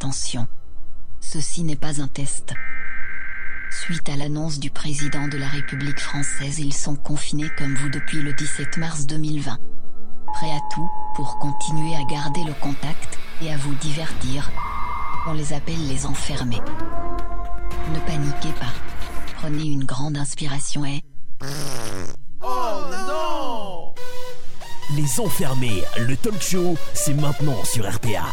Attention, 0.00 0.46
ceci 1.18 1.64
n'est 1.64 1.74
pas 1.74 2.00
un 2.00 2.06
test. 2.06 2.54
Suite 3.68 4.08
à 4.08 4.14
l'annonce 4.14 4.60
du 4.60 4.70
président 4.70 5.26
de 5.26 5.36
la 5.36 5.48
République 5.48 5.98
française, 5.98 6.60
ils 6.60 6.72
sont 6.72 6.94
confinés 6.94 7.50
comme 7.58 7.74
vous 7.74 7.88
depuis 7.88 8.22
le 8.22 8.32
17 8.32 8.76
mars 8.76 9.06
2020. 9.06 9.58
Prêts 10.34 10.52
à 10.52 10.60
tout 10.72 10.88
pour 11.16 11.40
continuer 11.40 11.96
à 11.96 12.04
garder 12.04 12.44
le 12.44 12.52
contact 12.60 13.18
et 13.42 13.52
à 13.52 13.56
vous 13.56 13.74
divertir. 13.74 14.52
On 15.26 15.32
les 15.32 15.52
appelle 15.52 15.88
les 15.88 16.06
enfermés. 16.06 16.60
Ne 17.92 17.98
paniquez 18.06 18.52
pas. 18.60 18.72
Prenez 19.38 19.64
une 19.64 19.84
grande 19.84 20.16
inspiration 20.16 20.84
et... 20.84 21.02
Oh 22.40 22.84
non 23.08 23.94
Les 24.94 25.18
Enfermés, 25.18 25.82
le 25.96 26.16
talk 26.16 26.40
show, 26.40 26.76
c'est 26.94 27.14
maintenant 27.14 27.64
sur 27.64 27.84
RPA. 27.84 28.32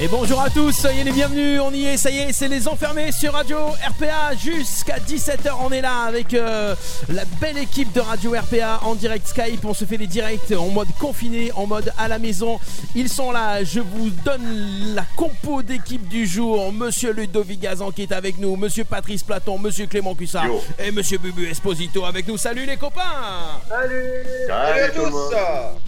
Et 0.00 0.06
bonjour 0.06 0.40
à 0.40 0.48
tous, 0.48 0.70
soyez 0.70 1.02
les 1.02 1.10
bienvenus, 1.10 1.60
on 1.60 1.72
y 1.72 1.84
est, 1.86 1.96
ça 1.96 2.08
y 2.08 2.18
est, 2.18 2.32
c'est 2.32 2.46
les 2.46 2.68
enfermés 2.68 3.10
sur 3.10 3.32
Radio 3.32 3.58
RPA 3.58 4.36
jusqu'à 4.40 4.98
17h, 4.98 5.50
on 5.60 5.72
est 5.72 5.80
là 5.80 6.02
avec 6.06 6.34
euh, 6.34 6.76
la 7.08 7.24
belle 7.40 7.58
équipe 7.58 7.92
de 7.92 8.00
Radio 8.00 8.30
RPA 8.30 8.78
en 8.84 8.94
direct 8.94 9.26
Skype, 9.26 9.64
on 9.64 9.74
se 9.74 9.84
fait 9.84 9.98
des 9.98 10.06
directs 10.06 10.52
en 10.56 10.68
mode 10.68 10.86
confiné, 11.00 11.50
en 11.56 11.66
mode 11.66 11.92
à 11.98 12.06
la 12.06 12.20
maison, 12.20 12.60
ils 12.94 13.08
sont 13.08 13.32
là, 13.32 13.64
je 13.64 13.80
vous 13.80 14.10
donne 14.24 14.94
la 14.94 15.04
compo 15.16 15.64
d'équipe 15.64 16.06
du 16.06 16.28
jour, 16.28 16.72
Monsieur 16.72 17.12
Ludovic 17.12 17.58
Gazan 17.58 17.90
qui 17.90 18.02
est 18.02 18.12
avec 18.12 18.38
nous, 18.38 18.54
Monsieur 18.54 18.84
Patrice 18.84 19.24
Platon, 19.24 19.58
Monsieur 19.58 19.88
Clément 19.88 20.14
Cussard 20.14 20.46
et 20.78 20.92
Monsieur 20.92 21.18
Bubu 21.18 21.44
Esposito 21.50 22.04
avec 22.04 22.28
nous, 22.28 22.36
salut 22.36 22.66
les 22.66 22.76
copains. 22.76 23.02
Salut. 23.68 24.46
Salut 24.46 24.80
à 24.80 24.88
tous. 24.90 25.34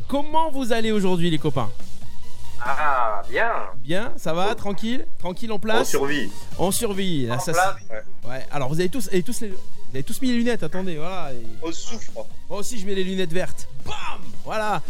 Comment 0.09 0.51
vous 0.51 0.73
allez 0.73 0.91
aujourd'hui 0.91 1.31
les 1.31 1.39
copains? 1.39 1.71
Ah, 2.63 3.23
bien 3.29 3.51
Bien, 3.83 4.13
ça 4.17 4.33
va, 4.33 4.55
tranquille 4.55 5.07
Tranquille 5.19 5.51
en 5.53 5.59
place 5.59 5.81
On 5.81 5.85
survit. 5.85 6.31
On 6.59 6.71
survit. 6.71 7.29
En 7.31 7.39
ça, 7.39 7.53
place. 7.53 7.75
ouais. 8.29 8.47
Alors 8.51 8.69
vous 8.69 8.79
avez 8.81 8.89
tous, 8.89 9.05
vous 9.05 9.09
avez 9.15 9.23
tous, 9.23 9.41
les- 9.41 9.55
vous 9.91 9.97
avez 9.97 10.03
tous 10.05 10.21
mis 10.23 10.29
les 10.29 10.37
lunettes. 10.39 10.63
Attendez, 10.63 10.97
voilà. 10.97 11.33
Et- 11.33 11.45
On 11.63 11.73
souffre. 11.73 12.27
Moi 12.49 12.59
aussi, 12.59 12.79
je 12.79 12.87
mets 12.87 12.95
les 12.95 13.05
lunettes 13.05 13.33
vertes. 13.33 13.69
Bam 13.87 13.95
Voilà. 14.45 14.83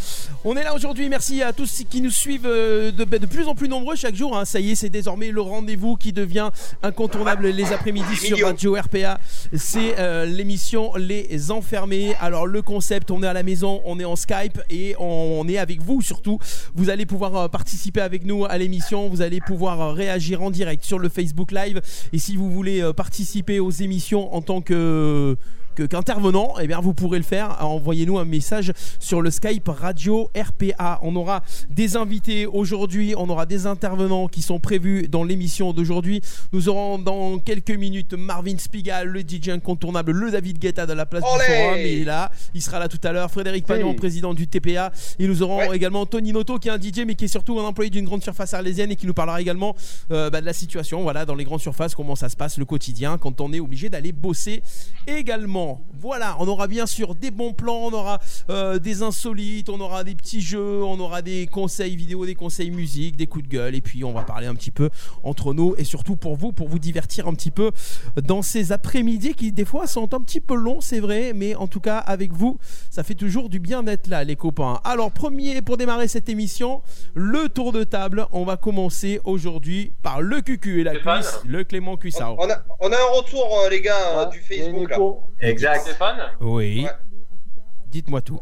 On 0.44 0.56
est 0.56 0.64
là 0.64 0.74
aujourd'hui. 0.74 1.08
Merci 1.08 1.42
à 1.42 1.52
tous 1.52 1.66
ceux 1.66 1.84
qui 1.84 2.00
nous 2.00 2.10
suivent 2.10 2.46
euh, 2.46 2.90
de, 2.90 3.04
de 3.04 3.26
plus 3.26 3.46
en 3.46 3.54
plus 3.54 3.68
nombreux 3.68 3.96
chaque 3.96 4.14
jour. 4.14 4.36
hein. 4.36 4.44
Ça 4.46 4.60
y 4.60 4.70
est, 4.70 4.74
c'est 4.74 4.88
désormais 4.88 5.30
le 5.30 5.40
rendez-vous 5.42 5.96
qui 5.96 6.12
devient 6.12 6.50
incontournable 6.82 7.48
les 7.48 7.72
après-midi 7.72 8.16
sur. 8.16 8.46
Radio 8.46 8.74
RPA. 8.74 9.20
C'est 9.54 9.98
euh, 9.98 10.24
l'émission 10.24 10.94
Les 10.96 11.50
Enfermés. 11.50 12.14
Alors 12.20 12.46
le 12.46 12.62
concept, 12.62 13.10
on 13.10 13.22
est 13.22 13.26
à 13.26 13.32
la 13.34 13.42
maison, 13.42 13.82
on 13.84 14.00
est 14.00 14.04
en 14.06 14.16
Skype 14.16 14.60
et 14.70 14.96
on, 14.98 15.04
on 15.40 15.48
est 15.48 15.58
avec 15.58 15.82
vous 15.82 16.00
surtout. 16.00 16.38
Vous 16.74 16.88
allez 16.90 17.04
pouvoir 17.06 17.36
euh, 17.36 17.48
participer 17.48 18.00
avec 18.00 18.24
nous 18.24 18.44
à 18.46 18.56
l'émission. 18.58 19.08
Vous 19.08 19.20
allez 19.22 19.40
pouvoir 19.40 19.80
euh, 19.80 19.92
réagir 19.92 20.42
en 20.42 20.50
direct 20.50 20.84
sur 20.84 20.98
le 20.98 21.08
Facebook 21.10 21.52
Live. 21.52 21.80
Et 22.14 22.18
si 22.18 22.36
vous 22.36 22.50
voulez 22.50 22.82
participer 22.96 23.60
aux 23.60 23.70
émissions 23.70 24.34
en 24.34 24.40
tant 24.40 24.62
que 24.62 24.89
que- 24.90 25.36
qu'intervenant, 25.74 26.54
eh 26.60 26.66
bien 26.66 26.80
vous 26.80 26.94
pourrez 26.94 27.18
le 27.18 27.24
faire. 27.24 27.56
Envoyez-nous 27.64 28.18
un 28.18 28.24
message 28.24 28.72
sur 28.98 29.20
le 29.22 29.30
Skype 29.30 29.68
Radio 29.68 30.30
RPA. 30.36 30.98
On 31.02 31.16
aura 31.16 31.42
des 31.70 31.96
invités 31.96 32.46
aujourd'hui, 32.46 33.14
on 33.16 33.28
aura 33.28 33.46
des 33.46 33.66
intervenants 33.66 34.28
qui 34.28 34.42
sont 34.42 34.60
prévus 34.60 35.08
dans 35.08 35.24
l'émission 35.24 35.72
d'aujourd'hui. 35.72 36.20
Nous 36.52 36.68
aurons 36.68 36.98
dans 36.98 37.38
quelques 37.38 37.70
minutes 37.70 38.14
Marvin 38.14 38.58
Spigal, 38.58 39.08
le 39.08 39.20
DJ 39.20 39.50
incontournable, 39.50 40.12
le 40.12 40.30
David 40.30 40.58
Guetta 40.58 40.86
de 40.86 40.92
la 40.92 41.06
place 41.06 41.22
Olé 41.24 41.44
du 41.46 41.52
Forum. 41.52 41.78
Il 41.78 42.00
est 42.02 42.04
là, 42.04 42.30
il 42.54 42.62
sera 42.62 42.78
là 42.78 42.88
tout 42.88 43.00
à 43.04 43.12
l'heure. 43.12 43.30
Frédéric 43.30 43.66
Pagnon, 43.66 43.94
président 43.94 44.34
du 44.34 44.46
TPA. 44.48 44.92
Et 45.18 45.26
nous 45.26 45.42
aurons 45.42 45.58
Ouais. 45.60 45.76
également 45.76 46.06
Tony 46.06 46.32
Noto 46.32 46.58
qui 46.58 46.68
est 46.68 46.70
un 46.70 46.80
DJ 46.80 47.04
mais 47.06 47.14
qui 47.14 47.26
est 47.26 47.28
surtout 47.28 47.58
un 47.60 47.64
employé 47.64 47.90
d'une 47.90 48.04
grande 48.06 48.22
surface 48.22 48.54
arlésienne 48.54 48.90
et 48.90 48.96
qui 48.96 49.06
nous 49.06 49.14
parlera 49.14 49.40
également 49.40 49.74
euh, 50.10 50.30
bah, 50.30 50.40
de 50.40 50.46
la 50.46 50.52
situation 50.52 51.02
voilà, 51.02 51.24
dans 51.26 51.34
les 51.34 51.44
grandes 51.44 51.60
surfaces, 51.60 51.94
comment 51.94 52.16
ça 52.16 52.28
se 52.28 52.36
passe 52.36 52.56
le 52.58 52.64
quotidien 52.64 53.18
quand 53.18 53.40
on 53.40 53.52
est 53.52 53.60
obligé 53.60 53.88
d'aller 53.90 54.12
bosser 54.12 54.62
également. 55.06 55.59
Voilà, 56.00 56.36
on 56.38 56.48
aura 56.48 56.66
bien 56.66 56.86
sûr 56.86 57.14
des 57.14 57.30
bons 57.30 57.52
plans, 57.52 57.80
on 57.84 57.92
aura 57.92 58.20
euh, 58.48 58.78
des 58.78 59.02
insolites, 59.02 59.68
on 59.68 59.80
aura 59.80 60.02
des 60.02 60.14
petits 60.14 60.40
jeux, 60.40 60.82
on 60.82 60.98
aura 60.98 61.20
des 61.20 61.46
conseils 61.46 61.94
vidéo, 61.94 62.24
des 62.24 62.34
conseils 62.34 62.70
musique, 62.70 63.16
des 63.16 63.26
coups 63.26 63.44
de 63.44 63.50
gueule 63.50 63.74
et 63.74 63.82
puis 63.82 64.02
on 64.02 64.12
va 64.12 64.22
parler 64.22 64.46
un 64.46 64.54
petit 64.54 64.70
peu 64.70 64.88
entre 65.22 65.52
nous 65.52 65.74
et 65.76 65.84
surtout 65.84 66.16
pour 66.16 66.36
vous, 66.36 66.52
pour 66.52 66.68
vous 66.68 66.78
divertir 66.78 67.28
un 67.28 67.34
petit 67.34 67.50
peu 67.50 67.70
dans 68.22 68.40
ces 68.40 68.72
après-midi 68.72 69.34
qui 69.34 69.52
des 69.52 69.66
fois 69.66 69.86
sont 69.86 70.14
un 70.14 70.20
petit 70.20 70.40
peu 70.40 70.54
longs, 70.54 70.80
c'est 70.80 71.00
vrai, 71.00 71.32
mais 71.34 71.54
en 71.54 71.66
tout 71.66 71.80
cas 71.80 71.98
avec 71.98 72.32
vous, 72.32 72.58
ça 72.90 73.02
fait 73.02 73.14
toujours 73.14 73.50
du 73.50 73.58
bien 73.58 73.82
d'être 73.82 74.06
là 74.06 74.24
les 74.24 74.36
copains. 74.36 74.80
Alors 74.84 75.10
premier 75.12 75.60
pour 75.60 75.76
démarrer 75.76 76.08
cette 76.08 76.30
émission, 76.30 76.80
le 77.14 77.48
tour 77.50 77.72
de 77.72 77.84
table, 77.84 78.26
on 78.32 78.44
va 78.44 78.56
commencer 78.56 79.20
aujourd'hui 79.24 79.92
par 80.02 80.22
le 80.22 80.40
cucu 80.40 80.80
et 80.80 80.84
la 80.84 80.96
cuisse, 80.96 81.40
le 81.46 81.62
Clément 81.64 81.96
Cuissard. 81.96 82.36
On 82.38 82.48
a, 82.48 82.62
on 82.80 82.90
a 82.90 82.96
un 82.96 83.18
retour, 83.18 83.60
euh, 83.64 83.68
les 83.68 83.80
gars, 83.80 83.94
euh, 83.96 84.24
Ah, 84.24 84.26
du 84.26 84.40
Facebook. 84.40 84.90
Là. 84.90 84.98
Exact. 85.50 85.80
Stéphane, 85.80 86.20
Oui. 86.40 86.84
Ouais. 86.84 86.90
Dites-moi 87.86 88.20
tout. 88.22 88.40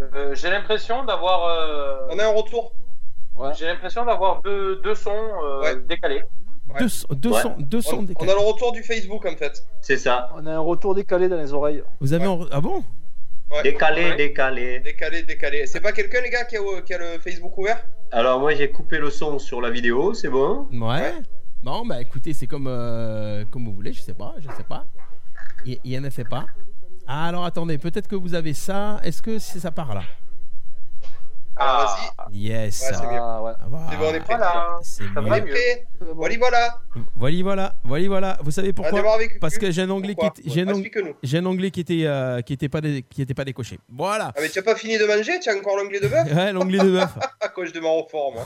euh, 0.00 0.34
j'ai 0.34 0.50
l'impression 0.50 1.04
d'avoir, 1.04 1.44
euh, 1.46 2.06
On 2.10 2.18
a 2.18 2.24
un 2.26 2.32
retour. 2.32 2.72
Ouais. 3.36 3.50
j'ai 3.56 3.66
l'impression 3.66 4.04
d'avoir 4.04 4.42
deux, 4.42 4.80
deux 4.82 4.94
sons 4.94 5.10
euh, 5.12 5.60
Ouais. 5.62 5.76
décalés. 5.88 6.22
Deux, 6.78 6.86
deux 7.12 7.30
Ouais. 7.30 7.40
sons- 7.42 7.54
deux 7.58 7.80
sons 7.80 7.96
On, 7.96 8.00
on 8.00 8.02
décalés. 8.02 8.30
a 8.30 8.34
le 8.34 8.40
retour 8.40 8.72
du 8.72 8.82
Facebook 8.82 9.24
en 9.26 9.36
fait. 9.36 9.62
C'est 9.80 9.96
ça. 9.96 10.30
On 10.36 10.44
a 10.46 10.52
un 10.54 10.58
retour 10.58 10.94
décalé 10.94 11.28
dans 11.28 11.36
les 11.38 11.52
oreilles. 11.52 11.82
Vous 12.00 12.12
avez 12.12 12.26
Ouais. 12.26 12.32
en- 12.44 12.46
ah 12.50 12.60
bon? 12.60 12.84
Ouais. 13.50 13.62
Décalé, 13.62 14.10
Ouais. 14.10 14.16
décalé. 14.16 14.80
Décalé, 14.80 15.22
décalé. 15.22 15.66
C'est 15.66 15.80
pas 15.80 15.92
quelqu'un, 15.92 16.20
les 16.20 16.28
gars, 16.30 16.44
qui 16.44 16.56
a, 16.58 16.82
qui 16.82 16.92
a 16.94 16.98
le 16.98 17.18
Facebook 17.20 17.56
ouvert? 17.56 17.82
Alors 18.12 18.38
moi 18.40 18.54
j'ai 18.54 18.70
coupé 18.70 18.98
le 18.98 19.08
son 19.10 19.38
sur 19.38 19.60
la 19.60 19.70
vidéo, 19.70 20.12
c'est 20.14 20.28
bon? 20.28 20.66
Ouais. 20.72 20.78
Ouais. 20.88 21.14
Bon 21.62 21.84
bah 21.86 22.00
écoutez, 22.00 22.34
c'est 22.34 22.46
comme 22.46 22.66
euh, 22.68 23.44
comme 23.50 23.64
vous 23.64 23.72
voulez, 23.72 23.92
je 23.92 24.00
sais 24.02 24.14
pas, 24.14 24.34
je 24.38 24.48
sais 24.56 24.62
pas. 24.64 24.84
Il, 25.64 25.78
il 25.84 26.00
ne 26.00 26.10
fait 26.10 26.24
pas. 26.24 26.46
Ah, 27.06 27.26
alors 27.28 27.44
attendez, 27.44 27.78
peut-être 27.78 28.06
que 28.08 28.16
vous 28.16 28.34
avez 28.34 28.54
ça. 28.54 29.00
Est-ce 29.02 29.22
que 29.22 29.38
c'est 29.38 29.60
ça 29.60 29.70
part 29.70 29.94
là 29.94 30.02
Alors 31.56 31.86
Ah. 32.18 32.24
vas-y. 32.28 32.36
Yes. 32.38 32.82
Ouais, 32.82 32.94
c'est 32.94 33.08
bien. 33.08 33.22
Ah 33.24 33.42
ouais. 33.42 33.52
Ah, 33.58 33.64
voilà. 33.68 33.86
C'est 33.90 33.96
bon, 33.96 34.04
on 34.10 34.14
est 34.14 34.20
prêt. 34.20 34.36
Voilà. 34.36 34.76
C'est 34.82 35.04
Ça 35.04 35.08
mieux. 35.20 35.26
On 35.26 35.30
va 35.30 35.38
est 35.38 35.42
prêt. 35.42 35.86
Voilà, 36.14 36.36
voilà. 36.38 36.80
Voilà, 37.16 37.42
voilà, 37.42 37.74
voilà, 37.84 38.08
voilà. 38.08 38.38
Vous 38.42 38.50
savez 38.50 38.72
pourquoi 38.74 39.14
avec 39.14 39.40
Parce 39.40 39.56
que 39.58 39.70
j'ai 39.70 39.82
un 39.82 39.90
anglais 39.90 40.14
qui 40.14 40.50
j'ai 40.50 40.62
un 40.62 40.82
j'ai 41.22 41.38
anglais 41.40 41.70
qui 41.70 41.80
était 41.80 42.02
euh, 42.04 42.42
qui 42.42 42.52
était 42.52 42.68
pas 42.68 42.80
dé- 42.82 43.02
qui 43.08 43.22
était 43.22 43.34
pas 43.34 43.44
décoché. 43.44 43.80
Voilà. 43.88 44.30
Ah, 44.36 44.40
mais 44.40 44.48
tu 44.50 44.58
as 44.58 44.62
pas 44.62 44.76
fini 44.76 44.98
de 44.98 45.04
manger? 45.06 45.40
Tu 45.40 45.48
as 45.48 45.56
encore 45.56 45.76
l'onglet 45.78 46.00
de 46.00 46.08
bœuf? 46.08 46.32
Ouais, 46.34 46.52
l'anglais 46.52 46.78
de 46.78 46.90
bœuf. 46.90 47.10
Ah, 47.40 47.48
quand 47.48 47.64
je 47.64 47.72
démarre 47.72 47.96
au 47.96 48.06
fort, 48.06 48.32
moi. 48.34 48.44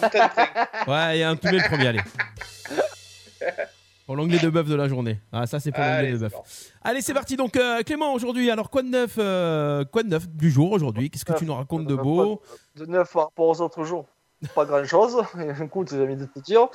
Putain 0.00 0.26
de 0.26 0.32
train. 0.32 0.48
ouais, 0.92 1.16
il 1.18 1.20
y 1.20 1.22
a 1.22 1.30
un 1.30 1.36
tout 1.36 1.48
le 1.48 1.58
premier, 1.68 1.86
allez. 1.88 2.00
Pour 4.08 4.16
l'anglais 4.16 4.38
de 4.38 4.48
bœuf 4.48 4.66
de 4.66 4.74
la 4.74 4.88
journée. 4.88 5.20
Ah, 5.32 5.46
ça 5.46 5.60
c'est 5.60 5.70
pour 5.70 5.84
l'anglais 5.84 6.12
de 6.12 6.16
bœuf. 6.16 6.32
bon. 6.32 6.42
Allez, 6.80 7.02
c'est 7.02 7.12
parti. 7.12 7.36
Donc, 7.36 7.58
euh, 7.58 7.82
Clément, 7.82 8.14
aujourd'hui, 8.14 8.50
alors 8.50 8.70
quoi 8.70 8.80
de 8.80 8.88
neuf, 8.88 9.16
euh, 9.18 9.84
quoi 9.84 10.02
de 10.02 10.08
neuf 10.08 10.26
du 10.26 10.50
jour 10.50 10.72
aujourd'hui? 10.72 11.10
Qu'est-ce 11.10 11.26
que 11.26 11.34
tu 11.34 11.44
nous 11.44 11.54
racontes 11.54 11.86
de 11.86 11.94
beau? 11.94 12.40
De 12.74 12.86
neuf 12.86 13.12
par 13.12 13.24
rapport 13.24 13.48
aux 13.48 13.60
autres 13.60 13.84
jours. 13.84 14.06
Pas 14.54 14.64
grand 14.64 14.82
chose. 14.86 15.22
Écoute, 15.62 15.90
j'ai 15.90 16.02
envie 16.02 16.16
de 16.16 16.24
te 16.24 16.38
dire. 16.38 16.68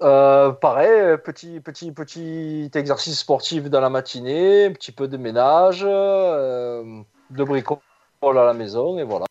Euh, 0.00 0.52
pareil, 0.52 1.18
petit, 1.22 1.60
petit, 1.60 1.92
petit 1.92 2.70
exercice 2.74 3.18
sportif 3.18 3.64
dans 3.64 3.82
la 3.82 3.90
matinée, 3.90 4.64
un 4.64 4.72
petit 4.72 4.92
peu 4.92 5.06
de 5.06 5.18
ménage, 5.18 5.82
de 5.82 7.04
bricolage 7.44 7.82
à 8.22 8.32
la 8.32 8.54
maison, 8.54 8.98
et 8.98 9.04
voilà. 9.04 9.26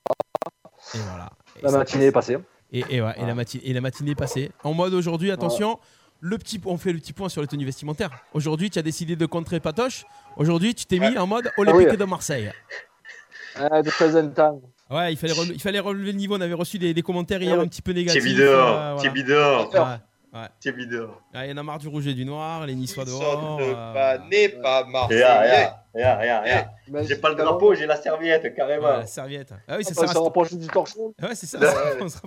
Et 0.93 0.99
voilà. 0.99 1.31
Et 1.59 1.63
La 1.63 1.71
matinée 1.71 2.05
est 2.05 2.11
passée. 2.11 2.37
Et, 2.71 2.83
et 2.91 3.01
ouais, 3.01 3.15
et 3.17 3.25
la 3.25 3.33
matinée, 3.33 3.67
et 3.67 3.73
la 3.73 3.81
matinée 3.81 4.11
est 4.11 4.15
passée. 4.15 4.51
En 4.63 4.75
mode 4.75 4.93
aujourd'hui, 4.93 5.31
attention, 5.31 5.79
le 6.21 6.37
petit, 6.37 6.59
on 6.65 6.77
fait 6.77 6.91
le 6.93 6.99
petit 6.99 7.13
point 7.13 7.29
sur 7.29 7.41
les 7.41 7.47
tenues 7.47 7.65
vestimentaires. 7.65 8.09
Aujourd'hui, 8.33 8.69
tu 8.69 8.77
as 8.79 8.81
décidé 8.81 9.15
de 9.15 9.25
contrer 9.25 9.59
Patoche. 9.59 10.05
Aujourd'hui, 10.37 10.75
tu 10.75 10.85
t'es 10.85 10.99
mis 10.99 11.17
en 11.17 11.27
mode 11.27 11.51
Olympique 11.57 11.87
Ah 11.87 11.91
oui. 11.91 11.97
de 11.97 12.05
Marseille. 12.05 12.51
Euh, 13.59 13.81
de. 13.81 13.89
Ouais, 14.95 15.13
il 15.13 15.17
fallait, 15.17 15.33
il 15.53 15.61
fallait 15.61 15.79
relever 15.79 16.11
le 16.11 16.17
niveau. 16.17 16.35
On 16.37 16.41
avait 16.41 16.53
reçu 16.53 16.77
des, 16.79 16.93
des 16.93 17.01
commentaires 17.01 17.41
hier 17.41 17.57
Ouais. 17.57 17.63
un 17.63 17.67
petit 17.67 17.81
peu 17.81 17.91
négatifs. 17.91 18.23
T'es 18.23 18.29
bideur, 18.29 18.67
euh, 18.67 18.95
voilà. 19.71 20.01
Ouais. 20.31 20.45
t'es 20.59 20.71
bideur. 20.71 21.21
Ah, 21.33 21.45
Il 21.45 21.49
y 21.49 21.53
en 21.53 21.57
a 21.57 21.63
marre 21.63 21.79
du 21.79 21.87
rouge 21.87 22.05
et 22.07 22.13
du 22.13 22.23
noir, 22.23 22.65
les 22.67 22.75
Niçois 22.75 23.03
Ils 23.03 23.09
dehors. 23.09 23.21
sont 23.33 23.57
euh, 23.61 23.93
pas 23.93 24.17
nés, 24.19 24.49
pas 24.49 24.83
marseillais. 24.85 25.23
regarde, 25.93 26.21
regarde. 26.21 26.67
Mais 26.87 27.03
J'ai 27.05 27.15
pas 27.15 27.29
le 27.29 27.35
c'est 27.37 27.43
drapeau, 27.43 27.73
j'ai 27.73 27.87
la 27.87 27.95
serviette, 27.95 28.43
ouais, 28.43 28.53
carrément. 28.53 28.87
la 28.89 29.07
serviette. 29.07 29.51
Ah 29.67 29.75
oui, 29.77 29.83
On 29.85 29.87
c'est 29.89 29.95
peut 29.99 30.05
ça. 30.07 30.13
se 30.13 30.17
rapprocher 30.19 30.55
du 30.57 30.67
torchon. 30.67 31.13
Ouais, 31.21 31.33
c'est 31.33 31.47
ça. 31.47 31.57
Ouais. 31.59 31.67
rapproche 31.67 32.11
ça. 32.11 32.21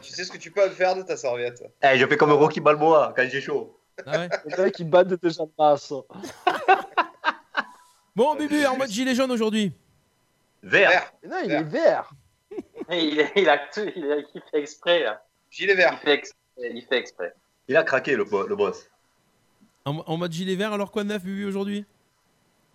Tu 0.00 0.12
sais 0.12 0.22
ce 0.24 0.30
que 0.30 0.38
tu 0.38 0.50
peux 0.52 0.68
faire 0.70 0.94
de 0.94 1.02
ta 1.02 1.16
serviette. 1.16 1.62
Eh, 1.82 1.98
je 1.98 2.06
fais 2.06 2.16
comme 2.16 2.30
Rocky 2.32 2.60
Balboa 2.60 3.12
quand 3.16 3.26
j'ai 3.28 3.40
chaud. 3.40 3.76
Ah 4.06 4.18
ouais. 4.18 4.28
Le 4.46 4.56
gars 4.56 4.70
qui 4.70 4.84
bat 4.84 5.02
de 5.02 5.16
tes 5.16 5.30
jambes 5.30 5.50
masse. 5.58 5.92
Bon, 8.14 8.34
Bubu, 8.34 8.64
en 8.66 8.76
mode 8.76 8.90
gilet 8.90 9.14
jaune 9.14 9.30
aujourd'hui. 9.30 9.72
Vert. 10.62 10.90
Vert. 10.90 11.12
Non, 11.28 11.36
il 11.44 11.52
est 11.52 11.62
vert. 11.62 12.10
Il, 12.90 13.28
il, 13.36 13.48
a 13.48 13.58
tout- 13.58 13.90
il, 13.94 14.10
a- 14.10 14.16
il 14.34 14.42
fait 14.50 14.58
exprès. 14.60 15.02
Là. 15.04 15.22
Gilet 15.50 15.74
Il 15.74 15.76
vert. 15.76 16.00
fait 16.00 16.14
exprès. 16.14 16.38
Il 16.56 16.82
fait 16.88 16.96
exprès. 16.98 17.32
Il 17.68 17.76
a 17.76 17.82
craqué 17.82 18.16
le, 18.16 18.24
bo- 18.24 18.46
le 18.46 18.56
boss. 18.56 18.88
En, 19.84 19.98
en 20.06 20.16
mode 20.16 20.32
gilet 20.32 20.54
vert, 20.56 20.72
alors 20.72 20.90
quoi 20.90 21.04
de 21.04 21.08
neuf, 21.08 21.22
Bubu, 21.22 21.44
aujourd'hui? 21.46 21.84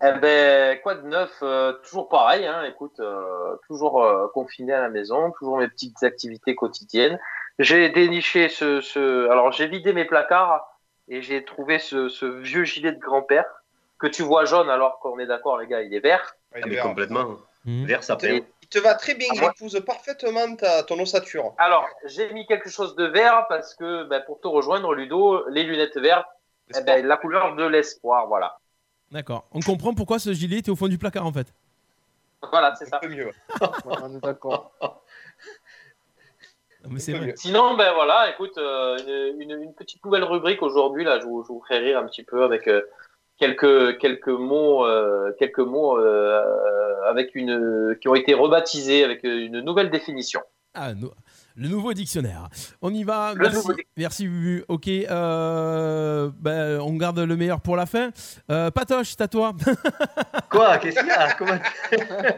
Eh 0.04 0.12
ben, 0.19 0.80
quoi 0.81 0.95
de 0.95 1.07
neuf 1.07 1.31
euh, 1.44 1.74
Toujours 1.86 2.10
pareil, 2.10 2.45
hein, 2.45 2.63
écoute, 2.66 3.00
euh, 3.00 3.56
toujours 3.68 4.04
euh, 4.04 4.28
confiné 4.34 4.74
à 4.74 4.81
la 4.81 4.90
maison, 4.90 5.31
toujours 5.40 5.57
mes 5.57 5.68
petites 5.68 6.04
activités 6.04 6.56
quotidiennes. 6.56 7.19
J'ai 7.60 7.90
déniché 7.90 8.50
ce, 8.50 8.81
ce. 8.81 9.30
Alors, 9.30 9.51
j'ai 9.51 9.68
vidé 9.68 9.94
mes 9.94 10.06
placards 10.06 10.66
et 11.07 11.22
j'ai 11.22 11.46
trouvé 11.46 11.80
ce, 11.80 12.10
ce 12.10 12.25
vieux 12.25 12.63
gilet 12.63 12.92
de 12.92 13.00
grand-père 13.00 13.46
que 14.00 14.07
tu 14.07 14.24
vois 14.24 14.46
jaune 14.46 14.69
alors 14.69 15.00
qu'on 15.00 15.19
est 15.19 15.28
d'accord, 15.28 15.57
les 15.60 15.68
gars, 15.68 15.81
il 15.81 15.94
est 15.94 16.00
vert. 16.00 16.36
Ouais, 16.54 16.60
il 16.60 16.63
Ah, 16.66 16.68
est 16.68 16.72
vert. 16.75 16.84
complètement. 16.84 17.38
Mhm. 17.66 17.86
Vert 17.86 18.04
sapin. 18.04 18.39
Te 18.74 18.80
va 18.80 18.96
très 18.96 19.14
bien, 19.14 19.28
Ah, 19.31 19.36
il 19.36 19.44
épouse 19.44 19.80
parfaitement 19.86 20.56
ta, 20.56 20.81
ton 20.81 21.00
ossature. 21.00 21.54
Alors, 21.60 21.86
j'ai 22.06 22.34
mis 22.34 22.48
quelque 22.48 22.70
chose 22.70 22.96
de 22.96 23.06
vert 23.06 23.46
parce 23.48 23.75
que, 23.75 24.04
ben, 24.06 24.22
pour 24.25 24.42
te 24.42 24.48
rejoindre, 24.48 24.96
Ludo, 24.96 25.48
les 25.50 25.62
lunettes 25.64 25.98
vertes, 25.98 26.25
eh 26.75 26.81
ben, 26.81 27.06
la 27.06 27.18
couleur 27.18 27.56
de 27.56 27.66
l'espoir, 27.66 28.25
voilà. 28.28 28.58
D'accord. 29.12 29.46
On 29.52 29.60
comprend 29.60 29.94
pourquoi 29.94 30.18
ce 30.18 30.34
gilet 30.34 30.58
était 30.58 30.72
au 30.72 30.75
fond 30.75 30.88
du 30.88 30.98
placard 30.98 31.25
en 31.28 31.31
fait. 31.31 31.54
Voilà, 32.52 32.74
c'est 32.75 32.86
ça. 32.88 32.96
un 32.98 33.00
peu 33.00 33.10
mieux. 33.10 33.30
On 33.86 34.16
est 34.18 34.20
d'accord. 34.20 34.72
Mais 36.90 37.00
c'est 37.00 37.14
vrai. 37.14 37.34
Sinon, 37.38 37.75
ben 37.78 37.94
voilà, 37.94 38.31
écoute, 38.31 38.58
euh, 38.58 38.98
une, 39.40 39.52
une- 39.52 39.64
une 39.64 39.74
petite 39.74 40.04
nouvelle 40.04 40.24
rubrique 40.24 40.62
aujourd'hui, 40.64 41.04
là, 41.06 41.20
je 41.20 41.25
vous, 41.25 41.44
je 41.44 41.48
vous 41.50 41.62
ferai 41.62 41.78
rire 41.80 41.98
un 42.00 42.06
petit 42.08 42.24
peu 42.24 42.44
avec 42.44 42.68
euh, 42.68 42.81
quelques, 43.44 43.98
quelques 44.00 44.28
mots, 44.28 44.86
euh, 44.86 45.31
quelques 45.38 45.60
mots 45.60 45.98
euh, 46.00 46.42
avec 47.10 47.36
une, 47.36 47.98
qui 48.01 48.07
ont 48.07 48.16
été 48.16 48.34
rebaptisés 48.34 49.04
avec 49.04 49.24
une 49.24 49.60
nouvelle 49.62 49.90
définition. 49.90 50.40
Ah, 50.74 50.94
no- 50.94 51.13
le 51.56 51.68
nouveau 51.68 51.94
dictionnaire. 51.94 52.48
On 52.81 52.92
y 52.92 53.04
va. 53.04 53.34
Le 53.36 53.42
Merci, 53.44 53.68
merci 53.95 54.28
Bubu. 54.28 54.63
Ok, 54.69 54.88
euh, 54.88 56.31
ben, 56.40 56.80
on 56.81 56.94
garde 56.95 57.19
le 57.19 57.36
meilleur 57.36 57.62
pour 57.62 57.75
la 57.75 57.86
fin. 57.86 58.10
Euh, 58.50 58.72
Patoche, 58.72 59.10
c'est 59.12 59.22
à 59.22 59.28
toi. 59.28 59.54
Quoi? 60.50 60.78
Qu'est-ce 60.80 60.98
qu'il 61.00 61.07
y 61.07 61.12
a? 61.12 61.34
Comment... 61.34 61.60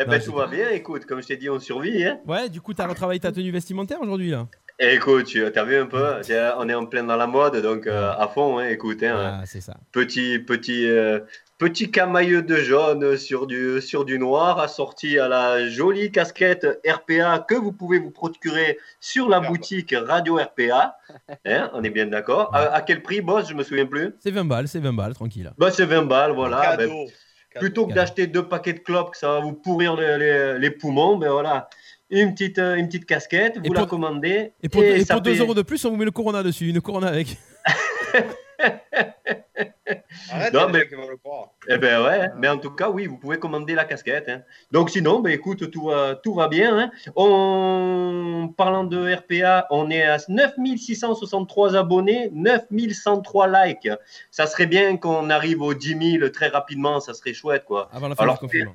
Eh 0.00 0.04
ben, 0.04 0.20
tout 0.22 0.32
va 0.32 0.46
bien, 0.46 0.68
écoute, 0.70 1.04
comme 1.06 1.20
je 1.22 1.26
t'ai 1.26 1.36
dit, 1.36 1.48
on 1.50 1.58
survit. 1.58 2.04
Hein. 2.04 2.20
ouais, 2.26 2.48
du 2.48 2.60
coup, 2.60 2.74
t'as 2.74 2.86
retravaillé 2.86 3.18
ta 3.20 3.32
tenue 3.32 3.50
vestimentaire 3.50 4.00
aujourd'hui 4.00 4.30
là? 4.30 4.46
Et 4.80 4.94
écoute, 4.94 5.26
tu 5.26 5.44
as 5.44 5.64
vu 5.64 5.76
un 5.76 5.86
peu, 5.86 6.20
on 6.58 6.68
est 6.68 6.74
en 6.74 6.86
plein 6.86 7.02
dans 7.02 7.16
la 7.16 7.26
mode, 7.26 7.60
donc 7.62 7.86
euh, 7.88 8.12
à 8.16 8.28
fond, 8.28 8.58
hein, 8.58 8.68
écoute. 8.68 9.02
Hein, 9.02 9.38
Ah, 9.40 9.42
c'est 9.44 9.60
ça. 9.60 9.74
Petit, 9.90 10.38
petit, 10.38 10.88
euh, 10.88 11.18
petit 11.58 11.90
camailleux 11.90 12.42
de 12.42 12.54
jaune 12.54 13.16
sur 13.16 13.48
du, 13.48 13.80
sur 13.80 14.04
du 14.04 14.20
noir, 14.20 14.60
assorti 14.60 15.18
à 15.18 15.26
la 15.26 15.68
jolie 15.68 16.12
casquette 16.12 16.64
RPA 16.88 17.44
que 17.48 17.56
vous 17.56 17.72
pouvez 17.72 17.98
vous 17.98 18.12
procurer 18.12 18.78
sur 19.00 19.28
la 19.28 19.40
boutique 19.40 19.92
Radio 20.06 20.36
RPA. 20.36 20.96
Hein, 21.44 21.70
on 21.72 21.82
est 21.82 21.90
bien 21.90 22.06
d'accord. 22.06 22.54
À, 22.54 22.72
à 22.74 22.80
quel 22.80 23.02
prix, 23.02 23.20
boss 23.20 23.48
Je 23.48 23.54
me 23.54 23.64
souviens 23.64 23.86
plus? 23.86 24.14
C'est 24.20 24.30
20 24.30 24.44
balles, 24.44 24.68
c'est 24.68 24.78
20 24.78 24.92
balles, 24.92 25.14
tranquille. 25.14 25.50
Bah, 25.58 25.72
c'est 25.72 25.86
20 25.86 26.02
balles, 26.02 26.30
voilà. 26.32 26.76
Ben, 26.76 26.88
Cadeau. 26.88 27.06
Plutôt 27.58 27.86
que 27.88 27.94
d'acheter 27.94 28.28
deux 28.28 28.46
paquets 28.46 28.74
de 28.74 28.78
clopes, 28.78 29.10
que 29.12 29.16
ça 29.18 29.32
va 29.32 29.40
vous 29.40 29.54
pourrir 29.54 29.96
les, 29.96 30.18
les- 30.18 30.58
les 30.60 30.70
poumons, 30.70 31.16
ben 31.16 31.30
voilà. 31.32 31.68
Une 32.10 32.32
petite, 32.32 32.58
euh, 32.58 32.76
une 32.76 32.86
petite 32.86 33.04
casquette, 33.06 33.58
vous 33.58 33.64
Et 33.64 33.68
la 33.68 33.80
pour- 33.80 33.88
commandez. 33.88 34.52
Et 34.62 34.68
pour, 34.68 34.82
et 34.82 35.04
ça 35.04 35.14
pour 35.14 35.22
2 35.22 35.34
fait- 35.34 35.40
euros 35.40 35.54
de 35.54 35.62
plus, 35.62 35.84
on 35.84 35.90
vous 35.90 35.96
met 35.96 36.04
le 36.06 36.10
Corona 36.10 36.42
dessus, 36.42 36.68
une 36.68 36.80
Corona 36.80 37.08
avec. 37.08 37.36
Arrête, 40.30 40.52
Non, 40.52 40.68
mais- 40.70 40.80
le 40.90 41.16
croire. 41.16 41.50
Eh 41.68 41.78
ben 41.78 42.02
ouais, 42.04 42.28
mais 42.36 42.48
en 42.48 42.58
tout 42.58 42.70
cas, 42.70 42.90
oui, 42.90 43.06
vous 43.06 43.16
pouvez 43.16 43.38
commander 43.38 43.74
la 43.74 43.84
casquette. 43.84 44.28
hein. 44.28 44.42
Donc 44.70 44.90
sinon, 44.90 45.20
ben 45.20 45.30
écoute, 45.32 45.70
tout 45.70 45.84
va, 45.86 46.14
tout 46.16 46.34
va 46.34 46.48
bien. 46.48 46.78
hein. 46.78 46.90
On... 47.16 48.52
Parlant 48.56 48.84
de 48.84 49.14
RPA, 49.14 49.66
on 49.70 49.90
est 49.90 50.02
à 50.02 50.18
9663 50.28 51.76
abonnés, 51.76 52.30
9103 52.32 53.66
likes. 53.66 53.88
Ça 54.30 54.46
serait 54.46 54.66
bien 54.66 54.96
qu'on 54.96 55.30
arrive 55.30 55.62
aux 55.62 55.74
10 55.74 56.18
000 56.18 56.28
très 56.30 56.48
rapidement, 56.48 57.00
ça 57.00 57.14
serait 57.14 57.34
chouette, 57.34 57.64
quoi. 57.64 57.88
Avant 57.92 58.08
la 58.08 58.14
fin 58.16 58.22
Alors, 58.24 58.34
du 58.36 58.40
confinement. 58.40 58.74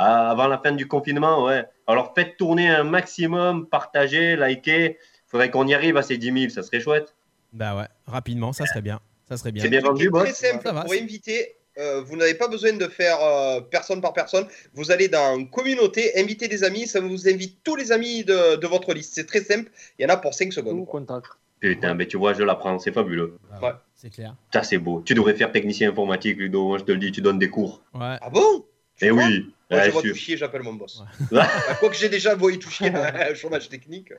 Ah, 0.00 0.30
avant 0.30 0.46
la 0.46 0.58
fin 0.58 0.70
du 0.70 0.86
confinement, 0.86 1.44
ouais. 1.44 1.64
Alors 1.88 2.12
faites 2.14 2.36
tourner 2.36 2.68
un 2.68 2.84
maximum, 2.84 3.66
partagez, 3.66 4.36
likez. 4.36 4.96
faudrait 5.26 5.50
qu'on 5.50 5.66
y 5.66 5.74
arrive 5.74 5.96
à 5.96 6.02
ces 6.02 6.18
10 6.18 6.40
000, 6.40 6.50
ça 6.50 6.62
serait 6.62 6.78
chouette. 6.78 7.16
Bah 7.52 7.76
ouais, 7.76 7.88
rapidement, 8.06 8.52
ça 8.52 8.64
serait 8.66 8.80
bien. 8.80 9.00
Ça 9.28 9.36
serait 9.36 9.50
bien. 9.50 9.64
C'est 9.64 9.70
bien 9.70 9.80
vendu, 9.80 10.08
boss 10.08 10.22
Très 10.22 10.32
simple. 10.32 10.62
Ça 10.64 10.72
va, 10.72 10.82
pour 10.84 10.92
inviter, 10.92 11.56
euh, 11.78 12.00
vous 12.02 12.16
n'avez 12.16 12.34
pas 12.34 12.46
besoin 12.46 12.74
de 12.74 12.86
faire 12.86 13.18
euh, 13.20 13.60
personne 13.60 14.00
par 14.00 14.12
personne. 14.12 14.46
Vous 14.72 14.92
allez 14.92 15.08
dans 15.08 15.36
une 15.36 15.50
communauté, 15.50 16.12
inviter 16.16 16.46
des 16.46 16.62
amis. 16.62 16.86
Ça 16.86 17.00
vous 17.00 17.28
invite 17.28 17.58
tous 17.64 17.74
les 17.74 17.90
amis 17.90 18.22
de, 18.24 18.54
de 18.54 18.66
votre 18.68 18.94
liste. 18.94 19.14
C'est 19.16 19.26
très 19.26 19.40
simple. 19.40 19.68
Il 19.98 20.04
y 20.04 20.06
en 20.06 20.10
a 20.14 20.16
pour 20.16 20.32
5 20.32 20.52
secondes. 20.52 20.86
Contact. 20.86 21.26
Putain, 21.58 21.94
mais 21.94 22.06
tu 22.06 22.16
vois, 22.16 22.34
je 22.34 22.44
l'apprends, 22.44 22.78
c'est 22.78 22.92
fabuleux. 22.92 23.36
Ah 23.52 23.60
Ouais. 23.60 23.72
C'est 23.96 24.10
clair. 24.10 24.36
Ça, 24.52 24.62
c'est 24.62 24.78
beau. 24.78 25.02
Tu 25.04 25.14
devrais 25.14 25.34
faire 25.34 25.50
technicien 25.50 25.90
informatique, 25.90 26.38
Ludo. 26.38 26.68
Moi, 26.68 26.78
je 26.78 26.84
te 26.84 26.92
le 26.92 26.98
dis, 26.98 27.10
tu 27.10 27.20
donnes 27.20 27.40
des 27.40 27.50
cours. 27.50 27.82
Ouais. 27.94 28.16
Ah 28.20 28.30
bon? 28.30 28.64
Eh 29.00 29.10
oui. 29.10 29.52
Moi, 29.70 29.80
Ouais, 29.80 29.86
je 29.86 29.90
vois 29.90 30.00
tout 30.02 30.14
chier, 30.14 30.36
j'appelle 30.38 30.62
mon 30.62 30.72
boss. 30.72 31.02
Ouais. 31.30 31.42
Quoique 31.80 31.94
j'ai 31.94 32.08
déjà 32.08 32.34
envoyé 32.34 32.58
tout 32.58 32.70
chier 32.70 32.90
un 32.94 33.34
chômage 33.34 33.68
technique. 33.68 34.12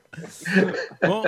Bon, 1.02 1.24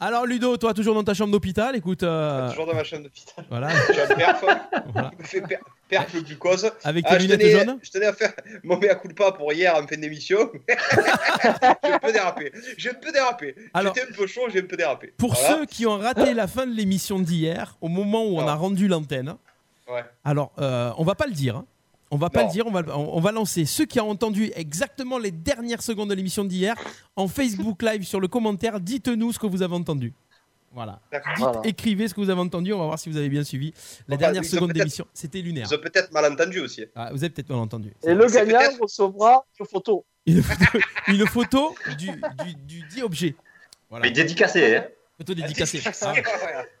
alors 0.00 0.24
Ludo, 0.24 0.56
toi 0.56 0.72
toujours 0.72 0.94
dans 0.94 1.04
ta 1.04 1.12
chambre 1.12 1.32
d'hôpital, 1.32 1.76
écoute, 1.76 2.02
euh, 2.02 2.48
Toujours 2.48 2.64
dans 2.66 2.74
ma 2.74 2.82
chambre 2.84 3.02
d'hôpital. 3.02 3.44
voilà, 3.50 3.68
J'ai 3.94 4.00
un 4.02 4.06
perf. 4.06 4.44
voilà, 4.92 5.10
Il 5.18 5.22
me 5.22 5.24
fait 5.24 5.40
per- 5.42 5.58
perf 5.86 6.14
le 6.14 6.22
glucose. 6.22 6.70
avec 6.82 7.04
tes 7.04 7.10
Ah, 7.14 7.18
je, 7.18 7.22
lunettes 7.24 7.40
tenais, 7.40 7.50
jaunes. 7.66 7.78
je 7.82 7.90
tenais 7.90 8.06
à 8.06 8.12
faire 8.14 8.32
mon 8.64 8.78
mea 8.78 8.94
culpa 8.94 9.32
pour 9.32 9.52
hier 9.52 9.74
en 9.76 9.86
fin 9.86 9.96
d'émission. 9.98 10.50
j'ai 10.68 11.92
un 11.92 11.98
peu 11.98 12.12
dérapé. 12.12 12.52
J'ai 12.78 12.90
un 12.90 12.94
peu 12.94 13.12
dérapé. 13.12 13.54
Alors- 13.74 13.94
J'étais 13.94 14.08
un 14.08 14.14
peu 14.14 14.26
chaud, 14.26 14.42
j'ai 14.50 14.60
un 14.60 14.66
peu 14.66 14.76
dérapé. 14.78 15.12
Pour 15.18 15.34
Voilà. 15.34 15.48
ceux 15.58 15.66
qui 15.66 15.84
ont 15.86 15.98
raté 15.98 16.32
la 16.32 16.46
fin 16.46 16.66
de 16.66 16.74
l'émission 16.74 17.18
d'hier, 17.18 17.76
au 17.82 17.88
moment 17.88 18.24
où 18.24 18.38
on 18.38 18.48
a 18.48 18.52
Ah. 18.52 18.54
rendu 18.54 18.88
l'antenne, 18.88 19.34
Ouais. 19.90 20.04
alors 20.24 20.52
euh, 20.58 20.90
on 20.98 21.04
va 21.04 21.14
pas 21.14 21.26
le 21.26 21.32
dire. 21.32 21.56
hein. 21.56 21.66
On 22.10 22.16
va 22.16 22.30
pas 22.30 22.40
Non. 22.42 22.46
le 22.48 22.52
dire, 22.52 22.66
on 22.66 22.70
va, 22.70 22.82
on, 22.96 23.20
va 23.20 23.32
lancer 23.32 23.64
ceux 23.66 23.84
qui 23.84 24.00
ont 24.00 24.08
entendu 24.08 24.50
exactement 24.54 25.18
les 25.18 25.30
dernières 25.30 25.82
secondes 25.82 26.08
de 26.08 26.14
l'émission 26.14 26.44
d'hier 26.44 26.74
en 27.16 27.28
Facebook 27.28 27.82
Live 27.82 28.04
sur 28.04 28.18
le 28.20 28.28
commentaire. 28.28 28.80
Dites-nous 28.80 29.32
ce 29.32 29.38
que 29.38 29.46
vous 29.46 29.62
avez 29.62 29.74
entendu. 29.74 30.14
Voilà. 30.72 31.00
D'accord. 31.12 31.32
Dites, 31.36 31.44
Voilà. 31.44 31.60
écrivez 31.64 32.08
ce 32.08 32.14
que 32.14 32.20
vous 32.20 32.30
avez 32.30 32.40
entendu. 32.40 32.72
On 32.72 32.78
va 32.78 32.86
voir 32.86 32.98
si 32.98 33.10
vous 33.10 33.16
avez 33.16 33.28
bien 33.28 33.44
suivi. 33.44 33.72
La 34.06 34.14
Enfin, 34.16 34.20
dernière 34.24 34.44
seconde 34.44 34.72
d'émission, 34.72 35.06
c'était 35.12 35.40
lunaire. 35.40 35.66
Ils 35.70 35.74
ont 35.74 35.80
peut-être 35.80 36.10
mal 36.12 36.30
entendu 36.32 36.60
aussi. 36.60 36.84
Ah, 36.94 37.10
vous 37.12 37.22
avez 37.24 37.30
peut-être 37.30 37.48
mal 37.50 37.58
entendu. 37.58 37.92
Et 38.02 38.14
le 38.14 38.26
gagnant 38.26 38.58
recevra 38.80 39.44
une 39.60 39.66
photo. 39.66 40.04
Une 40.26 40.42
photo, 40.42 40.78
une 41.08 41.26
photo 41.26 41.74
du, 41.98 42.06
du, 42.10 42.54
du 42.80 42.86
dit 42.88 43.02
objet. 43.02 43.34
Voilà. 43.90 44.04
Mais 44.06 44.12
dédicacé, 44.12 44.76
hein. 44.76 44.84
Photo 45.18 45.34
dédicacée. 45.40 45.82
Ah. 46.02 46.12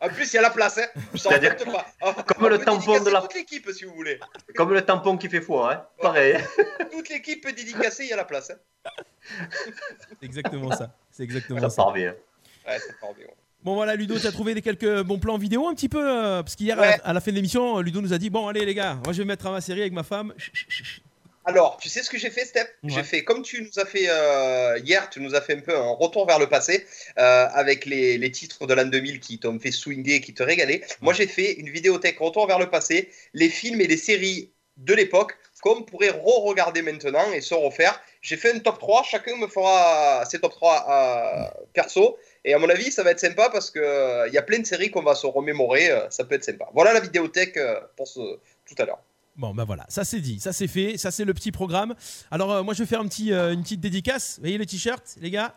En 0.00 0.08
plus, 0.08 0.32
il 0.32 0.36
y 0.36 0.38
a 0.38 0.42
la 0.42 0.50
place. 0.50 0.78
Hein. 0.78 0.86
C'est-à-dire 1.14 1.56
comme 1.56 2.48
le 2.48 2.58
tampon 2.58 3.00
de 3.02 3.10
la- 3.10 3.20
toute 3.22 3.34
l'équipe 3.34 3.68
si 3.72 3.84
vous 3.84 3.94
voulez. 3.94 4.18
Comme 4.54 4.72
le 4.72 4.82
tampon 4.82 5.16
qui 5.18 5.28
fait 5.28 5.40
foi, 5.40 5.74
hein. 5.74 5.86
Pareil. 6.00 6.38
Toute 6.92 7.08
l'équipe 7.08 7.42
peut 7.42 7.52
dédicacer, 7.52 8.04
il 8.04 8.10
y 8.10 8.12
a 8.12 8.16
la 8.16 8.24
place. 8.24 8.50
Hein. 8.50 8.90
C'est 10.20 10.24
exactement 10.26 10.70
ça. 10.72 10.94
C'est 11.10 11.24
exactement 11.24 11.60
Ça 11.60 11.68
ça. 11.70 11.82
part 11.82 11.92
bien. 11.92 12.14
Ouais, 12.66 12.78
ça 12.78 12.92
part 13.00 13.12
bien. 13.14 13.26
Bon 13.64 13.74
voilà 13.74 13.96
Ludo, 13.96 14.16
tu 14.18 14.26
as 14.26 14.30
trouvé 14.32 14.54
des 14.54 14.62
quelques 14.62 15.02
bons 15.02 15.18
plans 15.18 15.36
vidéo 15.36 15.66
un 15.66 15.74
petit 15.74 15.88
peu 15.88 15.98
euh, 16.00 16.42
parce 16.44 16.54
qu'hier 16.54 16.78
à, 16.78 16.82
Ouais. 16.82 16.96
la- 16.98 17.04
à 17.06 17.12
la 17.12 17.20
fin 17.20 17.32
de 17.32 17.36
l'émission, 17.36 17.80
Ludo 17.80 18.00
nous 18.00 18.12
a 18.12 18.18
dit 18.18 18.30
bon 18.30 18.46
allez 18.46 18.64
les 18.64 18.74
gars, 18.74 18.94
moi 19.04 19.12
je 19.12 19.18
vais 19.18 19.24
me 19.24 19.28
mettre 19.30 19.48
à 19.48 19.50
ma 19.50 19.60
série 19.60 19.80
avec 19.80 19.92
ma 19.92 20.04
femme. 20.04 20.32
Chut, 20.38 20.54
chut, 20.54 20.70
chut, 20.70 20.86
chut. 20.86 21.02
Alors, 21.48 21.78
tu 21.78 21.88
sais 21.88 22.02
ce 22.02 22.10
que 22.10 22.18
j'ai 22.18 22.28
fait, 22.28 22.44
Steph? 22.44 22.68
Ouais. 22.82 22.90
J'ai 22.90 23.02
fait 23.02 23.24
comme 23.24 23.40
tu 23.40 23.62
nous 23.62 23.80
as 23.80 23.86
fait 23.86 24.04
euh, 24.10 24.78
hier, 24.84 25.08
tu 25.08 25.18
nous 25.18 25.34
as 25.34 25.40
fait 25.40 25.54
un 25.56 25.60
peu 25.60 25.74
un 25.74 25.92
retour 25.92 26.26
vers 26.26 26.38
le 26.38 26.46
passé 26.46 26.86
euh, 27.18 27.46
avec 27.54 27.86
les, 27.86 28.18
les 28.18 28.30
titres 28.30 28.66
de 28.66 28.74
l'an 28.74 28.84
2000 28.84 29.18
qui 29.18 29.38
t'ont 29.38 29.58
fait 29.58 29.70
swinguer, 29.70 30.20
qui 30.20 30.34
te 30.34 30.42
régalaient. 30.42 30.82
Moi, 31.00 31.14
j'ai 31.14 31.26
fait 31.26 31.54
une 31.54 31.70
vidéothèque 31.70 32.18
retour 32.18 32.46
vers 32.46 32.58
le 32.58 32.68
passé, 32.68 33.10
les 33.32 33.48
films 33.48 33.80
et 33.80 33.86
les 33.86 33.96
séries 33.96 34.52
de 34.76 34.92
l'époque 34.92 35.38
qu'on 35.62 35.82
pourrait 35.84 36.10
re-regarder 36.10 36.82
maintenant 36.82 37.32
et 37.32 37.40
se 37.40 37.54
refaire. 37.54 37.98
J'ai 38.20 38.36
fait 38.36 38.54
un 38.54 38.58
top 38.58 38.78
3, 38.78 39.04
chacun 39.04 39.34
me 39.36 39.46
fera 39.46 40.26
ses 40.26 40.40
top 40.40 40.52
3 40.52 40.86
euh, 40.90 41.64
perso. 41.72 42.18
Et 42.44 42.52
à 42.52 42.58
mon 42.58 42.68
avis, 42.68 42.92
ça 42.92 43.02
va 43.02 43.12
être 43.12 43.20
sympa 43.20 43.48
parce 43.48 43.70
qu'il 43.70 43.82
il 44.26 44.34
y 44.34 44.38
a 44.38 44.42
plein 44.42 44.58
de 44.58 44.66
séries 44.66 44.90
qu'on 44.90 45.02
va 45.02 45.14
se 45.14 45.26
remémorer. 45.26 45.88
ça 46.10 46.24
peut 46.24 46.34
être 46.34 46.44
sympa. 46.44 46.68
Voilà 46.74 46.92
la 46.92 47.00
vidéothèque 47.00 47.58
pour 47.96 48.06
ce, 48.06 48.20
tout 48.66 48.74
à 48.76 48.84
l'heure. 48.84 49.00
Bon 49.38 49.54
ben 49.54 49.64
voilà, 49.64 49.86
ça 49.88 50.04
c'est 50.04 50.20
dit, 50.20 50.40
ça 50.40 50.52
c'est 50.52 50.66
fait, 50.66 50.98
ça 50.98 51.10
c'est 51.12 51.24
le 51.24 51.32
petit 51.32 51.52
programme. 51.52 51.94
Alors 52.30 52.50
euh, 52.52 52.62
moi 52.64 52.74
je 52.74 52.80
vais 52.82 52.86
faire 52.86 53.00
un 53.00 53.06
petit, 53.08 53.32
euh, 53.32 53.52
une 53.54 53.62
petite 53.62 53.80
dédicace. 53.80 54.34
Vous 54.36 54.42
voyez 54.42 54.58
le 54.58 54.66
t-shirt 54.66 55.02
les 55.20 55.30
gars? 55.30 55.54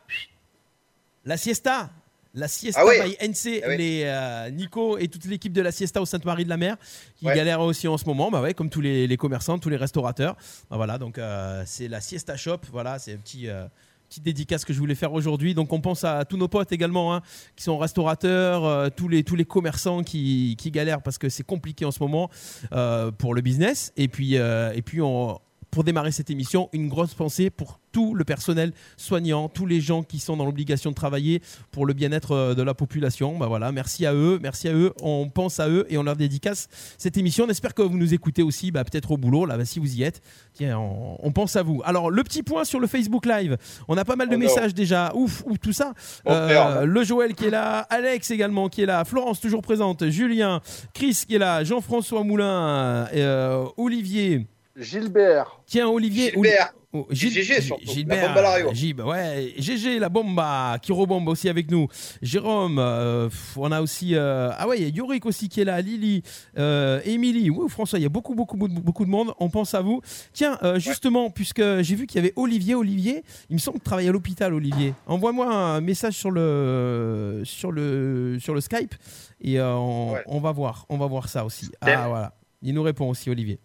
La 1.26 1.36
siesta 1.38 1.90
la 2.34 2.48
Siesta 2.48 2.80
Ah 2.82 2.86
ouais. 2.86 3.04
by 3.20 3.28
NC, 3.28 3.62
Ah 3.62 3.68
ouais. 3.68 3.78
les 3.78 4.04
euh, 4.06 4.50
Nico 4.52 4.98
et 4.98 5.10
toute 5.10 5.26
l'équipe 5.26 5.52
de 5.52 5.62
la 5.62 5.74
Siesta 5.74 6.02
au 6.02 6.06
Sainte-Marie 6.06 6.46
de 6.46 6.50
la 6.50 6.56
Mer 6.56 6.78
qui 7.18 7.26
Ouais. 7.26 7.36
galèrent 7.36 7.60
aussi 7.60 7.90
en 7.90 7.98
ce 7.98 8.06
moment, 8.06 8.32
bah 8.32 8.42
ouais, 8.42 8.54
comme 8.54 8.70
tous 8.70 8.80
les, 8.80 9.06
les 9.06 9.18
commerçants, 9.18 9.60
tous 9.60 9.68
les 9.68 9.76
restaurateurs. 9.76 10.38
Bah 10.70 10.78
voilà, 10.78 10.98
donc 10.98 11.18
euh, 11.18 11.62
c'est 11.66 11.90
la 11.90 12.00
Siesta 12.00 12.38
Shop, 12.38 12.60
voilà, 12.72 13.00
c'est 13.00 13.16
un 13.16 13.18
petit, 13.18 13.50
euh, 13.50 13.66
petite 14.12 14.24
dédicace 14.24 14.66
que 14.66 14.74
je 14.74 14.80
voulais 14.80 14.96
faire 14.96 15.14
aujourd'hui. 15.14 15.54
Donc 15.54 15.72
on 15.72 15.80
pense 15.80 16.04
à 16.04 16.26
tous 16.26 16.36
nos 16.36 16.50
potes 16.50 16.74
également, 16.74 17.16
hein, 17.16 17.22
qui 17.56 17.64
sont 17.64 17.78
restaurateurs, 17.78 18.66
euh, 18.66 18.90
tous, 18.90 19.08
les, 19.08 19.24
commerçants 19.46 20.04
qui, 20.04 20.58
galèrent 20.66 21.02
parce 21.02 21.18
que 21.18 21.30
c'est 21.30 21.46
compliqué 21.46 21.86
en 21.86 21.92
ce 21.92 22.04
moment 22.04 22.30
euh, 22.74 23.12
pour 23.12 23.34
le 23.34 23.42
business. 23.42 23.94
Et 23.96 24.10
puis, 24.10 24.38
euh, 24.38 24.74
et 24.74 24.82
puis 24.82 25.02
on, 25.02 25.40
pour 25.72 25.84
démarrer 25.84 26.12
cette 26.12 26.30
émission, 26.30 26.70
une 26.74 26.90
grosse 26.90 27.14
pensée 27.14 27.50
pour 27.50 27.80
tout 27.94 28.14
le 28.14 28.24
personnel 28.24 28.72
soignant, 28.98 29.50
tous 29.50 29.66
les 29.66 29.82
gens 29.82 30.04
qui 30.04 30.20
sont 30.20 30.38
dans 30.38 30.46
l'obligation 30.46 30.92
de 30.92 30.96
travailler 30.96 31.42
pour 31.72 31.86
le 31.86 31.94
bien-être 31.94 32.32
euh, 32.32 32.54
de 32.56 32.62
la 32.62 32.74
population. 32.74 33.38
Bah 33.38 33.48
voilà, 33.48 33.72
merci 33.72 34.06
à 34.06 34.14
eux, 34.14 34.40
merci 34.42 34.68
à 34.70 34.74
eux. 34.74 34.94
On 35.02 35.30
pense 35.30 35.60
à 35.60 35.68
eux 35.70 35.86
et 35.90 35.98
on 35.98 36.04
leur 36.04 36.16
dédicace 36.16 36.68
cette 36.98 37.18
émission. 37.18 37.46
On 37.46 37.50
espère 37.50 37.74
que 37.74 37.82
vous 37.82 37.98
nous 37.98 38.14
écoutez 38.14 38.44
aussi, 38.44 38.72
bah, 38.72 38.84
peut-être 38.84 39.12
au 39.12 39.18
boulot, 39.18 39.46
là, 39.46 39.58
bah, 39.58 39.66
si 39.66 39.80
vous 39.80 39.96
y 39.96 40.04
êtes. 40.04 40.22
Tiens, 40.54 40.78
on, 40.78 41.18
on 41.20 41.32
pense 41.32 41.56
à 41.56 41.64
vous. 41.64 41.82
Alors, 41.86 42.12
le 42.12 42.24
petit 42.24 42.44
point 42.44 42.64
sur 42.66 42.80
le 42.80 42.88
Facebook 42.88 43.26
Live. 43.26 43.58
On 43.88 43.98
a 43.98 44.06
pas 44.06 44.16
mal 44.16 44.28
de 44.30 44.36
Oh 44.36 44.38
non. 44.38 44.46
messages 44.46 44.74
déjà. 44.74 45.12
Ouf, 45.16 45.44
ouf, 45.46 45.58
tout 45.60 45.74
ça. 45.74 45.94
Oh, 46.26 46.30
Euh, 46.32 46.86
le 46.86 47.04
Joël 47.04 47.34
qui 47.34 47.46
est 47.46 47.50
là, 47.50 47.80
Alex 47.90 48.32
également 48.32 48.70
qui 48.70 48.82
est 48.84 48.86
là, 48.86 49.04
Florence 49.06 49.40
toujours 49.42 49.62
présente, 49.62 50.08
Julien, 50.10 50.62
Chris 50.94 51.24
qui 51.28 51.36
est 51.36 51.40
là, 51.40 51.64
Jean-François 51.64 52.24
Moulin, 52.24 53.08
euh, 53.14 53.66
Olivier. 53.78 54.48
Gilbert. 54.76 55.62
Tiens, 55.66 55.88
Olivier. 55.90 56.32
Gilbert. 56.32 56.74
Oh, 56.94 57.08
GG 57.10 57.62
surtout, 57.62 57.82
la 57.88 57.94
Gilbert, 57.94 58.28
bombe 58.28 58.38
à 58.38 58.42
l'arrière. 58.42 58.74
Gib, 58.74 59.00
ouais, 59.00 59.54
GG, 59.58 59.98
la 59.98 60.10
bomba, 60.10 60.78
qui 60.82 60.92
rebombe 60.92 61.26
aussi 61.30 61.48
avec 61.48 61.72
nous. 61.72 61.88
Jérôme, 62.22 62.80
euh, 62.80 63.30
on 63.56 63.72
a 63.72 63.82
aussi. 63.82 64.14
euh, 64.14 64.52
ah 64.58 64.68
ouais, 64.68 64.78
il 64.78 64.84
y 64.84 64.86
a 64.88 64.90
Yorick 64.90 65.26
aussi 65.26 65.48
qui 65.48 65.62
est 65.62 65.64
là, 65.64 65.80
Lily, 65.80 66.22
euh, 66.58 67.00
Émilie, 67.06 67.50
oui, 67.50 67.70
François, 67.70 67.98
il 67.98 68.02
y 68.02 68.06
a 68.06 68.10
beaucoup, 68.10 68.36
beaucoup, 68.36 68.58
beaucoup, 68.58 69.06
de 69.06 69.10
monde. 69.10 69.32
On 69.40 69.50
pense 69.50 69.74
à 69.74 69.80
vous. 69.82 70.02
Tiens, 70.34 70.58
euh, 70.64 70.80
justement, 70.80 71.30
puisque 71.30 71.62
j'ai 71.80 71.96
vu 71.96 72.08
qu'il 72.08 72.18
y 72.18 72.26
avait 72.26 72.34
Olivier, 72.36 72.76
Olivier, 72.76 73.24
il 73.50 73.54
me 73.54 73.60
semble 73.60 73.80
que 73.80 73.86
travaille 73.86 74.10
à 74.10 74.12
l'hôpital, 74.12 74.54
Olivier. 74.54 74.94
Envoie-moi 75.08 75.48
un 75.50 75.80
message 75.80 76.16
sur 76.16 76.30
le, 76.32 77.42
sur 77.46 77.72
le, 77.72 78.36
sur 78.42 78.54
le 78.54 78.60
Skype 78.60 78.94
et 79.40 79.62
euh, 79.62 79.74
on, 79.76 80.12
Ouais. 80.12 80.24
on 80.26 80.42
va 80.42 80.52
voir, 80.52 80.86
on 80.90 80.98
va 80.98 81.06
voir 81.08 81.30
ça 81.30 81.46
aussi. 81.46 81.70
Ah 81.80 82.10
voilà, 82.10 82.34
il 82.62 82.74
nous 82.74 82.84
répond 82.84 83.08
aussi, 83.10 83.30
Olivier. 83.30 83.60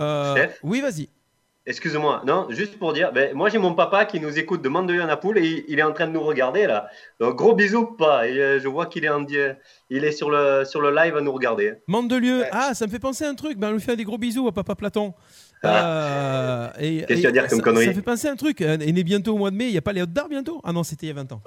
Euh, 0.00 0.46
oui, 0.62 0.80
vas-y. 0.80 1.08
Excuse-moi, 1.66 2.22
non, 2.26 2.46
juste 2.48 2.78
pour 2.78 2.94
dire, 2.94 3.12
ben, 3.12 3.34
moi 3.36 3.50
j'ai 3.50 3.58
mon 3.58 3.74
papa 3.74 4.06
qui 4.06 4.18
nous 4.18 4.38
écoute 4.38 4.62
de 4.62 4.68
Mandelieu 4.70 5.02
à 5.02 5.16
Poule 5.18 5.38
et 5.38 5.64
il, 5.68 5.78
est 5.78 5.82
en 5.82 5.92
train 5.92 6.06
de 6.06 6.12
nous 6.12 6.22
regarder 6.22 6.66
là. 6.66 6.88
Donc, 7.20 7.36
gros 7.36 7.54
bisous, 7.54 7.84
pas. 7.98 8.26
Et, 8.26 8.38
euh, 8.40 8.58
je 8.58 8.66
vois 8.66 8.86
qu'il 8.86 9.04
est, 9.04 9.10
en, 9.10 9.24
il 9.90 10.02
est 10.04 10.10
sur 10.12 10.30
le, 10.30 10.64
sur 10.64 10.80
le 10.80 10.90
live 10.92 11.16
à 11.16 11.20
nous 11.20 11.30
regarder. 11.32 11.74
Mandelieu, 11.86 12.40
Ouais. 12.40 12.48
ah, 12.50 12.72
ça 12.74 12.86
me 12.86 12.90
fait 12.90 12.98
penser 12.98 13.24
à 13.24 13.28
un 13.28 13.34
truc. 13.34 13.58
Ben, 13.58 13.68
on 13.68 13.72
lui 13.74 13.80
fait 13.80 13.94
des 13.94 14.04
gros 14.04 14.16
bisous 14.18 14.48
à 14.48 14.52
Papa 14.52 14.74
Platon. 14.74 15.12
Euh, 15.64 15.68
Ah. 15.68 16.72
Qu'est-ce 16.78 17.06
que 17.06 17.14
tu 17.14 17.22
vas 17.22 17.30
dire 17.32 17.46
comme 17.46 17.58
ça, 17.58 17.62
connerie 17.64 17.84
Ça 17.86 17.92
fait 17.92 18.02
penser 18.02 18.28
à 18.28 18.32
un 18.32 18.36
truc. 18.36 18.62
euh, 18.62 18.78
Il 18.80 18.98
est 18.98 19.04
bientôt 19.04 19.34
au 19.34 19.38
mois 19.38 19.50
de 19.50 19.56
mai. 19.56 19.66
Il 19.66 19.72
n'y 19.72 19.78
a 19.78 19.82
pas 19.82 19.92
les 19.92 20.00
Hot 20.02 20.06
d'Art 20.06 20.28
bientôt? 20.28 20.60
Ah 20.64 20.72
non, 20.72 20.82
c'était 20.82 21.06
il 21.06 21.08
y 21.10 21.12
a 21.12 21.14
20 21.16 21.30
ans. 21.32 21.42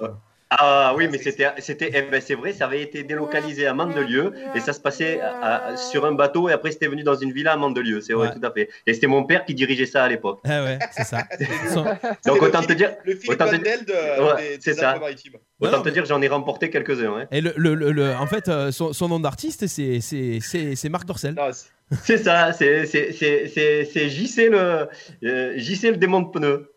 Ah 0.50 0.94
oui, 0.96 1.08
mais 1.10 1.18
c'est- 1.18 1.30
c'était, 1.32 1.48
c'était, 1.58 1.90
eh 1.94 2.02
ben, 2.02 2.20
c'est 2.20 2.34
vrai, 2.34 2.52
ça 2.52 2.66
avait 2.66 2.82
été 2.82 3.02
délocalisé 3.02 3.66
à 3.66 3.74
Mandelieu 3.74 4.32
et 4.54 4.60
ça 4.60 4.72
se 4.72 4.78
passait 4.80 5.20
à- 5.20 5.70
à- 5.72 5.76
sur 5.76 6.04
un 6.04 6.12
bateau 6.12 6.48
et 6.48 6.52
après 6.52 6.70
c'était 6.70 6.86
venu 6.86 7.02
dans 7.02 7.16
une 7.16 7.32
villa 7.32 7.54
à 7.54 7.56
Mandelieu, 7.56 8.00
c'est 8.00 8.12
vrai, 8.12 8.28
Ouais. 8.28 8.34
tout 8.34 8.46
à 8.46 8.52
fait. 8.52 8.68
Et 8.86 8.94
c'était 8.94 9.06
mon 9.08 9.24
père 9.24 9.44
qui 9.44 9.54
dirigeait 9.54 9.86
ça 9.86 10.04
à 10.04 10.08
l'époque. 10.08 10.40
Ah 10.44 10.62
ouais, 10.62 10.78
c'est 10.92 11.04
ça. 11.04 11.24
Son- 11.72 11.84
Donc 12.26 12.42
autant 12.42 12.62
te 12.62 12.72
dire, 12.72 12.92
Le 13.04 13.14
Philippe 13.16 13.30
autant 13.32 13.46
te- 13.50 13.56
de, 13.56 14.22
Ouais, 14.22 14.42
des, 14.42 14.58
c'est 14.60 14.72
des 14.74 14.80
ça. 14.80 14.90
Alpes-Maritimes. 14.90 15.32
Non, 15.60 15.68
autant 15.68 15.78
non, 15.78 15.82
te 15.82 15.88
dire, 15.88 16.04
j'en 16.04 16.22
ai 16.22 16.28
remporté 16.28 16.70
quelques-uns. 16.70 17.16
Hein. 17.16 17.26
Et 17.32 17.40
le, 17.40 17.52
le- 17.56 17.74
le- 17.74 17.90
le- 17.92 18.14
en 18.14 18.26
fait, 18.26 18.48
euh, 18.48 18.70
son, 18.70 18.92
son 18.92 19.08
nom 19.08 19.18
d'artiste, 19.20 19.66
c'est- 19.66 20.00
c'est 20.00 20.38
c'est- 20.40 20.76
c'est 20.76 20.88
Marc 20.88 21.06
Dorcel. 21.06 21.34
Non, 21.34 21.50
c'est- 21.52 21.66
C'est 22.02 22.16
ça, 22.18 22.52
c'est, 22.52 22.86
c'est, 22.86 23.12
c'est, 23.12 23.46
c'est, 23.46 23.84
c'est 23.84 24.08
JC 24.08 24.48
le, 24.50 24.88
euh, 25.22 25.52
JC 25.58 25.90
le 25.90 25.96
démon 25.96 26.22
de 26.22 26.28
pneus. 26.30 26.72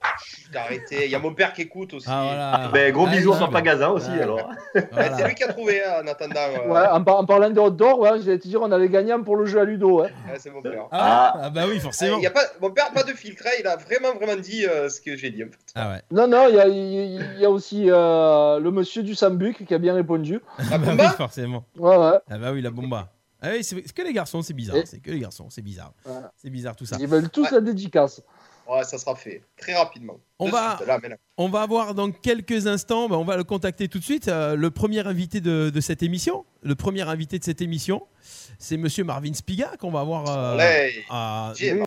putain, 0.46 0.60
arrêtez. 0.60 1.06
Il 1.06 1.12
y 1.12 1.16
a 1.16 1.20
mon 1.20 1.34
père 1.34 1.54
qui 1.54 1.62
écoute 1.62 1.94
aussi. 1.94 2.08
Ah 2.10 2.24
voilà. 2.26 2.70
Ben, 2.74 2.92
gros 2.94 3.06
Ah, 3.08 3.12
bisous. 3.12 3.34
Papa 3.34 3.62
Gazan 3.62 3.94
aussi 3.94 4.12
Ouais. 4.12 4.22
alors. 4.22 4.50
Voilà. 4.92 5.18
C'est 5.18 5.26
lui 5.26 5.34
qui 5.36 5.44
a 5.44 5.48
trouvé 5.54 5.82
hein, 5.84 6.02
en 6.04 6.08
attendant. 6.08 6.36
euh, 6.36 6.68
Ouais, 6.72 6.88
en, 6.92 7.04
par- 7.04 7.16
en 7.18 7.26
parlant 7.26 7.50
de 7.50 7.60
hot 7.60 7.70
d'or, 7.72 8.00
ouais, 8.00 8.18
je 8.20 8.24
vais 8.30 8.38
te 8.38 8.48
dire, 8.48 8.62
on 8.62 8.72
a 8.72 8.78
les 8.78 8.90
gagnants 8.90 9.24
pour 9.24 9.38
le 9.38 9.46
jeu 9.46 9.60
à 9.62 9.64
Ludo. 9.64 10.02
hein. 10.02 10.10
ouais, 10.30 10.36
c'est 10.38 10.52
mon 10.52 10.62
père. 10.62 10.84
Ah, 10.92 11.34
ah 11.42 11.50
bah 11.50 11.64
oui, 11.68 11.76
Ah, 11.78 11.82
forcément. 11.84 12.18
il 12.18 12.24
y 12.24 12.28
a 12.28 12.32
pas, 12.32 12.44
mon 12.62 12.70
père, 12.72 12.92
pas 12.92 13.04
de 13.04 13.14
filtre, 13.14 13.44
hein, 13.48 13.52
il 13.60 13.66
a 13.66 13.78
vraiment, 13.78 14.14
vraiment 14.14 14.40
dit 14.40 14.66
euh, 14.68 14.90
ce 14.90 15.00
que 15.02 15.16
j'ai 15.16 15.30
dit. 15.32 15.44
en 15.44 15.48
fait. 15.48 15.58
Ah 15.76 15.90
ouais. 15.90 16.02
Non, 16.12 16.28
non, 16.28 16.48
il 16.50 16.56
y 16.56 16.60
a, 16.60 16.68
il 16.68 17.40
y 17.40 17.46
a 17.46 17.50
aussi 17.50 17.86
euh, 17.90 18.60
le 18.60 18.72
monsieur 18.72 19.04
du 19.04 19.16
Sambuc 19.16 19.66
qui 19.66 19.74
a 19.74 19.78
bien 19.78 19.96
répondu. 19.96 20.42
La 20.60 20.66
Ah 20.74 20.78
bah 20.78 20.86
bomba 20.86 21.04
oui, 21.06 21.10
forcément. 21.18 21.64
Ouais, 21.78 21.96
ouais. 21.98 22.18
Ah 22.30 22.38
bah 22.38 22.52
oui, 22.54 22.62
la 22.62 22.72
bomba. 22.72 23.08
Ah 23.42 23.50
oui, 23.52 23.64
c'est 23.64 23.82
que 23.94 24.02
les 24.02 24.14
garçons, 24.14 24.42
c'est 24.42 24.54
bizarre. 24.54 24.78
Et- 24.78 24.86
C'est 24.86 25.00
que 25.00 25.12
les 25.12 25.20
garçons, 25.20 25.50
c'est 25.50 25.62
bizarre. 25.62 25.94
Voilà. 26.06 26.32
C'est 26.38 26.50
bizarre 26.50 26.76
tout 26.76 26.86
ça. 26.86 26.98
Ils 27.00 27.08
veulent 27.08 27.30
tous 27.30 27.44
Ouais. 27.44 27.50
la 27.52 27.62
dédicace. 27.62 28.22
Ouais, 28.70 28.84
ça 28.84 28.98
sera 28.98 29.16
fait 29.16 29.42
très 29.56 29.74
rapidement. 29.76 30.20
On 30.40 30.48
De 30.48 30.52
va- 30.52 30.76
suite, 30.76 30.88
là, 30.88 31.00
mais 31.02 31.08
là. 31.10 31.16
On 31.38 31.48
va 31.48 31.62
avoir 31.62 31.94
dans 31.96 32.12
quelques 32.12 32.68
instants, 32.68 33.08
ben, 33.08 33.16
on 33.16 33.24
va 33.24 33.38
le 33.38 33.46
contacter 33.46 33.88
tout 33.88 33.98
de 34.00 34.04
suite, 34.04 34.28
euh, 34.28 34.56
le 34.58 34.72
premier 34.72 35.08
invité 35.08 35.40
de, 35.40 35.70
de 35.70 35.80
cette 35.82 36.04
émission. 36.04 36.44
Le 36.64 36.76
premier 36.76 37.04
invité 37.08 37.40
de 37.40 37.44
cette 37.46 37.62
émission, 37.62 38.06
c'est 38.60 38.76
Monsieur 38.76 39.06
Marvin 39.06 39.34
Spiga 39.34 39.72
qu'on 39.80 39.92
va 39.92 40.02
avoir. 40.02 40.28
euh, 40.28 40.58
Allez. 40.58 41.86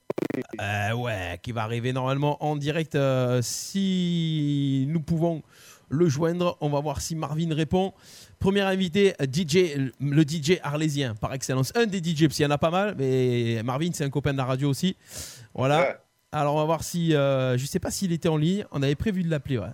Euh, 0.60 0.92
ouais, 0.94 1.38
qui 1.42 1.52
va 1.52 1.64
arriver 1.64 1.92
normalement 1.92 2.42
en 2.42 2.56
direct 2.56 2.94
euh, 2.94 3.42
si 3.42 4.86
nous 4.88 5.00
pouvons 5.00 5.42
le 5.88 6.08
joindre. 6.08 6.56
On 6.60 6.70
va 6.70 6.80
voir 6.80 7.00
si 7.00 7.14
Marvin 7.16 7.52
répond. 7.54 7.92
Premier 8.40 8.62
invité, 8.62 9.14
DJ, 9.20 9.76
le 10.00 10.22
DJ 10.22 10.58
arlésien 10.62 11.14
par 11.14 11.32
excellence. 11.34 11.72
Un 11.76 11.86
des 11.86 11.98
DJ, 11.98 12.22
parce 12.24 12.36
qu'il 12.36 12.42
y 12.42 12.46
en 12.46 12.50
a 12.50 12.58
pas 12.58 12.70
mal, 12.70 12.94
mais 12.98 13.62
Marvin, 13.62 13.90
c'est 13.92 14.04
un 14.04 14.10
copain 14.10 14.32
de 14.32 14.38
la 14.38 14.46
radio 14.46 14.68
aussi. 14.70 14.96
Voilà. 15.54 15.80
Ouais. 15.80 15.96
Alors, 16.32 16.54
on 16.54 16.58
va 16.58 16.64
voir 16.64 16.82
si. 16.82 17.14
euh, 17.14 17.58
je 17.58 17.66
sais 17.66 17.78
pas 17.80 17.90
s'il 17.90 18.12
était 18.12 18.28
en 18.30 18.36
ligne. 18.38 18.64
On 18.72 18.82
avait 18.82 18.94
prévu 18.94 19.22
de 19.22 19.30
l'appeler, 19.30 19.58
ouais. 19.58 19.68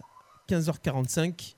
15h45. 0.48 1.54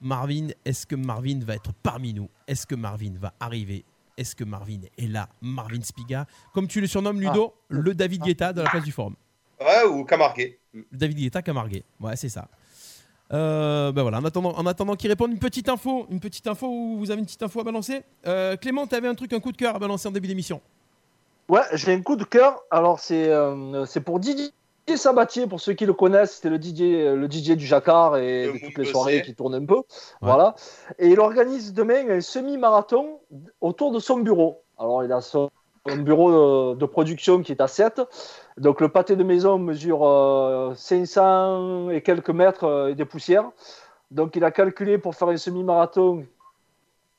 Marvin, 0.00 0.48
est-ce 0.66 0.86
que 0.86 0.96
Marvin 0.96 1.40
va 1.44 1.54
être 1.54 1.72
parmi 1.82 2.12
nous? 2.12 2.28
Est-ce 2.46 2.66
que 2.66 2.74
Marvin 2.74 3.14
va 3.18 3.32
arriver? 3.40 3.84
Est-ce 4.16 4.36
que 4.36 4.44
Marvin 4.44 4.80
est 4.98 5.06
là? 5.06 5.28
Marvin 5.40 5.80
Spiga, 5.82 6.26
comme 6.52 6.68
tu 6.68 6.80
le 6.80 6.86
surnommes, 6.86 7.20
Ludo, 7.20 7.54
le 7.68 7.94
David 7.94 8.22
Guetta 8.22 8.52
de 8.52 8.60
la 8.60 8.68
place 8.70 8.84
du 8.84 8.92
Forum. 8.92 9.14
Ouais, 9.60 9.84
ou 9.88 10.04
Camargué. 10.04 10.58
Le 10.74 10.84
David 10.92 11.16
Guetta 11.18 11.40
Camargué. 11.42 11.84
Ouais, 12.00 12.16
c'est 12.16 12.28
ça. 12.28 12.48
Euh, 13.32 13.90
ben 13.92 14.02
voilà, 14.02 14.18
en 14.18 14.24
attendant, 14.24 14.52
en 14.52 14.66
attendant 14.66 14.96
qu'il 14.96 15.08
réponde, 15.08 15.32
une 15.32 15.38
petite 15.38 15.68
info, 15.68 16.06
une 16.10 16.20
petite 16.20 16.46
info 16.46 16.66
où 16.66 16.98
vous 16.98 17.10
avez 17.10 17.20
une 17.20 17.26
petite 17.26 17.42
info 17.42 17.60
à 17.60 17.64
balancer. 17.64 18.02
Euh, 18.26 18.56
Clément, 18.56 18.86
tu 18.86 18.94
avais 18.94 19.08
un 19.08 19.14
truc, 19.14 19.32
un 19.32 19.40
coup 19.40 19.52
de 19.52 19.56
cœur 19.56 19.76
à 19.76 19.78
balancer 19.78 20.08
en 20.08 20.12
début 20.12 20.28
d'émission. 20.28 20.60
Ouais, 21.48 21.62
j'ai 21.72 21.92
un 21.92 22.00
coup 22.00 22.16
de 22.16 22.24
cœur. 22.24 22.62
Alors, 22.70 23.00
c'est 23.00 23.28
euh, 23.28 23.84
c'est 23.86 24.00
pour 24.00 24.18
Didier 24.18 24.52
Sabatier, 24.94 25.46
pour 25.46 25.60
ceux 25.60 25.72
qui 25.72 25.86
le 25.86 25.92
connaissent. 25.92 26.36
C'était 26.36 26.50
le 26.50 26.60
DJ, 26.60 26.82
euh, 26.82 27.16
le 27.16 27.30
DJ 27.30 27.52
du 27.52 27.66
Jacquard 27.66 28.16
et 28.16 28.46
Le 28.46 28.52
de 28.52 28.58
toutes 28.58 28.78
les 28.78 28.84
soirées 28.84 29.22
qui 29.22 29.34
tournent 29.34 29.54
un 29.54 29.64
peu. 29.64 29.82
Voilà. 30.20 30.54
Et 30.98 31.08
il 31.08 31.20
organise 31.20 31.72
demain 31.72 32.08
un 32.08 32.20
semi-marathon 32.20 33.20
autour 33.60 33.92
de 33.92 33.98
son 33.98 34.18
bureau. 34.18 34.62
Alors, 34.78 35.04
il 35.04 35.12
a 35.12 35.20
son 35.20 35.50
un 35.86 35.98
bureau 35.98 36.74
de, 36.74 36.78
de 36.78 36.86
production 36.86 37.42
qui 37.42 37.52
est 37.52 37.60
à 37.60 37.68
7. 37.68 38.00
Donc, 38.56 38.80
le 38.80 38.88
pâté 38.88 39.16
de 39.16 39.24
maison 39.24 39.58
mesure 39.58 40.06
euh, 40.06 40.74
500 40.76 41.90
et 41.90 42.02
quelques 42.02 42.30
mètres 42.30 42.64
euh, 42.64 42.90
et 42.90 42.94
des 42.94 43.04
poussières. 43.04 43.50
Donc, 44.10 44.36
il 44.36 44.44
a 44.44 44.52
calculé 44.52 44.96
pour 44.98 45.16
faire 45.16 45.28
un 45.28 45.36
semi-marathon, 45.36 46.24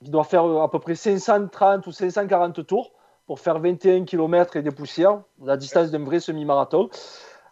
il 0.01 0.11
doit 0.11 0.23
faire 0.23 0.45
euh, 0.45 0.61
à 0.61 0.69
peu 0.69 0.79
près 0.79 0.95
530 0.95 1.85
ou 1.87 1.91
540 1.91 2.65
tours 2.65 2.91
pour 3.27 3.39
faire 3.39 3.59
21 3.59 4.05
km 4.05 4.55
et 4.55 4.61
des 4.61 4.71
poussières, 4.71 5.21
la 5.43 5.57
distance 5.57 5.91
d'un 5.91 6.03
vrai 6.03 6.19
semi-marathon. 6.19 6.89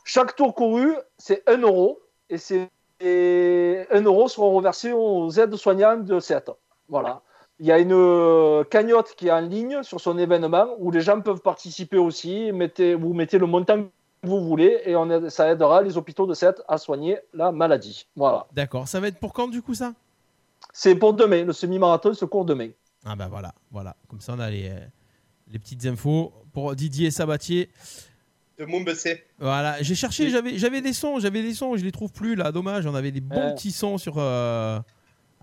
Chaque 0.06 0.36
tour 0.36 0.54
couru, 0.54 0.94
c'est 1.18 1.44
1 1.48 1.58
euro 1.58 2.00
et 2.30 2.38
et 3.00 3.86
1 3.92 4.02
euro 4.02 4.30
seront 4.30 4.56
reversés 4.56 4.94
aux 4.94 5.30
aides 5.32 5.56
soignantes 5.56 6.06
de 6.06 6.20
7. 6.20 6.52
Voilà. 6.88 7.22
Il 7.64 7.68
y 7.68 7.72
a 7.72 7.80
une 7.80 7.94
euh, 7.94 8.66
cagnotte 8.66 9.14
qui 9.16 9.28
est 9.28 9.32
en 9.32 9.40
ligne 9.40 9.84
sur 9.84 10.02
son 10.02 10.18
événement 10.18 10.68
où 10.80 10.92
les 10.92 11.00
gens 11.00 11.22
peuvent 11.22 11.40
participer 11.40 11.98
aussi. 11.98 12.52
Mettez, 12.52 12.94
vous 12.94 13.14
mettez 13.14 13.38
le 13.38 13.46
montant 13.46 13.84
que 13.84 13.88
vous 14.28 14.44
voulez 14.44 14.82
et 14.84 14.98
on 14.98 15.10
aide- 15.10 15.30
ça 15.30 15.50
aidera 15.50 15.82
les 15.82 15.96
hôpitaux 15.96 16.28
de 16.28 16.34
7 16.34 16.62
à 16.68 16.78
soigner 16.78 17.20
la 17.34 17.54
maladie. 17.54 18.06
Voilà. 18.18 18.48
D'accord, 18.52 18.90
ça 18.90 19.00
va 19.00 19.08
être 19.08 19.18
pour 19.18 19.32
quand 19.32 19.48
du 19.48 19.62
coup 19.62 19.76
ça? 19.76 19.94
C'est 20.74 20.94
pour 20.96 21.14
demain. 21.14 21.46
Le 21.46 21.54
semi-marathon 21.54 22.14
se 22.14 22.26
court 22.26 22.44
demain. 22.44 22.68
Ah 23.06 23.16
bah 23.16 23.30
voilà, 23.30 23.54
voilà. 23.72 23.96
Comme 24.10 24.20
ça 24.20 24.34
on 24.36 24.40
a 24.40 24.50
les, 24.50 24.68
euh, 24.68 24.80
les 25.50 25.58
petites 25.58 25.86
infos 25.86 26.34
pour 26.52 26.76
Didier 26.76 27.12
Sabatier. 27.12 27.70
De 28.60 28.66
Mombessé. 28.66 29.24
Voilà, 29.40 29.82
j'ai 29.82 29.96
cherché, 29.96 30.30
j'avais, 30.30 30.58
j'avais 30.58 30.82
des 30.82 30.92
sons, 30.92 31.20
j'avais 31.20 31.42
des 31.42 31.54
sons, 31.54 31.78
je 31.78 31.86
les 31.86 31.94
trouve 31.94 32.12
plus 32.12 32.36
là, 32.36 32.52
dommage. 32.52 32.86
On 32.88 32.94
avait 32.94 33.12
des 33.12 33.22
bons 33.22 33.38
Ouais. 33.38 33.56
petits 33.56 33.72
sons 33.72 33.98
sur. 33.98 34.16
euh, 34.18 34.80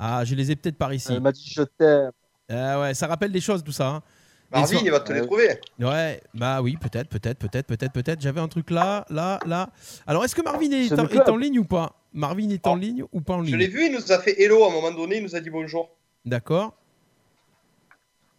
Ah, 0.02 0.25
je 0.25 0.35
les 0.35 0.50
ai 0.50 0.57
peut-être 0.57 0.78
par 0.78 0.95
ici. 0.95 1.12
Elle 1.12 1.21
m'a 1.21 1.30
dit 1.30 1.45
je 1.54 1.62
t'aime. 1.62 2.11
Ah 2.49 2.80
ouais, 2.80 2.95
ça 2.95 3.07
rappelle 3.07 3.30
des 3.30 3.40
choses 3.42 3.62
tout 3.62 3.71
ça. 3.71 3.88
hein. 3.88 4.02
Marvin, 4.50 4.78
il 4.83 4.90
va 4.90 4.99
te 5.00 5.12
les 5.12 5.21
Ouais. 5.21 5.26
trouver. 5.26 5.61
Ouais, 5.78 6.21
bah 6.35 6.61
oui, 6.62 6.76
peut-être, 6.76 7.09
peut-être, 7.09 7.38
peut-être, 7.38 7.66
peut-être, 7.66 7.92
peut-être. 7.92 8.21
J'avais 8.21 8.40
un 8.40 8.49
truc 8.49 8.71
là, 8.71 9.04
là, 9.11 9.38
là. 9.47 9.71
Alors, 10.07 10.25
est-ce 10.25 10.35
que 10.35 10.42
Marvin 10.42 10.71
est, 10.73 10.92
en, 10.99 11.07
est 11.07 11.38
ligne 11.38 11.59
ou 11.61 11.64
pas? 11.64 11.95
Marvin 12.14 12.49
est 12.49 12.66
en 12.66 12.73
Oh. 12.73 12.76
ligne 12.76 13.04
ou 13.12 13.21
pas 13.21 13.35
en 13.35 13.45
Je 13.45 13.54
l'ai 13.54 13.66
ligne 13.66 13.76
vu, 13.76 13.87
il 13.87 13.92
nous 13.92 14.11
a 14.11 14.19
fait 14.19 14.40
hello 14.42 14.64
à 14.64 14.69
un 14.69 14.73
moment 14.73 14.90
donné, 14.90 15.19
il 15.19 15.23
nous 15.23 15.37
a 15.37 15.40
dit 15.40 15.50
bonjour 15.50 15.90
D'accord. 16.25 16.75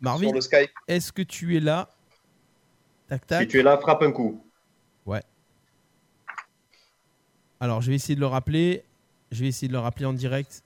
Marvin, 0.02 0.32
est-ce 0.88 1.12
que 1.14 1.22
tu 1.22 1.56
es 1.56 1.60
là? 1.60 1.88
Tac, 3.08 3.26
tac. 3.28 3.42
Si 3.44 3.48
tu 3.48 3.60
es 3.60 3.64
là, 3.64 3.78
frappe 3.78 4.02
un 4.02 4.12
coup. 4.12 4.44
Alors, 7.60 7.82
je 7.82 7.90
vais 7.92 7.96
essayer 7.96 8.16
de 8.16 8.20
le 8.20 8.26
rappeler. 8.26 8.84
Je 9.32 9.42
vais 9.42 9.48
essayer 9.50 9.68
de 9.68 9.74
le 9.74 9.80
rappeler 9.80 10.06
en 10.06 10.14
direct. 10.14 10.64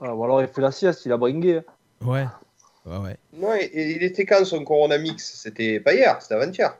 Ah, 0.00 0.14
ou 0.14 0.24
alors 0.24 0.42
il 0.42 0.48
fait 0.48 0.60
la 0.60 0.72
sieste, 0.72 1.06
il 1.06 1.12
a 1.12 1.16
bringué. 1.16 1.60
Ouais. 2.02 2.26
Ouais, 2.84 2.98
ouais. 2.98 3.16
Non, 3.32 3.54
et- 3.54 3.64
et 3.64 3.96
il 3.96 4.02
était 4.02 4.24
quand 4.26 4.44
son 4.44 4.62
Corona 4.64 4.98
Mix? 4.98 5.40
C'était 5.42 5.80
pas 5.80 5.94
hier, 5.94 6.20
c'était 6.20 6.34
avant-hier. 6.34 6.76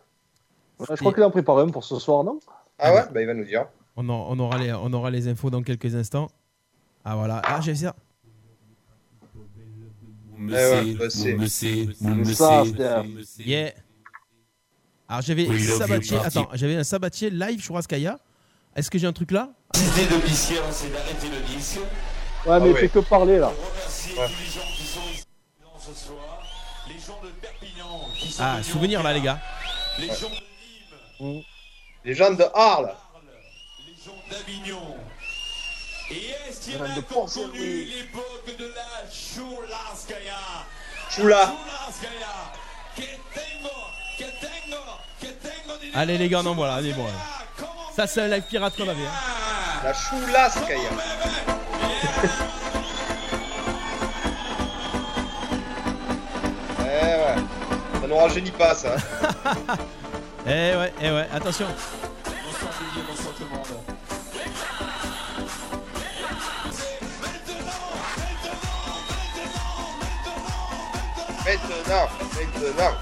Ouais, 0.79 0.87
je 0.91 0.97
crois 0.97 1.13
qu'il 1.15 1.23
en 1.23 1.31
prépare 1.31 1.59
un 1.59 1.69
pour 1.71 1.85
ce 1.85 1.99
soir, 1.99 2.23
non? 2.25 2.39
Ah 2.79 2.95
ouais? 2.95 3.03
Bah 3.13 3.21
il 3.23 3.27
va 3.27 3.35
nous 3.35 3.45
dire. 3.45 3.67
On, 3.97 4.07
en- 4.11 4.27
on 4.31 4.39
aura 4.39 4.59
les, 4.59 4.73
on 4.73 4.93
aura 4.93 5.11
les 5.11 5.27
infos 5.29 5.49
dans 5.51 5.63
quelques 5.63 5.95
instants. 5.95 6.29
Ah 7.05 7.17
voilà. 7.17 7.41
Ah, 7.45 7.61
j'ai 7.63 7.75
ça. 7.75 7.97
Ouais, 10.39 10.97
c'est- 11.09 11.47
C'est 11.49 12.35
ça, 12.35 12.63
c'est- 13.25 13.43
Yeah. 13.43 13.73
Alors 15.09 15.23
j'avais 15.23 15.47
We 15.49 15.67
love 15.67 15.79
Sabatier. 15.79 16.17
you, 16.17 16.23
party. 16.23 16.39
Attends, 16.39 16.49
j'avais 16.53 16.77
un 16.77 16.85
Sabatier 16.85 17.31
live 17.31 17.63
sur 17.63 17.77
Askaya. 17.77 18.19
Est-ce 18.75 18.91
que 18.91 18.99
j'ai 18.99 19.07
un 19.07 19.13
truc 19.15 19.31
là? 19.31 19.51
L'idée 19.75 20.07
de 20.15 20.23
mission, 20.23 20.63
c'est 20.71 20.93
d'arrêter 20.93 21.29
le 21.29 21.41
disque. 21.57 21.79
Ouais, 22.47 22.61
mais 22.61 22.67
Ah 22.67 22.67
il 22.67 22.73
ouais. 22.73 22.81
fait 22.81 22.89
que 22.89 22.99
parler 23.01 23.39
là. 23.39 23.49
Ouais. 23.49 24.27
Ah, 28.39 28.63
souvenir 28.63 29.03
là, 29.03 29.13
les 29.13 29.21
gars. 29.21 29.39
Les 29.99 30.09
gens 30.09 30.29
de 30.29 31.25
Nîmes, 31.25 31.43
Les 32.05 32.15
gens 32.15 32.31
de 32.31 32.45
Arles. 32.55 32.95
les 33.87 33.95
gens 34.05 34.17
d'Avignon. 34.31 34.97
Et 36.11 36.31
est-ce 36.49 36.61
qu'il 36.61 36.75
y 36.75 36.77
en 36.77 36.85
a 36.85 36.89
qui 36.89 36.99
ont 37.17 37.27
connu 37.27 37.85
l'époque 37.85 38.57
de 38.59 38.67
la 38.67 39.11
Chulaskaya 39.11 40.37
Choula. 41.11 41.47
Chulaskaya 41.47 42.53
Que 42.95 43.03
tengo, 43.35 43.75
que 44.19 44.25
tengo, 44.25 44.83
que 45.21 45.27
tengo 45.27 45.77
dinero 45.81 45.99
Allez, 45.99 46.19
les 46.19 46.29
gars, 46.29 46.41
on 46.45 46.47
envoie 46.47 46.69
là. 46.69 46.75
Allez, 46.75 46.93
bon. 46.93 47.07
Ça, 47.97 48.07
c'est 48.07 48.21
un 48.21 48.29
live 48.29 48.45
pirate 48.49 48.77
qu'on 48.77 48.89
avait. 48.89 49.03
hein. 49.03 49.81
La 49.83 49.93
Choulaskaya. 49.95 50.91
Eh 52.19 52.23
ouais. 56.83 57.37
Ça 58.01 58.07
nous 58.09 58.17
rajeunit 58.17 58.51
pas 58.53 58.75
ça. 58.75 58.97
Eh 60.49 60.77
ouais, 60.77 60.93
eh 61.03 61.11
ouais, 61.11 61.27
attention. 61.35 61.67
Bonsoir 61.67 62.73
Didier, 62.79 63.03
bonsoir 63.09 63.35
tout 63.35 63.43
le 63.43 63.49
monde. 63.51 63.67
Maintenant, 71.45 72.09
maintenant. 72.63 72.97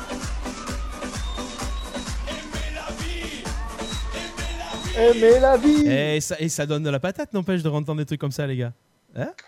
Aimer 4.96 5.40
la 5.40 5.56
vie 5.56 5.86
Et 5.86 6.20
ça, 6.20 6.36
et 6.38 6.48
ça 6.48 6.64
donne 6.66 6.82
de 6.82 6.90
la 6.90 7.00
patate, 7.00 7.32
n'empêche 7.32 7.62
de 7.62 7.68
entendre 7.68 7.98
des 7.98 8.06
trucs 8.06 8.20
comme 8.20 8.32
ça, 8.32 8.46
les 8.46 8.56
gars. 8.56 8.72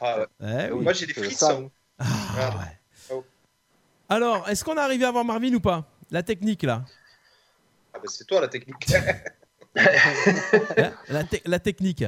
Ah 0.00 0.18
ouais. 0.40 0.66
Eh 0.68 0.72
oui. 0.72 0.84
Moi 0.84 0.92
j'ai 0.92 1.06
des 1.06 1.14
frissons. 1.14 1.70
Ah, 1.98 2.04
ouais. 2.58 2.78
Oh. 3.12 3.24
Alors, 4.08 4.48
est-ce 4.48 4.64
qu'on 4.64 4.76
est 4.76 4.80
arrivé 4.80 5.04
à 5.04 5.10
voir 5.10 5.24
Marvin 5.24 5.52
ou 5.54 5.60
pas? 5.60 5.84
La 6.10 6.22
technique 6.22 6.62
là. 6.62 6.84
Ah 7.94 7.98
bah 7.98 8.04
c'est 8.06 8.26
toi 8.26 8.40
la 8.40 8.48
technique. 8.48 8.86
Hein 9.76 10.92
la, 11.08 11.24
te- 11.24 11.36
la 11.44 11.58
technique. 11.58 12.04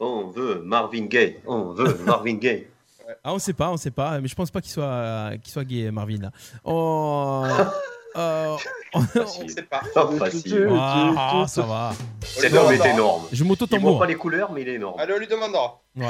On 0.00 0.26
veut 0.30 0.62
Marvin 0.62 1.06
Gaye. 1.06 1.38
On 1.46 1.72
veut 1.72 1.94
Marvin 2.04 2.34
Gaye. 2.34 2.66
Ah, 3.22 3.32
on 3.34 3.38
sait 3.38 3.52
pas, 3.52 3.70
on 3.70 3.76
sait 3.76 3.90
pas, 3.92 4.18
mais 4.20 4.26
je 4.28 4.34
pense 4.34 4.50
pas 4.50 4.60
qu'il 4.60 4.70
soit, 4.72 4.84
euh, 4.84 5.36
qu'il 5.38 5.52
soit 5.52 5.64
gay, 5.64 5.90
Marvin 5.92 6.18
là. 6.22 6.30
On- 6.64 7.46
euh, 8.16 8.56
on- 8.94 9.00
On 9.14 9.48
sait 9.48 9.62
pas. 9.62 9.82
Facile. 10.18 10.68
Ah, 10.76 11.44
ça 11.48 11.62
va. 11.62 11.92
Cet 12.24 12.52
homme 12.52 12.72
est 12.72 12.86
énorme. 12.90 13.26
Je 13.30 13.36
Il 13.36 13.38
voit 13.38 13.48
m'auto-tambour. 13.48 13.98
pas 14.00 14.06
les 14.06 14.16
couleurs, 14.16 14.50
mais 14.52 14.62
il 14.62 14.68
est 14.68 14.74
énorme. 14.74 14.98
Allez 15.00 15.14
on 15.14 15.18
lui 15.18 15.26
demandera. 15.28 15.80
Ouais. 15.96 16.06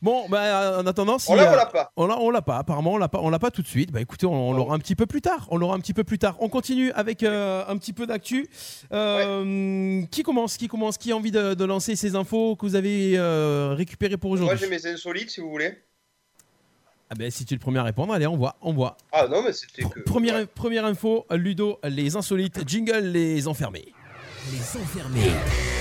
Bon, 0.00 0.28
bah, 0.28 0.78
en 0.80 0.86
attendant, 0.86 1.18
si, 1.18 1.30
On 1.30 1.34
l'a 1.34 1.50
euh, 1.50 1.52
on 1.52 1.56
l'a 1.56 1.66
pas 1.66 1.92
On 1.96 2.06
l'a, 2.06 2.18
on 2.20 2.30
l'a 2.30 2.42
pas, 2.42 2.58
apparemment, 2.58 2.92
on 2.92 2.96
l'a 2.98 3.08
pas, 3.08 3.18
on 3.20 3.30
l'a 3.30 3.38
pas 3.40 3.50
tout 3.50 3.62
de 3.62 3.66
suite. 3.66 3.90
Bah 3.90 4.00
écoutez, 4.00 4.26
on, 4.26 4.50
on 4.50 4.52
l'aura 4.52 4.74
un 4.74 4.78
petit 4.78 4.94
peu 4.94 5.06
plus 5.06 5.20
tard. 5.20 5.46
On 5.50 5.56
l'aura 5.56 5.74
un 5.74 5.80
petit 5.80 5.94
peu 5.94 6.04
plus 6.04 6.18
tard. 6.18 6.36
On 6.40 6.48
continue 6.48 6.92
avec 6.92 7.22
euh, 7.22 7.64
un 7.66 7.76
petit 7.76 7.92
peu 7.92 8.06
d'actu. 8.06 8.48
Euh, 8.92 10.02
Qui 10.10 10.22
commence 10.22 10.56
Qui 10.56 10.68
commence 10.68 10.98
Qui 10.98 11.10
a 11.12 11.16
envie 11.16 11.30
de, 11.32 11.54
de 11.54 11.64
lancer 11.64 11.96
ces 11.96 12.14
infos 12.16 12.54
que 12.56 12.64
vous 12.66 12.76
avez 12.76 13.14
euh, 13.16 13.74
récupérées 13.76 14.16
pour 14.16 14.30
Moi 14.30 14.38
aujourd'hui 14.40 14.58
j'ai 14.60 14.68
mes 14.68 14.86
insolites 14.86 15.30
si 15.30 15.40
vous 15.40 15.50
voulez. 15.50 15.74
Ah 17.10 17.14
ben, 17.14 17.30
si 17.30 17.44
tu 17.46 17.54
es 17.54 17.56
le 17.56 17.60
premier 17.60 17.78
à 17.78 17.84
répondre, 17.84 18.12
allez, 18.12 18.26
on 18.26 18.36
voit, 18.36 18.56
on 18.60 18.74
voit. 18.74 18.96
Ah 19.12 19.26
non 19.28 19.42
mais 19.42 19.54
c'était 19.54 19.82
que. 19.82 20.00
Première, 20.00 20.34
Ouais. 20.34 20.46
première 20.46 20.84
info, 20.84 21.24
Ludo, 21.30 21.78
les 21.84 22.16
insolites, 22.16 22.68
jingle, 22.68 22.98
les 22.98 23.48
enfermés. 23.48 23.94
Les 24.50 24.80
enfermés. 24.80 25.30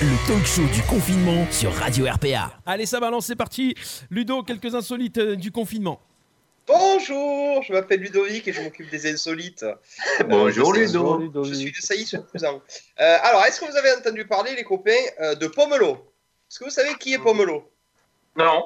Le 0.02 0.28
talk 0.28 0.46
show 0.46 0.64
du 0.74 0.82
confinement 0.84 1.50
sur 1.52 1.74
Radio 1.74 2.06
RPA. 2.12 2.52
Allez, 2.66 2.86
ça 2.86 3.00
balance, 3.00 3.28
c'est 3.28 3.36
parti. 3.36 3.76
Ludo, 4.10 4.44
quelques 4.44 4.74
insolites 4.76 5.18
euh, 5.20 5.36
du 5.36 5.52
confinement. 5.52 6.02
Bonjour, 6.68 7.64
je 7.64 7.72
m'appelle 7.72 8.02
Ludovic 8.02 8.48
et 8.48 8.54
je 8.54 8.62
m'occupe 8.62 8.90
des 8.90 9.10
insolites. 9.12 9.66
Bonjour 10.28 10.70
Euh, 10.72 10.74
je 10.74 10.80
Ludo. 10.82 11.18
Ludovic. 11.20 11.54
Je 11.54 11.60
suis 11.60 11.72
de 11.72 11.78
Sailly 11.78 12.06
sur 12.06 12.28
Cousin. 12.30 12.62
Euh, 13.00 13.18
alors, 13.24 13.46
est-ce 13.46 13.62
que 13.62 13.66
vous 13.72 13.78
avez 13.78 13.92
entendu 13.94 14.26
parler, 14.26 14.56
les 14.56 14.64
copains, 14.64 14.92
euh, 15.22 15.36
de 15.36 15.48
Pomelo? 15.48 15.92
Est-ce 16.50 16.60
que 16.60 16.66
vous 16.66 16.70
savez 16.72 16.96
qui 17.00 17.14
est 17.14 17.20
Pomelo? 17.20 17.70
Non. 18.36 18.66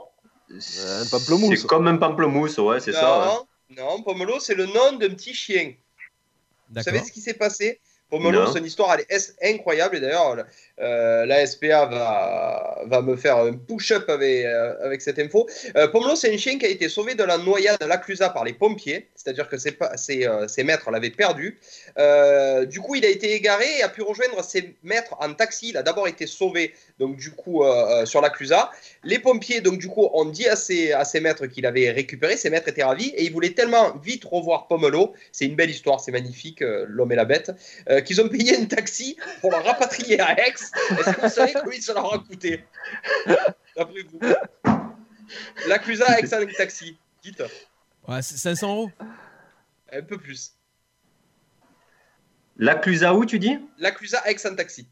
un 0.50 1.06
pamplemousse. 1.12 1.60
C'est 1.62 1.68
comme 1.68 1.88
un 1.88 1.98
pamplemousse, 1.98 2.58
ouais, 2.58 2.80
c'est 2.80 2.94
ça. 2.94 3.20
ouais. 3.20 3.26
Non, 3.78 3.98
non, 3.98 4.04
Pomelo, 4.04 4.40
c'est 4.40 4.56
le 4.56 4.66
nom 4.66 4.94
d'un 4.94 5.10
petit 5.10 5.34
chien. 5.34 5.74
Vous 6.70 6.74
D'accord. 6.76 6.94
savez 6.94 7.06
ce 7.06 7.12
qui 7.12 7.22
s'est 7.22 7.34
passé? 7.36 7.80
Pomelo, 8.12 8.44
Non. 8.44 8.52
son 8.54 8.64
histoire, 8.64 8.94
elle 8.94 9.06
est 9.10 9.12
es- 9.42 9.56
incroyable. 9.56 9.96
Et 9.96 10.00
d'ailleurs, 10.02 10.36
euh, 10.82 11.26
la 11.26 11.46
SPA 11.46 11.86
va, 11.86 13.02
me 13.02 13.16
faire 13.16 13.38
un 13.38 13.54
push-up 13.54 14.10
avec, 14.10 14.46
euh, 14.46 14.96
cette 15.00 15.20
info. 15.20 15.48
Euh, 15.76 15.88
Pomelo, 15.88 16.16
c'est 16.16 16.34
un 16.34 16.38
chien 16.38 16.58
qui 16.58 16.66
a 16.66 16.70
été 16.70 16.90
sauvé 16.90 17.16
de 17.16 17.24
la 17.24 17.38
noyade 17.38 17.82
à 17.82 17.88
l'Aclusa 17.88 18.30
par 18.30 18.44
les 18.44 18.54
pompiers. 18.54 19.08
C'est-à-dire 19.16 19.48
que 19.48 19.56
euh, 19.56 20.48
ses 20.48 20.64
maîtres 20.64 20.90
l'avaient 20.92 21.12
perdu. 21.12 21.60
Du 22.68 22.80
coup, 22.80 22.96
il 22.96 23.06
a 23.06 23.10
été 23.10 23.34
égaré 23.34 23.66
et 23.80 23.84
a 23.84 23.90
pu 23.90 24.02
rejoindre 24.02 24.44
ses 24.44 24.76
maîtres 24.84 25.16
en 25.20 25.34
taxi. 25.34 25.70
Il 25.70 25.78
a 25.78 25.84
d'abord 25.84 26.08
été 26.08 26.26
sauvé, 26.26 26.74
donc 27.00 27.18
du 27.18 27.32
coup, 27.32 27.64
sur 28.06 28.22
l'Aclusa. 28.22 28.72
Les 29.04 29.20
pompiers, 29.20 29.62
donc 29.62 29.80
du 29.80 29.88
coup, 29.88 30.10
ont 30.14 30.26
dit 30.26 30.48
à 30.48 30.56
ses, 30.56 31.20
maîtres 31.22 31.46
qu'il 31.48 31.66
avait 31.66 31.92
récupéré. 31.92 32.38
Ses 32.38 32.50
maîtres 32.50 32.68
étaient 32.68 32.84
ravis 32.84 33.10
et 33.16 33.24
ils 33.24 33.32
voulaient 33.32 33.52
tellement 33.52 33.96
vite 34.04 34.26
revoir 34.26 34.68
Pomelo. 34.68 35.14
C'est 35.32 35.46
une 35.46 35.56
belle 35.56 35.70
histoire, 35.70 36.00
c'est 36.00 36.12
magnifique, 36.12 36.62
l'homme 36.62 37.12
et 37.12 37.16
la 37.16 37.26
bête. 37.26 37.52
qu'ils 38.06 38.22
ont 38.22 38.30
payé 38.30 38.58
un 38.58 38.66
taxi 38.66 39.18
pour 39.42 39.52
le 39.52 39.58
rapatrier 39.58 40.20
à 40.20 40.40
Aix. 40.40 40.54
Est-ce 40.74 41.12
que 41.16 41.22
vous 41.22 41.30
savez 41.30 41.54
combien 41.62 41.82
ça 41.82 41.94
leur 41.94 42.14
a 42.14 42.20
coûté 42.20 42.66
D'après 43.76 44.04
vous 44.12 44.20
L'Aclusa 45.68 46.06
à 46.08 46.20
Aix 46.20 46.34
en 46.34 46.46
taxi. 46.58 46.98
Dites, 47.24 47.42
Ouais, 48.08 48.22
c'est 48.22 48.38
500 48.38 48.68
euros. 48.74 48.92
un 49.92 50.02
peu 50.02 50.18
plus. 50.18 50.54
L'Aclusa 52.58 53.14
où, 53.14 53.26
tu 53.26 53.40
dis? 53.40 53.60
L'Aclusa 53.78 54.22
Aix 54.28 54.36
en 54.46 54.56
taxi. 54.56 54.88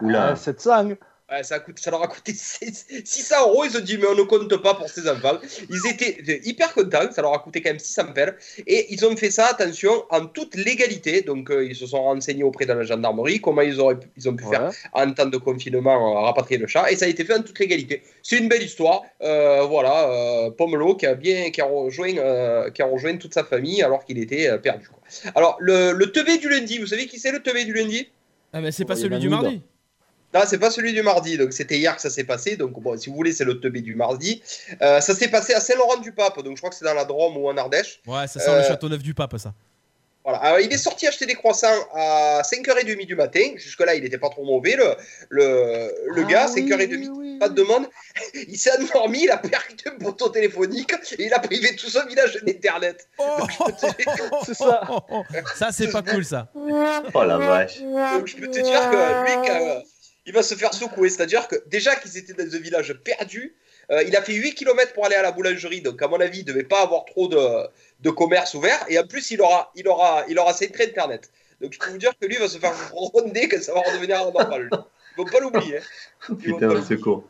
Oula. 0.00 0.28
Ah, 0.30 0.36
700. 0.36 0.90
Ouais, 1.32 1.42
ça, 1.44 1.60
coûte, 1.60 1.78
ça 1.78 1.90
leur 1.90 2.02
a 2.02 2.08
coûté 2.08 2.34
600 3.04 3.48
euros. 3.48 3.64
Ils 3.64 3.76
ont 3.76 3.80
dit, 3.80 3.96
mais 3.96 4.06
on 4.06 4.14
ne 4.14 4.22
compte 4.22 4.54
pas 4.58 4.74
pour 4.74 4.88
ces 4.88 5.08
enfants. 5.08 5.38
Ils 5.70 5.80
étaient 5.90 6.40
hyper 6.44 6.74
contents. 6.74 7.10
Ça 7.10 7.22
leur 7.22 7.32
a 7.32 7.38
coûté 7.38 7.62
quand 7.62 7.70
même 7.70 7.78
600 7.78 8.12
pelles. 8.14 8.36
Et 8.66 8.92
ils 8.92 9.04
ont 9.06 9.16
fait 9.16 9.30
ça, 9.30 9.46
attention, 9.46 10.04
en 10.10 10.26
toute 10.26 10.54
légalité. 10.56 11.22
Donc, 11.22 11.50
euh, 11.50 11.64
ils 11.64 11.74
se 11.74 11.86
sont 11.86 12.02
renseignés 12.02 12.42
auprès 12.42 12.66
de 12.66 12.72
la 12.74 12.82
gendarmerie 12.82 13.40
comment 13.40 13.62
ils, 13.62 13.80
auraient, 13.80 13.98
pu- 13.98 14.08
ils 14.16 14.28
ont 14.28 14.36
pu 14.36 14.44
faire 14.44 14.70
en 14.92 15.10
temps 15.12 15.26
de 15.26 15.36
confinement, 15.38 16.16
euh, 16.16 16.20
rapatrier 16.20 16.58
le 16.60 16.66
chat. 16.66 16.90
Et 16.90 16.96
ça 16.96 17.06
a 17.06 17.08
été 17.08 17.24
fait 17.24 17.34
en 17.34 17.42
toute 17.42 17.58
légalité. 17.58 18.02
C'est 18.22 18.36
une 18.38 18.48
belle 18.48 18.62
histoire. 18.62 19.02
Euh, 19.22 19.62
voilà, 19.62 20.10
euh, 20.10 20.50
Pomelo 20.50 20.96
qui 20.96 21.06
a 21.06 21.14
bien, 21.14 21.50
qui 21.50 21.60
a 21.62 21.64
rejoint, 21.64 22.14
euh, 22.18 22.70
qui 22.70 22.82
a 22.82 22.86
rejoint 22.86 23.16
toute 23.16 23.32
sa 23.32 23.44
famille 23.44 23.82
alors 23.82 24.04
qu'il 24.04 24.18
était 24.18 24.58
perdu. 24.58 24.86
quoi. 24.88 24.98
Alors, 25.34 25.56
le, 25.60 25.92
le 25.92 26.12
teubé 26.12 26.36
du 26.36 26.48
lundi, 26.50 26.78
vous 26.78 26.86
savez 26.88 27.06
qui 27.06 27.18
c'est 27.18 27.32
le 27.32 27.40
teubé 27.42 27.64
du 27.64 27.72
lundi? 27.72 28.08
Ah 28.52 28.60
ben, 28.60 28.70
c'est 28.70 28.84
pas 28.84 28.96
celui 28.96 29.18
du 29.18 29.28
mardi? 29.30 29.62
Non, 30.34 30.40
c'est 30.46 30.58
pas 30.58 30.70
celui 30.70 30.92
du 30.92 31.02
mardi, 31.02 31.36
donc 31.36 31.52
c'était 31.52 31.76
hier 31.78 31.94
que 31.94 32.02
ça 32.02 32.10
s'est 32.10 32.24
passé. 32.24 32.56
Donc, 32.56 32.72
bon, 32.80 32.96
si 32.98 33.10
vous 33.10 33.16
voulez, 33.16 33.32
c'est 33.32 33.44
le 33.44 33.60
teubé 33.60 33.80
du 33.80 33.94
mardi. 33.94 34.42
Euh, 34.80 35.00
ça 35.00 35.14
s'est 35.14 35.28
passé 35.28 35.52
à 35.54 35.60
Saint-Laurent-du-Pape, 35.60 36.42
donc 36.42 36.56
je 36.56 36.60
crois 36.60 36.70
que 36.70 36.76
c'est 36.76 36.84
dans 36.84 36.94
la 36.94 37.04
Drôme 37.04 37.36
ou 37.36 37.48
en 37.48 37.56
Ardèche. 37.56 38.00
Ouais, 38.06 38.26
ça 38.26 38.40
sent 38.40 38.50
Euh, 38.50 38.58
le 38.62 38.64
château 38.64 38.88
neuf 38.88 39.02
du 39.02 39.12
pape, 39.14 39.36
ça. 39.38 39.52
Voilà. 40.24 40.38
Alors, 40.38 40.60
il 40.60 40.72
est 40.72 40.78
sorti 40.78 41.08
acheter 41.08 41.26
des 41.26 41.34
croissants 41.34 41.66
à 41.94 42.42
5h30 42.44 43.06
du 43.06 43.16
matin. 43.16 43.40
Jusque-là, 43.56 43.96
il 43.96 44.04
n'était 44.04 44.18
pas 44.18 44.28
trop 44.30 44.44
mauvais, 44.44 44.76
le, 44.76 44.94
le, 45.30 45.92
le 46.14 46.22
Ah 46.24 46.30
gars, 46.30 46.46
oui, 46.54 46.62
5h30, 46.62 46.88
oui, 46.96 47.08
oui, 47.12 47.38
pas 47.40 47.48
de 47.48 47.54
demande. 47.54 47.86
Il 48.34 48.56
s'est 48.56 48.70
endormi, 48.80 49.24
il 49.24 49.30
a 49.32 49.36
perdu 49.38 49.74
un 49.86 49.98
poteau 49.98 50.28
téléphonique 50.28 50.92
et 51.18 51.24
il 51.24 51.34
a 51.34 51.40
privé 51.40 51.74
tout 51.74 51.88
son 51.88 52.06
village 52.06 52.38
d'Internet. 52.44 53.08
Oh, 53.18 53.46
C'est 54.46 54.54
ça. 54.54 54.82
Ça, 55.56 55.72
c'est 55.72 55.90
pas 55.90 56.02
cool, 56.02 56.24
ça. 56.24 56.48
Oh 56.54 57.24
la 57.24 57.38
vache. 57.38 57.80
Donc, 57.80 58.26
je 58.28 58.36
peux 58.36 58.46
te 58.48 58.60
dire 58.60 58.90
que 58.90 59.24
lui, 59.24 59.48
quand- 59.48 59.82
il 60.26 60.32
va 60.32 60.42
se 60.42 60.54
faire 60.54 60.72
secouer. 60.74 61.08
C'est-à-dire 61.10 61.48
que 61.48 61.56
déjà 61.66 61.96
qu'ils 61.96 62.16
étaient 62.18 62.32
dans 62.32 62.54
un 62.54 62.58
village 62.60 62.92
perdu, 63.04 63.54
euh, 63.90 64.02
il 64.04 64.14
a 64.16 64.22
fait 64.22 64.34
8 64.34 64.54
km 64.54 64.92
pour 64.92 65.04
aller 65.06 65.16
à 65.16 65.22
la 65.22 65.32
boulangerie. 65.32 65.80
Donc, 65.82 66.00
à 66.02 66.08
mon 66.08 66.20
avis, 66.20 66.38
il 66.40 66.46
ne 66.46 66.52
devait 66.52 66.62
pas 66.62 66.82
avoir 66.82 67.04
trop 67.04 67.28
de, 67.28 67.38
de 68.00 68.10
commerce 68.10 68.54
ouvert. 68.54 68.84
Et 68.88 68.98
en 68.98 69.06
plus, 69.06 69.30
il 69.32 69.40
aura, 69.42 69.72
il 69.74 69.88
aura, 69.88 70.24
il 70.28 70.38
aura 70.38 70.52
centré 70.52 70.84
Internet. 70.84 71.30
Donc, 71.60 71.72
je 71.72 71.78
peux 71.78 71.90
vous 71.90 71.98
dire 71.98 72.12
que 72.20 72.26
lui 72.26 72.36
va 72.36 72.48
se 72.48 72.58
faire 72.58 72.74
ronder 72.92 73.48
que 73.48 73.60
ça 73.60 73.74
va 73.74 73.80
redevenir 73.80 74.18
normal. 74.32 74.62
lui. 74.62 74.70
Il 74.72 75.20
ne 75.20 75.24
faut 75.24 75.30
pas 75.30 75.40
l'oublier. 75.40 75.78
hein. 75.78 75.82
Ils 76.28 76.34
vont 76.34 76.36
Putain, 76.36 76.66
l'oublier. 76.68 76.86
secours. 76.96 77.24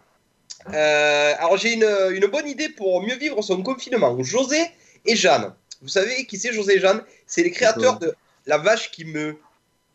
Euh, 0.73 1.35
alors, 1.39 1.57
j'ai 1.57 1.73
une, 1.73 1.89
une 2.13 2.27
bonne 2.27 2.47
idée 2.49 2.69
pour 2.69 3.03
mieux 3.03 3.17
vivre 3.17 3.43
son 3.43 3.63
confinement. 3.63 4.23
José 4.23 4.61
et 5.07 5.17
Jeanne. 5.17 5.55
Vous 5.81 5.89
savez 5.89 6.27
qui 6.27 6.39
c'est 6.39 6.53
José 6.53 6.77
et 6.77 6.81
Jeanne? 6.81 7.03
C'est 7.27 7.43
les 7.43 7.51
créateurs 7.51 7.99
de 7.99 8.15
La 8.47 8.59
vache 8.59 8.91
qui 8.93 9.05
meut. 9.05 9.37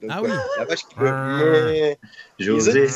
Donc, 0.01 0.11
Ah 0.13 0.21
oui. 0.23 0.29
La 0.57 0.65
vache 0.65 0.83
qui. 0.83 0.95
Ah. 0.97 1.39
Mais 1.43 1.97
José. 2.39 2.87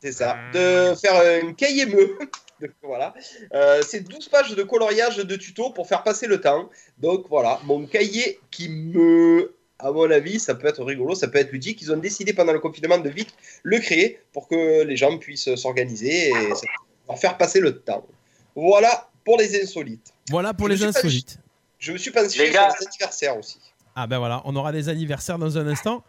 C'est 0.00 0.12
ça. 0.12 0.36
De 0.52 0.94
faire 0.96 1.16
euh, 1.16 1.40
une 1.40 1.54
cahier 1.54 1.86
meux. 1.86 2.18
Donc, 2.60 2.70
voilà. 2.82 3.14
Euh, 3.54 3.82
c'est 3.86 4.00
12 4.00 4.28
pages 4.28 4.54
de 4.54 4.62
coloriage 4.62 5.16
de 5.16 5.36
tuto 5.36 5.70
pour 5.70 5.88
faire 5.88 6.02
passer 6.02 6.26
le 6.26 6.40
temps. 6.40 6.70
Donc 6.98 7.26
voilà, 7.28 7.58
mon 7.64 7.86
cahier 7.86 8.38
qui 8.50 8.68
me. 8.68 9.54
À 9.80 9.90
mon 9.90 10.08
avis, 10.10 10.38
ça 10.38 10.54
peut 10.54 10.68
être 10.68 10.84
rigolo, 10.84 11.14
ça 11.16 11.26
peut 11.28 11.38
être 11.38 11.50
ludique. 11.50 11.82
Ils 11.82 11.92
ont 11.92 11.96
décidé 11.96 12.32
pendant 12.32 12.52
le 12.52 12.60
confinement 12.60 12.96
de 12.98 13.10
vite 13.10 13.34
le 13.64 13.78
créer 13.80 14.20
pour 14.32 14.46
que 14.48 14.82
les 14.84 14.96
gens 14.96 15.18
puissent 15.18 15.52
s'organiser 15.56 16.28
et 16.30 17.16
faire 17.16 17.36
passer 17.36 17.58
le 17.60 17.80
temps. 17.80 18.06
Voilà 18.54 19.10
pour 19.24 19.36
les 19.36 19.60
insolites. 19.60 20.12
Voilà 20.30 20.54
pour 20.54 20.68
Je 20.68 20.74
les 20.74 20.78
pas- 20.80 20.86
insolites. 20.98 21.38
Je 21.80 21.92
me 21.92 21.98
suis 21.98 22.12
penché 22.12 22.38
Les 22.38 22.44
sur 22.46 22.54
gars. 22.54 22.68
les 22.80 22.86
anniversaires 22.86 23.36
aussi. 23.36 23.58
Ah 23.96 24.06
ben 24.06 24.18
voilà, 24.18 24.42
on 24.44 24.54
aura 24.56 24.72
des 24.72 24.88
anniversaires 24.88 25.38
dans 25.38 25.56
un 25.58 25.66
instant. 25.68 26.02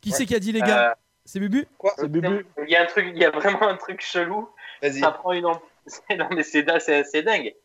Qui 0.00 0.10
c'est 0.10 0.26
qui 0.26 0.34
a 0.34 0.38
dit 0.38 0.52
les 0.52 0.60
gars 0.60 0.90
Euh, 0.90 0.94
C'est 1.24 1.40
Bubu 1.40 1.66
Quoi 1.78 1.92
C'est 1.96 2.08
Bubu. 2.08 2.46
Il 2.64 2.70
y 2.70 2.76
a 2.76 2.82
un 2.82 2.86
truc, 2.86 3.06
il 3.12 3.18
y 3.18 3.24
a 3.24 3.30
vraiment 3.30 3.62
un 3.68 3.76
truc 3.76 4.00
chelou. 4.00 4.48
Vas-y. 4.82 5.00
Ça 5.00 5.10
prend 5.10 5.32
une. 5.32 5.44
Non 6.18 6.28
mais 6.30 6.42
c'est 6.42 6.62
dingue, 6.62 6.80
c'est 6.80 7.04
c'est 7.04 7.22
dingue. 7.22 7.46
Et 7.46 7.56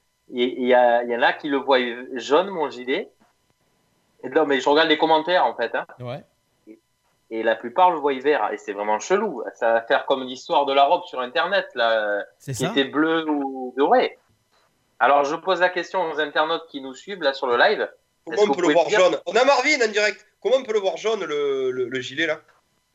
Il 0.62 0.66
y, 0.68 0.74
a, 0.74 1.04
il 1.04 1.10
y 1.10 1.16
en 1.16 1.22
a 1.22 1.34
qui 1.34 1.50
le 1.50 1.58
voient 1.58 1.80
jaune 2.14 2.50
mon 2.50 2.70
gilet. 2.70 3.12
Et 4.24 4.30
non 4.30 4.46
mais 4.46 4.60
je 4.62 4.70
regarde 4.70 4.88
les 4.90 4.98
commentaires 4.98 5.46
en 5.46 5.56
fait. 5.56 5.76
Hein. 5.76 5.86
Ouais. 6.00 6.24
Et 7.30 7.42
la 7.44 7.56
plupart 7.56 7.92
le 7.92 7.98
voient 7.98 8.18
vert. 8.20 8.50
Et 8.54 8.58
c'est 8.58 8.74
vraiment 8.74 9.00
chelou. 9.00 9.44
Ça 9.56 9.74
va 9.74 9.82
faire 9.82 10.06
comme 10.06 10.24
l'histoire 10.24 10.66
de 10.66 10.74
la 10.74 10.86
robe 10.86 11.04
sur 11.06 11.20
internet 11.20 11.68
là, 11.76 12.24
C'est 12.38 12.54
qui 12.54 12.64
ça 12.64 12.72
était 12.72 12.86
bleue 12.86 13.28
ou 13.30 13.74
dorée. 13.78 14.18
Alors 15.00 15.26
je 15.26 15.36
pose 15.36 15.60
la 15.60 15.70
question 15.70 16.10
aux 16.10 16.20
internautes 16.20 16.68
qui 16.70 16.80
nous 16.82 16.94
suivent 16.94 17.22
là 17.24 17.34
sur 17.34 17.48
le 17.48 17.58
live. 17.58 17.90
Comment 18.26 18.42
on 18.44 18.54
peut 18.54 18.62
le 18.68 18.74
voir 18.74 18.88
dire- 18.88 19.00
jaune 19.00 19.20
On 19.26 19.36
a 19.36 19.44
Marvin 19.44 19.82
en 19.84 19.88
direct. 19.92 20.26
Comment 20.42 20.58
on 20.58 20.64
peut 20.64 20.74
le 20.74 20.80
voir 20.80 20.98
jaune 20.98 21.24
le, 21.26 21.72
le- 21.72 21.88
le 21.88 22.00
gilet 22.02 22.26
là? 22.26 22.42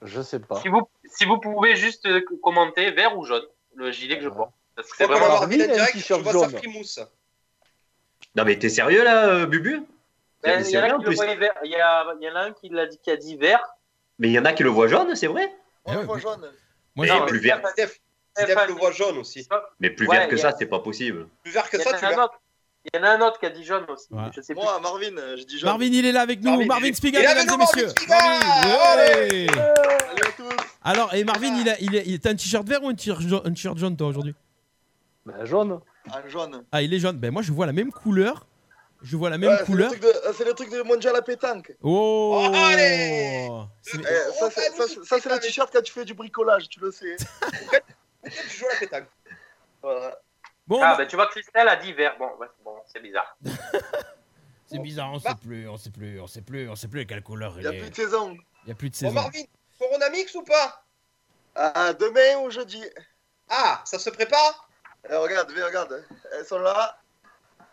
Je 0.02 0.20
sais 0.22 0.38
pas. 0.38 0.60
Si 0.60 0.68
vous, 0.68 0.88
si 1.04 1.24
vous 1.24 1.38
pouvez 1.38 1.76
juste 1.76 2.06
euh, 2.06 2.20
commenter 2.42 2.90
vert 2.92 3.16
ou 3.18 3.24
jaune 3.24 3.44
le 3.74 3.90
gilet 3.90 4.18
que 4.18 4.24
je 4.24 4.28
porte. 4.28 4.52
Parce 4.76 4.90
que 4.90 4.96
c'est 4.96 5.04
on 5.04 5.08
vraiment. 5.08 5.28
Marvin 5.28 5.60
en 5.60 5.72
direct, 5.74 5.96
je 5.96 6.14
vois 6.14 6.32
ça 6.32 6.38
jaune. 6.40 6.56
frimousse. 6.56 7.00
Non, 8.36 8.44
mais 8.44 8.58
t'es 8.58 8.68
sérieux 8.68 9.02
là, 9.02 9.28
euh, 9.28 9.46
Bubu? 9.46 9.82
Ben, 10.42 10.64
il 10.64 10.70
y 10.70 10.78
en 10.78 10.82
a 10.82 10.88
le 10.88 11.66
y, 11.66 12.24
y 12.24 12.30
en 12.30 12.36
un 12.36 12.52
qui 12.52 12.68
l'a 12.68 12.86
dit 12.86 12.98
qui 12.98 13.10
a 13.10 13.16
dit 13.16 13.36
vert. 13.36 13.62
Mais 14.20 14.28
il 14.28 14.32
y 14.32 14.38
en 14.38 14.44
a 14.44 14.52
qui 14.52 14.62
le 14.62 14.68
voient 14.68 14.86
jaune, 14.86 15.14
c'est 15.16 15.26
vrai? 15.26 15.52
Eh 15.86 15.96
ouais, 15.96 16.04
voit 16.04 16.18
jaune. 16.18 16.40
Moi, 16.94 17.06
Mais 17.06 17.08
Non, 17.08 17.26
plus 17.26 17.40
mais 17.40 17.48
vert. 17.48 17.68
Steph, 17.70 17.86
Steph 18.34 18.44
Stéphane, 18.44 18.68
le 18.68 18.74
voit 18.74 18.92
jaune 18.92 19.18
aussi. 19.18 19.48
Mais 19.80 19.90
plus 19.90 20.06
Ouais, 20.06 20.18
vert 20.18 20.28
que 20.28 20.36
ça, 20.36 20.52
c'est 20.56 20.66
pas 20.66 20.78
possible. 20.78 21.28
Plus 21.42 21.50
vert 21.52 21.68
que 21.68 21.78
ça, 21.78 21.92
tu 21.98 22.04
autre, 22.06 22.40
il 22.84 22.96
y 22.96 22.98
en 23.00 23.04
a 23.04 23.10
un 23.10 23.20
autre 23.20 23.38
qui 23.38 23.46
a 23.46 23.50
dit 23.50 23.64
jaune 23.64 23.84
aussi. 23.88 24.06
Ouais. 24.10 24.22
Je 24.34 24.40
sais 24.40 24.54
plus. 24.54 24.62
Moi, 24.62 24.80
Marvin, 24.80 25.16
euh, 25.18 25.36
je 25.36 25.44
dis 25.44 25.58
jaune. 25.58 25.68
Marvin, 25.70 25.86
il 25.86 26.06
est 26.06 26.12
là 26.12 26.22
avec 26.22 26.40
nous. 26.42 26.50
Marvin, 26.50 26.66
Marvin, 26.66 26.86
est 26.86 27.02
mesdames 27.04 27.24
avec 27.24 27.50
et 27.52 27.56
messieurs. 27.58 27.88
Spiegel 27.88 28.08
Marvin, 28.08 28.96
ouais. 28.96 29.46
Salut 29.48 30.20
à 30.26 30.32
tous. 30.36 30.64
Alors, 30.84 31.14
et 31.14 31.24
Marvin, 31.24 31.60
il 31.60 31.68
a, 31.68 31.78
il 31.80 31.96
a, 31.96 32.02
il 32.02 32.14
a- 32.14 32.18
t'as 32.18 32.30
un 32.30 32.34
t-shirt 32.36 32.66
vert 32.66 32.82
ou 32.82 32.88
un 32.88 32.94
t-shirt 32.94 33.20
jaune, 33.20 33.42
un 33.44 33.50
t-shirt 33.50 33.76
jaune, 33.78 33.96
toi, 33.96 34.06
aujourd'hui? 34.08 34.34
Ben, 35.26 35.44
jaune. 35.44 35.80
En 36.10 36.28
jaune. 36.28 36.64
Ah, 36.72 36.80
il 36.80 36.94
est 36.94 36.98
jaune. 36.98 37.18
Ben, 37.18 37.30
moi, 37.30 37.42
je 37.42 37.52
vois 37.52 37.66
la 37.66 37.72
même 37.72 37.90
couleur. 37.90 38.46
Je 39.02 39.16
vois 39.16 39.30
la 39.30 39.38
même 39.38 39.50
Ouais, 39.50 39.64
couleur. 39.64 39.92
euh, 39.92 40.32
C'est 40.36 40.44
le 40.44 40.54
truc 40.54 40.70
de 40.72 40.82
mondial 40.82 41.14
à 41.14 41.22
pétanque. 41.22 41.72
Oh, 41.82 42.48
Oh, 42.50 42.52
allez 42.54 43.46
Eh, 43.94 43.98
ça, 44.40 44.50
ça, 44.50 45.20
c'est 45.20 45.28
le 45.28 45.38
t-shirt 45.38 45.70
quand 45.72 45.82
tu 45.82 45.92
fais 45.92 46.04
du 46.04 46.14
bricolage, 46.14 46.68
tu 46.68 46.80
le 46.80 46.90
sais. 46.90 47.16
Pourquoi 47.40 47.78
tu 48.30 48.56
joues 48.58 48.66
à 48.66 48.72
la 48.74 48.80
pétanque? 48.80 49.08
Voilà. 49.82 50.18
Bon, 50.68 50.78
Ah, 50.82 50.92
bah, 50.92 50.98
ben 50.98 51.06
tu 51.08 51.16
vois, 51.16 51.26
Christelle 51.28 51.66
a 51.66 51.76
dit 51.76 51.94
vert. 51.94 52.16
Bon, 52.18 52.28
ouais, 52.38 52.46
bon 52.62 52.76
c'est 52.86 53.00
bizarre. 53.00 53.36
c'est 54.66 54.78
bizarre, 54.78 55.10
on 55.12 55.18
sait 55.18 55.34
plus, 55.42 55.66
on 55.68 55.78
sait 55.78 55.90
plus, 55.90 56.20
on 56.20 56.26
sait 56.26 56.42
plus, 56.42 56.68
on 56.68 56.76
sait 56.76 56.88
plus 56.88 57.06
quelle 57.06 57.22
couleur 57.22 57.54
Il 57.56 57.64
il 57.64 57.70
n'y 57.70 57.74
a 57.74 57.78
est. 57.78 57.80
plus 57.80 57.90
de 57.90 57.94
saison. 57.96 58.36
Il 58.64 58.68
y 58.68 58.72
a 58.72 58.74
plus 58.74 58.90
de 58.90 58.94
Bon, 58.94 58.98
saison. 58.98 59.12
Marvin, 59.14 59.42
Corona 59.78 60.10
Mix 60.10 60.34
ou 60.34 60.42
pas? 60.42 60.84
Ah, 61.54 61.94
demain 61.94 62.38
ou 62.44 62.50
jeudi 62.50 62.84
Ah, 63.48 63.80
ça 63.86 63.98
se 63.98 64.10
prépare? 64.10 64.68
Eh, 65.08 65.14
Regarde, 65.16 65.50
viens, 65.52 65.64
regarde. 65.66 66.04
Elles 66.36 66.44
sont 66.44 66.58
là. 66.58 67.00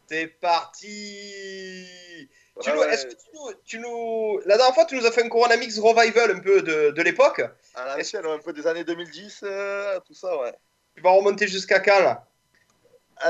C'est 0.07 0.27
parti 0.27 1.89
tu 2.61 2.71
nous, 2.71 2.79
ouais. 2.79 2.95
que 2.95 3.09
tu 3.09 3.15
nous, 3.33 3.53
tu 3.65 3.79
nous- 3.79 4.39
La 4.45 4.55
dernière 4.55 4.73
fois, 4.73 4.85
tu 4.85 4.95
nous 4.95 5.05
as 5.05 5.11
fait 5.11 5.23
un 5.25 5.29
Corona 5.29 5.57
Mix 5.57 5.77
Revival 5.79 6.31
un 6.31 6.39
peu 6.39 6.61
de, 6.61 6.91
de 6.91 7.01
l'époque? 7.01 7.41
À 7.75 7.97
l'ancienne, 7.97 8.25
un 8.25 8.39
peu 8.39 8.53
des 8.53 8.65
années 8.65 8.85
2010, 8.85 9.41
euh, 9.43 9.99
tout 10.07 10.13
ça, 10.13 10.39
ouais. 10.39 10.53
Tu 10.95 11.01
vas 11.01 11.11
remonter 11.11 11.47
jusqu'à 11.49 11.81
quand 11.81 11.99
là? 11.99 12.25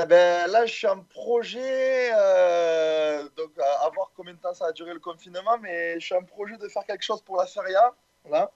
Eh 0.02 0.06
ben, 0.08 0.48
là, 0.50 0.66
je 0.66 0.74
suis 0.74 0.88
en 0.88 1.04
projet, 1.04 2.10
euh, 2.14 3.24
donc 3.38 3.52
à, 3.60 3.86
à 3.86 3.90
voir 3.92 4.12
combien 4.16 4.34
de 4.34 4.40
temps 4.40 4.54
ça 4.54 4.68
a 4.68 4.72
duré 4.72 4.92
le 4.94 5.00
confinement, 5.00 5.58
mais 5.62 6.00
je 6.00 6.06
suis 6.06 6.16
en 6.16 6.24
projet 6.24 6.58
de 6.58 6.68
faire 6.68 6.84
quelque 6.86 7.04
chose 7.04 7.22
pour 7.22 7.38
la 7.38 7.46
feria, 7.46 7.94
là, 8.30 8.50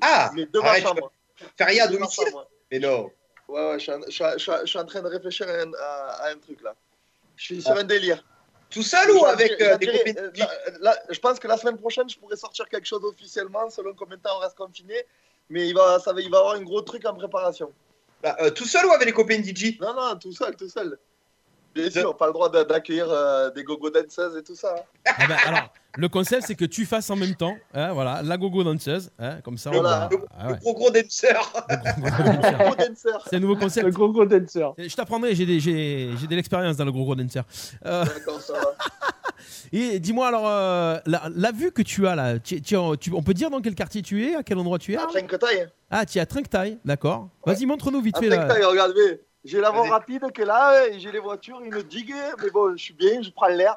Ah 0.00 0.30
mais 0.34 0.46
de 0.46 0.58
ma 0.60 0.68
Arrête, 0.70 0.82
chambre. 0.82 1.12
Feria 1.58 1.84
à 1.84 1.88
domicile 1.88 2.24
chambre. 2.30 2.48
Mais 2.70 2.78
non. 2.78 3.10
Ouais, 3.48 3.68
ouais, 3.68 3.74
je 3.74 3.82
suis, 3.82 3.92
en, 3.92 4.00
je 4.06 4.10
suis- 4.10 4.24
je 4.34 4.38
suis- 4.38 4.52
je 4.62 4.66
suis 4.66 4.78
en 4.78 4.86
train 4.86 5.02
de 5.02 5.08
réfléchir 5.08 5.46
à 5.46 5.52
un, 5.52 5.72
à- 5.74 6.10
à 6.24 6.30
un 6.30 6.38
truc, 6.38 6.62
là. 6.62 6.74
Je 7.36 7.44
suis 7.44 7.62
sur 7.62 7.72
un 7.76 7.84
délire. 7.84 8.24
Tout 8.70 8.82
seul 8.82 9.10
ou 9.10 9.26
avec 9.26 9.60
euh, 9.60 9.76
des 9.76 9.86
copines 9.86 10.18
euh, 10.18 10.30
là, 10.36 10.48
là, 10.80 10.98
je 11.10 11.18
pense 11.20 11.38
que 11.38 11.46
la 11.46 11.58
semaine 11.58 11.76
prochaine, 11.76 12.08
je 12.08 12.18
pourrais 12.18 12.36
sortir 12.36 12.66
quelque 12.68 12.86
chose 12.86 13.04
officiellement, 13.04 13.68
selon 13.68 13.94
combien 13.94 14.16
de 14.16 14.22
temps 14.22 14.36
on 14.36 14.40
reste 14.40 14.56
confiné, 14.56 15.04
mais 15.50 15.68
il 15.68 15.74
va, 15.74 15.98
ça 16.00 16.12
va, 16.14 16.20
il 16.22 16.30
va 16.30 16.38
y 16.38 16.40
avoir 16.40 16.54
un 16.56 16.62
gros 16.62 16.80
truc 16.80 17.04
en 17.04 17.14
préparation. 17.14 17.70
Bah, 18.24 18.36
euh, 18.40 18.50
Tout 18.50 18.64
seul 18.64 18.84
ou 18.86 18.90
avec 18.92 19.06
les 19.06 19.12
copains 19.12 19.40
DJ 19.42 19.78
Non, 19.80 19.94
non, 19.94 20.16
tout 20.18 20.32
seul, 20.32 20.56
tout 20.56 20.68
seul. 20.68 20.98
Bien 21.74 21.90
sûr, 21.90 22.16
pas 22.16 22.28
le 22.28 22.32
droit 22.32 22.48
d'a- 22.48 22.64
d'accueillir 22.64 23.06
euh, 23.10 23.50
des 23.50 23.64
gogo 23.64 23.90
dancers 23.90 24.36
et 24.38 24.42
tout 24.44 24.54
ça. 24.54 24.74
hein. 24.78 24.82
Ah 25.18 25.26
ben, 25.26 25.36
alors, 25.44 25.72
le 25.96 26.08
concept, 26.08 26.44
c'est 26.46 26.54
que 26.54 26.64
tu 26.64 26.86
fasses 26.86 27.10
en 27.10 27.16
même 27.16 27.34
temps, 27.34 27.56
hein, 27.74 27.92
voilà, 27.92 28.22
la 28.22 28.36
gogo 28.36 28.62
danseuse, 28.62 29.10
hein, 29.18 29.40
comme 29.42 29.58
ça. 29.58 29.70
on 29.70 29.80
Voilà. 29.80 30.08
va- 30.08 30.08
Le, 30.12 30.18
ah 30.38 30.46
le 30.46 30.52
ouais. 30.52 30.58
gros 30.60 30.74
gros 30.74 30.90
dancer 30.90 31.28
Le 31.68 32.00
gros 32.00 32.10
gros 32.22 32.32
dancer. 32.32 32.52
Gogo 32.52 32.74
dancer. 32.76 33.18
C'est 33.28 33.36
un 33.36 33.40
nouveau 33.40 33.54
Le 33.54 33.60
concept. 33.60 33.88
gros 33.90 34.08
gros 34.12 34.24
dancer. 34.24 34.64
Je 34.78 34.94
t'apprendrai, 34.94 35.34
j'ai 35.34 35.46
des- 35.46 35.58
j'ai 35.60 36.10
j'ai 36.16 36.26
de 36.28 36.36
l'expérience 36.36 36.76
dans 36.76 36.84
le 36.84 36.92
gros 36.92 37.02
gros 37.04 37.16
dancer. 37.16 37.40
Euh, 37.84 38.04
D'accord, 38.04 38.40
ça 38.40 38.52
va. 38.54 38.60
et 39.76 39.98
dis-moi 40.00 40.28
alors, 40.28 40.48
euh, 40.48 40.98
la, 41.06 41.22
la 41.34 41.52
vue 41.52 41.72
que 41.72 41.82
tu 41.82 42.06
as 42.06 42.14
là, 42.14 42.38
tu- 42.38 42.60
tu- 42.62 42.76
tu- 43.00 43.12
on 43.12 43.22
peut 43.22 43.34
dire 43.34 43.50
dans 43.50 43.60
quel 43.60 43.74
quartier 43.74 44.02
tu 44.02 44.24
es, 44.26 44.34
à 44.34 44.42
quel 44.42 44.58
endroit 44.58 44.78
tu 44.78 44.92
es? 44.92 44.96
À 44.96 45.06
Trinquetaille. 45.06 45.68
Ah, 45.90 46.06
tu 46.06 46.18
es 46.18 46.20
à 46.20 46.26
Trinquetaille, 46.26 46.78
d'accord. 46.84 47.28
Vas-y, 47.46 47.66
montre-nous 47.66 48.00
vite 48.00 48.16
À 48.16 48.20
fait 48.20 48.28
là. 48.28 48.36
Trinquetaille, 48.36 48.64
regarde, 48.64 48.94
mais 48.96 49.20
j'ai 49.44 49.60
la 49.60 49.70
voie 49.70 49.82
Vas-y. 49.82 49.90
rapide 49.90 50.32
qui 50.34 50.40
est 50.42 50.46
là, 50.46 50.86
et 50.88 50.98
j'ai 51.00 51.12
les 51.12 51.18
voitures, 51.18 51.60
une 51.60 51.82
digue, 51.82 52.14
mais 52.42 52.50
bon, 52.50 52.72
je 52.76 52.82
suis 52.82 52.94
bien, 52.94 53.20
je 53.22 53.30
prends 53.30 53.48
l'air. 53.48 53.76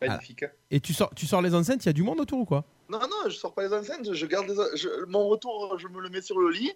Magnifique. 0.00 0.44
Et 0.70 0.78
tu 0.80 0.92
sors, 0.92 1.10
tu 1.14 1.26
sors 1.26 1.40
les 1.40 1.54
enceintes, 1.54 1.84
il 1.84 1.86
y 1.86 1.90
a 1.90 1.92
du 1.94 2.02
monde 2.02 2.20
autour 2.20 2.40
ou 2.40 2.44
quoi? 2.44 2.64
Non, 2.88 2.98
non, 3.00 3.28
je 3.28 3.30
sors 3.30 3.54
pas 3.54 3.62
les 3.66 3.72
enceintes, 3.72 4.12
je 4.12 4.26
garde 4.26 4.46
les- 4.48 4.76
je- 4.76 5.04
mon 5.06 5.26
retour, 5.28 5.78
je 5.78 5.88
me 5.88 6.00
le 6.00 6.08
mets 6.10 6.20
sur 6.20 6.38
le 6.38 6.50
lit, 6.50 6.72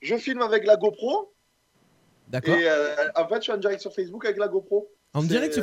je 0.00 0.16
filme 0.16 0.40
avec 0.42 0.64
la 0.66 0.76
GoPro, 0.76 1.32
D'accord. 2.28 2.54
et 2.54 2.68
euh, 2.68 2.94
en 3.14 3.28
fait, 3.28 3.36
je 3.36 3.40
suis 3.42 3.52
en 3.52 3.58
direct 3.58 3.80
sur 3.80 3.92
Facebook 3.94 4.24
avec 4.24 4.38
la 4.38 4.48
GoPro. 4.48 4.88
En 5.14 5.20
c'est 5.20 5.26
direct 5.26 5.60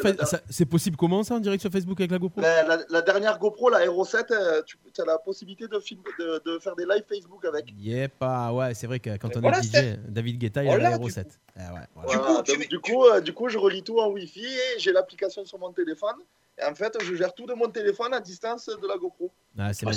c'est 0.49 0.65
possible 0.65 0.95
comment 0.95 1.23
ça 1.23 1.33
en 1.35 1.39
direct 1.39 1.59
sur 1.61 1.71
Facebook 1.71 1.99
avec 1.99 2.11
la 2.11 2.19
GoPro? 2.19 2.39
La, 2.39 2.63
la- 2.63 2.83
la 2.87 3.01
dernière 3.01 3.39
GoPro, 3.39 3.69
la 3.71 3.83
Hero 3.83 4.05
7, 4.05 4.29
euh, 4.29 4.61
tu 4.63 4.77
as 5.01 5.05
la 5.05 5.17
possibilité 5.17 5.67
de, 5.67 5.79
filmer, 5.79 6.03
de, 6.19 6.39
de 6.45 6.59
faire 6.59 6.75
des 6.75 6.85
lives 6.85 7.03
Facebook 7.09 7.43
avec. 7.45 7.65
Yep, 7.79 8.13
ah 8.21 8.53
ouais, 8.53 8.75
c'est 8.75 8.85
vrai 8.85 8.99
que 8.99 9.17
quand 9.17 9.35
on 9.35 9.41
Voilà, 9.41 9.57
est 9.59 9.63
DJ, 9.63 9.97
David 10.07 10.37
Guetta, 10.37 10.63
il 10.63 10.69
a 10.69 10.77
la 10.77 10.89
du 10.89 10.95
Hero 10.95 11.09
7. 11.09 11.27
Ah 11.57 11.73
ouais, 11.73 11.79
voilà. 11.95 12.09
Du 12.11 12.17
Voilà, 12.17 12.35
coup, 12.37 12.43
tu 12.43 12.51
donc, 12.51 12.59
mets- 12.59 12.67
du, 12.67 12.79
coup, 12.79 13.05
euh, 13.05 13.21
du 13.21 13.33
coup, 13.33 13.49
je 13.49 13.57
relie 13.57 13.81
tout 13.81 13.99
en 13.99 14.09
Wi-Fi 14.11 14.45
et 14.45 14.79
j'ai 14.79 14.91
l'application 14.91 15.43
sur 15.45 15.57
mon 15.57 15.71
téléphone. 15.73 16.15
Et 16.61 16.63
en 16.65 16.75
fait, 16.75 16.93
je 17.01 17.15
gère 17.15 17.33
tout 17.33 17.45
de 17.47 17.53
mon 17.53 17.69
téléphone 17.69 18.13
à 18.13 18.19
distance 18.19 18.67
de 18.67 18.87
la 18.87 18.97
GoPro. 18.97 19.31
Ah, 19.57 19.73
c'est 19.73 19.87
Ah, 19.87 19.91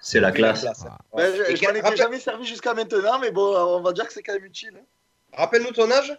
c'est- 0.00 0.20
la 0.20 0.32
classe. 0.32 0.64
Ah. 0.86 0.96
Ben, 1.14 1.30
je 1.50 1.56
je 1.56 1.62
m'en 1.66 1.74
étais 1.74 1.96
jamais 1.96 2.20
servi 2.20 2.46
jusqu'à 2.46 2.72
maintenant, 2.72 3.18
mais 3.18 3.32
bon, 3.32 3.54
on 3.54 3.82
va 3.82 3.92
dire 3.92 4.06
que 4.06 4.12
c'est 4.14 4.22
quand 4.22 4.32
même 4.32 4.44
utile. 4.44 4.72
hein. 4.76 4.84
Rappelle-nous 5.36 5.72
ton 5.72 5.90
âge 5.90 6.16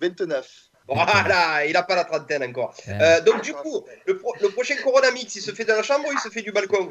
29. 0.00 0.67
Voilà, 0.88 1.66
il 1.66 1.76
a 1.76 1.82
pas 1.82 1.94
la 1.94 2.04
trentaine 2.04 2.42
encore. 2.44 2.74
Euh, 2.88 2.92
Euh, 3.00 3.20
donc 3.20 3.42
du 3.42 3.52
coup, 3.54 3.86
le, 4.06 4.16
pro- 4.16 4.34
le 4.40 4.48
prochain 4.48 4.76
Corona 4.82 5.10
Mix, 5.10 5.34
il 5.36 5.42
se 5.42 5.52
fait 5.52 5.64
dans 5.64 5.76
la 5.76 5.82
chambre 5.82 6.08
ou 6.08 6.12
il 6.12 6.18
se 6.18 6.30
fait 6.30 6.42
du 6.42 6.50
balcon? 6.50 6.88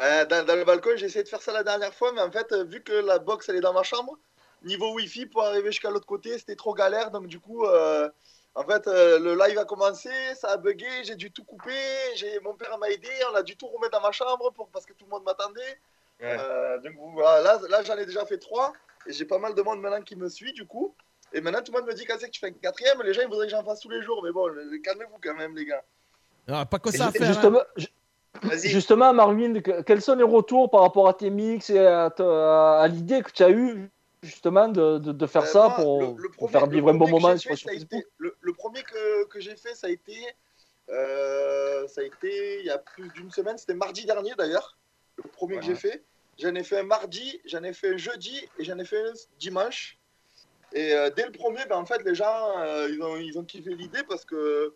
Euh, 0.00 0.24
dans, 0.26 0.44
dans 0.44 0.54
le 0.54 0.64
balcon, 0.64 0.90
j'ai 0.96 1.06
essayé 1.06 1.24
de 1.24 1.28
faire 1.28 1.42
ça 1.42 1.52
la 1.52 1.64
dernière 1.64 1.94
fois, 1.94 2.12
mais 2.12 2.20
en 2.20 2.30
fait, 2.30 2.52
euh, 2.52 2.64
vu 2.64 2.82
que 2.82 2.92
la 2.92 3.18
box 3.18 3.48
elle 3.48 3.56
est 3.56 3.60
dans 3.60 3.72
ma 3.72 3.82
chambre, 3.82 4.16
niveau 4.62 4.92
Wi-Fi 4.94 5.26
pour 5.26 5.42
arriver 5.44 5.72
jusqu'à 5.72 5.90
l'autre 5.90 6.06
côté, 6.06 6.38
c'était 6.38 6.56
trop 6.56 6.74
galère. 6.74 7.10
Donc 7.10 7.26
du 7.26 7.40
coup, 7.40 7.64
euh, 7.64 8.08
en 8.54 8.64
fait, 8.64 8.86
euh, 8.86 9.18
le 9.18 9.34
live 9.34 9.58
a 9.58 9.64
commencé, 9.64 10.10
ça 10.34 10.48
a 10.50 10.56
bugué, 10.56 10.86
j'ai 11.04 11.16
dû 11.16 11.30
tout 11.30 11.44
couper. 11.44 11.72
J'ai 12.16 12.38
mon 12.40 12.54
père 12.54 12.76
m'a 12.78 12.90
aidé, 12.90 13.08
on 13.32 13.34
a 13.34 13.42
dû 13.42 13.56
tout 13.56 13.68
remettre 13.68 13.92
dans 13.98 14.06
ma 14.06 14.12
chambre 14.12 14.52
pour 14.52 14.68
parce 14.68 14.84
que 14.84 14.92
tout 14.92 15.04
le 15.04 15.10
monde 15.10 15.24
m'attendait. 15.24 15.78
Ouais. 16.20 16.36
Euh, 16.38 16.78
donc 16.78 16.94
voilà, 17.14 17.40
là, 17.42 17.60
là 17.68 17.82
j'en 17.82 17.96
ai 17.96 18.04
déjà 18.04 18.26
fait 18.26 18.38
trois 18.38 18.72
et 19.06 19.12
j'ai 19.12 19.24
pas 19.24 19.38
mal 19.38 19.54
de 19.54 19.62
monde 19.62 19.80
maintenant 19.80 20.02
qui 20.02 20.16
me 20.16 20.28
suit 20.28 20.52
du 20.52 20.66
coup. 20.66 20.94
Et 21.32 21.40
maintenant 21.40 21.62
tout 21.62 21.72
le 21.72 21.78
monde 21.80 21.88
me 21.88 21.94
dit 21.94 22.04
quand 22.04 22.14
c'est 22.18 22.26
que 22.26 22.30
tu 22.32 22.40
fais 22.40 22.48
un 22.48 22.52
quatrième, 22.52 23.02
les 23.02 23.12
gens 23.12 23.22
ils 23.22 23.28
voudraient 23.28 23.46
que 23.46 23.52
j'en 23.52 23.64
fasse 23.64 23.80
tous 23.80 23.90
les 23.90 24.02
jours, 24.02 24.22
mais 24.24 24.32
bon, 24.32 24.48
calmez-vous 24.82 25.18
quand 25.22 25.34
même 25.36 25.54
les 25.56 25.66
gars. 25.66 25.82
Ah, 26.48 26.64
pas 26.64 26.78
que 26.78 26.90
ça 26.90 27.04
à 27.04 27.06
juste- 27.08 27.18
faire. 27.18 27.28
hein. 27.28 27.62
Justement, 27.76 28.52
justement, 28.64 29.12
Marvin, 29.14 29.60
que- 29.60 29.82
quels 29.82 30.00
sont 30.02 30.14
les 30.14 30.22
retours 30.24 30.70
par 30.70 30.82
rapport 30.82 31.08
à 31.08 31.14
tes 31.14 31.30
mix 31.30 31.70
et 31.70 31.78
à, 31.78 32.86
l'idée 32.90 33.22
que 33.22 33.30
tu 33.30 33.42
as 33.42 33.50
eue 33.50 33.90
justement 34.22 34.68
de, 34.68 34.98
de, 34.98 35.12
de 35.12 35.26
faire 35.26 35.42
Euh, 35.42 35.46
ça 35.46 35.68
moi, 35.68 35.74
pour, 35.76 36.00
le- 36.00 36.06
le 36.22 36.28
pour 36.30 36.48
premier- 36.48 36.52
faire 36.52 36.66
vivre 36.68 36.88
un 36.90 36.94
bon 36.94 37.08
moment 37.08 37.36
sur, 37.36 37.50
fait, 37.50 37.56
sur 37.56 37.68
ça 37.68 37.74
a 37.74 37.78
Facebook 37.78 38.00
été- 38.00 38.08
le, 38.18 38.34
le 38.40 38.52
premier 38.52 38.82
que, 38.82 39.26
que 39.26 39.40
j'ai 39.40 39.56
fait, 39.56 39.74
ça 39.74 39.86
a 39.88 39.90
été, 39.90 40.16
euh, 40.90 41.86
ça 41.88 42.00
a 42.00 42.04
été 42.04 42.60
il 42.60 42.66
y 42.66 42.70
a 42.70 42.78
plus 42.78 43.08
d'une 43.10 43.30
semaine, 43.30 43.58
c'était 43.58 43.74
mardi 43.74 44.06
dernier 44.06 44.32
d'ailleurs. 44.36 44.76
le 45.16 45.24
premier 45.30 45.56
que 45.58 45.64
j'ai 45.64 45.74
fait. 45.74 46.02
J'en 46.38 46.54
ai 46.54 46.62
fait 46.62 46.78
un 46.78 46.84
mardi, 46.84 47.40
j'en 47.44 47.64
ai 47.64 47.72
fait 47.72 47.94
un 47.94 47.96
jeudi 47.96 48.48
et 48.58 48.64
j'en 48.64 48.78
ai 48.78 48.84
fait 48.84 49.00
un 49.02 49.12
dimanche. 49.40 49.97
Et 50.72 50.92
euh, 50.92 51.10
dès 51.10 51.24
le 51.24 51.32
premier, 51.32 51.64
ben, 51.68 51.76
en 51.76 51.86
fait, 51.86 52.02
les 52.04 52.14
gens, 52.14 52.58
euh, 52.58 52.88
ils, 52.90 53.02
ont, 53.02 53.16
ils 53.16 53.38
ont 53.38 53.44
kiffé 53.44 53.74
l'idée 53.74 54.02
parce 54.08 54.24
que 54.24 54.74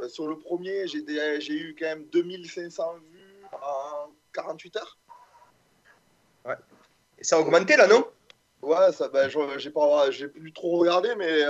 euh, 0.00 0.08
sur 0.08 0.28
le 0.28 0.38
premier, 0.38 0.86
j'ai 0.86 1.54
eu 1.54 1.74
quand 1.78 1.86
même 1.86 2.06
2500 2.12 2.94
vues 3.10 3.44
en 3.52 4.10
48 4.32 4.76
heures. 4.76 4.98
Et 7.18 7.24
ça 7.24 7.36
a 7.36 7.40
augmenté 7.40 7.76
là, 7.76 7.86
non? 7.86 8.06
Ouais, 8.62 8.92
ça, 8.92 9.08
ben, 9.08 9.28
j'ai 9.58 9.70
pas, 9.70 10.10
j'ai 10.10 10.28
plus 10.28 10.52
trop 10.52 10.78
regardé, 10.78 11.14
mais 11.16 11.42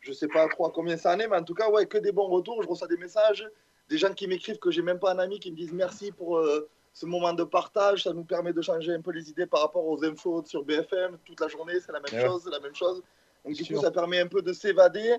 je 0.00 0.12
sais 0.12 0.28
pas 0.28 0.46
trop 0.48 0.66
à 0.66 0.70
combien 0.70 0.96
ça 0.96 1.14
en 1.14 1.18
est, 1.18 1.26
mais 1.26 1.36
en 1.36 1.44
tout 1.44 1.54
cas, 1.54 1.70
ouais, 1.70 1.86
que 1.86 1.98
des 1.98 2.12
bons 2.12 2.28
retours. 2.28 2.62
Je 2.62 2.68
reçois 2.68 2.88
des 2.88 2.96
messages, 2.96 3.48
des 3.88 3.98
gens 3.98 4.12
qui 4.12 4.26
m'écrivent 4.26 4.58
que 4.58 4.70
j'ai 4.70 4.82
même 4.82 4.98
pas 4.98 5.12
un 5.12 5.18
ami 5.18 5.40
qui 5.40 5.50
me 5.50 5.56
disent 5.56 5.72
merci 5.72 6.12
pour 6.12 6.38
euh, 6.38 6.68
ce 6.94 7.04
moment 7.06 7.34
de 7.34 7.44
partage. 7.44 8.04
Ça 8.04 8.12
nous 8.14 8.24
permet 8.24 8.52
de 8.54 8.62
changer 8.62 8.94
un 8.94 9.02
peu 9.02 9.10
les 9.10 9.28
idées 9.28 9.46
par 9.46 9.60
rapport 9.60 9.84
aux 9.86 10.02
infos 10.04 10.42
sur 10.46 10.64
BFM 10.64 11.18
toute 11.26 11.40
la 11.40 11.48
journée. 11.48 11.74
C'est 11.84 11.92
la 11.92 12.00
même 12.00 12.18
Ouais. 12.22 12.26
chose, 12.26 12.48
la 12.50 12.60
même 12.60 12.74
chose. 12.74 13.02
Donc 13.44 13.54
du 13.54 13.64
Sûr. 13.64 13.76
coup, 13.76 13.82
ça 13.84 13.90
permet 13.90 14.20
un 14.20 14.26
peu 14.28 14.40
de 14.40 14.52
s'évader, 14.54 15.16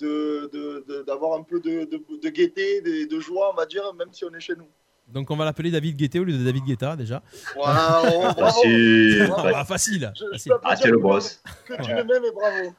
de, 0.00 0.48
de- 0.52 0.84
de- 0.88 1.02
d'avoir 1.02 1.38
un 1.38 1.42
peu 1.42 1.60
de, 1.60 1.84
de, 1.84 2.00
de 2.22 2.28
gaieté, 2.30 2.80
de, 2.80 3.06
de 3.06 3.20
joie, 3.20 3.50
on 3.52 3.56
va 3.56 3.66
dire, 3.66 3.92
même 3.94 4.08
si 4.12 4.24
on 4.24 4.30
est 4.34 4.40
chez 4.40 4.54
nous. 4.56 4.68
Donc 5.08 5.30
on 5.30 5.36
va 5.36 5.44
l'appeler 5.44 5.70
David 5.70 5.96
Guetta 5.96 6.18
au 6.18 6.24
lieu 6.24 6.36
de 6.36 6.42
David 6.44 6.64
Guetta 6.64 6.96
déjà. 6.96 7.22
On- 7.56 7.62
Ah. 7.64 8.02
Ah, 8.38 9.64
facile. 9.64 10.12
Je- 10.14 10.24
je 10.24 10.30
facile. 10.32 10.52
peux 10.52 10.58
Ah, 10.64 10.74
le 10.84 10.98
boss. 10.98 11.40
Que 11.66 11.80
tu 11.82 11.90
le 11.94 12.02
m'aimes 12.04 12.24
et 12.24 12.30
bravo. 12.32 12.74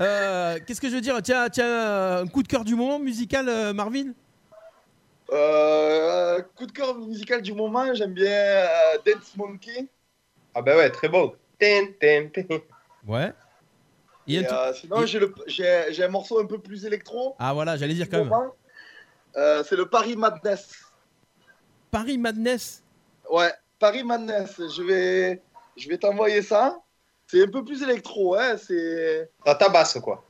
Euh, 0.00 0.58
Qu'est-ce 0.66 0.80
que 0.80 0.88
je 0.88 0.94
veux 0.96 1.00
dire? 1.00 1.16
Tiens, 1.22 1.48
tiens, 1.48 2.18
un 2.20 2.26
coup 2.26 2.42
de 2.42 2.48
cœur 2.48 2.64
du 2.64 2.74
moment 2.74 2.98
musical, 2.98 3.48
euh, 3.48 3.72
Marvin? 3.72 4.12
Euh, 5.32 6.42
coup 6.56 6.66
de 6.66 6.72
cœur 6.72 6.96
musical 6.98 7.40
du 7.42 7.52
moment, 7.52 7.94
j'aime 7.94 8.12
bien 8.14 8.30
euh, 8.32 8.98
Dance 9.06 9.36
Monkey. 9.36 9.86
Ah 10.54 10.62
bah 10.62 10.76
ouais, 10.76 10.90
très 10.90 11.08
bon. 11.08 11.34
Tin, 11.58 11.86
tin, 12.00 12.28
tin. 12.28 12.42
Ouais. 13.06 13.32
Et 14.26 14.34
Et, 14.36 14.46
euh, 14.46 14.72
sinon, 14.74 15.06
j'ai 15.06 15.18
le- 15.20 15.34
j'ai 15.46 15.86
j'ai 15.90 16.04
un 16.04 16.08
morceau 16.08 16.40
un 16.40 16.46
peu 16.46 16.58
plus 16.58 16.84
électro. 16.84 17.36
Ah 17.38 17.52
voilà, 17.52 17.76
j'allais 17.76 17.94
dire 17.94 18.08
quand 18.10 18.18
même. 18.18 18.28
moment. 18.28 18.54
Euh, 19.36 19.62
c'est 19.64 19.76
le 19.76 19.88
Paris 19.88 20.16
Madness. 20.16 20.72
Paris 21.90 22.18
Madness. 22.18 22.82
Ouais, 23.30 23.52
Paris 23.78 24.02
Madness. 24.04 24.56
Je 24.58 24.82
vais, 24.82 25.42
je 25.76 25.88
vais 25.88 25.98
t'envoyer 25.98 26.42
ça. 26.42 26.80
C'est 27.28 27.42
un 27.44 27.48
peu 27.48 27.64
plus 27.64 27.82
électro, 27.82 28.34
hein. 28.34 28.56
C'est 28.56 29.30
Ça 29.46 29.54
tabasse 29.54 29.98
quoi. 30.00 30.24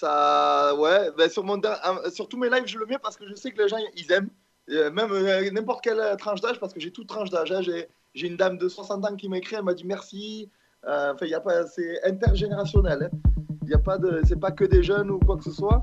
Ça, 0.00 0.74
ouais. 0.76 1.10
Ben, 1.16 1.28
sur 1.28 1.44
mon, 1.44 1.60
euh, 1.64 2.10
sur 2.10 2.28
tous 2.28 2.38
mes 2.38 2.48
lives, 2.48 2.66
je 2.66 2.78
le 2.78 2.86
mets 2.86 2.98
parce 2.98 3.16
que 3.16 3.26
je 3.28 3.34
sais 3.34 3.50
que 3.50 3.62
les 3.62 3.68
gens 3.68 3.78
ils 3.96 4.10
aiment. 4.12 4.28
Euh, 4.70 4.90
même 4.90 5.10
euh, 5.12 5.50
n'importe 5.50 5.82
quelle 5.82 5.98
euh, 5.98 6.14
tranche 6.16 6.40
d'âge, 6.42 6.60
parce 6.60 6.74
que 6.74 6.80
j'ai 6.80 6.90
toute 6.90 7.08
tranche 7.08 7.30
d'âge. 7.30 7.50
hein. 7.52 7.62
J'ai 7.62 7.88
j'ai 8.14 8.26
une 8.26 8.36
dame 8.36 8.58
de 8.58 8.68
60 8.68 9.04
ans 9.04 9.16
qui 9.16 9.28
m'a 9.28 9.38
écrit, 9.38 9.56
elle 9.56 9.64
m'a 9.64 9.74
dit 9.74 9.84
merci. 9.86 10.50
Euh, 10.86 11.12
Enfin, 11.14 11.26
il 11.26 11.30
y 11.30 11.34
a 11.34 11.40
pas, 11.40 11.66
c'est 11.66 12.02
intergénérationnel. 12.04 13.10
hein. 13.12 13.16
Il 13.64 13.70
y 13.70 13.74
a 13.74 13.78
pas 13.78 13.98
de, 13.98 14.20
c'est 14.26 14.38
pas 14.40 14.50
que 14.50 14.64
des 14.64 14.82
jeunes 14.82 15.10
ou 15.10 15.18
quoi 15.18 15.36
que 15.36 15.44
ce 15.44 15.50
soit. 15.52 15.82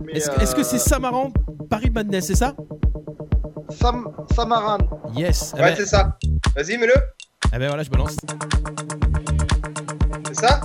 Mais, 0.00 0.12
Est-ce 0.12 0.54
que 0.54 0.62
c'est 0.62 0.76
euh, 0.76 0.78
ça 0.78 0.98
marrant 0.98 1.30
Paris 1.68 1.90
Madness, 1.90 2.26
c'est 2.28 2.34
ça? 2.34 2.54
Sam, 3.70 4.10
Samaran. 4.34 4.78
Yes. 5.14 5.52
Eh 5.56 5.60
Ouais, 5.60 5.70
ben, 5.70 5.76
c'est 5.76 5.86
ça. 5.86 6.16
Vas-y, 6.54 6.78
mets-le. 6.78 6.94
eh 7.54 7.58
ben 7.58 7.66
voilà, 7.68 7.82
je 7.82 7.90
balance. 7.90 8.16
C'est 10.28 10.34
ça? 10.46 10.60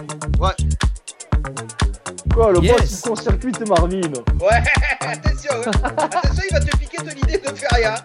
Quoi, 2.33 2.51
le 2.53 2.59
Yes. 2.61 2.77
boss, 2.77 2.91
il 2.99 3.01
court-circuite 3.07 3.67
Marvin. 3.67 4.01
Ouais, 4.01 4.63
attention. 5.01 5.51
hein. 5.65 5.71
Attention, 5.97 6.43
il 6.49 6.53
va 6.53 6.59
te 6.61 6.77
piquer 6.77 6.97
ton 6.97 7.09
idée 7.27 7.37
de 7.37 7.47
faire 7.55 7.69
rien. 7.73 7.95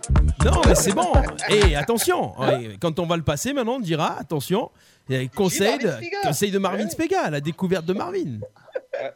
Non, 0.44 0.60
mais 0.66 0.74
c'est 0.74 0.92
bon. 0.92 1.12
Et 1.48 1.76
attention, 1.76 2.38
ouais, 2.40 2.76
quand 2.80 2.98
on 2.98 3.06
va 3.06 3.16
le 3.16 3.22
passer 3.22 3.52
maintenant, 3.52 3.74
on 3.74 3.80
dira 3.80 4.18
attention. 4.18 4.70
eh, 5.08 5.28
Conseil 5.28 5.78
de, 5.78 5.90
conseil 6.26 6.50
de 6.50 6.58
Marvin 6.58 6.84
Ouais. 6.84 6.90
Spega, 6.90 7.30
la 7.30 7.40
découverte 7.40 7.84
de 7.86 7.92
Marvin. 7.92 8.38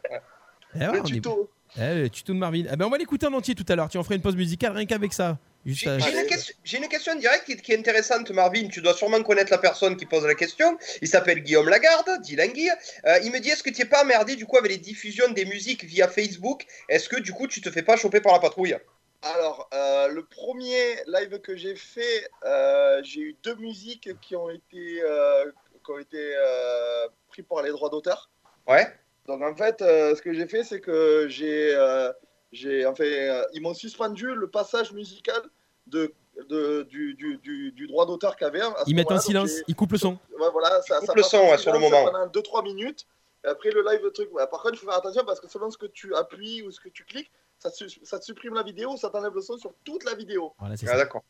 Eh 0.73 0.79
ouais, 0.87 0.91
Le 0.93 0.99
est- 0.99 1.03
tuto. 1.03 1.49
eh, 1.77 1.95
le 2.03 2.09
tuto 2.09 2.31
de 2.33 2.37
Marvin. 2.37 2.63
Eh 2.71 2.75
ben, 2.77 2.85
on 2.85 2.89
va 2.89 2.97
l'écouter 2.97 3.25
en 3.27 3.33
entier 3.33 3.53
tout 3.55 3.65
à 3.67 3.75
l'heure. 3.75 3.89
Tu 3.89 3.97
en 3.97 4.03
feras 4.03 4.15
une 4.15 4.21
pause 4.21 4.37
musicale 4.37 4.71
rien 4.71 4.85
qu'avec 4.85 5.11
ça. 5.11 5.37
J'ai 5.65 5.89
une, 5.89 6.25
question- 6.27 6.55
une 6.73 6.87
question 6.87 7.15
directe 7.15 7.45
qui, 7.45 7.55
qui 7.55 7.71
est 7.73 7.77
intéressante, 7.77 8.31
Marvin. 8.31 8.67
Tu 8.67 8.81
dois 8.81 8.93
sûrement 8.95 9.21
connaître 9.21 9.51
la 9.51 9.59
personne 9.59 9.95
qui 9.95 10.05
pose 10.05 10.25
la 10.25 10.33
question. 10.35 10.77
Il 11.01 11.07
s'appelle 11.07 11.39
Guillaume 11.41 11.69
Lagarde, 11.69 12.09
dit 12.21 12.35
Langui. 12.35 12.69
Euh, 13.05 13.19
il 13.23 13.31
me 13.31 13.39
dit 13.39 13.49
est-ce 13.49 13.61
que 13.61 13.69
tu 13.69 13.81
n'es 13.81 13.87
pas 13.87 14.01
emmerdé 14.03 14.35
du 14.35 14.45
coup 14.47 14.57
avec 14.57 14.71
les 14.71 14.77
diffusions 14.79 15.29
des 15.29 15.45
musiques 15.45 15.83
via 15.83 16.07
Facebook? 16.07 16.65
Est-ce 16.89 17.07
que 17.09 17.17
du 17.19 17.31
coup 17.31 17.47
tu 17.47 17.61
te 17.61 17.69
fais 17.69 17.83
pas 17.83 17.95
choper 17.95 18.21
par 18.21 18.33
la 18.33 18.39
patrouille? 18.39 18.75
Alors, 19.21 19.69
euh, 19.71 20.07
le 20.07 20.25
premier 20.25 20.95
live 21.05 21.39
que 21.41 21.55
j'ai 21.55 21.75
fait, 21.75 22.27
euh, 22.43 22.99
j'ai 23.03 23.21
eu 23.21 23.35
deux 23.43 23.53
musiques 23.57 24.09
qui 24.19 24.35
ont 24.35 24.49
été, 24.49 24.99
euh, 25.03 25.45
qui 25.85 25.91
ont 25.91 25.99
été 25.99 26.17
euh, 26.17 27.07
pris 27.29 27.43
par 27.43 27.61
les 27.61 27.69
droits 27.69 27.89
d'auteur. 27.89 28.31
Ouais 28.67 28.87
Donc 29.27 29.43
en 29.43 29.55
fait, 29.55 29.83
euh, 29.83 30.15
ce 30.15 30.23
que 30.23 30.33
j'ai 30.33 30.47
fait, 30.47 30.63
c'est 30.63 30.79
que 30.79 31.27
j'ai, 31.29 31.71
euh, 31.75 32.11
j'ai, 32.51 32.85
enfin, 32.85 33.03
euh, 33.03 33.45
ils 33.53 33.61
m'ont 33.61 33.73
suspendu 33.73 34.33
le 34.33 34.47
passage 34.49 34.91
musical 34.91 35.41
de, 35.87 36.13
de- 36.49 36.83
du, 36.83 37.13
du, 37.15 37.37
du, 37.37 37.71
du 37.71 37.87
droit 37.87 38.05
d'auteur 38.05 38.35
qu'il 38.35 38.45
y 38.45 38.49
avait. 38.49 38.61
à 38.61 38.73
ce 38.85 38.89
ils 38.89 38.95
mettent 38.95 39.11
un 39.11 39.19
silence, 39.19 39.51
ils 39.67 39.75
coupent 39.75 39.91
le 39.93 39.97
son. 39.97 40.17
Ouais, 40.39 40.49
voilà, 40.51 40.81
ça, 40.81 40.97
coupe 40.99 41.07
ça 41.07 41.13
le 41.15 41.23
son, 41.23 41.37
ouais, 41.49 41.57
sur 41.57 41.71
le 41.73 41.79
moment. 41.79 42.05
Pendant 42.05 42.27
2-3 42.27 42.63
minutes. 42.63 43.05
Et 43.43 43.47
après, 43.47 43.71
le 43.71 43.81
live, 43.83 44.01
le 44.03 44.11
truc. 44.11 44.31
ouais, 44.33 44.45
par 44.47 44.61
contre, 44.61 44.75
il 44.75 44.77
faut 44.77 44.85
faire 44.85 44.97
attention 44.97 45.23
parce 45.25 45.39
que 45.39 45.47
selon 45.49 45.71
ce 45.71 45.77
que 45.77 45.87
tu 45.87 46.13
appuies 46.15 46.61
ou 46.61 46.71
ce 46.71 46.79
que 46.79 46.89
tu 46.89 47.03
cliques, 47.05 47.31
ça, 47.57 47.69
ça 48.03 48.19
te 48.19 48.25
supprime 48.25 48.53
la 48.53 48.63
vidéo 48.63 48.91
ou 48.93 48.97
ça 48.97 49.09
t'enlève 49.09 49.33
le 49.33 49.41
son 49.41 49.57
sur 49.57 49.73
toute 49.83 50.03
la 50.03 50.13
vidéo. 50.15 50.53
Voilà, 50.59 50.77
c'est 50.77 50.87
Ah, 50.87 50.91
ça. 50.91 50.97
d'accord. 50.97 51.23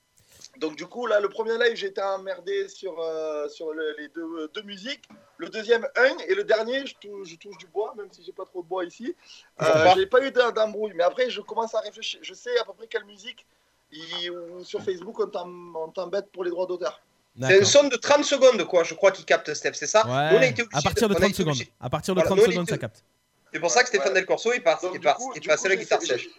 Donc, 0.57 0.75
du 0.75 0.85
coup, 0.85 1.07
là, 1.07 1.19
le 1.19 1.29
premier 1.29 1.57
live, 1.57 1.75
j'ai 1.75 1.87
été 1.87 2.01
emmerdé 2.01 2.67
sur, 2.67 2.99
euh, 2.99 3.47
sur 3.47 3.73
le- 3.73 3.95
les 3.97 4.09
deux, 4.09 4.47
deux 4.53 4.61
musiques. 4.63 5.05
Le 5.37 5.49
deuxième, 5.49 5.87
un. 5.95 6.17
Et 6.27 6.35
le 6.35 6.43
dernier, 6.43 6.85
je 6.85 6.93
touche, 6.95 7.29
je 7.29 7.35
touche 7.37 7.57
du 7.57 7.67
bois, 7.67 7.93
même 7.97 8.07
si 8.11 8.21
j'ai 8.23 8.33
pas 8.33 8.45
trop 8.45 8.61
de 8.61 8.67
bois 8.67 8.83
ici. 8.85 9.15
Euh, 9.61 9.93
j'ai 9.95 10.05
pas 10.05 10.21
eu 10.23 10.31
d'em- 10.31 10.51
d'embrouille. 10.51 10.91
Mais 10.93 11.03
après, 11.03 11.29
je 11.29 11.41
commence 11.41 11.73
à 11.73 11.79
réfléchir. 11.79 12.19
Je 12.21 12.33
sais 12.33 12.55
à 12.59 12.65
peu 12.65 12.73
près 12.73 12.87
quelle 12.87 13.05
musique. 13.05 13.45
sur 14.63 14.81
Facebook, 14.81 15.19
on 15.19 15.27
t'em- 15.27 15.75
on 15.75 15.89
t'embête 15.89 16.31
pour 16.31 16.43
les 16.45 16.49
droits 16.51 16.65
d'auteur. 16.65 17.01
C'est 17.41 17.61
un 17.61 17.65
son 17.65 17.87
de 17.89 17.95
30 17.97 18.23
secondes, 18.23 18.63
quoi, 18.65 18.83
je 18.83 18.93
crois, 18.93 19.11
qui 19.11 19.25
capte 19.25 19.53
Steph, 19.53 19.73
c'est 19.73 19.85
ça 19.87 20.03
on 20.05 20.11
a 20.13 20.33
Ouais, 20.39 20.49
été 20.49 20.63
à 20.73 20.81
partir 20.81 21.09
de 21.09 21.13
on 21.13 21.17
a 21.17 21.19
30 21.19 21.29
été 21.31 21.37
secondes. 21.39 21.57
À 21.79 21.89
partir 21.89 22.13
de 22.13 22.19
Voilà, 22.21 22.27
30 22.29 22.37
nous, 22.39 22.43
on 22.45 22.51
secondes, 22.51 22.69
ça 22.69 22.77
capte. 22.77 23.03
C'est 23.53 23.59
pour 23.59 23.69
ça 23.71 23.81
que 23.83 23.89
Stéphane 23.89 24.09
Ouais. 24.09 24.13
Del 24.13 24.25
Corso, 24.25 24.53
il 24.53 24.63
passe, 24.63 24.81
Donc, 24.81 24.91
il 24.93 24.99
du 24.99 25.03
passe, 25.05 25.17
coup- 25.17 25.33
passait 25.33 25.39
coup, 25.41 25.47
la 25.47 25.57
j'essaie- 25.75 25.83
guitare 25.83 26.01
sèche. 26.01 26.29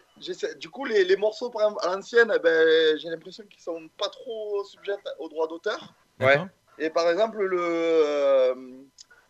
Du 0.59 0.71
coup, 0.71 0.85
les, 0.85 1.05
les 1.05 1.17
morceaux, 1.17 1.51
par 1.51 1.63
exemple, 1.63 1.85
à 1.87 1.95
l'ancienne, 1.95 2.33
eh 2.35 2.39
ben, 2.39 2.99
j'ai 2.99 3.09
l'impression 3.09 3.45
qu'ils 3.51 3.63
sont 3.63 3.89
pas 3.99 4.09
trop 4.09 4.63
sujets 4.65 4.97
aux 5.19 5.29
droits 5.29 5.49
d'auteur. 5.49 5.93
D'accord 6.19 6.47
Et 6.79 6.91
par 6.91 7.09
exemple, 7.11 7.43
le, 7.43 7.59
euh, 7.61 8.55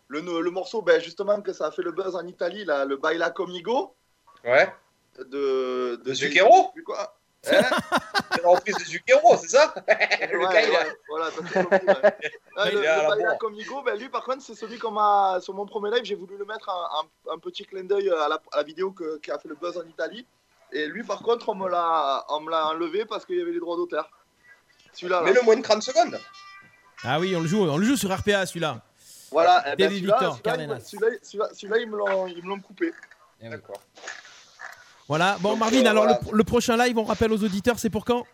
le, 0.07 0.21
le 0.41 0.51
morceau, 0.51 0.81
ben, 0.81 1.01
justement, 1.01 1.41
que 1.41 1.53
ça 1.53 1.67
a 1.67 1.71
fait 1.71 1.81
le 1.81 1.91
buzz 1.91 2.15
en 2.15 2.27
Italie, 2.27 2.65
là, 2.65 2.85
le 2.85 2.97
Baila 2.97 3.31
Comigo 3.31 3.95
Ouais. 4.43 4.71
de, 5.17 5.95
De 6.03 6.13
Zucchero 6.13 6.73
quoi. 6.85 7.15
Hein 7.47 7.59
C'est 8.35 8.41
la 8.41 8.49
reprise 8.49 8.75
de 8.77 8.83
Zucchero, 8.85 9.35
c'est 9.37 9.49
ça 9.49 9.73
Le 9.87 10.37
Ouais, 10.39 10.53
gars, 10.53 10.61
il 10.61 10.75
a- 10.75 10.79
ouais, 10.79 10.97
voilà, 11.09 11.25
t'as 11.31 11.41
tout 11.41 11.67
compris, 11.69 11.87
ouais. 11.87 12.17
Ouais, 12.57 12.69
Il 12.71 12.73
le, 12.77 12.83
est 12.83 12.87
à 12.87 12.97
le 12.97 13.01
la 13.03 13.07
Baila 13.09 13.29
bourre. 13.29 13.37
Comigo, 13.39 13.81
ben, 13.83 13.97
lui, 13.97 14.09
par 14.09 14.23
contre, 14.23 14.41
c'est 14.43 14.55
celui 14.55 14.77
qu'on 14.77 14.91
m'a. 14.91 15.39
Sur 15.41 15.53
mon 15.53 15.65
premier 15.65 15.89
live, 15.91 16.03
j'ai 16.03 16.15
voulu 16.15 16.37
le 16.37 16.45
mettre 16.45 16.69
un, 16.69 17.01
un- 17.01 17.33
un 17.33 17.39
petit 17.39 17.65
clin 17.65 17.83
d'œil 17.83 18.09
à 18.11 18.27
la, 18.27 18.35
à 18.51 18.57
la 18.57 18.63
vidéo 18.63 18.91
que- 18.91 19.17
qui 19.17 19.31
a 19.31 19.39
fait 19.39 19.49
le 19.49 19.55
buzz 19.55 19.77
en 19.77 19.85
Italie. 19.87 20.25
Et 20.73 20.87
lui, 20.87 21.03
par 21.03 21.19
contre, 21.19 21.49
on 21.49 21.55
me 21.55 21.69
l'a 21.69 22.25
on 22.29 22.41
me 22.41 22.49
l'a 22.51 22.67
enlevé 22.67 23.05
parce 23.05 23.25
qu'il 23.25 23.37
y 23.37 23.41
avait 23.41 23.51
les 23.51 23.59
droits 23.59 23.75
d'auteur. 23.77 24.09
Celui-là, 24.93 25.17
là. 25.19 25.23
Mais 25.25 25.33
le 25.33 25.41
moins 25.43 25.55
de 25.55 25.61
30 25.61 25.81
secondes. 25.83 26.19
Ah 27.03 27.19
oui, 27.19 27.35
on 27.35 27.41
le 27.41 27.47
joue, 27.47 27.63
on 27.67 27.77
le 27.77 27.85
joue 27.85 27.95
sur 27.97 28.11
RPA 28.15 28.45
celui-là. 28.45 28.81
Voilà, 29.31 29.63
eh 29.73 29.75
ben, 29.75 29.89
celui-là, 29.89 30.15
Victor, 30.19 30.37
celui-là, 30.37 30.55
ils 30.55 30.61
me- 30.61 30.67
Cardenas. 30.67 30.79
celui-là, 30.81 31.07
celui-là, 31.23 31.49
celui-là, 31.53 31.77
ils 31.79 31.89
me 31.89 31.97
l'ont- 31.97 32.27
ils 32.27 32.43
me 32.43 32.49
l'ont 32.49 32.59
coupé. 32.59 32.93
D'accord. 33.41 33.81
Voilà. 35.07 35.37
Bon, 35.41 35.51
Donc, 35.51 35.59
Marvin, 35.59 35.85
euh, 35.85 35.89
alors 35.89 36.03
voilà. 36.05 36.19
le, 36.31 36.37
le 36.37 36.43
prochain 36.43 36.77
live, 36.77 36.97
on 36.97 37.03
rappelle 37.03 37.31
aux 37.33 37.43
auditeurs, 37.43 37.77
c'est 37.79 37.89
pour 37.89 38.05
quand? 38.05 38.25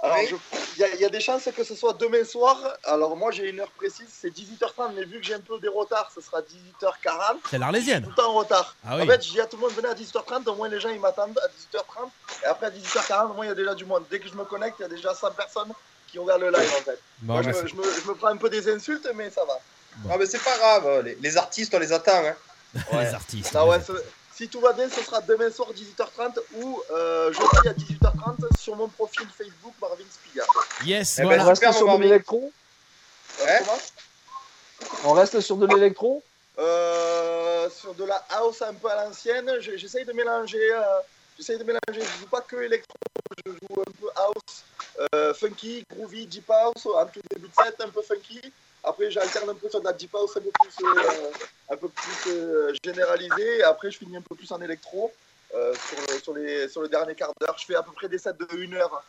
Alors, 0.00 0.18
Oui. 0.18 0.28
il 0.76 0.80
y, 0.80 0.84
a- 0.84 0.94
il 0.94 1.00
y 1.00 1.04
a 1.04 1.08
des 1.08 1.20
chances 1.20 1.48
que 1.56 1.64
ce 1.64 1.74
soit 1.74 1.94
demain 1.94 2.22
soir. 2.24 2.58
Alors, 2.84 3.16
moi, 3.16 3.30
j'ai 3.30 3.48
une 3.48 3.60
heure 3.60 3.70
précise, 3.70 4.06
c'est 4.10 4.28
18h30, 4.30 4.92
mais 4.94 5.04
vu 5.04 5.18
que 5.20 5.24
j'ai 5.26 5.34
un 5.34 5.40
peu 5.40 5.58
des 5.58 5.68
retards, 5.68 6.10
ce 6.14 6.20
sera 6.20 6.42
18h40. 6.42 7.36
C'est 7.50 7.56
Tout 7.56 7.60
l'Arlésienne. 7.60 8.04
le 8.06 8.14
temps 8.14 8.30
en 8.30 8.34
retard. 8.34 8.76
Ah 8.86 8.96
En 8.96 9.00
oui. 9.00 9.06
fait, 9.06 9.24
je 9.24 9.30
dis 9.30 9.40
à 9.40 9.46
tout 9.46 9.56
le 9.56 9.62
monde, 9.62 9.72
venez 9.72 9.88
à 9.88 9.94
18h30, 9.94 10.46
au 10.48 10.54
moins 10.54 10.68
les 10.68 10.80
gens 10.80 10.90
ils 10.90 11.00
m'attendent 11.00 11.38
à 11.42 11.48
18h30. 11.48 12.10
Et 12.42 12.46
après 12.46 12.66
à 12.66 12.70
18h40, 12.70 13.30
au 13.30 13.34
moins 13.34 13.46
il 13.46 13.48
y 13.48 13.52
a 13.52 13.54
déjà 13.54 13.74
du 13.74 13.86
monde. 13.86 14.04
Dès 14.10 14.20
que 14.20 14.28
je 14.28 14.34
me 14.34 14.44
connecte, 14.44 14.76
il 14.78 14.82
y 14.82 14.84
a 14.84 14.88
déjà 14.88 15.14
100 15.14 15.30
personnes 15.32 15.72
qui 16.08 16.18
ont 16.18 16.24
ouvert 16.24 16.38
le 16.38 16.50
live 16.50 16.72
en 16.78 16.82
fait. 16.82 17.00
Bon, 17.22 17.32
Moi, 17.34 17.42
je, 17.42 17.50
bah, 17.50 17.62
me, 17.62 17.66
je 17.68 17.74
me- 17.74 18.00
je 18.04 18.08
me 18.08 18.14
prends 18.14 18.28
un 18.28 18.36
peu 18.36 18.50
des 18.50 18.70
insultes, 18.72 19.08
mais 19.14 19.30
ça 19.30 19.44
va. 19.44 19.58
Ah, 20.10 20.16
mais 20.18 20.26
c'est 20.26 20.42
pas 20.44 20.56
grave, 20.58 21.04
les, 21.04 21.14
les 21.22 21.36
artistes, 21.38 21.74
on 21.74 21.78
les 21.78 21.90
attend. 21.92 22.12
Hein. 22.22 22.34
c'est- 22.74 23.00
les 23.00 23.14
artistes. 23.14 23.52
Ah 23.56 23.66
ouais, 23.66 23.78
si 24.36 24.48
tout 24.48 24.60
va 24.60 24.72
bien, 24.72 24.88
ce 24.90 25.02
sera 25.02 25.20
demain 25.22 25.50
soir 25.50 25.68
18h30 25.72 26.38
ou 26.56 26.82
euh, 26.90 27.32
jeudi 27.32 27.68
à 27.68 27.72
18h30 27.72 28.58
sur 28.60 28.76
mon 28.76 28.88
profil 28.88 29.26
Facebook 29.36 29.72
Marvin 29.80 30.04
Spiga. 30.10 30.44
Yes, 30.84 31.18
Eh 31.18 31.22
ben. 31.26 31.40
On 31.40 31.44
reste 31.46 31.72
sur 31.72 31.96
de 31.98 32.02
l'électro 32.02 32.52
Ouais. 33.44 33.60
On 35.04 35.12
reste 35.12 35.40
sur 35.40 35.56
de 35.56 35.66
l'électro 35.66 36.22
Euh, 36.58 37.68
sur 37.70 37.94
de 37.94 38.04
la 38.04 38.24
house 38.30 38.62
un 38.62 38.74
peu 38.74 38.88
à 38.90 39.04
l'ancienne, 39.04 39.50
j'essaye 39.60 40.04
de 40.04 40.12
mélanger. 40.12 40.72
euh, 40.72 40.82
j'essaye 41.38 41.58
de 41.58 41.64
mélanger. 41.64 42.00
Je 42.00 42.20
joue 42.20 42.26
pas 42.30 42.40
que 42.40 42.56
électro, 42.56 42.94
je 43.44 43.52
joue 43.52 43.80
un 43.80 43.92
peu 44.00 44.08
house, 44.16 44.64
euh, 45.14 45.34
funky, 45.34 45.84
groovy, 45.90 46.26
deep 46.26 46.48
house, 46.50 46.86
en 46.86 47.04
tout 47.06 47.20
début 47.30 47.48
de 47.48 47.54
set, 47.62 47.76
un 47.80 47.88
peu 47.90 48.00
funky. 48.02 48.40
Après, 48.86 49.10
j'alterne 49.10 49.50
un 49.50 49.54
peu 49.54 49.68
sur 49.68 49.80
de 49.80 49.84
la 49.84 49.92
deep 49.92 50.14
house 50.14 50.36
un 50.36 50.40
peu 50.40 50.50
plus, 50.60 50.86
euh, 50.86 51.30
un 51.70 51.76
peu 51.76 51.88
plus 51.88 52.32
euh, 52.32 52.72
généralisée. 52.84 53.62
Après, 53.64 53.90
je 53.90 53.98
finis 53.98 54.16
un 54.16 54.20
peu 54.22 54.36
plus 54.36 54.50
en 54.52 54.60
électro 54.62 55.12
euh, 55.54 55.74
sur, 55.74 55.98
le, 56.14 56.20
sur, 56.20 56.34
les, 56.34 56.68
sur 56.68 56.82
le 56.82 56.88
dernier 56.88 57.14
quart 57.16 57.32
d'heure. 57.40 57.56
Je 57.58 57.64
fais 57.66 57.74
à 57.74 57.82
peu 57.82 57.90
près 57.92 58.08
des 58.08 58.18
sets 58.18 58.34
de 58.34 58.46
1 58.52 58.72
heure. 58.74 59.02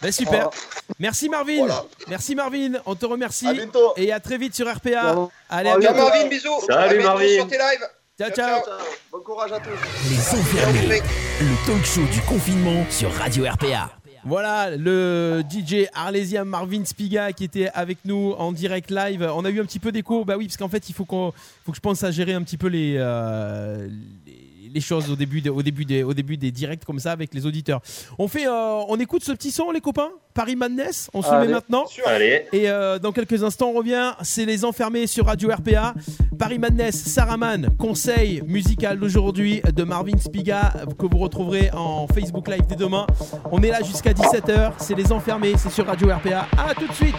Ben, 0.00 0.10
super. 0.10 0.30
Voilà. 0.32 0.50
Merci 0.98 1.28
Marvin. 1.28 1.58
Voilà. 1.66 1.84
Merci 2.08 2.34
Marvin. 2.34 2.72
On 2.86 2.94
te 2.94 3.04
remercie. 3.04 3.46
À 3.48 3.52
bientôt. 3.52 3.92
Et 3.96 4.10
à 4.10 4.20
très 4.20 4.38
vite 4.38 4.54
sur 4.54 4.66
RPA. 4.74 5.12
Bon. 5.14 5.30
Allez, 5.50 5.70
à 5.70 5.78
bientôt. 5.78 5.96
Marvin, 5.98 6.26
bisous. 6.28 6.60
Salut, 6.66 6.72
À 6.72 6.88
bientôt 6.88 7.08
Marvin. 7.08 7.34
sur 7.36 7.48
tes 7.48 7.58
lives. 7.58 7.88
Ciao, 8.18 8.30
Ciao, 8.30 8.34
ciao. 8.34 8.64
Ciao. 8.64 8.78
Bon 9.12 9.20
courage 9.20 9.52
à 9.52 9.60
tous. 9.60 9.68
Les 10.08 10.38
enfermés, 10.40 11.02
le 11.40 11.66
talk 11.66 11.84
show 11.84 12.00
du 12.10 12.22
confinement 12.22 12.86
sur 12.90 13.12
Radio 13.12 13.44
RPA. 13.44 13.90
Voilà 14.28 14.76
le 14.76 15.44
DJ 15.48 15.86
arlésien 15.94 16.44
Marvin 16.44 16.84
Spiga 16.84 17.32
qui 17.32 17.44
était 17.44 17.68
avec 17.72 17.98
nous 18.04 18.34
en 18.36 18.50
direct 18.50 18.90
live. 18.90 19.22
On 19.32 19.44
a 19.44 19.50
eu 19.50 19.60
un 19.60 19.64
petit 19.64 19.78
peu 19.78 19.92
d'écho, 19.92 20.24
bah 20.24 20.34
oui, 20.36 20.46
parce 20.46 20.56
qu'en 20.56 20.68
fait 20.68 20.90
il 20.90 20.94
faut 20.94 21.04
qu'on, 21.04 21.32
faut 21.64 21.70
que 21.70 21.76
je 21.76 21.80
pense 21.80 22.02
à 22.02 22.10
gérer 22.10 22.32
un 22.32 22.42
petit 22.42 22.56
peu 22.56 22.66
les, 22.66 22.96
euh, 22.98 23.88
les, 24.76 24.80
choses 24.80 25.10
au 25.10 25.16
début, 25.16 25.40
des- 25.40 25.50
au 25.50 25.62
début 25.62 25.84
des, 25.84 26.02
au 26.02 26.14
début 26.14 26.36
des 26.36 26.50
directs 26.52 26.84
comme 26.84 26.98
ça 26.98 27.12
avec 27.12 27.34
les 27.34 27.46
auditeurs. 27.46 27.80
On 28.18 28.28
fait, 28.28 28.46
euh, 28.46 28.82
on 28.88 28.98
écoute 29.00 29.24
ce 29.24 29.32
petit 29.32 29.50
son 29.50 29.70
les 29.70 29.80
copains, 29.80 30.10
Paris 30.34 30.54
Madness. 30.56 31.10
On 31.14 31.22
se 31.22 31.32
le 31.32 31.40
met 31.46 31.48
maintenant. 31.52 31.86
Sûr. 31.86 32.06
Allez. 32.06 32.44
Et 32.52 32.68
euh, 32.68 32.98
dans 32.98 33.12
quelques 33.12 33.42
instants, 33.42 33.70
on 33.70 33.78
revient. 33.78 34.12
C'est 34.22 34.44
les 34.44 34.64
enfermés 34.64 35.06
sur 35.06 35.26
Radio 35.26 35.48
RPA. 35.50 35.94
Paris 36.38 36.58
Madness, 36.58 36.94
Saraman, 36.96 37.70
conseil 37.78 38.42
musical 38.46 38.98
d'aujourd'hui 38.98 39.62
de 39.74 39.82
Marvin 39.84 40.18
Spiga 40.18 40.74
que 40.98 41.06
vous 41.06 41.18
retrouverez 41.18 41.70
en 41.72 42.06
Facebook 42.08 42.48
Live 42.48 42.66
dès 42.68 42.76
demain. 42.76 43.06
On 43.50 43.62
est 43.62 43.70
là 43.70 43.82
jusqu'à 43.82 44.12
17h. 44.12 44.72
C'est 44.78 44.94
les 44.94 45.10
enfermés, 45.12 45.54
c'est 45.56 45.70
sur 45.70 45.86
Radio 45.86 46.08
RPA. 46.08 46.46
À 46.58 46.74
tout 46.74 46.86
de 46.86 46.92
suite. 46.92 47.14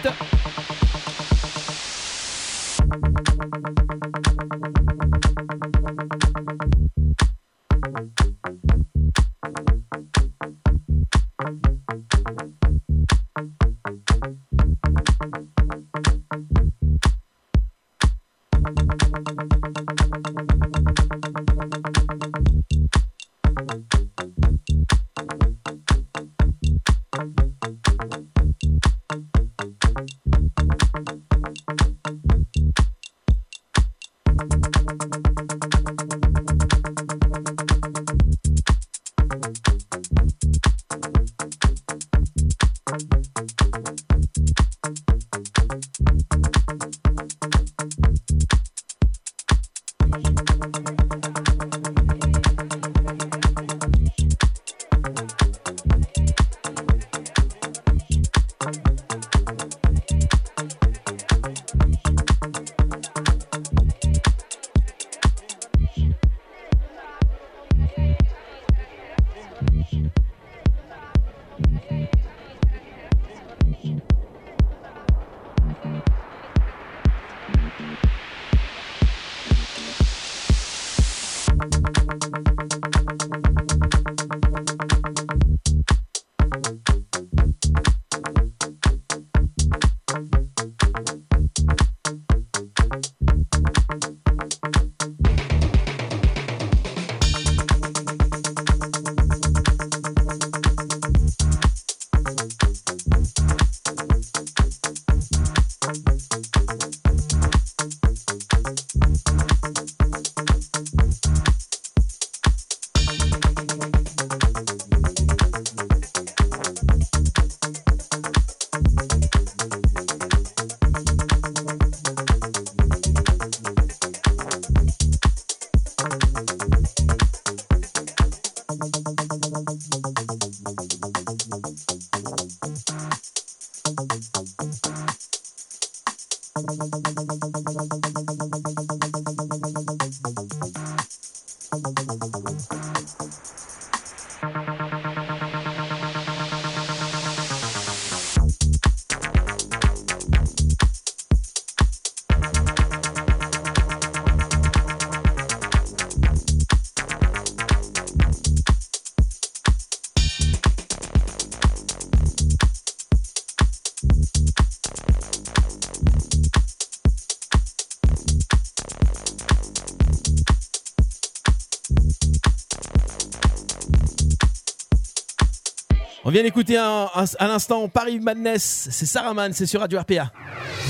On 176.28 176.30
vient 176.30 176.42
d'écouter 176.42 176.76
à 176.76 177.46
l'instant 177.46 177.88
Paris 177.88 178.20
Madness. 178.20 178.88
C'est 178.90 179.06
Saraman, 179.06 179.50
c'est 179.54 179.64
sur 179.64 179.80
Radio 179.80 179.98
RPA. 179.98 180.30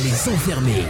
Les 0.03 0.33
enfermés, 0.35 0.83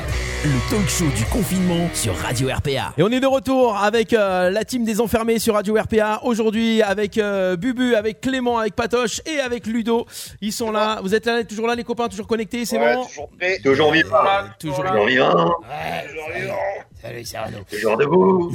le 0.42 0.70
talk 0.70 0.88
show 0.88 1.04
du 1.14 1.22
confinement 1.26 1.90
sur 1.92 2.16
Radio 2.16 2.48
RPA. 2.48 2.94
Et 2.96 3.02
on 3.02 3.10
est 3.10 3.20
de 3.20 3.26
retour 3.26 3.76
avec 3.76 4.14
euh, 4.14 4.48
la 4.48 4.64
team 4.64 4.84
des 4.84 5.02
enfermés 5.02 5.38
sur 5.38 5.52
Radio 5.52 5.74
RPA. 5.74 6.20
Aujourd'hui 6.22 6.80
avec 6.80 7.18
euh, 7.18 7.56
Bubu, 7.56 7.94
avec 7.94 8.22
Clément, 8.22 8.56
avec 8.56 8.74
Patoche 8.74 9.20
et 9.26 9.38
avec 9.38 9.66
Ludo. 9.66 10.06
Ils 10.40 10.54
sont 10.54 10.72
là. 10.72 11.00
Vous 11.02 11.14
êtes 11.14 11.26
là, 11.26 11.44
toujours 11.44 11.66
là 11.66 11.74
les 11.74 11.84
copains, 11.84 12.08
toujours 12.08 12.26
connectés, 12.26 12.64
c'est 12.64 12.78
Ouais, 12.78 12.94
bon 12.94 13.04
toujours. 13.04 13.28
Toujours 13.62 13.92
vivant. 13.92 14.16
Toujours 14.58 14.82
Toujours 14.82 15.06
vivant. 15.06 15.56
Salut 17.00 17.24
Cyrano. 17.24 17.58
Toujours 17.70 17.96
debout. 17.96 18.52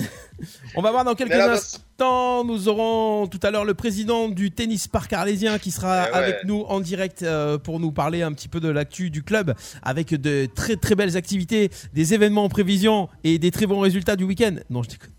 On 0.76 0.82
va 0.82 0.92
voir 0.92 1.06
dans 1.06 1.16
quelques 1.16 1.34
instants. 1.34 2.44
Nous 2.44 2.68
aurons 2.68 3.28
tout 3.28 3.40
à 3.42 3.52
l'heure 3.52 3.64
le 3.64 3.74
président 3.74 4.28
du 4.28 4.52
tennis 4.52 4.88
parc 4.90 5.14
arlésien 5.14 5.58
qui 5.60 5.72
sera 5.72 6.08
Eh 6.08 6.12
ouais. 6.12 6.18
avec 6.18 6.36
nous 6.44 6.62
en 6.68 6.82
direct 6.82 7.24
euh, 7.24 7.58
pour 7.58 7.80
nous 7.80 7.92
parler 7.94 8.22
un 8.22 8.34
petit 8.34 8.50
peu 8.50 8.60
de 8.60 8.68
l'actu 8.68 9.10
du 9.10 9.24
club 9.24 9.54
avec 9.82 10.14
de 10.14 10.48
très 10.54 10.76
très 10.76 10.96
belles 10.96 11.16
activités, 11.16 11.70
des 11.94 12.14
événements 12.14 12.44
en 12.44 12.50
prévision 12.50 13.08
et 13.24 13.40
des 13.40 13.52
très 13.52 13.66
bons 13.66 13.80
résultats 13.80 14.18
du 14.18 14.26
week-end. 14.26 14.56
Non, 14.70 14.84
je 14.84 14.90
déconne. 14.90 15.12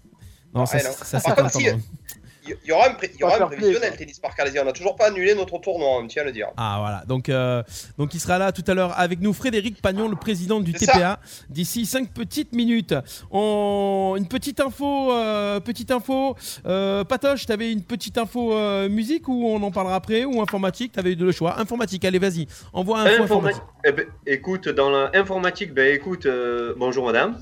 Non, 0.55 0.67
ça, 0.67 0.77
Ouais, 0.77 0.85
non. 0.85 0.91
ça, 0.93 1.19
ça, 1.21 1.35
Par 1.35 1.51
c'est 1.51 1.59
contre, 1.65 1.79
si-. 1.79 2.14
Il 2.47 2.69
y 2.69 2.73
aura 2.73 2.89
un, 2.91 2.95
pré- 2.95 3.11
il 3.15 3.21
y 3.21 3.25
aura 3.25 3.37
un 3.43 3.47
prévisionnel 3.47 3.91
ça. 3.93 3.97
tennis 3.97 4.19
par. 4.19 4.33
On 4.61 4.65
n'a 4.65 4.73
toujours 4.73 4.97
pas 4.97 5.07
annulé 5.07 5.35
notre 5.35 5.59
tournoi, 5.59 5.99
on 5.99 6.07
tient 6.07 6.23
à 6.23 6.25
le 6.27 6.33
dire. 6.33 6.49
Ah 6.57 6.77
voilà, 6.81 7.05
donc, 7.07 7.29
euh, 7.29 7.63
donc 7.99 8.15
il 8.15 8.21
sera 8.21 8.39
là 8.39 8.53
tout 8.53 8.65
à 8.67 8.75
l'heure 8.75 8.99
avec 8.99 9.21
nous, 9.21 9.33
Frédéric 9.33 9.81
Pagnon, 9.81 10.09
le 10.09 10.17
président 10.17 10.61
du 10.61 10.73
TPA, 10.73 11.21
d'ici 11.49 11.87
5 11.87 12.11
petites 12.13 12.53
minutes. 12.53 12.95
On... 13.31 14.15
Une 14.17 14.29
petite 14.29 14.61
info, 14.61 15.13
euh, 15.13 15.61
petite 15.61 15.91
info, 15.91 16.37
euh, 16.67 17.05
Patoche, 17.05 17.47
t'avais 17.47 17.73
une 17.73 17.83
petite 17.83 18.19
info 18.19 18.53
euh, 18.55 18.89
musique 18.89 19.29
ou 19.29 19.47
on 19.49 19.63
en 19.63 19.71
parlera 19.71 19.97
après, 19.97 20.25
ou 20.25 20.41
informatique, 20.41 20.93
t'avais 20.93 21.13
eu 21.13 21.17
le 21.17 21.33
choix. 21.33 21.59
Informatique, 21.59 22.05
allez 22.05 22.19
vas-y, 22.19 22.47
envoie 22.73 23.01
un 23.01 23.07
info 23.07 23.25
Informa- 23.25 23.25
informatique. 23.49 23.63
Eh 23.85 23.93
ben, 23.93 24.07
écoute, 24.27 24.69
dans 24.69 24.91
l'informatique, 24.91 25.73
ben 25.73 25.95
écoute, 25.95 26.27
euh, 26.27 26.75
bonjour 26.77 27.07
madame. 27.07 27.39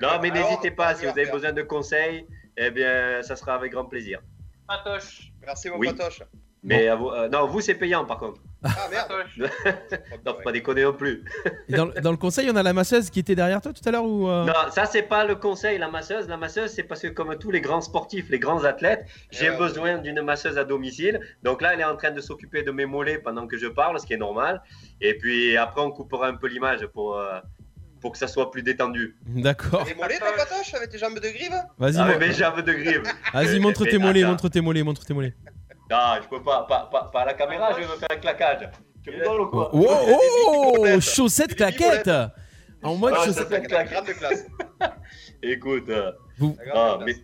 Non, 0.00 0.18
mais 0.22 0.30
Alors, 0.30 0.48
n'hésitez 0.50 0.70
pas, 0.70 0.94
si 0.94 1.04
vous 1.04 1.10
avez 1.10 1.30
besoin 1.30 1.52
de 1.52 1.62
conseils, 1.62 2.26
eh 2.56 2.70
bien, 2.70 3.22
ça 3.22 3.36
sera 3.36 3.54
avec 3.54 3.72
grand 3.72 3.84
plaisir. 3.84 4.20
Patoche. 4.66 5.30
Merci, 5.44 5.68
mon 5.70 5.76
Oui. 5.78 5.92
patoche. 5.94 6.22
Mais 6.62 6.88
à 6.88 6.94
vous- 6.96 7.10
euh, 7.10 7.28
non, 7.28 7.46
vous, 7.46 7.60
c'est 7.60 7.74
payant 7.74 8.06
par 8.06 8.18
contre. 8.18 8.40
Ah 8.64 8.88
merde. 8.90 9.08
Patoche. 9.08 9.50
Non, 10.26 10.34
faut 10.34 10.42
pas 10.42 10.52
déconner 10.52 10.84
non 10.84 10.92
plus. 10.94 11.22
Et 11.68 11.74
dans, 11.74 11.86
dans 11.86 12.10
le 12.10 12.16
conseil, 12.16 12.48
on 12.50 12.56
a 12.56 12.62
la 12.62 12.72
masseuse 12.72 13.10
qui 13.10 13.20
était 13.20 13.34
derrière 13.34 13.60
toi 13.60 13.72
tout 13.72 13.86
à 13.86 13.90
l'heure 13.90 14.04
ou 14.06 14.28
euh, 14.28 14.44
Non, 14.44 14.52
ça, 14.70 14.86
c'est 14.86 15.02
pas 15.02 15.24
le 15.24 15.34
conseil, 15.34 15.76
la 15.78 15.88
masseuse. 15.90 16.28
La 16.28 16.36
masseuse, 16.36 16.70
c'est 16.70 16.82
parce 16.84 17.02
que, 17.02 17.08
comme 17.08 17.36
tous 17.36 17.50
les 17.50 17.60
grands 17.60 17.80
sportifs, 17.82 18.28
les 18.30 18.38
grands 18.38 18.64
athlètes, 18.64 19.04
j'ai 19.30 19.50
Ouais, 19.50 19.56
besoin 19.58 19.98
d'une 19.98 20.22
masseuse 20.22 20.56
à 20.56 20.64
domicile. 20.64 21.20
Donc 21.42 21.60
là, 21.60 21.74
elle 21.74 21.80
est 21.80 21.84
en 21.84 21.96
train 21.96 22.10
de 22.10 22.20
s'occuper 22.20 22.62
de 22.62 22.70
mes 22.70 22.86
mollets 22.86 23.18
pendant 23.18 23.46
que 23.46 23.58
je 23.58 23.66
parle, 23.66 24.00
ce 24.00 24.06
qui 24.06 24.14
est 24.14 24.18
normal. 24.18 24.62
Et 25.00 25.18
puis 25.18 25.56
après, 25.56 25.82
on 25.82 25.90
coupera 25.90 26.28
un 26.28 26.34
peu 26.36 26.46
l'image 26.48 26.86
pour, 26.86 27.18
euh, 27.18 27.38
pour 28.00 28.12
que 28.12 28.18
ça 28.18 28.28
soit 28.28 28.50
plus 28.50 28.62
détendu. 28.62 29.16
D'accord. 29.26 29.84
Les 29.86 29.94
mollets, 29.94 30.18
ta 30.18 30.32
patoche, 30.32 30.72
avec 30.74 30.88
tes 30.90 30.98
jambes 30.98 31.14
de 31.14 31.20
grive 31.28 31.52
Vas-y, 31.78 31.96
Ah, 31.98 32.04
mon- 32.06 32.18
mais 32.18 32.28
mes 32.28 32.32
jambes 32.32 32.60
de 32.62 32.72
grive. 32.72 33.02
vas-y, 33.32 33.58
montre 33.60 33.84
tes 33.84 33.98
mollets, 33.98 34.24
montre 34.24 34.48
tes 34.48 34.60
mollets, 34.60 34.82
montre 34.82 35.04
tes 35.04 35.12
mollets. 35.14 35.34
Non, 35.90 35.98
je 36.22 36.28
peux 36.28 36.42
pas, 36.42 36.62
pas, 36.68 36.88
pas, 36.90 37.04
pas 37.12 37.20
à 37.22 37.24
la 37.26 37.34
caméra, 37.34 37.72
je 37.72 37.80
vais 37.80 37.86
me 37.86 37.96
faire 37.96 38.08
un 38.10 38.16
claquage. 38.16 38.70
Tu 39.02 39.10
rigoles 39.10 39.42
ou 39.42 39.46
quoi? 39.48 39.70
Oh, 39.72 39.86
oh, 39.86 40.72
bibolettes. 40.72 41.00
chaussettes 41.02 41.54
claquettes 41.54 42.10
En 42.82 42.94
mode 42.96 43.14
Ah, 43.16 43.24
chaussettes. 43.26 43.48
fait 43.48 43.60
La 43.60 43.84
claque. 43.84 43.90
grande 43.92 44.06
classe. 44.16 44.46
Écoute, 45.42 45.88
euh, 45.90 46.12
Vous- 46.38 46.56
ah, 46.74 46.98
mais 47.04 47.14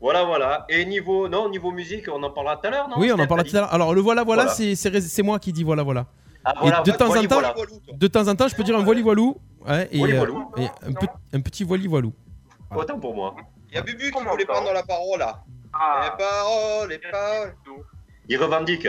voilà, 0.00 0.22
voilà. 0.24 0.64
Et 0.68 0.84
niveau, 0.84 1.28
non, 1.28 1.48
niveau 1.48 1.72
musique, 1.72 2.06
on 2.12 2.22
en 2.22 2.30
parlera 2.30 2.56
tout 2.58 2.66
à 2.68 2.70
l'heure, 2.70 2.88
non 2.88 2.96
Oui, 2.98 3.10
on 3.12 3.18
en 3.18 3.26
parlera 3.26 3.48
tout 3.48 3.56
à 3.56 3.60
l'heure. 3.60 3.74
Alors, 3.74 3.92
le 3.94 4.00
voilà, 4.00 4.22
voilà, 4.24 4.42
Voilà. 4.44 4.54
c'est- 4.56 4.74
c'est 4.76 5.00
c'est 5.00 5.22
moi 5.22 5.38
qui 5.40 5.52
dis 5.52 5.64
voilà, 5.64 5.82
voilà. 5.82 6.06
Ah, 6.44 6.54
voilà, 6.60 6.80
de 6.82 6.92
temps 6.92 7.08
en 7.10 7.22
temps- 7.24 7.40
voilà. 7.40 7.54
De 7.92 8.06
temps 8.06 8.28
en 8.28 8.36
temps, 8.36 8.46
je 8.46 8.54
peux 8.54 8.62
dire 8.62 8.76
un 8.78 8.84
voili 8.84 9.02
voilou. 9.02 9.36
Ouais, 9.66 9.88
et, 9.90 9.98
Voili 9.98 10.14
euh, 10.14 10.18
voilou. 10.18 10.50
et 10.58 10.66
un, 10.86 10.92
pe- 10.92 11.06
un 11.32 11.40
petit 11.40 11.64
voili 11.64 11.88
voilou. 11.88 12.12
Autant 12.74 13.00
pour 13.00 13.16
moi. 13.16 13.34
Il 13.68 13.74
y 13.74 13.78
a 13.78 13.82
Bubu 13.82 14.12
qui 14.12 14.24
voulait 14.24 14.44
prendre 14.44 14.72
la 14.72 14.84
parole 14.84 15.18
là. 15.18 15.42
Les 15.48 15.70
Ah, 15.72 16.14
paroles, 16.16 16.88
les 16.88 16.98
paroles. 16.98 17.54
Il 18.28 18.36
revendique. 18.38 18.84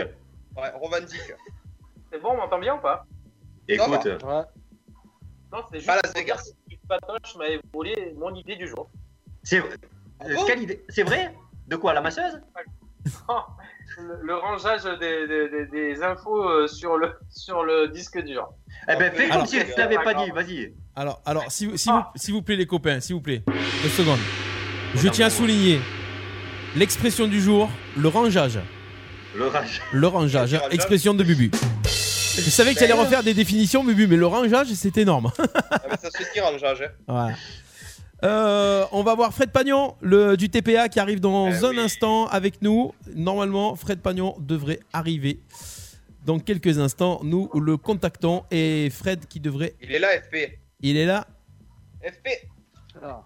Ouais, 0.56 0.70
revendique. 0.80 1.32
c'est 2.12 2.20
bon, 2.20 2.30
on 2.32 2.36
m'entend 2.38 2.58
bien 2.58 2.74
ou 2.74 2.80
pas? 2.80 3.06
Écoute, 3.68 4.04
Ouais. 4.04 4.42
Non, 5.52 5.62
c'est 5.70 5.76
juste 5.76 5.86
Pas 5.86 5.94
Las 5.94 6.02
pour 6.12 6.12
dire 6.12 6.34
Vegas. 6.36 6.42
que 6.70 6.76
Patoche 6.88 7.36
m'avait 7.36 7.60
volé 7.72 8.14
mon 8.18 8.34
idée 8.34 8.56
du 8.56 8.66
jour. 8.66 8.90
c'est 9.42 9.62
Ah 10.20 10.24
euh, 10.26 10.34
bon? 10.34 10.44
quelle 10.46 10.62
idée? 10.62 10.84
C'est 10.88 11.02
vrai? 11.04 11.34
De 11.66 11.76
quoi 11.76 11.92
La 11.94 12.00
masseuse? 12.00 12.40
Le, 13.96 14.20
le 14.22 14.34
rangeage 14.36 14.84
des, 15.00 15.26
des- 15.26 15.48
des- 15.48 15.66
des 15.66 16.02
infos 16.02 16.44
euh, 16.44 16.68
sur 16.68 16.98
le, 16.98 17.14
sur 17.30 17.64
le 17.64 17.88
disque 17.88 18.20
dur. 18.22 18.48
Eh 18.86 18.94
ben, 18.96 19.10
fais 19.12 19.28
comme 19.30 19.46
si 19.46 19.58
je 19.58 19.72
te 19.72 19.80
l'avais 19.80 19.96
pas 19.96 20.12
dit, 20.14 20.30
vas-y. 20.30 20.74
Alors, 20.94 21.20
alors 21.24 21.50
s'il 21.50 21.76
si 21.78 21.88
vous, 21.90 22.02
s'il 22.14 22.34
vous 22.34 22.42
plaît, 22.42 22.54
les 22.56 22.66
copains, 22.66 23.00
s'il 23.00 23.14
vous 23.16 23.22
plaît, 23.22 23.42
deux 23.46 23.88
secondes. 23.88 24.18
Je 24.94 25.08
tiens 25.08 25.26
à 25.26 25.30
souligner 25.30 25.80
l'expression 26.76 27.26
du 27.26 27.40
jour, 27.40 27.70
le 27.96 28.08
rangeage. 28.08 28.58
Le 29.36 29.46
rage. 29.46 29.80
Le 29.92 30.06
rangeage, 30.06 30.52
Le 30.52 30.58
rangeage. 30.58 30.74
expression 30.74 31.14
de 31.14 31.22
Bubu. 31.24 31.50
Je 31.84 32.50
savais 32.50 32.72
que 32.72 32.78
tu 32.78 32.84
allais 32.84 32.92
refaire 32.92 33.22
des 33.22 33.34
définitions, 33.34 33.82
Bubu, 33.84 34.06
mais 34.06 34.16
le 34.16 34.26
rangeage, 34.26 34.68
c'est 34.74 34.96
énorme. 34.98 35.32
Ah, 35.38 35.80
mais 35.90 35.96
ça 35.96 36.10
se 36.10 36.82
hein. 36.84 36.88
Voilà. 37.06 37.34
Euh, 38.24 38.84
on 38.90 39.02
va 39.04 39.14
voir 39.14 39.32
Fred 39.32 39.50
Pagnon 39.50 39.94
le, 40.00 40.36
du 40.36 40.48
TPA 40.48 40.88
qui 40.88 40.98
arrive 40.98 41.20
dans 41.20 41.48
Eh 41.48 41.64
un 41.64 41.70
oui. 41.70 41.78
instant 41.78 42.26
avec 42.26 42.62
nous. 42.62 42.92
Normalement, 43.14 43.76
Fred 43.76 44.00
Pagnon 44.00 44.34
devrait 44.40 44.80
arriver 44.92 45.40
dans 46.26 46.38
quelques 46.40 46.78
instants. 46.80 47.20
Nous 47.22 47.48
le 47.54 47.76
contactons 47.76 48.44
et 48.50 48.90
Fred 48.90 49.26
qui 49.26 49.38
devrait. 49.40 49.74
Il 49.80 49.92
est 49.92 49.98
là, 50.00 50.08
FP. 50.20 50.58
Il 50.80 50.96
est 50.96 51.06
là. 51.06 51.26
FP. 52.02 52.28
Ah. 53.02 53.22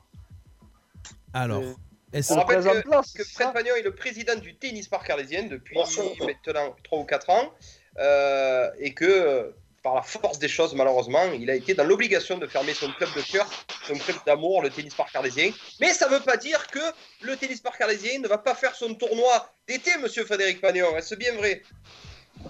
Alors, 1.33 1.63
Et- 1.63 1.67
est-ce 1.67 1.77
On 2.15 2.35
le 2.35 2.41
rappelle 2.41 2.63
que, 2.63 2.89
place, 2.89 3.13
que 3.13 3.25
Fred 3.25 3.47
ça 3.47 3.53
Pagnon 3.53 3.75
est 3.75 3.83
le 3.83 3.95
président 3.95 4.37
du 4.37 4.55
tennis 4.55 4.89
parc 4.89 5.09
arlésien 5.11 5.45
depuis 5.45 5.77
maintenant 5.79 6.77
3 6.85 6.99
ou 6.99 7.05
4 7.05 7.31
ans. 7.31 7.53
euh, 7.99 8.71
et 8.79 8.93
que, 8.95 9.55
par 9.83 9.95
la 9.95 10.03
force 10.03 10.39
des 10.39 10.49
choses, 10.49 10.75
malheureusement, 10.75 11.25
il 11.33 11.51
a 11.51 11.55
été 11.55 11.75
dans 11.75 11.85
l'obligation 11.85 12.39
de 12.39 12.47
fermer 12.47 12.73
son 12.75 12.91
club 12.93 13.09
de 13.17 13.21
cœur, 13.23 13.49
son 13.87 13.95
club 13.95 14.17
d'amour, 14.27 14.63
le 14.63 14.71
tennis 14.71 14.95
parc 14.95 15.15
arlésien. 15.17 15.51
Mais 15.81 15.93
ça 15.93 16.09
ne 16.09 16.15
veut 16.15 16.21
pas 16.21 16.37
dire 16.37 16.67
que 16.69 16.79
le 17.23 17.37
tennis 17.37 17.61
parc 17.61 17.81
arlésien 17.81 18.19
ne 18.21 18.29
va 18.29 18.39
pas 18.39 18.55
faire 18.55 18.75
son 18.75 18.95
tournoi 18.95 19.53
d'été, 19.67 19.91
monsieur 19.99 20.25
Frédéric 20.25 20.61
Pagnon. 20.61 20.97
Est-ce 20.97 21.15
bien 21.17 21.33
vrai? 21.35 21.63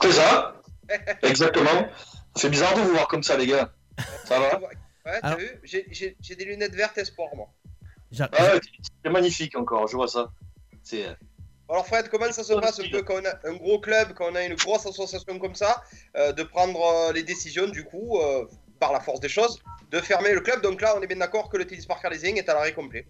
C'est 0.03 0.13
ça 0.13 0.61
Exactement. 1.23 1.89
C'est 2.37 2.51
bizarre 2.51 2.75
de 2.77 2.81
vous 2.83 2.93
voir 2.93 3.09
comme 3.09 3.23
ça, 3.23 3.37
les 3.37 3.47
gars. 3.47 3.73
Ça 4.27 4.39
va? 4.39 4.59
Ouais, 5.07 5.21
t'as 5.21 5.37
vu? 5.37 5.61
J'ai 5.65 6.35
des 6.37 6.45
lunettes 6.45 6.75
vertes 6.75 6.99
espoir, 6.99 7.29
moi. 7.35 7.49
Ah 8.21 8.29
ouais, 8.55 8.61
C'est 9.05 9.11
magnifique 9.11 9.57
encore, 9.57 9.87
je 9.89 9.97
vois 9.97 10.09
ça. 10.09 10.31
C'est. 10.83 11.07
Alors 11.69 11.87
Fred, 11.87 12.09
comment 12.11 12.31
ça 12.33 12.45
se 12.45 12.53
passe 12.55 12.81
un 12.81 12.89
peu 12.91 13.03
quand 13.03 13.15
on 13.15 13.25
a 13.25 13.49
un 13.49 13.55
gros 13.55 13.81
club, 13.81 14.13
quand 14.15 14.31
on 14.31 14.35
a 14.35 14.45
une 14.45 14.57
grosse 14.57 14.85
association 14.85 15.39
comme 15.39 15.55
ça, 15.55 15.83
euh, 16.17 16.33
de 16.33 16.43
prendre 16.43 16.81
euh, 16.81 17.13
les 17.13 17.23
décisions 17.23 17.69
du 17.69 17.85
coup, 17.85 18.19
euh, 18.19 18.45
par 18.79 18.93
la 18.93 19.01
force 19.01 19.21
des 19.21 19.29
choses, 19.29 19.59
de 19.91 19.99
fermer 20.01 20.35
le 20.35 20.41
club? 20.41 20.61
Donc 20.61 20.83
là, 20.83 20.95
on 20.99 21.01
est 21.01 21.07
bien 21.07 21.17
d'accord 21.17 21.49
que 21.49 21.57
le 21.57 21.67
tennis 21.67 21.87
park 21.87 22.05
arlésien 22.05 22.35
est 22.35 22.49
à 22.49 22.55
l'arrêt 22.55 22.75
complet. 22.75 23.07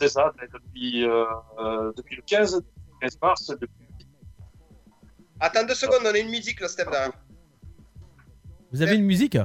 C'est 0.00 0.08
ça, 0.08 0.32
depuis, 0.52 1.04
euh, 1.04 1.24
euh, 1.58 1.92
depuis 1.96 2.16
le 2.16 2.22
15, 2.22 2.62
15 3.00 3.18
mars, 3.20 3.46
depuis 3.48 3.68
Attends 5.38 5.64
deux 5.64 5.74
secondes, 5.74 6.02
on 6.04 6.14
a 6.14 6.18
une 6.18 6.30
musique 6.30 6.60
là, 6.60 6.68
Steph, 6.68 6.84
derrière. 6.84 7.12
Vous 8.72 8.80
avez 8.80 8.94
une 8.94 9.04
musique? 9.04 9.34
Ouais, 9.34 9.44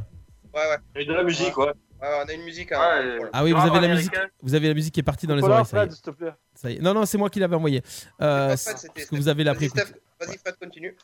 ouais, 0.54 0.78
il 0.96 0.98
y 0.98 1.00
a 1.00 1.02
eu 1.02 1.06
de 1.08 1.14
la 1.14 1.24
musique, 1.24 1.58
ouais. 1.58 1.66
ouais, 1.66 1.74
on 2.02 2.28
a 2.28 2.34
une 2.34 2.44
musique. 2.44 2.72
hein. 2.72 3.20
Ah 3.34 3.44
oui, 3.44 3.52
vous 3.52 3.58
Ah, 3.60 3.66
avez 3.68 3.80
la 3.88 3.94
musique. 3.96 4.14
Vous 4.42 4.54
avez 4.56 4.68
la 4.68 4.74
musique 4.74 4.94
qui 4.94 5.00
est 5.00 5.04
partie 5.04 5.28
dans 5.28 5.36
les 5.36 5.44
oreilles. 5.44 5.66
Ça 5.66 5.78
y 5.78 5.82
est. 5.82 5.86
Fred, 5.86 5.92
s'il 5.94 6.02
te 6.02 6.10
plaît. 6.12 6.34
Ça 6.54 6.70
y 6.72 6.76
est. 6.76 6.80
Non, 6.80 6.94
non, 6.94 7.06
c'est 7.06 7.18
moi 7.18 7.30
qui 7.30 7.40
l'avais 7.40 7.56
envoyé. 7.56 7.82
Euh, 8.22 8.56
Fred, 8.58 8.76
parce 8.94 9.06
que 9.08 9.16
vous 9.16 9.28
avez 9.28 9.44
la 9.44 9.54
Vas-y, 9.54 9.70
préécoute. 9.70 9.80
Steph. 9.82 10.00
Vas-y, 10.26 10.38
Fred, 10.38 10.56
continue. 10.62 10.98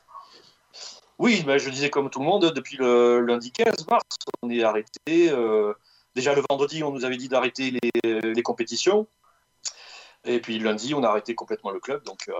Oui, 1.20 1.44
mais 1.46 1.60
je 1.60 1.70
disais 1.70 1.90
comme 1.90 2.10
tout 2.10 2.20
le 2.20 2.26
monde, 2.26 2.52
depuis 2.54 2.78
le 2.78 3.22
lundi 3.22 3.52
15 3.52 3.86
mars, 3.88 4.04
on 4.42 4.50
est 4.50 4.64
arrêté. 4.64 5.30
euh, 5.30 5.74
déjà 6.16 6.34
le 6.34 6.42
vendredi, 6.50 6.84
on 6.84 6.92
nous 6.92 7.06
avait 7.06 7.18
dit 7.18 7.30
d'arrêter 7.30 7.72
les, 8.04 8.22
les 8.22 8.44
compétitions. 8.44 9.08
Et 10.26 10.40
puis 10.40 10.58
lundi, 10.60 10.94
on 10.94 11.04
a 11.04 11.10
arrêté 11.10 11.36
complètement 11.36 11.72
le 11.72 11.80
club. 11.80 12.04
Donc 12.04 12.20
euh, 12.30 12.34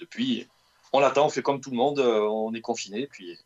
depuis, 0.00 0.48
on 0.92 1.00
attend, 1.02 1.26
on 1.26 1.30
fait 1.30 1.42
comme 1.42 1.60
tout 1.60 1.70
le 1.70 1.76
monde, 1.76 1.98
euh, 1.98 2.20
on 2.22 2.54
est 2.54 2.60
confiné. 2.60 3.06
Puis 3.06 3.38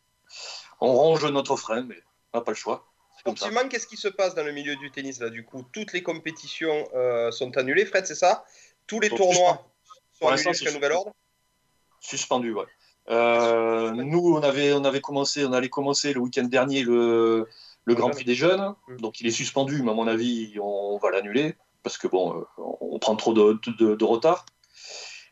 on 0.81 0.93
range 0.95 1.25
notre 1.27 1.57
frein, 1.57 1.83
mais 1.83 2.01
on 2.33 2.39
n'a 2.39 2.45
pas 2.45 2.53
le 2.53 2.57
choix. 2.57 2.87
Sportivement, 3.23 3.69
qu'est-ce 3.69 3.87
qui 3.87 3.97
se 3.97 4.09
passe 4.09 4.35
dans 4.35 4.43
le 4.45 4.53
milieu 4.53 4.75
du 4.77 4.91
tennis 4.91 5.21
là 5.21 5.31
Du 5.31 5.45
coup, 5.45 5.65
toutes 5.73 5.93
les 5.93 6.03
compétitions 6.03 6.89
euh, 6.95 7.31
sont 7.31 7.57
annulées, 7.57 7.87
Fred, 7.87 8.05
c'est 8.05 8.17
ça? 8.17 8.45
Tous 8.87 8.99
les 9.01 9.09
tournois 9.11 9.65
sont 10.13 10.19
Pour 10.21 10.33
annulés 10.33 10.53
jusqu'à 10.53 10.73
nouvel 10.73 10.93
ordre? 10.93 11.13
Suspendu, 12.01 12.53
ouais. 12.53 12.65
Euh, 13.11 13.93
nous, 13.93 14.35
on 14.37 14.43
avait, 14.43 14.73
on 14.73 14.85
avait 14.85 15.01
commencé, 15.01 15.45
on 15.45 15.53
allait 15.53 15.69
commencer 15.69 16.13
le 16.13 16.21
week-end 16.21 16.45
dernier 16.45 16.83
le, 16.83 17.49
le 17.85 17.95
Grand 17.95 18.11
Prix 18.11 18.25
des 18.25 18.35
jeunes. 18.35 18.75
Mm. 18.89 18.97
Donc 18.97 19.21
il 19.21 19.27
est 19.27 19.33
suspendu, 19.33 19.83
mais 19.83 19.91
à 19.91 19.95
mon 19.95 20.07
avis, 20.09 20.57
on 20.61 20.99
va 20.99 21.11
l'annuler 21.11 21.55
parce 21.85 21.99
que 21.99 22.09
bon, 22.09 22.37
euh, 22.39 22.45
on 22.81 22.99
prend 22.99 23.17
trop 23.17 23.33
de, 23.35 23.59
de- 23.79 23.95
de 23.95 24.05
retard. 24.05 24.47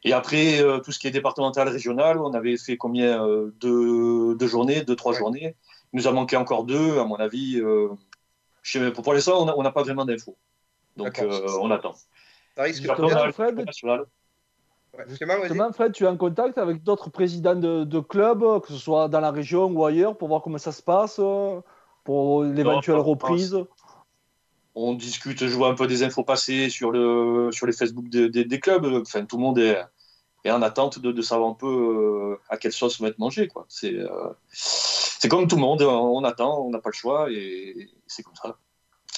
Et 0.03 0.13
après, 0.13 0.61
euh, 0.61 0.79
tout 0.79 0.93
ce 0.93 0.99
qui 0.99 1.07
est 1.09 1.11
départemental, 1.13 1.69
régional, 1.69 2.19
on 2.21 2.33
avait 2.35 2.57
fait 2.57 2.77
combien 2.77 3.25
euh, 3.27 3.51
deux, 3.61 4.35
deux 4.37 4.47
journées, 4.47 4.83
deux, 4.83 4.97
trois 4.97 5.13
Ouais. 5.13 5.19
journées. 5.19 5.57
Il 5.93 5.97
nous 5.99 6.07
a 6.07 6.13
manqué 6.13 6.37
encore 6.37 6.65
deux, 6.65 6.99
à 6.99 7.05
mon 7.05 7.17
avis. 7.17 7.59
euh, 7.61 7.89
je 8.63 8.79
sais 8.79 8.93
pour 8.93 9.13
l'instant, 9.13 9.43
on 9.43 9.47
n'a 9.47 9.57
on 9.57 9.63
n'a 9.63 9.73
pas 9.73 9.83
vraiment 9.83 10.05
d'infos. 10.05 10.37
Donc 10.97 11.19
euh, 11.19 11.49
on 11.61 11.71
attend. 11.71 11.95
Ça 12.57 12.63
risque 12.63 12.83
de 12.83 13.33
Fred. 13.33 13.57
Ouais. 14.97 15.05
Justement, 15.07 15.73
Fred, 15.73 15.93
tu 15.93 16.05
es 16.05 16.09
en 16.09 16.17
contact 16.17 16.59
avec 16.59 16.83
d'autres 16.83 17.11
présidents 17.11 17.55
de, 17.55 17.85
de 17.85 18.01
clubs, 18.01 18.61
que 18.61 18.69
ce 18.69 18.77
soit 18.77 19.09
dans 19.09 19.21
la 19.21 19.31
région 19.31 19.67
ou 19.67 19.85
ailleurs, 19.85 20.19
pour 20.19 20.29
voir 20.29 20.43
comment 20.43 20.59
ça 20.59 20.73
se 20.73 20.83
passe, 20.83 21.21
euh, 21.21 21.61
pour 22.05 22.43
l'éventuelle 22.43 22.97
reprise? 22.99 23.57
on 24.75 24.95
discute, 24.95 25.39
je 25.47 25.55
vois 25.57 25.69
un 25.69 25.75
peu 25.75 25.87
des 25.89 26.03
infos 26.05 26.23
passer 26.23 26.71
sur, 26.71 26.91
le, 26.93 27.51
sur 27.53 27.67
les 27.67 27.73
Facebook 27.73 28.09
des- 28.09 28.31
des- 28.31 28.45
des 28.45 28.61
clubs. 28.61 28.85
Enfin, 29.03 29.25
tout 29.25 29.37
le 29.37 29.43
monde 29.43 29.59
est, 29.59 29.79
est 30.45 30.51
en 30.51 30.63
attente 30.63 30.99
de, 30.99 31.13
de 31.13 31.23
savoir 31.23 31.51
un 31.51 31.55
peu 31.55 31.67
euh, 31.67 32.41
à 32.49 32.57
quelle 32.57 32.73
sauce 32.73 33.01
on 33.01 33.05
va 33.05 33.11
être 33.11 33.19
mangé. 33.19 33.49
quoi. 33.49 33.67
C'est 33.69 33.95
euh, 33.95 34.09
c'est 34.53 35.29
comme 35.29 35.47
tout 35.49 35.57
le 35.57 35.63
monde, 35.63 35.83
on, 35.83 36.25
attend, 36.25 36.65
on 36.65 36.71
n'a 36.71 36.79
pas 36.79 36.91
le 36.91 36.95
choix 36.95 37.29
et 37.31 37.89
c'est 38.07 38.23
comme 38.23 38.37
ça. 38.37 38.57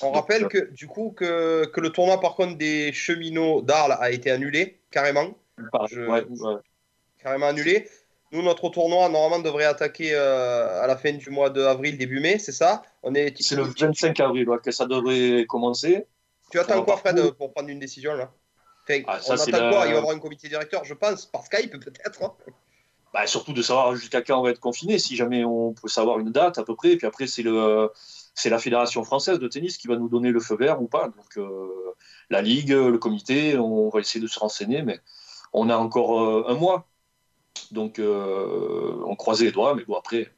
On 0.03 0.11
rappelle 0.11 0.49
que 0.49 0.70
du 0.73 0.89
coup 0.89 1.12
que, 1.16 1.64
que 1.66 1.81
le 1.81 1.91
tournoi 1.91 2.20
par 2.20 2.35
contre 2.35 2.57
des 2.57 2.93
cheminots 2.93 3.62
d'Arles 3.62 3.97
a 4.01 4.11
été 4.11 4.31
annulé 4.31 4.81
carrément, 4.91 5.39
Je- 5.89 6.01
Ouais, 6.01 6.25
ouais. 6.25 6.61
carrément 7.18 7.47
annulé. 7.47 7.89
Nous 8.33 8.43
notre 8.43 8.68
tournoi 8.70 9.09
normalement 9.11 9.39
devrait 9.39 9.66
attaquer 9.66 10.14
euh, 10.14 10.83
à 10.83 10.87
la 10.87 10.97
fin 10.97 11.12
du 11.12 11.31
mois 11.31 11.51
d'avril 11.51 11.99
début 11.99 12.18
mai, 12.18 12.39
c'est 12.39 12.51
ça? 12.51 12.83
On 13.03 13.14
est. 13.14 13.41
C'est 13.41 13.57
le 13.57 13.62
25 13.64 14.18
avril 14.20 14.49
ouais, 14.49 14.59
que 14.59 14.73
ça 14.73 14.87
devrait 14.87 15.45
commencer. 15.47 16.07
Tu 16.51 16.59
attends 16.59 16.83
quoi 16.83 16.97
Fred 16.97 17.31
pour 17.33 17.53
prendre 17.53 17.68
une 17.68 17.79
décision 17.79 18.14
là? 18.14 18.33
Enfin, 18.89 19.03
Ah, 19.07 19.20
ça, 19.20 19.35
On 19.35 19.39
attend 19.39 19.51
la- 19.53 19.70
quoi 19.70 19.85
Il 19.87 19.89
va 19.89 19.95
y 19.95 19.97
avoir 19.99 20.14
un 20.16 20.18
comité 20.18 20.49
directeur, 20.49 20.85
je 20.85 20.95
pense, 20.95 21.26
par 21.26 21.45
Skype 21.45 21.78
peut-être. 21.78 22.22
hein 22.22 22.35
Bah, 23.14 23.26
surtout 23.26 23.53
de 23.53 23.62
savoir 23.62 23.95
jusqu'à 23.95 24.22
quand 24.22 24.41
on 24.41 24.43
va 24.43 24.51
être 24.51 24.61
confiné, 24.61 24.99
si 24.99 25.16
jamais 25.16 25.45
on 25.45 25.74
peut 25.74 25.89
savoir 25.89 26.18
une 26.18 26.30
date 26.33 26.59
à 26.59 26.64
peu 26.64 26.74
près. 26.74 26.93
Et 26.93 26.97
puis 26.97 27.07
après, 27.07 27.26
c'est 27.26 27.43
le 27.43 27.91
c'est 28.35 28.49
la 28.49 28.59
fédération 28.59 29.05
française 29.05 29.39
de 29.39 29.47
tennis 29.49 29.76
qui 29.76 29.87
va 29.87 29.97
nous 29.97 30.09
donner 30.09 30.30
le 30.30 30.41
feu 30.41 30.57
vert 30.57 30.80
ou 30.83 30.89
pas. 30.89 31.09
Donc 31.09 31.37
euh, 31.37 31.68
la 32.30 32.41
ligue, 32.41 32.70
le 32.70 32.97
comité, 32.99 33.59
on 33.59 33.91
va 33.91 34.01
essayer 34.01 34.20
de 34.22 34.26
se 34.26 34.39
renseigner, 34.39 34.83
mais 34.83 34.99
on 35.53 35.68
a 35.68 35.76
encore 35.76 36.20
euh, 36.22 36.45
un 36.49 36.55
mois. 36.55 36.89
Donc 37.70 37.99
euh, 37.99 38.97
on 39.07 39.14
croisait 39.14 39.45
les 39.45 39.53
doigts, 39.53 39.74
mais 39.74 39.85
bon 39.85 39.97
après, 39.97 40.33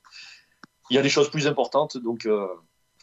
il 0.91 0.97
y 0.97 0.99
a 0.99 1.03
des 1.03 1.09
choses 1.09 1.31
plus 1.31 1.47
importantes, 1.47 1.97
donc 1.97 2.29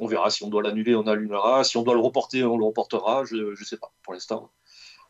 on 0.02 0.08
verra 0.08 0.30
si 0.30 0.44
on 0.44 0.50
doit 0.50 0.62
l'annuler, 0.64 0.96
on 0.96 1.08
annulera. 1.08 1.64
Si 1.64 1.78
on 1.78 1.84
doit 1.84 1.94
le 1.94 2.02
reporter, 2.02 2.44
on 2.44 2.58
le 2.58 2.66
reportera. 2.66 3.24
Je 3.24 3.36
ne 3.36 3.56
sais 3.56 3.78
pas. 3.78 3.92
Pour 4.04 4.14
l'instant, 4.14 4.52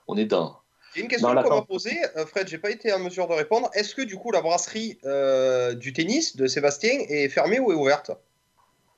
on 0.08 0.18
est 0.18 0.26
dans. 0.26 0.60
Il 0.96 1.00
y 1.00 1.02
a 1.02 1.04
une 1.04 1.10
question 1.10 1.30
qu'on 1.34 1.56
m'a 1.56 1.62
posée, 1.62 1.98
Fred, 2.28 2.48
j'ai 2.50 2.58
pas 2.58 2.70
été 2.70 2.92
en 2.92 3.00
mesure 3.00 3.28
de 3.28 3.34
répondre. 3.34 3.70
Est-ce 3.74 3.96
que 3.96 4.02
du 4.02 4.18
coup 4.18 4.32
la 4.32 4.42
brasserie 4.42 5.00
euh, 5.06 5.74
du 5.74 5.94
tennis 5.94 6.36
de 6.36 6.48
Sébastien 6.48 6.92
est 7.08 7.30
fermée 7.30 7.60
ou 7.60 7.72
est 7.72 7.76
ouverte? 7.76 8.12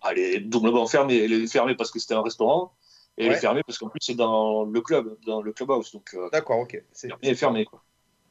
Elle 0.10 0.18
est 0.20 0.40
doublement 0.40 0.88
fermée. 0.88 1.24
Elle 1.24 1.34
est 1.34 1.48
fermée 1.48 1.76
parce 1.76 1.92
que 1.92 2.00
c'était 2.00 2.16
un 2.16 2.24
restaurant. 2.24 2.74
Et 3.18 3.28
elle 3.28 3.34
est 3.34 3.38
fermée 3.38 3.62
parce 3.66 3.78
qu'en 3.78 3.90
plus, 3.90 4.00
c'est 4.02 4.16
dans 4.16 4.64
le 4.64 4.82
club, 4.82 5.18
dans 5.26 5.42
le 5.44 5.54
clubhouse. 5.54 5.92
Donc, 5.92 6.10
euh, 6.16 6.30
D'accord, 6.32 6.60
ok. 6.60 6.82
C'est- 6.92 7.10
elle 7.22 7.30
est 7.30 7.36
fermée. 7.36 7.66
Quoi. 7.66 7.84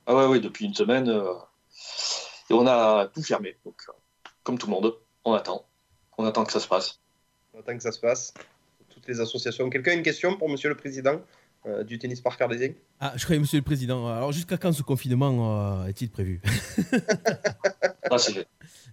Ah 0.06 0.16
ouais, 0.16 0.26
ouais, 0.26 0.40
depuis 0.40 0.64
une 0.66 0.74
semaine. 0.74 1.08
euh, 1.08 1.32
et 2.50 2.54
on 2.54 2.66
a 2.66 3.06
tout 3.14 3.22
fermé. 3.22 3.56
Donc, 3.64 3.80
comme 4.42 4.58
tout 4.58 4.66
le 4.66 4.72
monde, 4.72 4.92
on 5.24 5.34
attend. 5.34 5.64
On 6.18 6.24
attend 6.26 6.44
que 6.44 6.52
ça 6.52 6.58
se 6.60 6.66
passe. 6.66 6.98
On 7.54 7.60
attend 7.60 7.76
que 7.76 7.82
ça 7.82 7.92
se 7.92 8.00
passe. 8.00 8.34
Toutes 8.90 9.06
les 9.06 9.20
associations. 9.20 9.70
Quelqu'un 9.70 9.92
a 9.92 9.94
une 9.94 10.02
question 10.02 10.36
pour 10.36 10.48
Monsieur 10.48 10.68
le 10.68 10.76
Président? 10.76 11.20
Euh, 11.66 11.84
du 11.84 11.98
tennis 11.98 12.20
parc 12.20 12.40
arlésien 12.40 12.70
Ah, 13.00 13.12
je 13.16 13.24
croyais, 13.24 13.40
monsieur 13.40 13.58
le 13.58 13.64
président. 13.64 14.08
Alors, 14.08 14.32
jusqu'à 14.32 14.56
quand 14.56 14.72
ce 14.72 14.82
confinement 14.82 15.80
euh, 15.82 15.86
est-il 15.86 16.10
prévu? 16.10 16.40
Ah, 18.10 18.18
c'est- 18.18 18.32
Ça, 18.34 18.44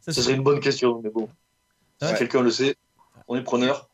ce 0.06 0.12
c'est- 0.14 0.22
serait 0.22 0.36
une 0.36 0.44
bonne 0.44 0.60
question, 0.62 1.02
mais 1.04 1.10
bon. 1.10 1.28
Si 2.02 2.08
Ouais. 2.08 2.18
quelqu'un 2.18 2.42
le 2.42 2.52
sait, 2.52 2.76
on 3.28 3.36
est 3.36 3.44
preneur. 3.44 3.90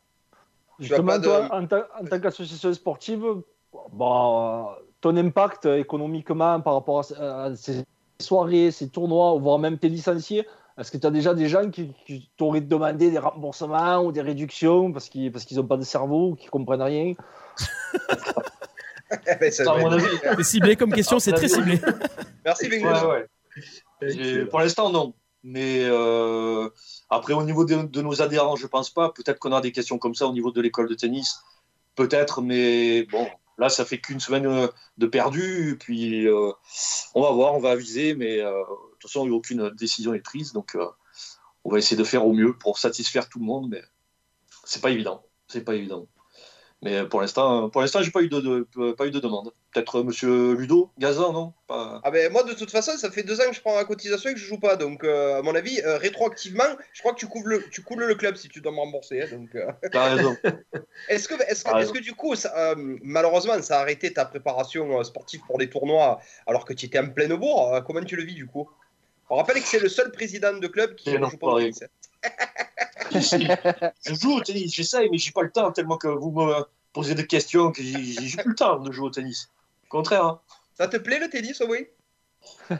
Justement, 0.78 1.06
pas 1.14 1.18
de- 1.18 1.24
toi, 1.24 1.48
en, 1.52 1.66
ta- 1.66 1.88
en 2.00 2.04
tant 2.04 2.20
qu'association 2.20 2.72
sportive, 2.74 3.24
bon, 3.92 4.68
euh, 4.68 4.72
ton 5.00 5.16
impact 5.16 5.66
économiquement 5.66 6.60
par 6.60 6.74
rapport 6.74 7.00
à, 7.00 7.02
ce- 7.02 7.14
à 7.14 7.56
ces 7.56 7.84
soirées, 8.20 8.70
ces 8.70 8.88
tournois, 8.88 9.36
voire 9.38 9.58
même 9.58 9.78
tes 9.78 9.88
licenciés, 9.88 10.46
est-ce 10.78 10.92
que 10.92 10.98
tu 10.98 11.06
as 11.06 11.10
déjà 11.10 11.34
des 11.34 11.48
gens 11.48 11.70
qui, 11.70 11.92
qui 12.06 12.30
t'auraient 12.36 12.60
demandé 12.60 13.10
des 13.10 13.18
remboursements 13.18 14.02
ou 14.02 14.12
des 14.12 14.20
réductions 14.20 14.92
parce 14.92 15.08
qu'ils 15.08 15.32
parce 15.32 15.44
qu'ils 15.46 15.56
n'ont 15.56 15.66
pas 15.66 15.78
de 15.78 15.82
cerveau 15.82 16.30
ou 16.30 16.34
qu'ils 16.36 16.50
comprennent 16.50 16.82
rien? 16.82 17.14
Eh 19.10 19.34
ben, 19.40 19.52
ça 19.52 19.64
mon 19.76 19.98
C'est 19.98 20.44
ciblé 20.44 20.76
comme 20.76 20.92
question, 20.92 21.18
c'est 21.18 21.32
très 21.32 21.48
ciblé. 21.48 21.80
Merci 22.44 22.68
Bingo. 22.68 22.88
Ouais, 22.88 23.26
ouais. 24.02 24.44
Pour 24.46 24.60
l'instant, 24.60 24.90
non. 24.90 25.14
Mais 25.42 25.84
euh, 25.84 26.68
après, 27.08 27.32
au 27.32 27.42
niveau 27.44 27.64
de, 27.64 27.82
de 27.84 28.02
nos 28.02 28.20
adhérents, 28.20 28.56
je 28.56 28.66
pense 28.66 28.90
pas. 28.90 29.10
Peut-être 29.12 29.38
qu'on 29.38 29.52
a 29.52 29.60
des 29.60 29.70
questions 29.70 29.96
comme 29.98 30.14
ça 30.14 30.26
au 30.26 30.32
niveau 30.32 30.50
de 30.50 30.60
l'école 30.60 30.88
de 30.88 30.94
tennis. 30.94 31.38
Peut-être, 31.94 32.42
mais 32.42 33.04
bon, 33.04 33.28
là, 33.58 33.68
ça 33.68 33.84
fait 33.84 33.98
qu'une 33.98 34.18
semaine 34.18 34.46
euh, 34.46 34.66
de 34.98 35.06
perdu. 35.06 35.76
Puis, 35.78 36.26
euh, 36.26 36.50
on 37.14 37.22
va 37.22 37.30
voir, 37.30 37.54
on 37.54 37.60
va 37.60 37.70
aviser. 37.70 38.14
Mais 38.16 38.40
euh, 38.40 38.50
de 38.50 38.98
toute 38.98 39.10
façon, 39.10 39.30
aucune 39.30 39.70
décision 39.70 40.12
n'est 40.12 40.18
prise. 40.20 40.52
Donc, 40.52 40.74
euh, 40.74 40.86
on 41.64 41.70
va 41.70 41.78
essayer 41.78 41.96
de 41.96 42.04
faire 42.04 42.26
au 42.26 42.32
mieux 42.32 42.56
pour 42.56 42.78
satisfaire 42.78 43.28
tout 43.28 43.38
le 43.38 43.44
monde. 43.44 43.68
Mais 43.70 43.82
c'est 44.64 44.82
pas 44.82 44.90
évident. 44.90 45.22
C'est 45.46 45.64
pas 45.64 45.76
évident. 45.76 46.08
Mais 46.82 47.04
pour 47.06 47.20
l'instant, 47.22 47.70
pour 47.70 47.80
l'instant, 47.80 48.02
j'ai 48.02 48.10
pas 48.10 48.20
eu 48.22 48.28
de, 48.28 48.38
de- 48.76 48.92
pas 48.92 49.06
eu 49.06 49.10
de 49.10 49.18
demande. 49.18 49.50
Peut-être 49.72 50.00
euh, 50.00 50.04
Monsieur 50.04 50.52
Ludo, 50.54 50.90
Gazan, 50.98 51.32
non? 51.32 51.54
Pas- 51.66 52.00
Ah 52.04 52.10
ben 52.10 52.30
moi 52.30 52.42
de 52.44 52.52
toute 52.52 52.70
façon 52.70 52.96
ça 52.96 53.10
fait 53.10 53.22
deux 53.22 53.40
ans 53.40 53.48
que 53.48 53.54
je 53.56 53.60
prends 53.60 53.74
la 53.74 53.84
cotisation 53.84 54.30
et 54.30 54.34
que 54.34 54.38
je 54.38 54.44
joue 54.44 54.60
pas 54.60 54.76
donc 54.76 55.02
euh, 55.02 55.38
à 55.38 55.42
mon 55.42 55.54
avis 55.54 55.80
euh, 55.80 55.96
rétroactivement 55.98 56.64
je 56.92 57.00
crois 57.00 57.12
que 57.12 57.18
tu 57.18 57.26
couvres 57.26 57.48
le 57.48 57.68
tu 57.70 57.82
coules 57.82 58.04
le 58.04 58.14
club 58.14 58.36
si 58.36 58.48
tu 58.48 58.60
dois 58.60 58.72
me 58.72 58.76
rembourser 58.78 59.22
hein, 59.22 59.28
donc 59.32 59.54
euh, 59.56 59.66
T'as 59.90 60.14
raison. 60.14 60.36
est-ce 61.08 61.26
que 61.28 61.34
est-ce 61.50 61.64
que, 61.64 61.70
est-ce 61.80 61.92
que 61.92 61.98
du 61.98 62.12
coup 62.14 62.34
ça, 62.36 62.74
malheureusement 62.76 63.60
ça 63.62 63.78
a 63.78 63.80
arrêté 63.82 64.12
ta 64.12 64.24
préparation 64.26 65.02
sportive 65.02 65.40
pour 65.46 65.58
les 65.58 65.68
tournois 65.70 66.20
alors 66.46 66.64
que 66.64 66.72
tu 66.74 66.86
étais 66.86 66.98
en 66.98 67.08
pleine 67.08 67.34
bourre 67.34 67.82
comment 67.86 68.04
tu 68.04 68.16
le 68.16 68.22
vis 68.22 68.34
du 68.34 68.46
coup? 68.46 68.68
On 69.28 69.36
rappelle 69.36 69.56
que 69.60 69.66
c'est 69.66 69.80
le 69.80 69.88
seul 69.88 70.12
président 70.12 70.56
de 70.56 70.66
club 70.68 70.94
qui 70.94 71.10
ne 71.18 71.18
joue 71.30 71.38
pas 71.38 71.46
au. 71.54 71.58
je 73.12 74.14
joue 74.14 74.36
au 74.36 74.40
tennis, 74.40 74.72
j'essaye, 74.74 75.08
mais 75.10 75.18
j'ai 75.18 75.32
pas 75.32 75.42
le 75.42 75.50
temps 75.50 75.72
tellement 75.72 75.96
que 75.98 76.08
vous 76.08 76.30
me 76.30 76.64
posez 76.92 77.14
des 77.14 77.26
questions 77.26 77.72
que 77.72 77.82
j'ai 77.82 78.36
plus 78.36 78.50
le 78.50 78.54
temps 78.54 78.78
de 78.78 78.90
jouer 78.92 79.06
au 79.06 79.10
tennis. 79.10 79.50
Au 79.84 79.88
contraire. 79.88 80.24
hein. 80.24 80.40
ça 80.76 80.88
te 80.88 80.96
plaît 80.96 81.18
le 81.18 81.28
tennis 81.30 81.62
oui 81.68 81.86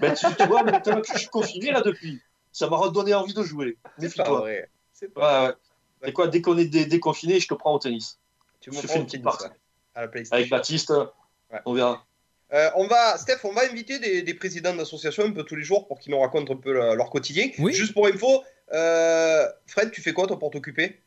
Ben, 0.01 0.15
tu, 0.15 0.27
tu 0.39 0.47
vois, 0.47 0.63
maintenant 0.63 1.01
que 1.01 1.07
je 1.13 1.19
suis 1.19 1.29
confiné 1.29 1.71
là 1.73 1.81
depuis, 1.83 2.21
ça 2.53 2.69
m'a 2.69 2.77
redonné 2.77 3.15
envie 3.15 3.35
de 3.35 3.43
jouer. 3.43 3.77
c'est 3.99 4.17
pas 4.17 4.31
vrai 4.31 4.71
c'est 4.93 5.13
pas 5.13 5.55
Ouais, 6.03 6.13
quoi, 6.13 6.29
dès 6.29 6.43
qu'on 6.43 6.57
est 6.59 6.67
dé- 6.67 6.85
déconfiné, 6.87 7.41
je 7.41 7.49
te 7.49 7.55
prends 7.55 7.75
au 7.75 7.79
tennis. 7.79 8.19
tu 8.61 8.71
me 8.71 8.77
fais 8.77 8.99
une 8.99 9.07
petite 9.07 9.23
partie. 9.23 9.47
Avec 9.95 10.51
Baptiste, 10.51 10.91
Ouais. 10.91 11.61
on 11.65 11.73
verra. 11.75 12.05
Euh, 12.53 12.71
on 12.77 12.87
va, 12.87 13.17
Steph, 13.19 13.39
on 13.45 13.53
va 13.53 13.63
inviter 13.65 13.99
des, 13.99 14.23
des 14.23 14.35
présidents 14.35 14.75
d'associations 14.75 15.25
un 15.25 15.31
peu 15.33 15.43
tous 15.45 15.57
les 15.57 15.63
jours 15.63 15.87
pour 15.89 15.99
qu'ils 15.99 16.13
nous 16.13 16.21
racontent 16.21 16.53
un 16.53 16.57
peu 16.57 16.73
le- 16.73 16.95
leur 16.95 17.09
quotidien. 17.11 17.49
Oui. 17.59 17.73
Juste 17.73 17.93
pour 17.95 18.07
info, 18.07 18.43
euh, 18.73 19.47
Fred, 19.67 19.91
tu 19.91 20.03
fais 20.03 20.13
quoi 20.13 20.27
toi 20.27 20.39
pour 20.39 20.51
t'occuper? 20.51 21.01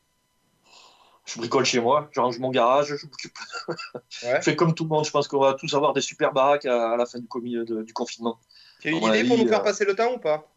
Je 1.26 1.38
bricole 1.38 1.64
chez 1.64 1.80
moi, 1.80 2.08
je 2.12 2.20
range 2.20 2.38
mon 2.38 2.50
garage, 2.50 2.96
je 2.96 3.06
m'occupe. 3.06 3.36
Ouais. 3.68 4.36
Je 4.38 4.40
fais 4.42 4.56
comme 4.56 4.74
tout 4.74 4.84
le 4.84 4.88
monde, 4.88 5.04
je 5.04 5.10
pense 5.10 5.28
qu'on 5.28 5.38
va 5.38 5.54
tous 5.54 5.72
avoir 5.74 5.92
des 5.92 6.00
super 6.00 6.32
baraques 6.32 6.64
à, 6.66 6.92
à 6.92 6.96
la 6.96 7.06
fin 7.06 7.18
du, 7.20 7.64
de- 7.64 7.82
du 7.82 7.92
confinement. 7.92 8.38
Tu 8.80 8.88
as 8.88 8.90
une 8.92 9.02
idée 9.04 9.24
pour 9.24 9.38
nous 9.38 9.46
faire 9.46 9.60
euh, 9.60 9.64
passer 9.64 9.84
le 9.84 9.94
temps 9.94 10.14
ou 10.14 10.18
pas? 10.18 10.48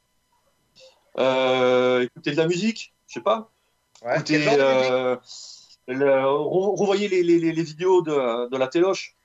Euh, 1.20 2.02
écouter 2.02 2.32
de 2.32 2.38
la 2.38 2.48
musique, 2.48 2.94
je 3.08 3.16
sais 3.16 3.22
pas. 3.22 3.52
Ouais. 4.04 4.18
Musique? 4.20 4.48
euh, 4.48 5.16
le- 5.88 6.06
re- 6.06 6.76
revoyez 6.80 7.08
les, 7.08 7.22
les- 7.24 7.40
les- 7.40 7.52
les 7.52 7.64
vidéos 7.64 8.02
de, 8.02 8.50
de 8.50 8.58
la 8.58 8.68
téloche. 8.68 9.16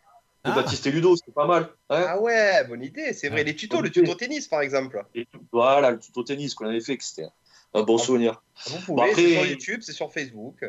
de 0.45 0.51
Ah. 0.51 0.55
Baptiste 0.55 0.87
et 0.87 0.91
Ludo, 0.91 1.17
c'est 1.17 1.33
pas 1.33 1.47
mal. 1.47 1.71
hein. 1.91 2.05
Ah 2.09 2.21
ouais, 2.21 2.65
bonne 2.69 2.83
idée, 2.83 3.13
c'est 3.13 3.29
vrai. 3.29 3.39
Ouais, 3.39 3.45
Les 3.45 3.57
tutos, 3.57 3.81
le 3.81 3.89
idée. 3.89 4.03
tuto 4.03 4.15
tennis 4.15 4.49
par 4.49 4.61
exemple. 4.61 5.03
Et 5.15 5.27
voilà, 5.51 5.91
le 5.93 5.99
tuto 5.99 6.23
tennis 6.23 6.55
qu'on 6.55 6.67
avait 6.69 6.81
fait, 6.81 6.97
que 6.97 7.05
c'était 7.05 7.27
un 7.75 7.83
bon 7.83 7.97
Ah. 7.99 8.03
souvenir. 8.03 8.43
Vous 8.67 8.79
pouvez, 8.81 8.97
Bon, 8.97 9.03
après- 9.03 9.15
c'est 9.23 9.33
sur 9.35 9.47
YouTube, 9.47 9.81
c'est 9.83 9.93
sur 9.93 10.13
Facebook. 10.13 10.65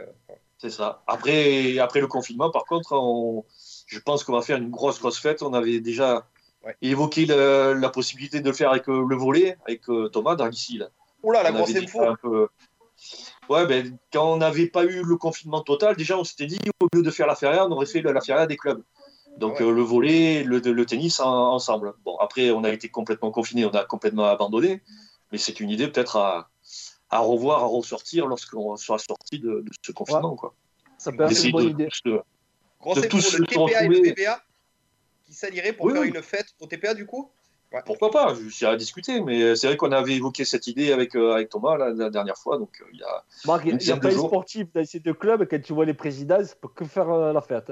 C'est 0.58 0.70
ça. 0.70 1.04
Après, 1.08 1.80
après 1.80 2.02
le 2.02 2.08
confinement, 2.08 2.52
par 2.52 2.66
contre, 2.66 2.92
on- 2.94 3.46
je 3.88 4.00
pense 4.00 4.24
qu'on 4.24 4.34
va 4.34 4.42
faire 4.42 4.58
une 4.58 4.70
grosse, 4.70 5.00
grosse 5.00 5.18
fête. 5.20 5.42
On 5.42 5.54
avait 5.54 5.80
déjà 5.80 6.28
Ouais. 6.66 6.76
évoqué 6.82 7.26
le- 7.26 7.74
la 7.74 7.90
possibilité 7.90 8.42
de 8.42 8.46
le 8.48 8.54
faire 8.54 8.72
avec 8.72 8.90
euh, 8.90 9.06
le 9.08 9.16
volet, 9.16 9.58
avec 9.66 9.90
euh, 9.90 10.10
Thomas 10.10 10.36
dans 10.36 10.50
ici. 10.50 10.78
Là. 10.78 10.90
Oula, 11.24 11.44
la 11.44 11.52
On 11.52 11.56
grosse 11.56 11.76
info. 11.76 12.00
peu- 12.22 12.48
Ouais, 13.50 13.66
ben, 13.66 13.98
quand 14.14 14.34
on 14.34 14.38
n'avait 14.38 14.68
pas 14.68 14.84
eu 14.84 15.02
le 15.04 15.16
confinement 15.16 15.62
total, 15.62 15.96
déjà, 15.96 16.18
on 16.20 16.24
s'était 16.24 16.46
dit, 16.46 16.60
au 16.82 16.88
lieu 16.94 17.02
de 17.02 17.10
faire 17.12 17.26
la 17.28 17.36
feria, 17.36 17.66
on 17.66 17.72
aurait 17.72 17.86
fait 17.86 18.02
la 18.02 18.22
feria 18.22 18.46
des 18.46 18.58
clubs. 18.58 18.84
Donc, 19.38 19.56
Ah 19.60 19.64
ouais. 19.64 19.70
euh, 19.70 19.74
le 19.74 19.82
volet, 19.82 20.44
le, 20.44 20.60
le 20.60 20.86
tennis 20.86 21.20
en- 21.22 21.54
ensemble. 21.54 21.94
Bon, 22.04 22.18
après, 22.18 22.52
on 22.52 22.64
a 22.66 22.70
été 22.70 22.90
complètement 22.90 23.32
confinés, 23.32 23.66
on 23.66 23.70
a 23.72 23.86
complètement 23.86 24.26
abandonné. 24.26 24.82
Mais 25.32 25.38
c'est 25.38 25.60
une 25.62 25.70
idée 25.70 25.88
peut-être 25.88 26.18
à, 26.18 26.50
à 27.10 27.20
revoir, 27.20 27.64
à 27.64 27.66
ressortir 27.66 28.28
lorsqu'on 28.28 28.76
sera 28.78 28.98
sorti 29.00 29.40
de, 29.40 29.62
de 29.62 29.72
ce 29.86 29.92
confinement. 29.92 30.36
Quoi. 30.36 30.54
Ça 30.98 31.12
peut 31.12 31.24
être 31.24 31.44
une 31.46 31.52
bonne 31.52 31.66
de, 31.66 31.70
idée. 31.72 31.90
euh, 32.08 32.20
de 32.96 33.00
info, 33.00 33.08
tous 33.10 33.38
le 33.38 33.46
TPA 33.46 33.84
et 33.84 33.88
le. 33.88 34.02
VBA 34.10 34.44
qui 35.26 35.34
s'allieraient 35.34 35.74
pour 35.74 35.86
Oui, 35.88 35.94
faire 35.94 36.02
oui. 36.02 36.10
une 36.10 36.22
fête 36.22 36.48
au 36.60 36.66
TPA 36.68 36.94
du 36.94 37.06
coup? 37.06 37.32
Ouais. 37.72 37.82
Pourquoi 37.86 38.10
pas? 38.10 38.34
Je 38.34 38.50
suis 38.50 38.66
à 38.66 38.76
discuter, 38.76 39.22
mais 39.22 39.56
c'est 39.56 39.68
vrai 39.68 39.78
qu'on 39.78 39.92
avait 39.92 40.16
évoqué 40.16 40.44
cette 40.44 40.66
idée 40.66 40.92
avec, 40.92 41.16
euh, 41.16 41.34
avec 41.34 41.50
Thomas 41.50 41.78
la, 41.78 41.92
la 41.92 42.10
dernière 42.10 42.36
fois. 42.38 42.58
Donc, 42.58 42.72
euh, 42.82 42.86
il 42.92 43.00
y 43.00 43.04
a... 43.04 43.24
Marc, 43.46 43.64
il 43.66 43.76
n'y 43.78 43.92
a 43.92 43.98
pas 43.98 44.10
de 44.10 44.18
sportifs 44.18 44.74
dans 44.74 44.84
ces 44.86 45.00
deux 45.00 45.14
clubs. 45.14 45.48
Quand 45.48 45.62
tu 45.62 45.74
vois 45.74 45.86
les 45.86 45.94
présidents, 45.94 46.44
ça 46.44 46.56
peut 46.60 46.68
que 46.70 46.84
faire 46.86 47.10
euh, 47.12 47.32
la 47.32 47.42
fête. 47.42 47.72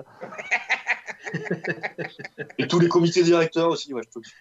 Et 2.60 2.68
tous 2.68 2.80
les 2.80 2.88
comités 2.88 3.24
directeurs 3.24 3.70
aussi, 3.70 3.94
ouais, 3.94 4.04
je 4.06 4.10
te 4.10 4.20
le 4.20 4.24
dis. 4.24 4.32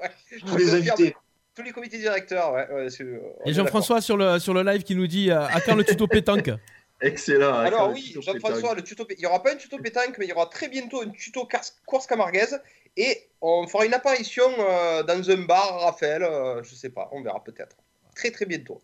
Ouais, 0.00 0.10
je 0.30 0.44
Tous 0.46 0.56
les 0.56 0.74
invités. 0.74 1.16
Tous 1.54 1.62
les 1.62 1.72
comités 1.72 1.98
directeurs, 1.98 2.52
ouais. 2.54 2.68
ouais, 2.70 2.90
c'est- 2.90 3.04
on 3.04 3.46
Et 3.46 3.50
est 3.50 3.52
Jean-François 3.54 4.00
sur 4.00 4.16
le, 4.16 4.38
sur 4.38 4.54
le 4.54 4.62
live 4.62 4.82
qui 4.84 4.96
nous 4.96 5.06
dit 5.06 5.30
euh, 5.30 5.40
à 5.46 5.60
quand 5.60 5.74
le 5.74 5.84
tuto 5.84 6.06
pétanque 6.06 6.50
Excellent. 7.02 7.52
hein, 7.54 7.64
Alors 7.64 7.80
quand 7.88 7.92
oui, 7.92 8.02
tuto 8.04 8.22
Jean-François, 8.22 8.60
pétanque. 8.60 8.76
le 8.76 8.82
tuto, 8.84 9.06
il 9.10 9.18
n'y 9.18 9.26
aura 9.26 9.42
pas 9.42 9.52
un 9.52 9.56
tuto 9.56 9.76
pétanque, 9.78 10.16
mais 10.18 10.24
il 10.26 10.28
y 10.28 10.32
aura 10.32 10.46
très 10.46 10.68
bientôt 10.68 11.02
un 11.02 11.10
tuto 11.10 11.46
course 11.84 12.06
camarguaise 12.06 12.60
et 12.96 13.26
on 13.40 13.66
fera 13.66 13.84
une 13.84 13.92
apparition 13.94 14.44
euh, 14.60 15.02
dans 15.02 15.30
un 15.30 15.36
bar, 15.38 15.80
Raphaël, 15.80 16.22
euh, 16.22 16.62
je 16.62 16.74
sais 16.74 16.90
pas, 16.90 17.08
on 17.12 17.22
verra 17.22 17.42
peut-être. 17.42 17.76
Très 18.14 18.30
très 18.30 18.46
bientôt. 18.46 18.80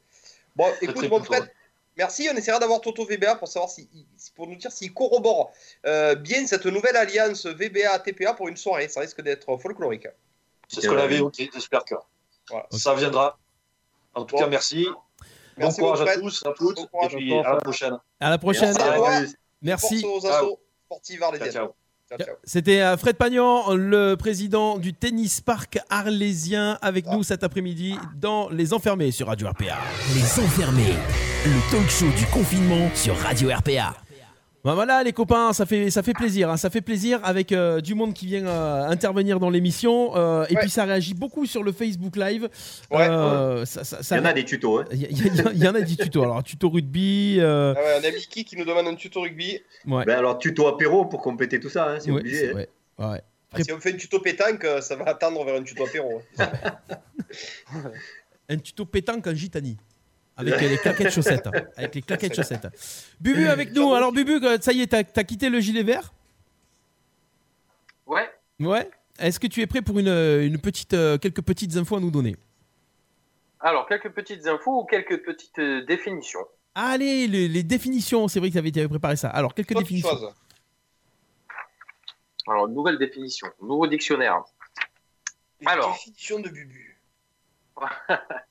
Bon, 0.56 0.66
écoute, 0.82 0.96
très 0.96 1.08
mon 1.08 1.18
bientôt, 1.20 1.32
Fred, 1.32 1.42
ouais. 1.44 1.52
merci, 1.96 2.28
on 2.32 2.36
essaiera 2.36 2.58
d'avoir 2.58 2.80
Toto 2.80 3.04
VBA 3.04 3.36
pour 3.36 3.46
savoir 3.48 3.70
si, 3.70 3.88
pour 4.34 4.46
nous 4.48 4.56
dire 4.56 4.72
s'il 4.72 4.92
corrobore 4.92 5.52
euh, 5.86 6.14
bien 6.16 6.44
cette 6.46 6.66
nouvelle 6.66 6.96
alliance 6.96 7.46
VBA-TPA 7.46 8.34
pour 8.34 8.48
une 8.48 8.56
soirée, 8.56 8.88
ça 8.88 9.00
risque 9.00 9.22
d'être 9.22 9.56
folklorique. 9.58 10.08
C'est 10.66 10.80
ce 10.82 10.88
qu'on 10.88 10.98
avait 10.98 11.16
évoqué, 11.16 11.48
j'espère 11.54 11.84
que 11.84 11.94
Voilà. 12.50 12.66
ça 12.70 12.94
viendra. 12.94 13.38
En 14.14 14.24
tout 14.24 14.36
Bon. 14.36 14.42
cas, 14.42 14.48
merci. 14.48 14.86
Merci, 15.56 15.80
bon 15.80 15.86
courage 15.92 16.08
à 16.08 16.14
tous, 16.20 16.42
à 16.46 16.52
toutes, 16.52 16.76
Bon 16.76 16.86
courage 16.86 17.14
et 17.14 17.16
puis 17.16 17.34
à 17.34 17.42
la 17.54 17.56
prochaine. 17.56 17.98
À 18.20 18.30
la 18.30 18.38
prochaine. 18.38 18.74
Merci 19.60 20.04
Ciao. 20.22 21.74
C'était 22.44 22.80
euh, 22.80 22.96
Fred 22.96 23.16
Pagnan, 23.16 23.74
le 23.74 24.14
président 24.14 24.78
du 24.78 24.94
tennis 24.94 25.42
parc 25.42 25.78
arlésien, 25.90 26.78
avec 26.80 27.06
nous 27.06 27.22
cet 27.22 27.44
après-midi 27.44 27.96
dans 28.16 28.48
Les 28.48 28.72
Enfermés 28.72 29.10
sur 29.10 29.26
Radio 29.26 29.48
RPA. 29.48 29.76
Les 30.14 30.42
enfermés, 30.42 30.94
le 31.44 31.70
talk 31.70 31.88
show 31.90 32.06
du 32.16 32.24
confinement 32.26 32.88
sur 32.94 33.14
Radio 33.18 33.50
RPA. 33.54 33.94
Ben 34.68 34.74
voilà 34.74 35.02
les 35.02 35.14
copains, 35.14 35.54
ça 35.54 35.64
fait, 35.64 35.90
ça 35.90 36.02
fait 36.02 36.12
plaisir, 36.12 36.50
hein, 36.50 36.58
ça 36.58 36.68
fait 36.68 36.82
plaisir 36.82 37.20
avec 37.24 37.52
euh, 37.52 37.80
du 37.80 37.94
monde 37.94 38.12
qui 38.12 38.26
vient 38.26 38.46
euh, 38.46 38.84
intervenir 38.86 39.40
dans 39.40 39.48
l'émission 39.48 40.14
euh, 40.14 40.44
et 40.50 40.54
Ouais. 40.54 40.60
puis 40.60 40.68
ça 40.70 40.84
réagit 40.84 41.14
beaucoup 41.14 41.46
sur 41.46 41.62
le 41.62 41.72
Facebook 41.72 42.16
Live. 42.16 42.50
Ouais. 42.90 43.06
Ça- 43.64 43.82
ça- 43.84 44.02
ça- 44.02 44.16
Il 44.16 44.18
y 44.18 44.22
en 44.22 44.26
a 44.26 44.32
des 44.34 44.44
tutos. 44.44 44.80
hein. 44.80 44.84
Il 44.92 45.62
y, 45.62 45.68
en 45.68 45.74
a 45.74 45.80
des 45.80 45.96
tutos. 45.96 46.22
Alors 46.22 46.42
tuto 46.42 46.68
rugby, 46.68 47.38
euh, 47.40 47.72
Ah 47.76 47.80
ouais, 47.80 48.00
on 48.02 48.08
a 48.08 48.10
Mickey 48.10 48.44
qui 48.44 48.56
nous 48.56 48.66
demande 48.66 48.88
un 48.88 48.94
tuto 48.94 49.22
rugby. 49.22 49.58
ouais, 49.86 50.04
Ben 50.04 50.18
alors, 50.18 50.38
tuto 50.38 50.66
apéro 50.68 51.06
pour 51.06 51.22
compléter 51.22 51.58
tout 51.60 51.70
ça, 51.70 51.92
hein, 51.92 51.96
c'est 52.00 52.10
ouais, 52.10 52.20
obligé. 52.20 52.50
hein. 52.50 52.54
ouais, 52.54 52.68
ouais. 52.98 53.22
Ah, 53.54 53.62
Si 53.62 53.72
on 53.72 53.80
fait 53.80 53.94
un 53.94 53.96
tuto 53.96 54.20
pétanque, 54.20 54.66
ça 54.82 54.96
va 54.96 55.04
attendre 55.06 55.42
vers 55.46 55.58
un 55.58 55.62
tuto 55.62 55.86
apéro. 55.86 56.20
Un 58.50 58.56
tuto 58.56 58.86
pétanque 58.86 59.26
en 59.26 59.34
gitanie. 59.34 59.76
Avec 60.38 60.54
euh, 60.54 60.68
les 60.68 60.78
claquettes 60.78 61.10
chaussettes. 61.10 61.48
Avec 61.76 61.94
les 61.96 62.02
claquettes 62.02 62.34
chaussettes. 62.34 62.68
Bubu 63.20 63.48
avec 63.48 63.72
nous. 63.74 63.92
Alors 63.92 64.12
Bubu, 64.12 64.38
euh, 64.44 64.56
ça 64.60 64.72
y 64.72 64.80
est, 64.80 64.86
t'as 64.86 65.02
as 65.20 65.24
quitté 65.24 65.50
le 65.50 65.60
gilet 65.60 65.82
vert? 65.82 66.12
Ouais. 68.06 68.30
Ouais. 68.60 68.88
Est-ce 69.18 69.40
que 69.40 69.48
tu 69.48 69.60
es 69.60 69.66
prêt 69.66 69.82
pour 69.82 69.98
une, 69.98 70.08
une 70.08 70.60
petite, 70.60 70.94
euh, 70.94 71.18
quelques 71.18 71.42
petites 71.42 71.76
infos 71.76 71.96
à 71.96 72.00
nous 72.00 72.12
donner? 72.12 72.36
Alors, 73.60 73.88
quelques 73.88 74.10
petites 74.10 74.46
infos 74.46 74.82
ou 74.82 74.84
quelques 74.84 75.24
petites 75.24 75.58
euh, 75.58 75.84
définitions. 75.84 76.46
Allez, 76.76 77.26
les, 77.26 77.48
les 77.48 77.64
définitions. 77.64 78.28
C'est 78.28 78.38
vrai 78.38 78.50
que 78.50 78.52
tu 78.52 78.58
avais 78.58 78.88
préparé 78.88 79.16
ça. 79.16 79.28
Alors, 79.30 79.52
quelques 79.52 79.72
Autre 79.72 79.80
définitions. 79.80 80.08
chose. 80.10 80.32
Alors, 82.46 82.68
nouvelle 82.68 82.98
définition, 82.98 83.48
nouveau 83.60 83.88
dictionnaire. 83.88 84.44
Alors. 85.66 85.92
définitions 85.94 86.38
de 86.38 86.48
Bubu. 86.48 87.00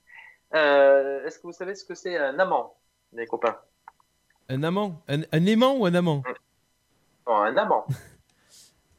Euh, 0.54 1.26
Est-ce 1.26 1.38
que 1.40 1.44
vous 1.48 1.54
savez 1.54 1.76
ce 1.76 1.84
que 1.86 1.96
c'est 1.96 2.18
un 2.18 2.38
amant, 2.40 2.78
les 3.14 3.26
copains? 3.26 3.58
Un 4.50 4.64
amant? 4.64 5.02
Un, 5.08 5.22
un 5.32 5.46
aimant 5.46 5.76
ou 5.76 5.86
un 5.86 5.94
amant? 5.94 6.24
Non, 7.28 7.36
un 7.42 7.58
amant. 7.58 7.86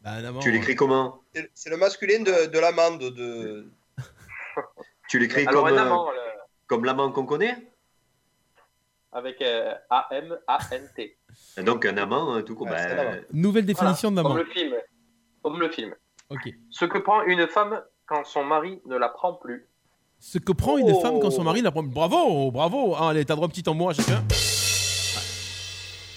Bah, 0.00 0.12
un 0.12 0.24
amant. 0.26 0.38
Tu 0.38 0.52
l'écris 0.52 0.76
comment? 0.76 1.22
C'est 1.54 1.70
le- 1.70 1.76
masculin 1.76 2.20
de, 2.22 2.46
de 2.46 2.58
l'amande 2.60 3.00
de. 3.00 3.68
Tu 5.08 5.18
l'écris 5.18 5.44
Alors, 5.46 5.64
comme, 5.64 5.76
un 5.76 5.86
euh, 5.92 6.12
le- 6.12 6.40
comme 6.68 6.84
l'amant 6.84 7.10
qu'on 7.10 7.26
connaît? 7.26 7.72
Avec 9.10 9.42
euh, 9.42 9.74
A-M-A-N-T. 9.90 11.18
Et 11.56 11.62
Donc 11.64 11.84
un 11.84 11.96
amant, 11.96 12.32
hein, 12.34 12.42
tout 12.42 12.54
comme. 12.54 12.68
Ouais, 12.70 12.94
ben. 12.94 13.24
Nouvelle 13.32 13.66
définition 13.66 14.10
Voilà, 14.12 14.22
d'amant. 14.22 14.36
Comme 14.36 14.46
le 14.46 14.52
film. 14.52 14.76
Comme 15.42 15.60
le 15.60 15.68
film. 15.70 15.94
Ok. 16.30 16.48
Ce 16.70 16.84
que 16.84 16.98
prend 16.98 17.22
une 17.22 17.48
femme 17.48 17.82
quand 18.06 18.24
son 18.24 18.44
mari 18.44 18.80
ne 18.86 18.96
la 18.96 19.08
prend 19.08 19.34
plus. 19.34 19.67
Ce 20.20 20.38
que 20.38 20.52
prend 20.52 20.78
une 20.78 20.90
Oh. 20.90 21.00
femme 21.00 21.20
quand 21.20 21.30
son 21.30 21.44
mari 21.44 21.62
la 21.62 21.70
prend. 21.70 21.82
Bravo, 21.82 22.50
bravo. 22.50 22.94
Ah, 22.96 23.10
allez, 23.10 23.24
t'as 23.24 23.36
droit 23.36 23.48
petit 23.48 23.62
en 23.68 23.88
à 23.88 23.94
chacun. 23.94 24.24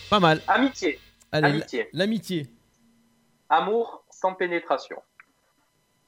Pas 0.09 0.19
mal. 0.19 0.41
Amitié. 0.47 0.99
Allez, 1.31 1.47
Amitié. 1.47 1.79
l- 1.81 1.89
l'amitié. 1.93 2.47
Amour 3.49 4.03
sans 4.09 4.33
pénétration. 4.33 5.01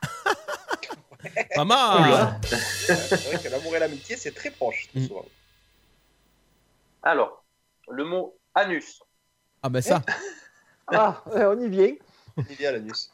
Pas 1.56 1.64
mal. 1.66 2.40
C'est 2.44 3.16
vrai 3.28 3.42
que 3.42 3.48
l'amour 3.50 3.76
et 3.76 3.80
l'amitié, 3.80 4.18
c'est 4.18 4.32
très 4.34 4.52
proche, 4.52 4.90
Mm. 4.94 5.08
Alors, 7.04 7.44
le 7.90 8.04
mot 8.06 8.38
anus. 8.56 9.02
Ah, 9.62 9.70
ben 9.70 9.82
ça. 9.82 10.02
Ah, 10.88 11.24
ouais, 11.28 11.46
on 11.46 11.60
y 11.62 11.70
vient. 11.70 11.94
Il 12.50 12.60
y 12.60 12.66
a 12.66 12.72
l'anus. 12.74 13.10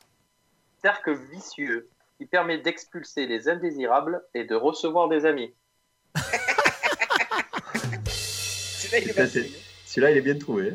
Cercle 0.82 1.14
vicieux 1.32 1.88
qui 2.20 2.26
permet 2.26 2.58
d'expulser 2.58 3.26
les 3.28 3.48
indésirables 3.48 4.22
et 4.34 4.44
de 4.44 4.54
recevoir 4.54 5.08
des 5.08 5.26
amis. 5.26 5.56
Il 8.92 9.10
est 9.10 9.18
masculin. 9.18 9.46
Celui-là, 9.86 10.12
il 10.12 10.18
est 10.18 10.22
bien 10.22 10.38
trouvé. 10.38 10.74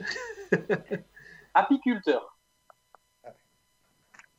hein. 0.53 0.59
Apiculteur. 1.55 2.39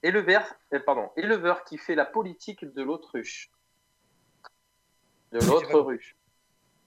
Éleveur, 0.02 0.44
euh, 0.74 0.80
pardon, 0.86 1.10
éleveur 1.18 1.64
qui 1.66 1.78
fait 1.78 1.94
la 1.96 2.06
politique 2.06 2.64
de 2.74 2.82
l'autruche. 2.82 3.52
De 5.32 5.40
l'autre 5.46 5.78
ruche. 5.80 6.16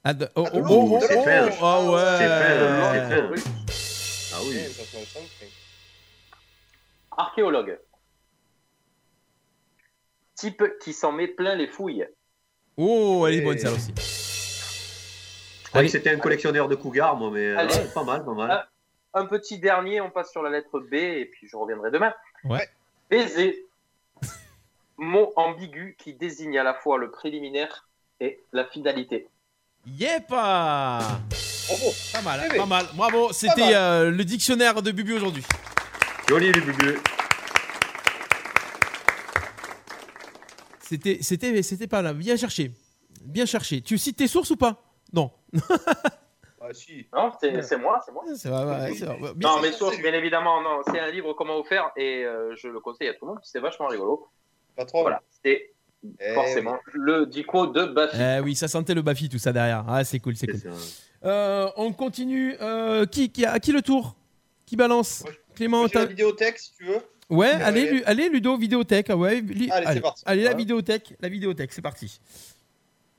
Ah, 0.05 0.15
de- 0.15 0.29
oh, 0.35 0.45
Ah, 0.47 0.51
oh, 0.55 0.59
oh, 0.69 0.89
oh, 0.93 1.01
c'est 1.07 1.17
oh, 1.19 1.23
fin. 1.25 1.49
ah 1.61 1.81
ouais. 1.91 3.39
C'est. 3.71 4.35
Ah 4.35 4.41
oui. 4.45 4.57
Archéologue. 7.17 7.79
Type 10.39 10.63
qui 10.81 10.93
s'en 10.93 11.11
met 11.13 11.27
plein 11.29 11.55
les 11.57 11.67
fouilles. 11.67 12.07
Oh, 12.77 13.25
elle 13.27 13.35
est 13.35 13.39
Et- 13.39 13.41
bonne, 13.41 13.59
celle 13.59 13.73
aussi. 13.75 13.93
Je 15.65 15.69
croyais 15.71 15.87
que 15.89 15.93
c'était 15.93 16.11
un 16.11 16.19
collectionneur 16.19 16.69
de 16.69 16.75
cougars, 16.77 17.17
moi, 17.17 17.31
mais 17.33 17.41
euh, 17.47 17.59
Allez. 17.59 17.75
ouais, 17.75 17.89
pas 17.93 18.05
mal, 18.05 18.25
pas 18.25 18.33
mal. 18.35 18.49
Ah. 18.51 18.69
Un 19.15 19.27
petit 19.27 19.59
dernier, 19.59 20.01
on 20.01 20.11
passe 20.11 20.31
sur 20.31 20.43
la 20.43 20.51
lettre 20.51 20.79
B 20.81 20.95
et 20.95 21.25
puis 21.27 21.49
je 21.49 21.57
reviendrai 21.57 21.91
demain. 21.91 22.15
Ouais. 22.45 22.69
Baiser. 23.11 23.67
Mot 24.99 25.33
ambigu 25.37 25.97
qui 25.99 26.15
désigne 26.15 26.59
à 26.59 26.63
la 26.63 26.75
fois 26.75 26.99
le 26.99 27.11
préliminaire 27.11 27.89
et 28.21 28.41
la 28.53 28.65
finalité. 28.65 29.29
Yepa 29.87 30.99
Bravo. 31.69 31.93
Pas 32.13 32.23
mal, 32.23 32.41
hein, 32.41 32.45
Eh 32.49 32.53
oui. 32.53 32.59
pas 32.59 32.67
mal. 32.67 32.87
Bravo, 32.95 33.33
c'était 33.33 33.75
euh, 33.75 34.11
le 34.11 34.25
dictionnaire 34.25 34.83
de 34.83 34.91
Bubu 34.93 35.15
aujourd'hui. 35.15 35.45
Joli, 36.29 36.53
les 36.53 36.61
bubu. 36.61 36.95
C'était, 40.89 41.19
c'était, 41.23 41.63
c'était 41.63 41.87
pas 41.87 42.03
là. 42.03 42.13
Bien 42.15 42.37
cherché. 42.37 42.71
Bien 43.25 43.45
cherché. 43.47 43.81
Tu 43.83 43.99
cites 43.99 44.17
tes 44.17 44.27
sources 44.29 44.51
ou 44.51 44.57
pas? 44.57 44.83
Non. 45.13 45.31
Ah, 46.61 46.75
si. 46.75 47.07
Non, 47.15 47.31
c'est 47.63 47.77
moi, 47.79 48.01
c'est 48.05 48.13
moi. 48.13 48.25
C'est 48.37 48.49
vrai, 48.49 48.65
ouais, 48.65 48.95
c'est 48.95 49.05
vrai. 49.07 49.33
Bien- 49.37 49.49
Non, 49.49 49.63
mais 49.63 49.71
sauf, 49.73 49.97
bien 50.03 50.13
évidemment, 50.13 50.61
non, 50.61 50.81
c'est 50.87 50.99
un 50.99 51.09
livre 51.11 51.33
m'a 51.45 51.55
offert 51.55 51.93
et 51.97 52.25
euh, 52.25 52.55
je 52.57 52.67
le 52.69 52.81
conseille 52.81 53.09
à 53.09 53.15
tout 53.15 53.25
le 53.27 53.29
monde, 53.31 53.39
c'est 53.45 53.61
vachement 53.61 53.87
rigolo. 53.87 54.29
Pas 54.77 54.85
trop. 54.85 55.03
Voilà, 55.03 55.23
c'est 55.43 55.71
Eh 56.21 56.35
forcément 56.35 56.77
le 56.93 57.27
dico 57.27 57.69
de 57.69 57.87
Buffy. 57.87 58.17
Eh 58.21 58.41
oui, 58.41 58.55
ça 58.57 58.67
sentait 58.69 58.93
le 58.95 59.03
Bafi 59.03 59.29
tout 59.29 59.39
ça 59.39 59.53
derrière. 59.53 59.85
Ah, 59.89 60.03
c'est 60.05 60.19
cool, 60.19 60.37
c'est 60.37 60.49
cool. 60.49 60.61
Euh, 61.25 61.71
on 61.77 61.93
continue. 61.93 62.57
Euh, 62.61 63.07
qui, 63.07 63.31
qui, 63.31 63.47
à 63.47 63.61
qui 63.61 63.71
le 63.73 63.81
tour? 63.81 64.17
Qui 64.67 64.75
balance? 64.77 65.25
Clément, 65.55 65.87
J'ai 65.87 65.95
la 65.95 66.01
t'as- 66.03 66.07
vidéothèque 66.07 66.59
si 66.59 66.75
tu 66.75 66.85
veux. 66.87 67.01
Ouais, 67.31 67.57
Mais 67.59 67.63
allez, 67.63 67.91
ouais. 67.93 68.03
Allez, 68.07 68.29
Ludo, 68.31 68.57
vidéothèque. 68.57 69.11
ah 69.11 69.17
ouais, 69.17 69.41
li- 69.43 69.71
Allez, 69.71 69.87
c'est 69.95 70.01
parti. 70.01 70.23
Allez, 70.27 70.45
la 70.45 70.55
vidéothèque, 70.55 71.15
la 71.21 71.29
vidéothèque, 71.29 71.73
c'est 71.73 71.83
parti. 71.83 72.21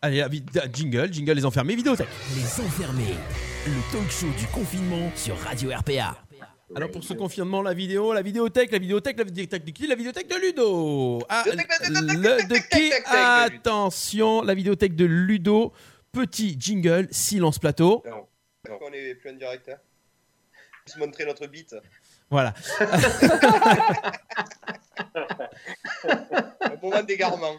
Allez, 0.01 0.17
la 0.55 0.71
jingle, 0.71 1.11
jingle 1.13 1.33
les 1.33 1.45
enfermés, 1.45 1.75
vidéothèque. 1.75 2.07
Les 2.35 2.63
enfermés, 2.65 3.15
le 3.67 3.91
talk 3.91 4.09
show 4.09 4.27
du 4.37 4.45
confinement 4.47 5.11
sur 5.15 5.37
Radio 5.39 5.69
RPA. 5.71 6.17
Alors 6.75 6.91
pour 6.91 7.03
ce 7.03 7.13
confinement, 7.13 7.61
la 7.63 7.73
vidéo, 7.73 8.13
la 8.13 8.21
vidéothèque, 8.21 8.71
la 8.71 8.77
vidéothèque, 8.77 9.17
la 9.17 9.23
vidéothèque 9.23 9.65
de 9.65 9.71
qui 9.71 9.87
La 9.87 9.95
vidéothèque 9.95 10.27
de 10.29 10.35
Ludo. 10.35 11.19
Ah, 11.27 11.43
le, 11.45 12.47
de 12.47 12.57
qui? 12.69 12.93
Attention, 13.05 14.41
la 14.43 14.53
vidéothèque 14.53 14.95
de 14.95 15.05
Ludo. 15.05 15.73
Petit 16.11 16.55
jingle, 16.59 17.07
silence 17.11 17.59
plateau. 17.59 18.03
Non. 18.09 18.25
On 18.81 18.91
est 18.93 19.15
plus 19.15 19.31
en 19.31 19.33
direct. 19.33 19.69
Hein. 19.69 19.77
On 20.87 20.91
se 20.91 20.99
montrer 20.99 21.25
notre 21.25 21.47
bite. 21.47 21.75
Voilà. 22.31 22.53
Un 26.61 26.75
moment 26.81 27.03
d'égarement. 27.03 27.55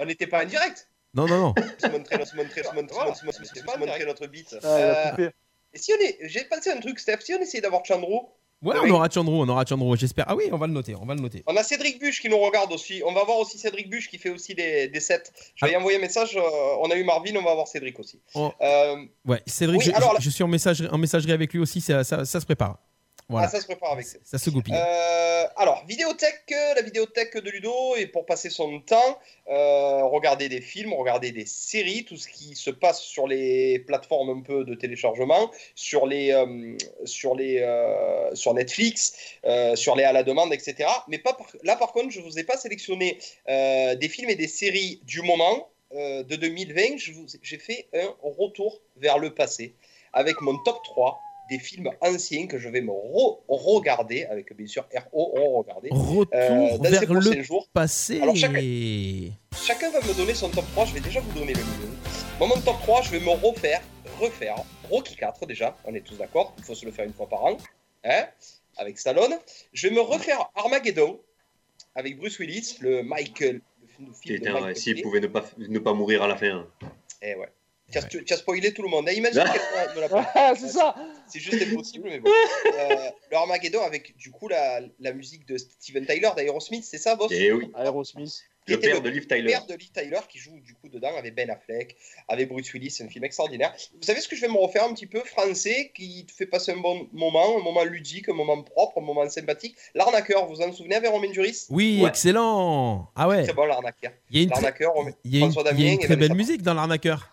On 0.00 0.04
n'était 0.04 0.26
pas 0.26 0.42
en 0.44 0.46
direct. 0.46 0.88
Non, 1.14 1.26
non, 1.26 1.38
non. 1.38 1.54
On 1.56 1.86
se 1.86 1.90
montrer, 1.92 2.16
on 2.20 2.24
se 2.26 2.36
montrer, 2.36 2.62
on 2.66 2.70
se 2.70 2.74
montrer, 2.74 2.96
on 3.08 3.14
se 3.14 3.24
montrer, 3.24 3.42
on 3.66 3.72
se 3.72 3.78
montrer 3.78 4.04
notre 4.04 4.26
bite. 4.26 4.56
Ah, 4.62 4.66
a 4.68 5.20
Euh, 5.20 5.30
et 5.72 5.78
si 5.78 5.92
on 5.92 6.00
est, 6.04 6.18
j'ai 6.28 6.44
pensé 6.44 6.70
à 6.70 6.76
un 6.76 6.80
truc, 6.80 6.98
Steph. 6.98 7.18
Si 7.20 7.34
on 7.34 7.40
essayait 7.40 7.60
d'avoir 7.62 7.84
Chandro, 7.84 8.32
Ouais, 8.62 8.74
on 8.82 8.88
aura 8.88 9.10
Chandro, 9.10 9.42
on 9.42 9.48
aura 9.50 9.66
Chandro, 9.66 9.94
j'espère. 9.96 10.24
Ah 10.28 10.34
oui, 10.34 10.44
on 10.50 10.56
va 10.56 10.66
le 10.66 10.72
noter, 10.72 10.94
on 10.94 11.04
va 11.04 11.14
le 11.14 11.20
noter. 11.20 11.42
on 11.46 11.54
a 11.58 11.62
Cédric 11.62 12.00
Buche 12.00 12.22
qui 12.22 12.30
nous 12.30 12.38
regarde 12.38 12.72
aussi. 12.72 13.02
On 13.06 13.12
va 13.12 13.22
voir 13.22 13.36
aussi 13.38 13.58
Cédric 13.58 13.90
Buche 13.90 14.08
qui 14.08 14.16
fait 14.16 14.30
aussi 14.30 14.54
des, 14.54 14.88
des 14.88 15.00
sets. 15.00 15.24
Je 15.56 15.66
vais 15.66 15.72
y 15.72 15.76
envoyer 15.76 15.98
un 15.98 16.00
message. 16.00 16.34
euh, 16.38 16.40
on 16.80 16.90
a 16.90 16.96
eu 16.96 17.04
Marvin, 17.04 17.36
on 17.36 17.42
va 17.44 17.54
voir 17.54 17.68
Cédric 17.68 17.98
aussi. 18.00 18.18
Oh. 18.34 18.50
Euh, 18.62 18.96
Ouais, 19.26 19.42
Cédric, 19.46 19.78
Oui, 19.80 19.84
je, 19.84 19.92
alors 19.92 20.16
je- 20.18 20.22
je 20.24 20.30
suis 20.30 20.42
en 20.42 20.48
messagerie, 20.48 20.88
en 20.90 20.96
messagerie 20.96 21.32
avec 21.32 21.52
lui 21.52 21.60
aussi, 21.60 21.82
ça, 21.82 22.02
ça, 22.02 22.24
ça 22.24 22.40
se 22.40 22.46
prépare. 22.46 22.78
Voilà. 23.28 23.48
Ah, 23.48 23.50
ça 23.50 23.60
se 23.60 23.66
prépare 23.66 23.92
avec 23.92 24.06
ça. 24.06 24.18
Ça 24.22 24.38
se 24.38 24.50
goupille. 24.50 24.72
Euh, 24.74 25.44
alors, 25.56 25.84
vidéothèque, 25.86 26.44
euh, 26.52 26.74
la 26.74 26.82
vidéothèque 26.82 27.36
de 27.36 27.50
Ludo, 27.50 27.96
et 27.96 28.06
pour 28.06 28.24
passer 28.24 28.50
son 28.50 28.78
temps, 28.80 29.18
euh, 29.48 30.04
regarder 30.04 30.48
des 30.48 30.60
films, 30.60 30.92
regarder 30.92 31.32
des 31.32 31.44
séries, 31.44 32.04
tout 32.04 32.16
ce 32.16 32.28
qui 32.28 32.54
se 32.54 32.70
passe 32.70 33.00
sur 33.00 33.26
les 33.26 33.80
plateformes 33.80 34.30
un 34.30 34.42
peu 34.42 34.64
de 34.64 34.74
téléchargement, 34.76 35.50
sur 35.74 36.06
les, 36.06 36.30
euh, 36.30 36.76
sur 37.04 37.34
les, 37.34 37.58
sur 38.34 38.54
Netflix, 38.54 39.14
sur 39.74 39.96
les 39.96 40.04
à 40.04 40.12
la 40.12 40.22
demande, 40.22 40.52
etc. 40.52 40.88
Mais 41.08 41.18
pas 41.18 41.32
par- 41.32 41.50
là, 41.64 41.74
par 41.74 41.90
contre, 41.92 42.10
je 42.10 42.20
vous 42.20 42.38
ai 42.38 42.44
pas 42.44 42.56
sélectionné 42.56 43.18
des 43.48 44.08
films 44.08 44.30
et 44.30 44.36
des 44.36 44.46
séries 44.48 45.00
du 45.04 45.22
moment 45.22 45.68
de 45.92 46.36
2020. 46.36 46.96
Je 46.98 47.12
vous- 47.12 47.26
J'ai 47.42 47.58
fait 47.58 47.88
un 47.92 48.14
retour 48.22 48.80
vers 48.96 49.18
le 49.18 49.34
passé 49.34 49.74
avec 50.12 50.40
mon 50.40 50.56
top 50.58 50.82
3 50.84 51.20
des 51.50 51.58
films 51.58 51.90
anciens 52.00 52.46
que 52.46 52.58
je 52.58 52.68
vais 52.68 52.80
me 52.80 52.90
re- 52.90 53.38
regarder 53.48 54.24
avec 54.24 54.54
bien 54.56 54.66
sûr 54.66 54.86
RO 55.12 55.58
regarder 55.62 55.88
Retour 55.92 56.78
dans 56.78 56.84
ces 56.84 56.90
vers 56.90 57.04
prochains 57.06 57.30
le 57.34 57.42
jours. 57.42 57.68
passé. 57.72 58.20
Alors, 58.20 58.36
chacun- 58.36 58.60
Chacun 59.64 59.90
va 59.90 60.00
me 60.00 60.14
donner 60.16 60.34
son 60.34 60.48
top 60.50 60.64
3, 60.72 60.84
je 60.86 60.94
vais 60.94 61.00
déjà 61.00 61.20
vous 61.20 61.32
donner 61.38 61.52
le 61.54 61.60
mien. 61.60 61.94
Moi, 62.38 62.48
mon 62.48 62.60
top 62.60 62.76
3, 62.82 63.02
je 63.02 63.10
vais 63.10 63.20
me 63.20 63.30
refaire, 63.30 63.80
refaire 64.20 64.56
Rocky 64.90 65.16
4 65.16 65.46
déjà, 65.46 65.76
on 65.84 65.94
est 65.94 66.00
tous 66.02 66.16
d'accord, 66.16 66.54
il 66.58 66.64
faut 66.64 66.74
se 66.74 66.84
le 66.84 66.92
faire 66.92 67.04
une 67.06 67.12
fois 67.14 67.28
par 67.28 67.44
an, 67.44 67.56
hein, 68.04 68.26
avec 68.76 68.98
Stallone. 68.98 69.34
Je 69.72 69.88
vais 69.88 69.94
me 69.94 70.00
refaire 70.00 70.50
Armageddon 70.54 71.18
avec 71.94 72.18
Bruce 72.18 72.38
Willis, 72.38 72.76
le 72.80 73.02
Michael, 73.02 73.60
le 73.80 74.12
film, 74.12 74.38
de 74.40 74.50
Michael 74.50 74.76
s'il 74.76 74.94
Bay. 74.96 75.02
pouvait 75.02 75.20
ne 75.20 75.26
pas, 75.28 75.44
ne 75.56 75.78
pas 75.78 75.94
mourir 75.94 76.22
à 76.22 76.28
la 76.28 76.36
fin. 76.36 76.66
Eh 77.22 77.34
ouais. 77.34 77.48
Tu 77.90 77.98
as, 78.32 78.36
spoilé 78.36 78.74
tout 78.74 78.82
le 78.82 78.88
monde. 78.88 79.08
Imagine 79.14 79.44
quelqu'un 79.52 79.94
ne 79.94 80.00
l'a 80.00 80.08
pas 80.08 80.30
Ah, 80.34 80.52
c'est 80.56 80.68
ça. 80.68 80.94
C'est 81.28 81.40
juste 81.40 81.62
impossible, 81.62 82.08
mais 82.08 82.20
bon. 82.20 82.30
Euh, 82.78 83.10
le 83.30 83.36
Armageddon 83.36 83.80
avec 83.82 84.16
du 84.16 84.30
coup 84.30 84.48
la, 84.48 84.80
la 85.00 85.12
musique 85.12 85.46
de 85.46 85.56
Steven 85.56 86.04
Tyler 86.06 86.28
d'Aerosmith, 86.36 86.84
c'est 86.84 86.98
ça, 86.98 87.14
boss? 87.16 87.30
Eh 87.32 87.52
oui. 87.52 87.70
Aerosmith. 87.76 88.42
Le 88.68 88.78
père 88.80 89.00
de 89.00 89.08
Liv 89.08 89.26
Tyler. 89.28 89.46
père 89.52 89.64
de 89.66 89.74
Liv 89.74 89.90
Tyler 89.92 90.18
qui 90.28 90.38
joue 90.38 90.58
du 90.60 90.74
coup 90.74 90.88
dedans 90.88 91.14
avec 91.16 91.34
Ben 91.36 91.48
Affleck, 91.48 91.96
avec 92.28 92.48
Bruce 92.48 92.72
Willis, 92.72 92.90
c'est 92.90 93.04
un 93.04 93.08
film 93.08 93.24
extraordinaire. 93.24 93.72
Vous 93.94 94.02
savez 94.02 94.20
ce 94.20 94.26
que 94.28 94.34
je 94.34 94.40
vais 94.40 94.48
me 94.48 94.58
refaire 94.58 94.84
un 94.84 94.92
petit 94.92 95.06
peu? 95.06 95.20
Français 95.20 95.92
qui 95.94 96.26
te 96.26 96.32
fait 96.32 96.46
passer 96.46 96.72
un 96.72 96.78
bon 96.78 97.08
moment, 97.12 97.58
un 97.58 97.62
moment 97.62 97.84
ludique, 97.84 98.28
un 98.28 98.34
moment 98.34 98.60
propre, 98.62 98.98
un 98.98 99.04
moment 99.04 99.28
sympathique. 99.28 99.76
L'arnaqueur, 99.94 100.46
vous 100.46 100.56
vous 100.56 100.62
en 100.62 100.72
souvenez 100.72 100.96
avec 100.96 101.10
Romain 101.10 101.30
Duris? 101.30 101.66
Oui, 101.70 102.00
Ouais. 102.02 102.08
excellent. 102.08 103.10
Ah 103.14 103.28
ouais. 103.28 103.44
Très 103.44 103.52
bon 103.54 103.66
l'arnaqueur. 103.66 104.12
Il 104.30 104.36
y 104.36 104.40
a 104.40 104.42
une, 104.42 104.50
L'arnaqueur, 104.50 104.92
Romain- 104.94 105.12
y 105.24 105.36
a 105.42 105.46
une- 105.46 105.52
y 105.78 105.94
a 105.94 105.98
très 105.98 106.16
belle 106.16 106.34
musique 106.34 106.62
dans 106.62 106.74
l'arnaqueur. 106.74 107.30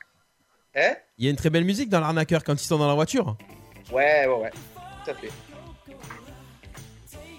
Hein? 0.75 0.95
Il 1.17 1.25
y 1.25 1.27
a 1.27 1.31
une 1.31 1.35
très 1.37 1.49
belle 1.49 1.65
musique 1.65 1.89
dans 1.89 1.99
l'arnaqueur 1.99 2.43
quand 2.43 2.53
ils 2.61 2.65
sont 2.65 2.77
dans 2.77 2.87
la 2.87 2.93
voiture. 2.95 3.37
Ouais, 3.91 4.25
ouais, 4.27 4.35
ouais. 4.35 4.51
Tout 5.05 5.11
à 5.11 5.13
fait. 5.15 5.29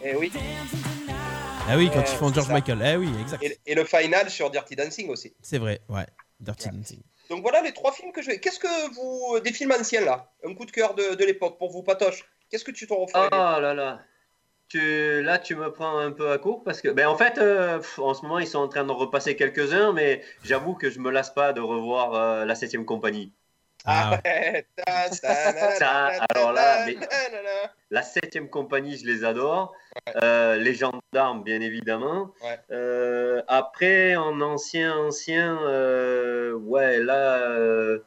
Eh 0.03 0.15
oui. 0.17 0.31
Ah 1.67 1.77
oui, 1.77 1.89
quand 1.93 2.01
Ouais, 2.01 2.05
ils 2.07 2.17
font 2.17 2.33
George 2.33 2.49
ça. 2.49 2.53
Michael. 2.53 2.83
Eh 2.85 2.97
oui, 2.97 3.09
exact. 3.21 3.43
Et, 3.43 3.59
et 3.67 3.75
le 3.75 3.85
final 3.85 4.29
sur 4.29 4.51
Dirty 4.51 4.77
Dancing 4.77 5.09
aussi. 5.09 5.35
C'est 5.41 5.59
vrai, 5.59 5.81
ouais. 5.89 6.07
Dirty 6.41 6.69
Dancing. 6.69 7.01
Donc 7.31 7.41
voilà 7.41 7.63
les 7.63 7.73
trois 7.73 7.93
films 7.93 8.13
que 8.13 8.21
je 8.21 8.27
vais. 8.29 8.39
Qu'est-ce 8.39 8.59
que 8.59 8.95
vous. 8.95 9.41
Des 9.41 9.53
films 9.53 9.73
anciens 9.73 10.03
là? 10.05 10.31
Un 10.47 10.55
coup 10.55 10.67
de 10.67 10.71
cœur 10.71 10.95
de, 10.95 11.15
de 11.15 11.25
l'époque 11.25 11.59
pour 11.59 11.71
vous, 11.71 11.83
Patoche 11.83 12.25
Qu'est-ce 12.51 12.65
que 12.65 12.71
tu 12.71 12.87
t'en 12.87 12.97
referais 12.97 13.29
Ah 13.33 13.59
là 13.61 13.73
là. 13.73 14.01
Tu, 14.69 15.23
là, 15.23 15.39
tu 15.39 15.57
me 15.57 15.73
prends 15.73 15.99
un 15.99 16.11
peu 16.11 16.31
à 16.33 16.39
court 16.39 16.63
parce 16.65 16.81
que, 16.81 16.89
ben, 16.89 17.07
en 17.07 17.17
fait, 17.17 17.39
euh, 17.39 17.79
pff, 17.79 17.99
en 17.99 18.13
ce 18.13 18.23
moment, 18.23 18.39
ils 18.39 18.47
sont 18.47 18.59
en 18.59 18.69
train 18.69 18.85
de 18.85 18.93
repasser 18.93 19.37
quelques-uns, 19.37 19.93
mais 19.93 20.23
j'avoue 20.43 20.75
que 20.75 20.91
je 20.91 20.99
me 21.01 21.11
lasse 21.11 21.31
pas 21.33 21.53
de 21.53 21.61
revoir 21.61 22.15
euh, 22.15 22.45
la 22.45 22.55
7 22.55 22.85
compagnie. 22.85 23.33
Ah, 23.85 24.19
ouais. 24.25 24.67
Ta- 24.77 25.11
ta- 25.11 25.53
na- 25.53 25.71
Ça, 25.73 26.07
alors 26.35 26.53
là, 26.53 26.87
mais- 26.87 26.97
La 27.91 28.03
7 28.03 28.51
compagnie, 28.51 28.97
je 28.97 29.07
les 29.07 29.25
adore. 29.25 29.73
Euh, 30.23 30.57
les 30.57 30.75
gendarmes, 30.75 31.43
bien 31.45 31.61
évidemment. 31.61 32.33
Ouais. 32.43 32.59
Euh, 32.71 33.43
après, 33.47 34.17
en 34.17 34.41
ancien, 34.41 34.97
ancien, 34.97 35.59
euh, 35.63 36.53
ouais, 36.55 36.99
là. 37.01 37.37
euh. 37.51 37.99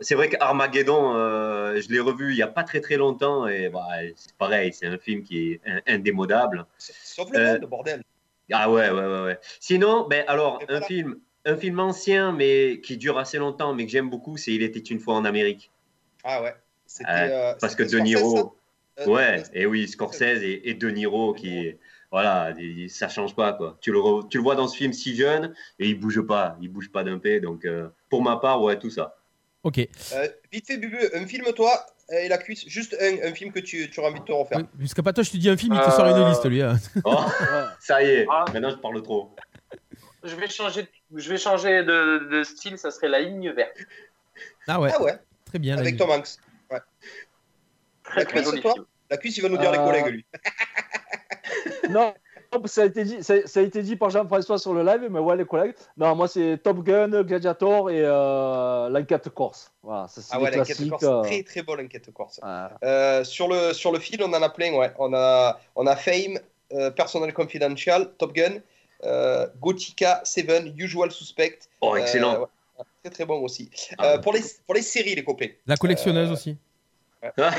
C'est 0.00 0.14
vrai 0.14 0.30
qu'Armageddon, 0.30 1.14
euh, 1.16 1.78
je 1.82 1.90
l'ai 1.92 2.00
revu 2.00 2.32
il 2.32 2.36
n'y 2.36 2.42
a 2.42 2.46
pas 2.46 2.64
très 2.64 2.80
très 2.80 2.96
longtemps 2.96 3.46
et 3.46 3.68
bah, 3.68 3.86
c'est 4.16 4.34
pareil, 4.36 4.72
c'est 4.72 4.86
un 4.86 4.96
film 4.96 5.22
qui 5.22 5.52
est 5.52 5.60
in- 5.66 5.80
indémodable. 5.86 6.64
Sauf 6.78 7.30
le 7.30 7.38
Euh, 7.38 7.52
monde, 7.60 7.68
bordel. 7.68 8.02
Ah 8.52 8.70
ouais, 8.70 8.88
ouais, 8.88 9.06
ouais, 9.06 9.22
ouais. 9.24 9.38
Sinon, 9.60 10.06
ben 10.08 10.24
alors, 10.28 10.60
Et 10.62 10.64
un 10.64 10.66
voilà. 10.68 10.86
film, 10.86 11.16
un 11.46 11.56
film 11.56 11.80
ancien 11.80 12.32
mais 12.32 12.80
qui 12.82 12.96
dure 12.96 13.18
assez 13.18 13.38
longtemps 13.38 13.74
mais 13.74 13.86
que 13.86 13.90
j'aime 13.92 14.10
beaucoup, 14.10 14.36
c'est 14.36 14.52
Il 14.52 14.62
était 14.62 14.78
une 14.80 15.00
fois 15.00 15.14
en 15.14 15.24
Amérique. 15.24 15.70
Ah 16.24 16.42
ouais. 16.42 16.54
Ouais, 17.00 17.06
euh, 17.08 17.54
Parce 17.60 17.74
que 17.76 17.82
De 17.84 17.98
Niro, 17.98 18.36
ça 18.98 19.04
Euh, 19.04 19.06
ouais, 19.06 19.38
Scorsese. 19.38 19.50
et 19.54 19.66
oui, 19.66 19.88
Scorsese 19.88 20.42
et, 20.42 20.68
et 20.70 20.74
De 20.74 20.90
Niro 20.90 21.32
qui, 21.32 21.74
voilà, 22.10 22.52
il- 22.58 22.90
ça 22.90 23.08
change 23.08 23.34
pas 23.34 23.52
quoi. 23.54 23.78
Tu 23.80 23.92
le, 23.92 23.98
re- 23.98 24.28
tu 24.28 24.36
le 24.38 24.42
vois 24.42 24.56
dans 24.56 24.66
ce 24.68 24.76
film 24.76 24.92
si 24.92 25.14
jeune 25.16 25.54
et 25.78 25.88
il 25.88 25.98
bouge 25.98 26.20
pas, 26.22 26.58
il 26.60 26.68
bouge 26.68 26.90
pas 26.90 27.04
d'un 27.04 27.18
P. 27.18 27.40
Donc, 27.40 27.64
euh, 27.64 27.88
pour 28.10 28.22
ma 28.22 28.36
part, 28.36 28.60
ouais, 28.62 28.78
tout 28.78 28.90
ça. 28.90 29.16
ok. 29.62 29.78
Euh, 30.12 30.28
vite 30.52 30.66
fait, 30.66 30.76
Bubu, 30.76 30.98
un 31.14 31.26
film, 31.26 31.44
toi, 31.54 31.86
et 32.10 32.28
la 32.28 32.36
cuisse. 32.38 32.66
Juste 32.68 32.96
un, 33.00 33.28
un 33.30 33.32
film 33.34 33.52
que 33.52 33.60
tu, 33.60 33.88
tu 33.88 34.00
auras 34.00 34.10
envie 34.10 34.20
de 34.20 34.24
te 34.26 34.32
refaire. 34.32 34.58
Oui, 34.58 34.64
Jusqu'à 34.80 35.02
Patoche, 35.02 35.30
tu 35.30 35.38
dis 35.38 35.48
un 35.48 35.56
film, 35.56 35.72
il 35.74 35.80
te 35.80 35.90
sort 35.92 36.06
une 36.08 36.16
Euh, 36.16 36.28
liste, 36.28 36.44
lui. 36.46 36.60
hein. 36.60 36.76
Oh, 37.04 37.20
ça 37.78 38.02
y 38.02 38.06
est, 38.10 38.26
Ah. 38.28 38.44
maintenant 38.52 38.70
je 38.70 38.76
parle 38.76 39.00
trop. 39.02 39.30
Je 40.24 40.34
vais 40.34 40.48
changer, 40.48 40.86
je 41.14 41.28
vais 41.30 41.38
changer 41.38 41.82
de, 41.84 42.28
de 42.30 42.42
style, 42.44 42.78
ça 42.78 42.90
serait 42.90 43.08
la 43.08 43.20
ligne 43.20 43.50
verte. 43.50 43.76
Ah 44.68 44.80
ouais, 44.80 44.90
Ah 44.94 45.02
ouais, 45.02 45.18
très 45.44 45.58
bien. 45.58 45.76
avec. 45.78 45.96
Tom 45.96 46.10
Hanks. 46.10 46.36
Très 48.02 48.20
La 48.20 48.24
très 48.26 48.42
cuisse, 48.42 48.60
toi. 48.62 48.74
La 49.10 49.16
cuisse, 49.18 49.36
il 49.36 49.42
va 49.42 49.48
nous 49.48 49.58
dire 49.58 49.70
les 49.72 49.78
Euh, 49.78 49.84
collègues, 49.84 50.06
lui. 50.06 50.24
Non, 51.90 52.14
ça 52.66 52.82
a 52.82 52.84
été 52.86 53.04
dit, 53.04 53.22
ça, 53.22 53.34
ça 53.46 53.60
a 53.60 53.62
été 53.62 53.82
dit 53.82 53.96
par 53.96 54.10
Jean-François 54.10 54.58
sur 54.58 54.72
le 54.74 54.82
live, 54.84 55.06
mais 55.10 55.18
ouais, 55.18 55.36
les 55.36 55.44
collègues. 55.44 55.74
Non, 55.96 56.14
moi, 56.14 56.28
c'est 56.28 56.58
Top 56.62 56.82
Gun, 56.84 57.22
Gladiator 57.22 57.90
et 57.90 58.02
euh, 58.04 58.88
l'enquête 58.88 59.28
corse. 59.30 59.72
Voilà, 59.82 60.06
ça, 60.08 60.20
c'est 60.22 60.28
Ah 60.32 60.40
ouais, 60.40 60.50
l'enquête 60.56 60.88
corse. 60.88 61.02
euh, 61.04 61.22
Très 61.22 61.42
très 61.42 61.62
bonne 61.62 61.80
l'enquête 61.82 62.12
corse. 62.12 62.40
euh, 62.44 62.68
Euh, 62.84 63.24
sur, 63.24 63.48
le, 63.48 63.72
sur 63.72 63.92
le 63.92 63.98
fil, 63.98 64.22
on 64.22 64.32
en 64.32 64.42
a 64.42 64.48
plein, 64.50 64.72
ouais. 64.74 64.92
On 64.98 65.12
a, 65.14 65.60
on 65.76 65.86
a 65.86 65.96
Fame, 65.96 66.38
euh, 66.72 66.90
Personal 66.90 67.32
Confidential, 67.32 68.12
Top 68.18 68.32
Gun, 68.32 68.54
euh, 68.54 68.58
Gothica, 69.60 70.20
Seven, 70.24 70.74
Usual 70.76 71.10
Suspect. 71.10 71.58
Oh, 71.80 71.96
excellent. 71.96 72.34
Euh, 72.34 72.38
ouais. 72.40 72.46
Très 73.02 73.10
très 73.10 73.24
bon 73.24 73.40
aussi. 73.40 73.70
Ah. 73.98 74.12
Euh, 74.14 74.18
pour, 74.18 74.32
les, 74.32 74.40
pour 74.66 74.74
les 74.74 74.82
séries, 74.82 75.14
les 75.14 75.24
copains. 75.24 75.48
La 75.66 75.76
collectionneuse 75.76 76.28
Euh, 76.30 76.32
aussi. 76.34 76.56
Ouais. 77.22 77.30
Euh, 77.38 77.50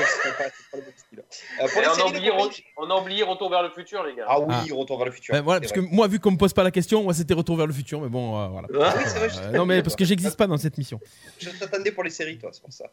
on, 1.60 2.00
a 2.00 2.06
oublié, 2.08 2.32
on 2.76 2.90
a 2.90 3.00
oublié 3.00 3.22
Retour 3.22 3.48
vers 3.48 3.62
le 3.62 3.70
futur, 3.70 4.02
les 4.04 4.14
gars. 4.16 4.24
Ah 4.28 4.40
oui, 4.40 4.46
Ah. 4.50 4.64
Retour 4.74 4.96
vers 4.98 5.06
le 5.06 5.12
futur. 5.12 5.32
Ben 5.34 5.40
voilà, 5.40 5.60
parce 5.60 5.72
que 5.72 5.78
moi, 5.80 6.08
vu 6.08 6.18
qu'on 6.18 6.32
me 6.32 6.36
pose 6.36 6.52
pas 6.52 6.64
la 6.64 6.72
question, 6.72 7.02
moi 7.04 7.14
c'était 7.14 7.34
Retour 7.34 7.56
vers 7.56 7.66
le 7.68 7.72
futur, 7.72 8.00
mais 8.00 8.08
bon, 8.08 8.40
euh, 8.40 8.48
voilà. 8.48 8.68
Ah 8.80 8.94
oui, 8.96 9.04
c'est 9.06 9.18
vrai, 9.18 9.28
Euh, 9.38 9.50
non, 9.52 9.64
mais 9.66 9.82
parce 9.82 9.94
que 9.94 10.04
j'existe 10.04 10.36
pas 10.36 10.48
dans 10.48 10.56
cette 10.56 10.76
mission. 10.78 10.98
Je 11.38 11.50
t'attendais 11.50 11.92
pour 11.92 12.02
les 12.02 12.10
séries, 12.10 12.38
toi, 12.38 12.50
c'est 12.52 12.60
pour 12.62 12.72
ça. 12.72 12.86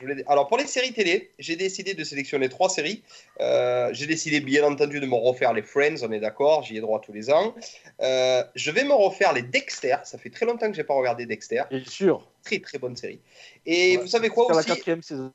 Je 0.00 0.06
voulais- 0.06 0.24
Alors, 0.26 0.48
pour 0.48 0.56
les 0.56 0.66
séries 0.66 0.92
télé, 0.92 1.30
j'ai 1.38 1.56
décidé 1.56 1.92
de 1.94 2.02
sélectionner 2.04 2.48
trois 2.48 2.70
séries. 2.70 3.02
Euh, 3.40 3.90
j'ai 3.92 4.06
décidé, 4.06 4.40
bien 4.40 4.64
entendu, 4.64 4.98
de 4.98 5.06
me 5.06 5.14
refaire 5.14 5.52
les 5.52 5.62
Friends, 5.62 5.96
on 6.02 6.10
est 6.10 6.20
d'accord, 6.20 6.62
j'y 6.62 6.76
ai 6.78 6.80
droit 6.80 7.00
tous 7.00 7.12
les 7.12 7.30
ans. 7.30 7.54
Euh, 8.00 8.42
je 8.54 8.70
vais 8.70 8.84
me 8.84 8.94
refaire 8.94 9.32
les 9.34 9.42
Dexter, 9.42 9.96
ça 10.04 10.16
fait 10.16 10.30
très 10.30 10.46
longtemps 10.46 10.68
que 10.70 10.74
j'ai 10.76 10.84
pas 10.84 10.94
regardé 10.94 11.26
Dexter. 11.26 11.64
Bien 11.70 11.84
sûr. 11.84 12.26
Très, 12.44 12.58
très 12.60 12.78
bonne 12.78 12.96
série. 12.96 13.20
Et 13.66 13.96
Ouais, 13.96 14.02
vous 14.02 14.08
savez 14.08 14.30
quoi 14.30 14.44
jusqu'à 14.44 14.54
la 14.54 14.60
aussi 14.60 14.68
quatrième 14.68 15.02
saison. 15.02 15.32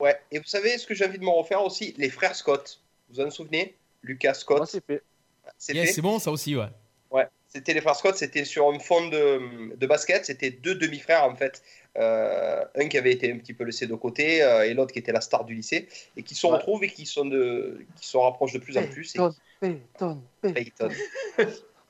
Ouais, 0.00 0.18
et 0.30 0.38
vous 0.38 0.44
savez 0.46 0.76
ce 0.76 0.86
que 0.86 0.94
j'ai 0.94 1.06
envie 1.06 1.18
de 1.18 1.24
me 1.24 1.30
refaire 1.30 1.62
aussi? 1.64 1.94
Les 1.96 2.10
frères 2.10 2.34
Scott. 2.34 2.80
Vous 3.08 3.14
vous 3.16 3.20
en 3.26 3.30
souvenez? 3.30 3.76
Lucas 4.02 4.34
Scott. 4.34 4.68
C'est 4.68 4.84
fait. 4.84 5.02
C'est 5.56 5.74
Yes, 5.74 5.86
fait? 5.88 5.92
c'est 5.94 6.02
bon, 6.02 6.18
ça 6.18 6.30
aussi, 6.30 6.56
ouais. 6.56 6.66
Ouais, 7.10 7.26
c'était 7.48 7.74
les 7.74 7.80
frères 7.80 7.96
Scott, 7.96 8.16
c'était 8.16 8.44
sur 8.44 8.68
un 8.70 8.78
fond 8.78 9.08
de, 9.08 9.74
de 9.76 9.86
basket, 9.86 10.24
c'était 10.26 10.50
deux 10.50 10.74
demi-frères 10.76 11.24
en 11.24 11.34
fait. 11.34 11.60
Euh, 11.98 12.64
un 12.76 12.86
qui 12.88 12.96
avait 12.98 13.10
été 13.12 13.32
un 13.32 13.38
petit 13.38 13.52
peu 13.52 13.64
laissé 13.64 13.86
de 13.88 13.94
côté 13.96 14.42
euh, 14.44 14.64
et 14.64 14.74
l'autre 14.74 14.92
qui 14.92 15.00
était 15.00 15.10
la 15.10 15.20
star 15.20 15.44
du 15.44 15.54
lycée 15.56 15.88
et 16.16 16.22
qui 16.22 16.36
se 16.36 16.46
Ouais. 16.46 16.52
retrouvent 16.52 16.84
et 16.84 16.88
qui, 16.88 17.04
sont 17.04 17.24
de, 17.24 17.84
qui 17.96 18.06
se 18.06 18.16
rapprochent 18.16 18.52
de 18.52 18.60
plus 18.60 18.78
en 18.78 18.86
plus. 18.86 19.12
Et. 19.16 19.20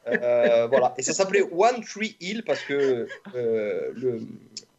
Euh, 0.07 0.67
voilà, 0.69 0.95
et 0.97 1.03
ça 1.03 1.13
s'appelait 1.13 1.43
One 1.53 1.85
Tree 1.85 2.17
Hill 2.21 2.43
parce 2.45 2.63
que 2.63 3.07
euh, 3.35 3.93
le, 3.95 4.23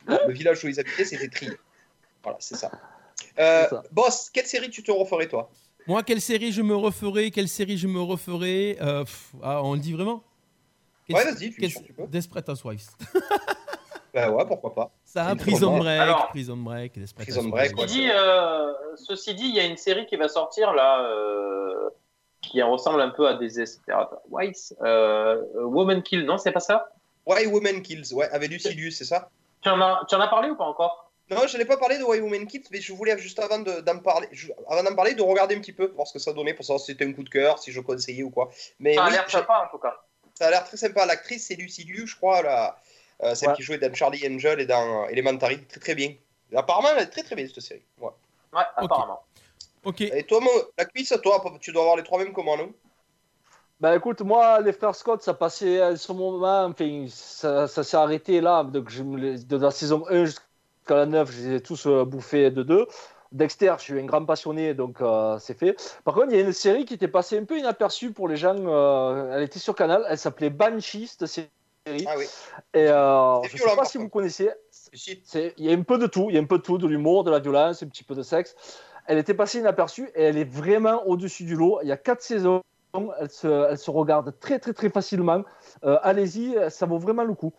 le 0.07 0.33
village 0.33 0.63
où 0.63 0.67
ils 0.67 0.79
habitaient 0.79 1.05
c'était 1.05 1.27
Tree. 1.29 1.51
Voilà, 2.23 2.37
c'est 2.41 2.55
ça. 2.55 2.71
Euh, 3.39 3.67
boss, 3.91 4.31
quelle 4.33 4.47
série 4.47 4.69
tu 4.71 4.81
te 4.81 4.91
referais 4.91 5.27
toi? 5.27 5.51
Moi, 5.87 6.01
quelle 6.03 6.21
série 6.21 6.51
je 6.51 6.61
me 6.63 6.75
referai 6.75 7.29
Quelle 7.31 7.47
série 7.47 7.77
je 7.77 7.87
me 7.87 8.01
referai 8.01 8.77
Euh, 8.81 9.03
pff, 9.03 9.31
ah, 9.43 9.61
On 9.63 9.73
le 9.73 9.79
dit 9.79 9.93
vraiment? 9.93 10.23
Quelle- 11.07 11.15
Ouais, 11.17 11.23
vas-y, 11.25 11.51
tu, 11.51 11.61
quelle- 11.61 11.73
tu 11.73 11.93
peux. 11.93 12.07
Desperate 12.07 12.49
Housewives. 12.49 12.87
Ben 14.13 14.29
ouais, 14.31 14.45
pourquoi 14.45 14.73
pas. 14.75 14.91
Ça, 15.13 15.35
Prison 15.37 15.77
Break, 15.77 15.99
Alors- 15.99 16.27
Prison 16.29 16.55
Break, 16.55 16.93
Prison. 17.17 17.43
Break. 17.49 17.71
Ceci 17.77 17.85
dit, 17.97 18.09
euh, 18.11 18.73
ceci 18.95 19.35
dit, 19.35 19.43
il 19.49 19.55
y 19.55 19.59
a 19.59 19.65
une 19.65 19.75
série 19.75 20.05
qui 20.05 20.15
va 20.15 20.29
sortir 20.29 20.71
là, 20.73 21.01
euh, 21.03 21.89
qui 22.41 22.61
ressemble 22.61 23.01
un 23.01 23.09
peu 23.09 23.27
à 23.27 23.33
Desperate 23.33 24.09
Wives. 24.29 24.73
Euh, 24.81 25.41
Woman 25.55 26.01
Kill, 26.01 26.23
non, 26.23 26.37
c'est 26.37 26.53
pas 26.53 26.61
ça? 26.61 26.89
Why 27.25 27.45
Women 27.45 27.81
Kills, 27.81 28.13
ouais, 28.13 28.29
avec 28.31 28.49
Lucilius, 28.51 28.97
c'est 28.97 29.03
ça? 29.05 29.29
Tu 29.61 29.67
en, 29.69 29.81
as, 29.81 30.05
tu 30.07 30.15
en 30.15 30.21
as 30.21 30.29
parlé 30.29 30.49
ou 30.49 30.55
pas 30.55 30.63
encore? 30.63 31.11
Non, 31.29 31.45
je 31.45 31.57
n'ai 31.57 31.65
pas 31.65 31.77
parlé 31.77 31.97
de 31.97 32.03
Why 32.03 32.21
Women 32.21 32.47
Kills, 32.47 32.63
mais 32.71 32.79
je 32.79 32.93
voulais 32.93 33.17
juste 33.17 33.39
avant 33.39 33.59
de- 33.59 33.81
d'en 33.81 33.99
parler, 33.99 34.27
je- 34.31 34.51
avant 34.69 34.83
d'en 34.83 34.95
parler, 34.95 35.13
de 35.13 35.21
regarder 35.21 35.55
un 35.55 35.59
petit 35.59 35.73
peu, 35.73 35.87
voir 35.93 36.07
ce 36.07 36.13
que 36.13 36.19
ça 36.19 36.31
donnait, 36.31 36.53
pour 36.53 36.63
savoir 36.63 36.79
si 36.79 36.87
c'était 36.93 37.05
un 37.05 37.11
coup 37.13 37.23
de 37.23 37.29
cœur, 37.29 37.59
si 37.59 37.71
je 37.73 37.81
conseillais 37.81 38.23
ou 38.23 38.29
quoi. 38.31 38.49
Mais 38.79 38.95
Ça 38.95 39.03
a 39.03 39.07
oui, 39.07 39.11
l'air 39.13 39.29
sympa 39.29 39.65
en 39.67 39.69
tout 39.69 39.77
cas. 39.81 39.93
ça 40.35 40.47
a 40.47 40.49
l'air 40.51 40.63
très 40.63 40.77
sympa. 40.77 41.05
L'actrice, 41.05 41.47
c'est 41.47 41.55
Lucy 41.55 41.83
Liu, 41.83 42.07
je 42.07 42.15
crois, 42.15 42.41
la, 42.41 42.77
euh, 43.23 43.35
celle 43.35 43.49
Ouais. 43.49 43.55
qui 43.55 43.63
jouait 43.63 43.77
dans 43.77 43.93
Charlie 43.93 44.25
Angel 44.27 44.59
et 44.59 44.65
dans 44.65 45.05
Elementary, 45.07 45.63
très 45.65 45.79
très 45.79 45.95
bien. 45.95 46.13
Apparemment, 46.55 46.89
elle 46.95 47.03
est 47.03 47.07
très 47.07 47.23
très 47.23 47.35
bien 47.35 47.47
cette 47.47 47.63
série. 47.63 47.83
Ouais. 47.99 48.09
Ouais, 48.53 48.63
apparemment. 48.75 49.21
Ok. 49.83 50.01
Et 50.01 50.23
toi, 50.23 50.39
la 50.77 50.85
cuisse, 50.85 51.13
toi, 51.23 51.43
tu 51.59 51.71
dois 51.71 51.81
avoir 51.81 51.97
les 51.97 52.03
trois 52.03 52.19
mêmes 52.19 52.33
moi, 52.35 52.57
non? 52.57 52.71
Bah 53.79 53.95
écoute, 53.95 54.21
moi, 54.21 54.59
les 54.61 54.73
frères 54.73 54.93
Scott, 54.93 55.23
ça 55.23 55.33
passait 55.33 55.81
à 55.81 55.95
ce 55.95 56.11
moment, 56.11 56.65
enfin, 56.65 57.05
ça, 57.09 57.67
ça 57.67 57.83
s'est 57.83 57.97
arrêté 57.97 58.39
là. 58.39 58.63
Donc, 58.63 58.89
je 58.89 59.01
de 59.01 59.57
la 59.57 59.71
saison 59.71 60.05
1 60.07 60.25
jusqu'à 60.25 60.43
la 60.89 61.07
9, 61.07 61.31
je 61.31 61.41
les 61.49 61.55
ai 61.55 61.61
tous 61.61 61.87
euh, 61.87 62.05
bouffés 62.05 62.51
de 62.51 62.61
deux. 62.61 62.85
Dexter, 63.31 63.73
je 63.79 63.83
suis 63.83 63.99
un 63.99 64.05
grand 64.05 64.23
passionné, 64.25 64.75
donc 64.75 65.01
euh, 65.01 65.39
c'est 65.39 65.57
fait. 65.57 65.75
Par 66.03 66.13
contre, 66.13 66.27
il 66.29 66.35
y 66.35 66.39
a 66.39 66.43
une 66.43 66.53
série 66.53 66.85
qui 66.85 66.93
était 66.93 67.07
passée 67.07 67.39
un 67.39 67.45
peu 67.45 67.57
inaperçue 67.57 68.11
pour 68.11 68.27
les 68.27 68.35
gens. 68.35 68.55
euh, 68.57 69.33
elle 69.35 69.43
était 69.43 69.57
sur 69.57 69.73
Canal, 69.73 70.05
elle 70.07 70.17
s'appelait 70.17 70.49
Banshee, 70.51 71.07
cette 71.07 71.23
série. 71.85 72.05
Ah 72.07 72.13
oui. 72.17 72.25
Et 72.73 72.87
euh, 72.87 73.41
je 73.43 73.53
ne 73.53 73.69
sais 73.69 73.75
pas 73.75 73.85
si 73.85 73.97
vous. 73.97 74.09
C'est- 74.29 75.53
Il 75.57 75.65
y 75.65 75.69
a 75.69 75.73
un 75.73 75.81
peu 75.83 75.97
de 75.97 76.07
tout, 76.07 76.27
il 76.29 76.35
y 76.35 76.37
a 76.37 76.41
un 76.41 76.45
peu 76.45 76.57
de 76.57 76.63
tout, 76.63 76.77
de 76.77 76.87
l'humour, 76.87 77.23
de 77.23 77.31
la 77.31 77.39
violence, 77.39 77.83
un 77.83 77.87
petit 77.87 78.03
peu 78.03 78.15
de 78.15 78.23
sexe. 78.23 78.55
Elle 79.07 79.17
était 79.17 79.33
passée 79.33 79.59
inaperçue 79.59 80.09
et 80.15 80.23
elle 80.23 80.37
est 80.37 80.43
vraiment 80.49 81.05
au-dessus 81.07 81.43
du 81.43 81.55
lot. 81.55 81.79
Il 81.81 81.87
y 81.87 81.91
a 81.91 81.97
quatre 81.97 82.21
saisons, 82.21 82.61
elle 83.19 83.29
se, 83.29 83.69
elle 83.71 83.77
se 83.77 83.89
regarde 83.89 84.37
très 84.39 84.59
très 84.59 84.73
très 84.73 84.89
facilement. 84.89 85.43
Euh, 85.83 85.97
Allez-y, 86.03 86.55
ça 86.69 86.85
vaut 86.85 86.99
vraiment 86.99 87.23
le 87.23 87.33
coup. 87.33 87.51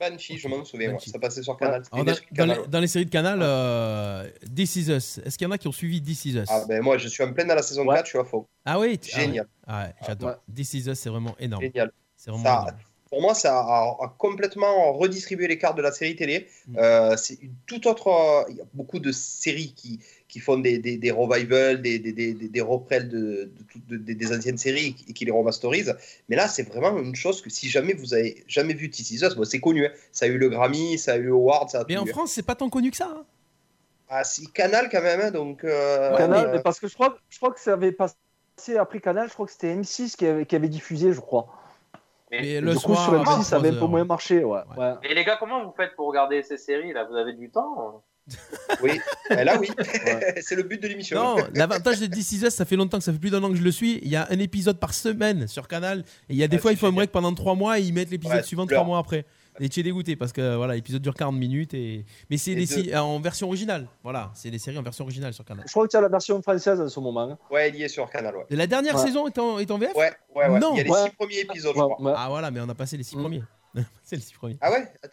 Banshee, 0.00 0.36
je 0.38 0.48
m'en 0.48 0.64
souviens, 0.64 0.92
ouais, 0.92 0.98
ça 0.98 1.20
passait 1.20 1.42
sur 1.44 1.56
Canal. 1.56 1.82
Dans, 1.92 2.02
les, 2.44 2.58
ouais. 2.58 2.66
dans 2.66 2.80
les 2.80 2.88
séries 2.88 3.06
de 3.06 3.10
Canal, 3.10 3.38
euh, 3.42 4.28
This 4.54 4.74
Is 4.74 4.90
Us. 4.90 5.18
Est-ce 5.18 5.38
qu'il 5.38 5.46
y 5.46 5.48
en 5.48 5.52
a 5.52 5.58
qui 5.58 5.68
ont 5.68 5.72
suivi 5.72 6.02
This 6.02 6.24
Is 6.24 6.36
Us? 6.36 6.48
Ah 6.50 6.64
ben 6.68 6.82
moi, 6.82 6.98
je 6.98 7.06
suis 7.06 7.22
en 7.22 7.32
pleine 7.32 7.46
dans 7.46 7.54
la 7.54 7.62
saison 7.62 7.86
Ouais. 7.86 7.94
4, 7.94 8.06
je 8.06 8.10
suis 8.10 8.18
à 8.18 8.24
fond. 8.24 8.44
Ah 8.64 8.80
oui? 8.80 8.98
Ah 9.00 9.16
ouais. 9.16 9.22
Génial. 9.24 9.46
Ah 9.68 9.84
ouais, 9.84 9.94
j'adore. 10.04 10.30
Ouais. 10.30 10.36
This 10.54 10.74
Is 10.74 10.88
Us, 10.88 10.98
c'est 10.98 11.10
vraiment 11.10 11.36
énorme. 11.38 11.62
Génial. 11.62 11.92
C'est 12.16 12.30
vraiment 12.32 12.44
Ça- 12.44 12.62
énorme. 12.62 12.76
Pour 13.14 13.22
moi, 13.22 13.32
ça 13.34 13.56
a, 13.60 13.96
a 14.00 14.14
complètement 14.18 14.92
redistribué 14.92 15.46
les 15.46 15.56
cartes 15.56 15.76
de 15.76 15.82
la 15.82 15.92
série 15.92 16.16
télé. 16.16 16.48
Mm. 16.66 16.76
Euh, 16.78 17.16
c'est 17.16 17.38
une 17.40 17.54
toute 17.66 17.86
autre. 17.86 18.08
euh, 18.08 18.42
Il 18.50 18.56
y 18.56 18.60
a 18.60 18.64
beaucoup 18.74 18.98
de 18.98 19.12
séries 19.12 19.72
qui, 19.76 20.00
qui 20.26 20.40
font 20.40 20.58
des, 20.58 20.78
des, 20.78 20.96
des 20.96 21.12
revivals, 21.12 21.80
des, 21.80 22.00
des, 22.00 22.10
des, 22.12 22.34
des, 22.34 22.60
reprels 22.60 23.08
de, 23.08 23.20
de, 23.56 23.62
toutes- 23.70 23.86
de- 23.86 24.12
des- 24.12 24.36
anciennes 24.36 24.58
séries 24.58 24.96
et 25.08 25.12
qui 25.12 25.24
les 25.24 25.30
remasterisent. 25.30 25.94
Mais 26.28 26.34
là, 26.34 26.48
c'est 26.48 26.64
vraiment 26.68 26.98
une 26.98 27.14
chose 27.14 27.40
que 27.40 27.50
si 27.50 27.68
jamais 27.68 27.92
vous 27.92 28.14
avez 28.14 28.42
jamais 28.48 28.74
vu 28.74 28.90
This 28.90 29.12
Is 29.12 29.22
Us, 29.24 29.34
bon, 29.36 29.44
c'est 29.44 29.60
connu. 29.60 29.86
hein. 29.86 29.92
Ça 30.10 30.24
a 30.24 30.28
eu 30.28 30.36
le 30.36 30.48
Grammy, 30.48 30.98
ça 30.98 31.12
a 31.12 31.16
eu 31.16 31.22
le 31.22 31.32
Award, 31.34 31.70
ça 31.70 31.82
a 31.82 31.84
Mais 31.88 31.96
en 31.96 32.04
eu. 32.06 32.08
France, 32.10 32.32
c'est 32.32 32.42
pas 32.42 32.56
tant 32.56 32.68
connu 32.68 32.90
que 32.90 32.96
ça. 32.96 33.12
hein. 33.16 33.24
Ah, 34.08 34.24
si, 34.24 34.48
Canal 34.48 34.88
quand 34.90 35.02
même, 35.02 35.20
hein, 35.20 35.30
donc. 35.30 35.62
euh, 35.62 36.16
Canal, 36.16 36.46
euh, 36.56 36.58
parce 36.58 36.80
que 36.80 36.88
je 36.88 36.94
crois, 36.94 37.16
je 37.30 37.36
crois 37.38 37.52
que 37.52 37.60
ça 37.60 37.74
avait 37.74 37.92
passé 37.92 38.16
après 38.78 39.00
Canal, 39.00 39.28
je 39.28 39.34
crois 39.34 39.46
que 39.46 39.52
c'était 39.52 39.74
M6 39.74 40.16
qui 40.16 40.26
avait, 40.26 40.46
qui 40.46 40.56
avait 40.56 40.68
diffusé, 40.68 41.12
je 41.12 41.20
crois. 41.20 41.46
Et 42.30 42.60
le 42.60 42.70
du 42.72 42.76
coup, 42.76 42.94
soir, 42.94 43.04
sur 43.04 43.14
à 43.14 43.22
M6, 43.38 43.42
ça 43.44 43.56
avait 43.56 43.68
un 43.68 43.72
23 43.72 43.86
peu 43.88 43.90
moins 43.90 44.04
marché. 44.04 44.42
Ouais. 44.44 44.60
Ouais. 44.76 44.84
Ouais. 44.84 44.92
Et 45.04 45.14
les 45.14 45.24
gars, 45.24 45.36
comment 45.38 45.64
vous 45.64 45.72
faites 45.76 45.94
pour 45.94 46.08
regarder 46.08 46.42
ces 46.42 46.56
séries 46.56 46.92
là? 46.92 47.04
Vous 47.08 47.16
avez 47.16 47.32
du 47.34 47.50
temps? 47.50 48.02
Oui, 48.82 48.98
Eh, 49.30 49.44
là 49.44 49.58
oui, 49.60 49.70
c'est 50.40 50.54
le 50.56 50.62
but 50.62 50.82
de 50.82 50.88
l'émission. 50.88 51.22
Non, 51.22 51.36
l'avantage 51.54 52.00
de 52.00 52.06
This 52.06 52.32
Is 52.32 52.46
Us, 52.46 52.54
ça 52.54 52.64
fait 52.64 52.76
longtemps 52.76 52.96
que 52.98 53.04
ça 53.04 53.12
fait 53.12 53.18
plus 53.18 53.30
d'un 53.30 53.42
an 53.44 53.50
que 53.50 53.56
je 53.56 53.62
le 53.62 53.70
suis. 53.70 53.98
Il 54.02 54.08
y 54.08 54.16
a 54.16 54.26
un 54.30 54.38
épisode 54.38 54.80
par 54.80 54.94
semaine 54.94 55.46
sur 55.46 55.68
Canal. 55.68 56.00
Et 56.30 56.32
il 56.32 56.36
y 56.36 56.42
a 56.42 56.48
des 56.48 56.56
Ah, 56.56 56.60
fois, 56.60 56.72
ils 56.72 56.78
font 56.78 56.86
un 56.86 56.92
break 56.92 57.12
pendant 57.12 57.34
3 57.34 57.54
mois 57.54 57.78
et 57.78 57.82
ils 57.82 57.92
mettent 57.92 58.10
l'épisode 58.10 58.42
suivant 58.42 58.66
pleures. 58.66 58.78
3 58.80 58.86
mois 58.86 58.98
après. 58.98 59.26
Et 59.60 59.68
tu 59.68 59.80
es 59.80 59.82
dégoûté 59.82 60.16
parce 60.16 60.32
que 60.32 60.56
voilà, 60.56 60.74
l'épisode 60.74 61.00
dure 61.02 61.14
40 61.14 61.36
minutes. 61.36 61.74
Et... 61.74 62.04
Mais 62.30 62.36
c'est 62.38 62.66
si- 62.66 62.94
en 62.96 63.20
version 63.20 63.46
originale. 63.46 63.86
Voilà, 64.02 64.30
c'est 64.34 64.50
des 64.50 64.58
séries 64.58 64.78
en 64.78 64.82
version 64.82 65.04
originale 65.04 65.32
sur 65.32 65.44
Canal. 65.44 65.64
Je 65.66 65.70
crois 65.72 65.86
que 65.86 65.90
tu 65.92 65.96
as 65.96 66.00
la 66.00 66.08
version 66.08 66.40
française 66.42 66.80
en 66.80 66.88
ce 66.88 67.00
moment. 67.00 67.22
hein. 67.30 67.38
Ouais, 67.50 67.68
il 67.70 67.76
y 67.76 67.82
est 67.82 67.88
sur 67.88 68.08
Canal, 68.10 68.36
ouais. 68.36 68.44
Et 68.50 68.56
la 68.56 68.66
dernière 68.66 68.96
Ouais. 68.96 69.02
saison 69.06 69.26
est 69.28 69.38
en, 69.38 69.58
est 69.58 69.70
en 69.70 69.78
VF 69.78 69.94
Ouais, 69.94 70.12
ouais, 70.34 70.48
ouais. 70.48 70.58
Non. 70.58 70.72
il 70.74 70.78
y 70.78 70.80
a 70.80 70.84
les 70.84 70.90
Ouais. 70.90 71.04
six 71.04 71.10
premiers 71.16 71.38
épisodes, 71.40 71.74
je 71.76 71.80
crois. 71.80 72.14
Ah 72.16 72.26
voilà, 72.28 72.50
mais 72.50 72.60
on 72.60 72.68
a 72.68 72.74
passé 72.74 72.96
les 72.96 73.04
6 73.04 73.16
Mm. 73.16 73.20
premiers. 73.20 73.42
c'est 74.04 74.16
les 74.16 74.22
6 74.22 74.34
premiers. 74.34 74.56
Ah 74.60 74.70
ouais? 74.72 74.88
Ah, 75.02 75.08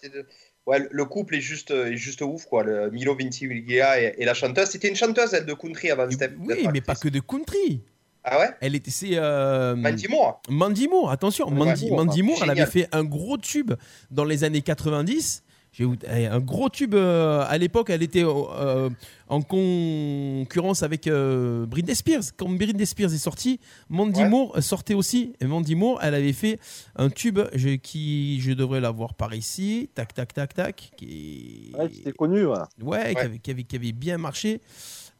Ouais, 0.67 0.77
le- 0.77 0.89
le 0.91 1.05
couple 1.05 1.35
est 1.35 1.41
juste, 1.41 1.71
est 1.71 1.97
juste 1.97 2.21
ouf, 2.21 2.45
quoi. 2.45 2.63
Le 2.63 2.91
Milo 2.91 3.15
Ventimiglia 3.15 3.99
et, 3.99 4.13
et 4.19 4.25
la 4.25 4.35
chanteuse. 4.35 4.69
C'était 4.69 4.89
une 4.89 4.95
chanteuse, 4.95 5.33
elle, 5.33 5.47
de 5.47 5.53
country 5.55 5.89
avant 5.89 6.09
Steph. 6.11 6.33
oui, 6.39 6.67
mais 6.71 6.81
pas 6.81 6.93
que 6.93 7.09
de 7.09 7.19
country. 7.19 7.81
Ah 8.23 8.39
ouais? 8.39 8.49
Elle 8.61 8.75
était, 8.75 8.91
c'est 8.91 9.11
euh, 9.13 9.75
Mandy 9.75 10.07
Moore 10.07 10.41
Mandy 10.49 10.87
Moore, 10.87 11.09
attention, 11.11 11.47
Ouais, 11.47 11.53
Mandy, 11.89 12.21
Moore, 12.21 12.39
elle 12.43 12.49
avait 12.51 12.65
fait 12.67 12.87
un 12.91 13.03
gros 13.03 13.37
tube 13.37 13.73
dans 14.11 14.23
les 14.25 14.43
années 14.43 14.61
90. 14.61 15.43
Je 15.73 15.83
vais 15.83 15.89
vous- 15.89 15.95
eh, 16.13 16.25
un 16.25 16.39
gros 16.41 16.67
tube 16.69 16.93
euh, 16.95 17.45
à 17.47 17.57
l'époque, 17.57 17.89
elle 17.89 18.03
était 18.03 18.25
euh, 18.25 18.89
en 19.29 19.41
concurrence 19.41 20.83
avec 20.83 21.07
euh, 21.07 21.65
Britney 21.65 21.95
Spears. 21.95 22.23
Quand 22.37 22.49
Britney 22.49 22.85
Spears 22.85 23.13
est 23.13 23.17
sortie, 23.17 23.59
Mandy 23.89 24.21
Ouais. 24.21 24.27
Moore 24.29 24.61
sortait 24.61 24.93
aussi. 24.93 25.33
Et 25.39 25.45
Mandy 25.45 25.75
Moore, 25.75 25.99
elle 26.03 26.13
avait 26.13 26.33
fait 26.33 26.59
un 26.97 27.09
tube 27.09 27.39
je- 27.53 27.69
qui, 27.77 28.41
je 28.41 28.51
devrais 28.51 28.81
l'avoir 28.81 29.13
par 29.13 29.33
ici, 29.33 29.89
tac, 29.95 30.13
tac, 30.13 30.33
tac, 30.33 30.53
tac, 30.53 30.91
qui, 30.97 31.71
Ouais, 31.77 31.89
c'était 31.93 32.11
connu. 32.11 32.45
Ouais. 32.45 32.57
ouais, 32.83 33.13
Qui, 33.15 33.21
avait, 33.21 33.39
qui, 33.39 33.51
avait, 33.51 33.63
qui 33.63 33.75
avait 33.77 33.91
bien 33.93 34.17
marché. 34.17 34.59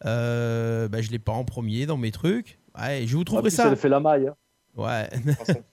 Euh, 0.06 0.88
bah, 0.90 1.02
je 1.02 1.12
l'ai 1.12 1.20
pas 1.20 1.32
en 1.32 1.46
premier 1.46 1.86
dans 1.86 1.98
mes 1.98 2.12
trucs. 2.12 2.58
Ouais, 2.80 3.04
je 3.06 3.16
vous 3.18 3.24
trouverai 3.24 3.44
plus, 3.50 3.56
ça. 3.56 3.68
elle 3.70 3.78
fait 3.78 3.90
la 3.90 4.00
maille. 4.00 4.28
hein. 4.28 4.36
Ouais. 4.76 5.10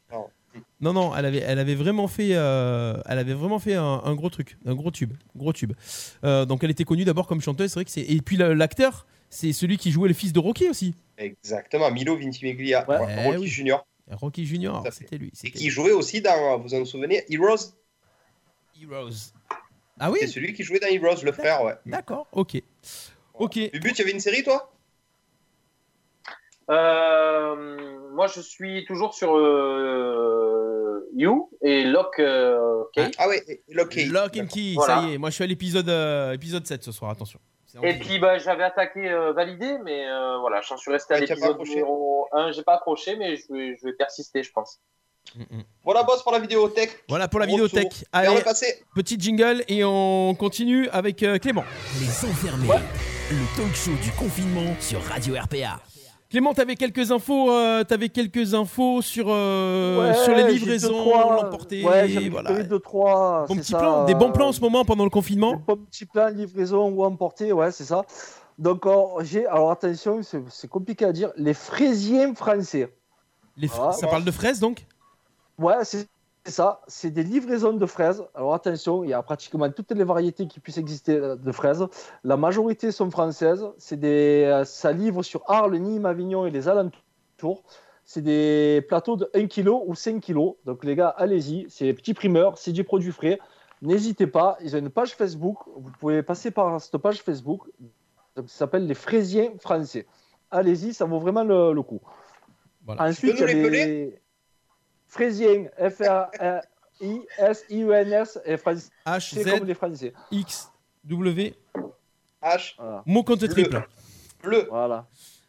Non. 0.80 0.92
Non, 0.92 1.14
elle 1.16 1.26
avait, 1.26 1.38
elle 1.38 1.59
avait 1.59 1.74
vraiment 1.74 2.09
fait, 2.09 2.30
euh, 2.34 2.96
elle 3.07 3.18
avait 3.18 3.34
vraiment 3.34 3.59
fait 3.59 3.74
un, 3.74 4.01
un 4.05 4.14
gros 4.14 4.30
truc, 4.30 4.57
un 4.64 4.74
gros 4.74 4.90
tube, 4.90 5.12
gros 5.36 5.53
tube. 5.53 5.72
Euh, 6.24 6.44
donc 6.46 6.62
elle 6.64 6.70
était 6.70 6.84
connue 6.84 7.05
d'abord 7.05 7.26
comme 7.26 7.40
chanteuse, 7.40 7.68
c'est 7.70 7.74
vrai 7.74 7.84
que 7.84 7.90
c'est. 7.90 8.01
Et 8.03 8.20
puis 8.22 8.36
le- 8.36 8.55
l'acteur, 8.55 9.07
c'est 9.28 9.53
celui 9.53 9.76
qui 9.76 9.90
jouait 9.90 10.09
le 10.09 10.14
fils 10.14 10.32
de 10.32 10.38
Rocky 10.38 10.68
aussi, 10.68 10.94
Exactement, 11.16 11.90
Milo 11.90 12.16
Ventimiglia, 12.16 12.88
Ouais. 12.88 12.96
ouais, 12.99 13.24
Rocky 13.24 13.34
Eh 13.34 13.38
oui. 13.38 13.46
Junior. 13.49 13.86
Rocky 14.11 14.46
Junior, 14.46 14.84
c'était 14.92 15.18
lui. 15.18 15.32
Et 15.44 15.51
qui 15.51 15.68
jouait 15.68 15.92
aussi 15.92 16.20
dans, 16.22 16.59
vous 16.59 16.74
en 16.74 16.84
souvenez, 16.84 17.22
Heroes 17.28 17.74
Heroes. 18.80 19.32
Ah 20.01 20.11
oui, 20.11 20.18
C'est 20.22 20.28
celui 20.28 20.55
qui 20.55 20.62
jouait 20.62 20.78
dans 20.78 20.86
Heroes, 20.88 21.22
le 21.24 21.32
frère, 21.32 21.62
ouais. 21.64 21.74
d'accord, 21.86 22.26
ok, 22.32 22.62
ok. 23.34 23.59
Bubu, 23.72 23.92
tu 23.92 24.03
avais 24.03 24.12
une 24.12 24.20
série, 24.20 24.42
toi? 24.44 24.72
Euh, 24.72 24.78
Moi, 26.69 28.27
je 28.27 28.41
suis 28.41 28.85
toujours 28.85 29.14
sur 29.14 29.37
euh, 29.37 31.09
You 31.14 31.51
et 31.62 31.85
Lock 31.85 32.19
euh, 32.19 32.85
Key. 32.95 33.11
Ah 33.19 33.29
ouais, 33.29 33.43
et 33.47 33.62
Lock 33.69 33.91
Key. 33.91 34.07
Lock 34.07 34.37
and 34.37 34.47
Key, 34.47 34.73
Voilà. 34.75 35.03
ça 35.03 35.07
y 35.07 35.14
est. 35.14 35.19
Moi, 35.19 35.31
je 35.31 35.35
suis 35.37 35.45
à 35.45 35.47
l'épisode, 35.47 35.89
euh, 35.89 36.33
épisode 36.33 36.66
7 36.66 36.83
ce 36.83 36.93
soir. 36.93 37.11
Attention. 37.11 37.39
Et 37.83 37.95
puis 37.99 38.19
bah, 38.19 38.39
j'avais 38.39 38.64
attaqué 38.64 39.11
euh, 39.11 39.33
validé, 39.33 39.77
mais 39.85 40.07
euh, 40.09 40.39
voilà, 40.39 40.61
j'en 40.62 40.77
suis 40.77 40.91
resté 40.91 41.14
à 41.14 41.21
l'épisode 41.21 41.59
numéro 41.61 42.27
1. 42.33 42.53
J'ai 42.53 42.62
pas 42.62 42.77
accroché, 42.77 43.16
mais 43.16 43.37
je 43.37 43.53
vais, 43.53 43.77
je 43.77 43.85
vais 43.87 43.93
persister, 43.93 44.43
je 44.43 44.51
pense. 44.53 44.81
Mm, 45.37 45.59
mm. 45.59 45.62
Voilà, 45.85 46.03
boss, 46.03 46.23
pour 46.23 46.33
la 46.33 46.39
vidéothèque. 46.39 47.05
Voilà 47.09 47.29
pour 47.29 47.41
la 47.41 47.47
Retour 47.47 47.66
vidéothèque. 47.66 48.05
Allez, 48.12 48.35
le 48.35 48.43
passé. 48.43 48.83
petit 48.95 49.16
jingle 49.21 49.62
et 49.69 49.85
on 49.85 50.35
continue 50.35 50.89
avec 50.89 51.23
euh, 51.23 51.39
Clément. 51.39 51.64
Les 52.01 52.29
enfermés. 52.29 52.69
Le 53.31 53.57
talk 53.57 53.75
show 53.75 53.91
du 54.03 54.11
confinement 54.12 54.75
sur 54.81 55.03
Radio 55.03 55.35
RPA. 55.35 55.81
Clément, 56.31 56.53
t'avais 56.53 56.74
quelques 56.74 57.11
infos, 57.11 57.51
euh, 57.51 57.85
t'avais 57.85 58.11
quelques 58.11 58.53
infos 58.53 59.01
sur 59.01 59.26
euh, 59.29 60.11
Ouais, 60.12 60.24
sur 60.24 60.35
les 60.35 60.53
livraisons, 60.53 61.05
l'emporter, 61.31 61.83
Ouais, 61.83 62.29
voilà. 62.29 62.51
récupéré 62.51 62.64
deux, 62.68 62.79
trois. 62.81 63.47
Bon 63.49 63.55
c'est 63.55 63.61
petit 63.61 63.72
ça, 63.72 63.79
plan, 63.79 64.05
des 64.05 64.14
bons 64.14 64.29
euh, 64.29 64.33
plans 64.33 64.49
en 64.49 64.53
ce 64.53 64.61
moment 64.61 64.85
pendant 64.85 65.05
le 65.05 65.09
Des 65.09 65.14
confinement. 65.14 65.57
bons 65.66 65.76
petits 65.76 66.05
plans, 66.05 66.29
livraison 66.29 66.91
ou 66.91 67.03
emporter, 67.03 67.53
ouais, 67.53 67.70
c'est 67.72 67.85
ça. 67.85 68.05
Donc, 68.59 68.85
alors, 68.85 69.24
j'ai, 69.24 69.47
alors 69.47 69.70
attention, 69.70 70.20
c'est, 70.22 70.68
compliqué 70.68 71.07
à 71.07 71.12
dire, 71.12 71.33
les 71.37 71.55
fraisiers 71.55 72.35
français. 72.35 72.93
Les 73.57 73.68
ça 73.68 74.07
parle 74.11 74.24
de 74.24 74.31
fraises 74.31 74.61
donc? 74.61 74.85
Ouais, 75.59 75.76
c'est 75.83 76.07
ça. 76.49 76.80
C'est 76.88 77.11
des 77.11 77.22
livraisons 77.22 77.72
de 77.72 77.86
fraises. 77.86 78.24
Alors 78.34 78.55
attention, 78.55 79.05
il 79.05 79.11
y 79.11 79.12
a 79.12 79.22
pratiquement 79.22 79.70
toutes 79.70 79.92
les 79.92 80.05
variétés 80.05 80.46
qui 80.46 80.61
puissent 80.61 80.78
exister 80.78 81.16
euh, 81.16 81.36
de 81.36 81.53
fraises. 81.53 81.86
La 82.24 82.36
majorité 82.36 82.92
sont 82.92 83.11
françaises. 83.11 83.66
C'est 83.78 83.99
des, 83.99 84.44
euh, 84.46 84.64
ça 84.64 84.92
livre 84.92 85.22
sur 85.22 85.42
Arles, 85.46 85.76
Nîmes, 85.76 86.07
Avignon 86.07 86.46
et 86.46 86.51
les 86.51 86.68
alentours. 86.68 87.62
C'est 88.05 88.22
des 88.22 88.84
plateaux 88.88 89.16
de 89.16 89.30
1 89.34 89.46
kg 89.46 89.68
ou 89.86 89.94
5 89.94 90.20
kg. 90.20 90.55
Donc 90.64 90.84
les 90.84 90.96
gars, 90.96 91.09
allez-y. 91.09 91.66
C'est 91.68 91.84
des 91.84 91.94
petits 91.94 92.14
primeurs, 92.14 92.59
c'est 92.59 92.72
du 92.72 92.84
produit 92.84 93.12
frais. 93.12 93.38
N'hésitez 93.82 94.26
pas. 94.26 94.57
Ils 94.62 94.74
ont 94.74 94.78
une 94.78 94.90
page 94.90 95.14
Facebook. 95.14 95.59
Vous 95.76 95.90
pouvez 96.01 96.22
passer 96.22 96.51
par 96.51 96.80
cette 96.80 96.96
page 96.99 97.22
Facebook. 97.22 97.62
Donc, 98.36 98.49
ça 98.49 98.59
s'appelle 98.59 98.86
les 98.86 98.94
fraisiers 98.94 99.53
français. 99.61 100.07
Allez-y, 100.51 100.94
ça 100.94 101.05
vaut 101.05 101.18
vraiment 101.18 101.44
le, 101.44 101.72
le 101.72 101.82
coup. 101.82 102.01
Voilà. 102.86 103.05
Ensuite, 103.05 103.36
Tu 103.36 103.44
peux 103.44 103.53
nous 103.53 103.59
il 103.59 103.62
y 103.62 103.66
a 103.66 103.86
les 103.86 104.20
fraisiens, 105.09 105.65
F-R-I-S-I-U-N-S 107.01 108.39
et 108.45 108.57
H 108.57 108.91
c'est 109.35 109.45
comme 109.45 109.61
Z 109.61 109.65
les 109.67 109.75
français. 109.75 110.13
X 110.31 110.71
W 111.05 111.55
H, 112.43 112.75
Voilà. 112.79 113.03
mot 113.07 113.23
compte 113.25 113.41
Bleu. 113.41 113.49
triple. 113.49 113.89
bleu. 114.43 114.67
voilà. 114.71 115.07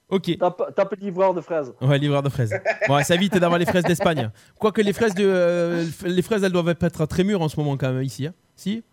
Ok. 0.10 0.38
Tape, 0.40 0.74
tape 0.76 0.96
livreur 0.96 1.34
de 1.36 1.42
fraises. 1.42 1.72
Ouais, 1.82 2.00
livreur 2.00 2.24
de 2.24 2.30
fraises. 2.30 2.52
Ouais, 2.88 3.04
ça 3.04 3.14
évite 3.14 3.38
d'avoir 3.38 3.60
les 3.60 3.66
fraises 3.68 3.84
d'Espagne. 3.84 4.32
Quoique 4.58 4.82
les 4.82 4.94
fraises 4.94 5.14
de 5.14 5.24
euh, 5.24 5.86
les 6.04 6.22
fraises 6.24 6.44
elles 6.44 6.52
doivent 6.52 6.70
être 6.82 7.06
très 7.06 7.24
mûres 7.24 7.42
en 7.44 7.50
ce 7.50 7.60
moment 7.60 7.78
quand 7.78 7.92
même 7.94 8.02
ici. 8.02 8.26
hein. 8.26 8.34
Si? 8.56 8.84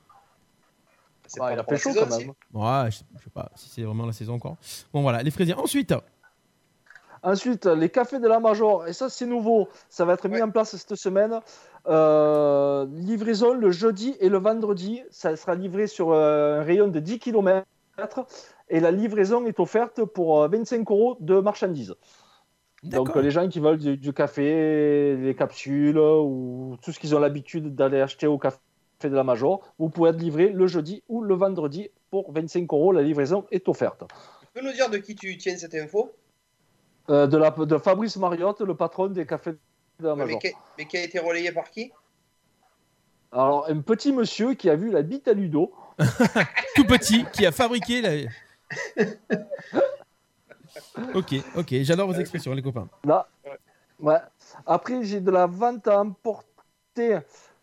C'est 1.27 1.41
Ouais, 1.41 1.47
pas 1.49 1.53
il 1.55 1.59
a 1.59 1.64
fait 1.64 1.77
chaud 1.79 1.89
la 1.95 2.01
quand 2.03 2.11
saison, 2.11 2.19
même. 2.53 2.62
Ouais, 2.85 2.91
je, 2.91 2.99
je 3.19 3.25
sais 3.25 3.31
pas 3.31 3.51
si 3.57 3.69
c'est 3.71 3.83
vraiment 3.83 4.05
la 4.07 4.12
saison 4.12 4.35
encore. 4.35 4.57
Bon 4.93 5.01
voilà, 5.03 5.23
les 5.23 5.31
fraisiers. 5.31 5.55
Ensuite, 5.55 5.95
Ensuite, 7.23 7.67
les 7.67 7.89
cafés 7.89 8.19
de 8.19 8.29
la 8.29 8.41
Major, 8.41 8.87
et 8.87 8.93
ça 8.93 9.09
c'est 9.09 9.27
nouveau, 9.27 9.69
ça 9.89 10.05
va 10.05 10.14
être 10.14 10.29
mis 10.29 10.37
Ouais. 10.37 10.43
en 10.43 10.51
place 10.51 10.77
cette 10.77 10.95
semaine. 10.97 11.41
Euh, 11.89 12.87
livraison 12.91 13.53
le 13.55 13.71
jeudi 13.71 14.17
et 14.21 14.29
le 14.29 14.39
vendredi, 14.39 15.03
ça 15.11 15.35
sera 15.37 15.55
livré 15.55 15.87
sur 15.87 16.12
euh, 16.12 16.61
un 16.61 16.62
rayon 16.64 16.89
de 16.89 16.99
10 17.01 17.19
km 17.21 17.64
et 18.69 18.81
la 18.81 18.91
livraison 18.91 19.47
est 19.47 19.59
offerte 19.61 20.05
pour 20.05 20.43
euh, 20.43 20.49
25 20.49 20.91
euros 20.91 21.17
de 21.21 21.39
marchandises. 21.41 21.95
Donc 22.83 23.17
euh, 23.17 23.23
les 23.23 23.31
gens 23.31 23.49
qui 23.49 23.61
veulent 23.61 23.79
du, 23.79 23.97
du 23.97 24.12
café, 24.12 25.17
les 25.17 25.35
capsules 25.35 25.99
ou 25.99 26.77
tout 26.83 26.93
ce 26.93 26.99
qu'ils 27.01 27.14
ont 27.17 27.21
l'habitude 27.21 27.75
d'aller 27.75 28.01
acheter 28.01 28.27
au 28.27 28.39
café 28.39 28.59
de 29.03 29.09
la 29.09 29.25
Major, 29.25 29.61
vous 29.79 29.89
pouvez 29.89 30.11
être 30.11 30.19
livré 30.19 30.49
le 30.51 30.67
jeudi 30.67 31.03
ou 31.09 31.23
le 31.23 31.35
vendredi 31.35 31.91
pour 32.11 32.33
25 32.33 32.71
euros. 32.73 32.93
La 32.93 33.03
livraison 33.03 33.47
est 33.51 33.69
offerte. 33.69 34.05
Tu 34.41 34.61
peux 34.61 34.67
nous 34.67 34.73
dire 34.73 34.91
de 34.91 34.99
qui 34.99 35.14
tu 35.14 35.37
tiens 35.39 35.57
cette 35.57 35.75
info? 35.75 36.11
Euh, 37.09 37.26
de, 37.26 37.36
la, 37.36 37.50
de 37.50 37.78
Fabrice 37.78 38.16
Mariotte, 38.16 38.62
le 38.62 38.74
patron 38.74 39.07
des 39.07 39.26
cafés 39.26 39.52
de 40.00 40.09
la 40.09 40.16
mais 40.16 40.38
mais 40.76 40.86
qui 40.86 40.96
a 40.96 41.04
été 41.04 41.20
relayé 41.20 41.52
par 41.52 41.70
qui? 41.70 41.92
Alors, 43.30 43.66
un 43.68 43.80
petit 43.80 44.12
monsieur 44.12 44.54
qui 44.54 44.68
a 44.68 44.76
vu 44.76 44.90
la 44.90 45.02
bite 45.02 45.28
à 45.28 45.32
Ludo. 45.32 45.72
tout 46.74 46.84
petit 46.84 47.24
qui 47.32 47.46
a 47.46 47.52
fabriqué 47.52 48.02
la. 48.02 48.28
ok, 51.14 51.34
ok, 51.57 51.74
j'adore 51.82 52.09
vos 52.09 52.18
expressions 52.18 52.52
les 52.54 52.62
copains. 52.62 52.88
Là. 53.04 53.28
Ouais. 54.00 54.18
Après, 54.66 55.02
j'ai 55.04 55.20
de 55.20 55.30
la 55.30 55.46
vente 55.46 55.88
à 55.88 56.00
emporter 56.00 57.18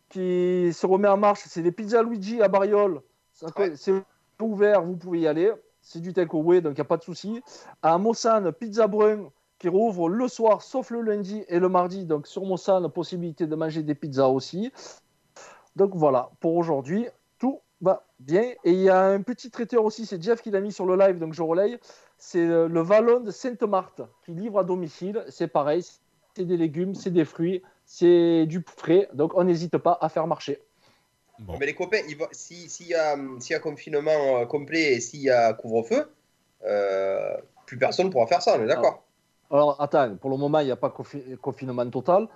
qui 0.10 0.72
se 0.74 0.86
remet 0.86 1.08
en 1.08 1.18
marche. 1.18 1.42
C'est 1.46 1.62
les 1.62 1.72
pizzas 1.72 2.02
Luigi 2.02 2.42
à 2.42 2.48
Bariol. 2.48 3.02
Ouais. 3.58 3.74
C'est 3.76 3.94
ouvert, 4.42 4.82
vous 4.82 4.96
pouvez 4.96 5.22
y 5.22 5.28
aller. 5.28 5.52
C'est 5.84 6.00
du 6.00 6.14
takeaway, 6.14 6.62
donc 6.62 6.72
il 6.72 6.76
n'y 6.76 6.82
a 6.82 6.86
pas 6.86 6.98
de 6.98 7.04
souci. 7.04 7.42
À 7.82 7.98
Mossane, 7.98 8.52
Pizza 8.54 8.88
Brun 8.88 9.30
qui 9.60 9.68
rouvre 9.68 10.10
le 10.10 10.28
soir, 10.28 10.62
sauf 10.62 10.90
le 10.92 11.02
lundi 11.02 11.44
et 11.50 11.60
le 11.60 11.70
mardi. 11.70 12.06
Donc 12.06 12.26
sur 12.26 12.46
Mossane, 12.46 12.90
possibilité 12.90 13.48
de 13.48 13.56
manger 13.56 13.84
des 13.84 13.94
pizzas 13.94 14.30
aussi. 14.30 14.72
Donc 15.76 15.92
voilà, 15.94 16.30
pour 16.40 16.56
aujourd'hui, 16.56 17.08
tout 17.38 17.60
va 17.82 18.06
bien. 18.20 18.54
Et 18.64 18.72
il 18.72 18.80
y 18.80 18.90
a 18.90 19.06
un 19.06 19.22
petit 19.22 19.52
traiteur 19.52 19.84
aussi, 19.84 20.06
c'est 20.06 20.22
Jeff 20.22 20.42
qui 20.42 20.52
l'a 20.52 20.62
mis 20.62 20.72
sur 20.72 20.86
le 20.86 20.96
live, 20.96 21.20
donc 21.20 21.34
je 21.34 21.44
relaye. 21.44 21.78
C'est 22.18 22.48
euh, 22.48 22.70
le 22.70 22.82
Vallon 22.82 23.20
de 23.20 23.32
Sainte-Marthe 23.32 24.02
qui 24.26 24.32
livre 24.32 24.60
à 24.60 24.64
domicile. 24.64 25.24
C'est 25.28 25.50
pareil, 25.50 25.84
c'est 26.36 26.46
des 26.46 26.58
légumes, 26.58 26.96
c'est 26.96 27.12
des 27.12 27.26
fruits, 27.26 27.62
c'est 27.86 28.46
du 28.46 28.64
frais. 28.66 29.10
Donc 29.14 29.34
on 29.36 29.44
n'hésite 29.44 29.78
pas 29.78 29.98
à 30.00 30.08
faire 30.08 30.28
marcher. 30.28 30.62
Bon. 31.40 31.56
Mais 31.60 31.66
les 31.66 31.74
copains, 31.74 32.00
il 32.08 32.18
va- 32.18 32.28
si- 32.32 32.70
s'il 32.70 32.88
y, 32.88 32.94
a- 32.96 33.18
s'il 33.40 33.54
y 33.54 33.56
a 33.56 33.60
confinement 33.60 34.12
euh, 34.40 34.46
complet 34.46 34.94
et 34.94 35.00
s'il 35.00 35.22
y 35.22 35.30
a 35.30 35.54
couvre-feu, 35.54 36.10
euh, 36.66 37.36
plus 37.66 37.78
personne 37.78 38.08
ne 38.08 38.12
pourra 38.12 38.28
faire 38.28 38.42
ça, 38.42 38.56
on 38.58 38.64
est 38.64 38.68
d'accord 38.68 39.04
Alors 39.52 39.82
attends, 39.82 40.16
pour 40.16 40.30
le 40.30 40.38
moment, 40.38 40.60
il 40.60 40.66
n'y 40.66 40.72
a 40.72 40.76
pas 40.76 40.90
confi- 40.90 41.36
confinement 41.38 41.90
total. 41.90 42.28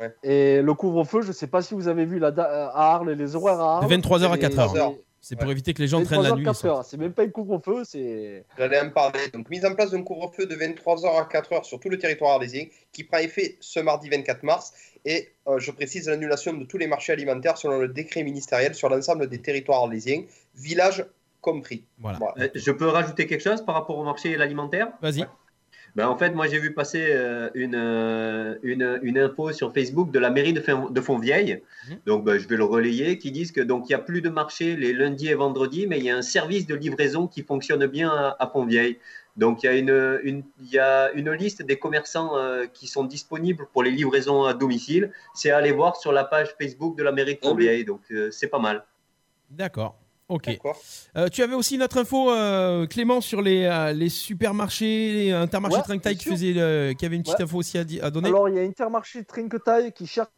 Ouais. 0.00 0.14
Et 0.22 0.60
le 0.62 0.74
couvre-feu, 0.74 1.22
je 1.22 1.28
ne 1.28 1.32
sais 1.32 1.46
pas 1.46 1.62
si 1.62 1.74
vous 1.74 1.88
avez 1.88 2.04
vu 2.04 2.18
la 2.18 2.30
da- 2.30 2.70
à 2.70 2.94
Arles, 2.94 3.10
les 3.12 3.34
horaires 3.36 3.60
à 3.60 3.76
Arles. 3.78 3.84
De 3.86 3.94
23h 3.94 4.32
à 4.32 4.36
Et- 4.36 4.40
4h. 4.40 4.94
C'est 5.20 5.34
pour 5.36 5.46
Ouais. 5.46 5.52
éviter 5.52 5.74
que 5.74 5.82
les 5.82 5.88
gens 5.88 6.02
traînent 6.04 6.22
la 6.22 6.30
23h, 6.30 6.36
nuit. 6.36 6.44
4h. 6.44 6.84
C'est 6.88 6.96
même 6.98 7.12
pas 7.12 7.24
un 7.24 7.28
couvre-feu, 7.28 7.82
c'est. 7.84 8.44
J'allais 8.56 8.80
en 8.80 8.90
parler. 8.90 9.18
Donc, 9.32 9.48
mise 9.50 9.64
en 9.64 9.74
place 9.74 9.90
d'un 9.90 10.02
couvre-feu 10.02 10.46
de 10.46 10.54
23h 10.54 11.18
à 11.18 11.24
4h 11.24 11.64
sur 11.64 11.80
tout 11.80 11.88
le 11.88 11.98
territoire 11.98 12.32
arlésien 12.32 12.66
qui 12.92 13.02
prend 13.04 13.18
effet 13.18 13.56
ce 13.60 13.80
mardi 13.80 14.08
24 14.08 14.42
mars. 14.44 14.72
Et 15.04 15.32
euh, 15.48 15.58
je 15.58 15.70
précise 15.72 16.08
l'annulation 16.08 16.52
de 16.52 16.64
tous 16.64 16.78
les 16.78 16.86
marchés 16.86 17.12
alimentaires 17.12 17.56
selon 17.58 17.78
le 17.78 17.88
décret 17.88 18.22
ministériel 18.22 18.74
sur 18.74 18.88
l'ensemble 18.88 19.28
des 19.28 19.40
territoires 19.40 19.80
arlésiens, 19.82 20.22
villages 20.54 21.04
compris. 21.40 21.84
Voilà. 21.98 22.18
Voilà. 22.18 22.34
Euh, 22.44 22.48
Je 22.54 22.70
peux 22.72 22.88
rajouter 22.88 23.26
quelque 23.26 23.42
chose 23.42 23.64
par 23.64 23.74
rapport 23.76 23.98
au 23.98 24.04
marché 24.04 24.34
alimentaire 24.40 24.88
Vas-y. 25.00 25.24
Ben, 25.96 26.08
en 26.08 26.16
fait, 26.18 26.32
moi, 26.32 26.46
j'ai 26.46 26.58
vu 26.58 26.74
passer 26.74 27.06
euh, 27.08 27.48
une, 27.54 27.74
euh, 27.74 28.56
une, 28.62 28.98
une 29.02 29.18
info 29.18 29.50
sur 29.52 29.72
Facebook 29.72 30.10
de 30.10 30.18
la 30.18 30.28
mairie 30.28 30.52
de, 30.52 30.62
de 30.92 31.00
Fontvieille. 31.00 31.62
Mhm. 31.88 31.96
Donc, 32.04 32.24
ben, 32.24 32.38
je 32.38 32.46
vais 32.46 32.58
le 32.58 32.64
relayer, 32.64 33.16
qui 33.16 33.32
disent 33.32 33.50
que 33.50 33.62
donc 33.62 33.84
il 33.86 33.88
n'y 33.88 33.94
a 33.94 33.98
plus 33.98 34.20
de 34.20 34.28
marché 34.28 34.76
les 34.76 34.92
lundis 34.92 35.28
et 35.28 35.34
vendredis, 35.34 35.86
mais 35.86 35.96
il 35.98 36.04
y 36.04 36.10
a 36.10 36.16
un 36.16 36.20
service 36.20 36.66
de 36.66 36.74
livraison 36.74 37.26
qui 37.26 37.42
fonctionne 37.42 37.86
bien 37.86 38.10
à, 38.10 38.36
à 38.38 38.46
Fontvieille. 38.46 38.98
Donc, 39.38 39.62
il 39.62 39.66
y, 39.66 39.68
a 39.70 39.76
une, 39.76 40.20
une, 40.22 40.42
il 40.60 40.70
y 40.70 40.78
a 40.78 41.12
une 41.12 41.30
liste 41.32 41.62
des 41.62 41.78
commerçants 41.78 42.36
euh, 42.36 42.66
qui 42.66 42.86
sont 42.86 43.04
disponibles 43.04 43.66
pour 43.72 43.82
les 43.82 43.90
livraisons 43.90 44.44
à 44.44 44.52
domicile. 44.52 45.12
C'est 45.34 45.50
à 45.50 45.56
aller 45.56 45.72
voir 45.72 45.96
sur 45.96 46.12
la 46.12 46.24
page 46.24 46.54
Facebook 46.60 46.96
de 46.98 47.02
la 47.04 47.12
mairie 47.12 47.34
de 47.34 47.40
Ah. 47.42 47.48
Fontvieille. 47.48 47.84
Donc, 47.86 48.02
euh, 48.10 48.30
c'est 48.30 48.48
pas 48.48 48.58
mal. 48.58 48.84
D'accord. 49.50 49.96
Ok. 50.28 50.58
Euh, 51.16 51.28
tu 51.28 51.42
avais 51.42 51.54
aussi 51.54 51.78
notre 51.78 51.98
info, 51.98 52.30
euh, 52.30 52.86
Clément, 52.86 53.20
sur 53.20 53.42
les, 53.42 53.64
euh, 53.64 53.92
les 53.92 54.08
supermarchés, 54.08 55.12
les 55.12 55.32
intermarchés 55.32 55.78
Ouais, 55.88 56.16
qui, 56.16 56.24
faisait, 56.28 56.94
qui 56.98 57.06
avait 57.06 57.16
une 57.16 57.22
petite 57.22 57.38
Ouais. 57.38 57.44
info 57.44 57.58
aussi 57.58 57.78
à, 57.78 58.10
donner. 58.10 58.28
Alors, 58.28 58.48
il 58.48 58.56
y 58.56 58.58
a 58.58 58.62
Intermarché 58.62 59.24
Trinquetail 59.24 59.92
qui 59.92 60.06
cherche 60.06 60.28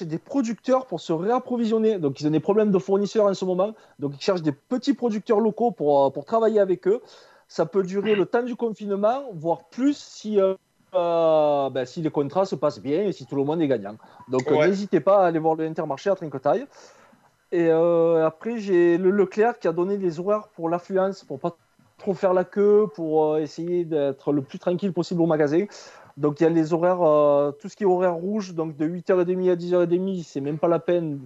des 0.00 0.18
producteurs 0.18 0.86
pour 0.86 1.00
se 1.00 1.12
réapprovisionner. 1.12 1.98
Donc, 1.98 2.20
ils 2.20 2.26
ont 2.26 2.30
des 2.30 2.40
problèmes 2.40 2.70
de 2.70 2.78
fournisseurs 2.78 3.26
en 3.26 3.34
ce 3.34 3.44
moment. 3.44 3.74
Donc, 3.98 4.12
ils 4.16 4.22
cherchent 4.22 4.42
des 4.42 4.52
petits 4.52 4.94
producteurs 4.94 5.40
locaux 5.40 5.72
pour, 5.72 6.12
pour 6.12 6.24
travailler 6.24 6.60
avec 6.60 6.86
eux. 6.86 7.02
Ça 7.48 7.66
peut 7.66 7.82
durer 7.82 8.14
le 8.14 8.26
temps 8.26 8.42
du 8.44 8.54
confinement, 8.56 9.24
voire 9.34 9.64
plus 9.64 9.96
si, 9.98 10.40
euh, 10.40 10.54
ben, 10.94 11.84
si 11.84 12.00
les 12.00 12.10
contrats 12.10 12.46
se 12.46 12.54
passent 12.54 12.80
bien 12.80 13.02
et 13.02 13.12
si 13.12 13.26
tout 13.26 13.36
le 13.36 13.44
monde 13.44 13.60
est 13.60 13.68
gagnant. 13.68 13.96
Donc, 14.28 14.48
Ouais. 14.50 14.68
n'hésitez 14.68 15.00
pas 15.00 15.24
à 15.24 15.26
aller 15.26 15.40
voir 15.40 15.56
le 15.56 15.66
Intermarché 15.66 16.10
à 16.10 16.14
Trinquetail. 16.14 16.66
Et 17.52 17.68
euh, 17.68 18.26
après, 18.26 18.58
j'ai 18.58 18.96
le 18.96 19.10
Leclerc 19.10 19.58
qui 19.58 19.68
a 19.68 19.72
donné 19.72 19.98
des 19.98 20.18
horaires 20.18 20.48
pour 20.48 20.70
l'affluence, 20.70 21.22
pour 21.22 21.38
pas 21.38 21.54
trop 21.98 22.14
faire 22.14 22.32
la 22.32 22.44
queue, 22.44 22.86
pour 22.94 23.34
euh, 23.34 23.38
essayer 23.40 23.84
d'être 23.84 24.32
le 24.32 24.40
plus 24.40 24.58
tranquille 24.58 24.92
possible 24.94 25.20
au 25.20 25.26
magasin. 25.26 25.66
Donc 26.16 26.40
il 26.40 26.44
y 26.44 26.46
a 26.46 26.50
les 26.50 26.72
horaires, 26.72 27.02
euh, 27.02 27.52
tout 27.52 27.68
ce 27.68 27.76
qui 27.76 27.84
est 27.84 27.86
horaire 27.86 28.14
rouge, 28.14 28.54
donc 28.54 28.76
de 28.76 28.86
8h30 28.86 29.50
à 29.50 29.56
10h30, 29.56 30.24
c'est 30.24 30.40
même 30.40 30.58
pas 30.58 30.68
la 30.68 30.78
peine, 30.78 31.20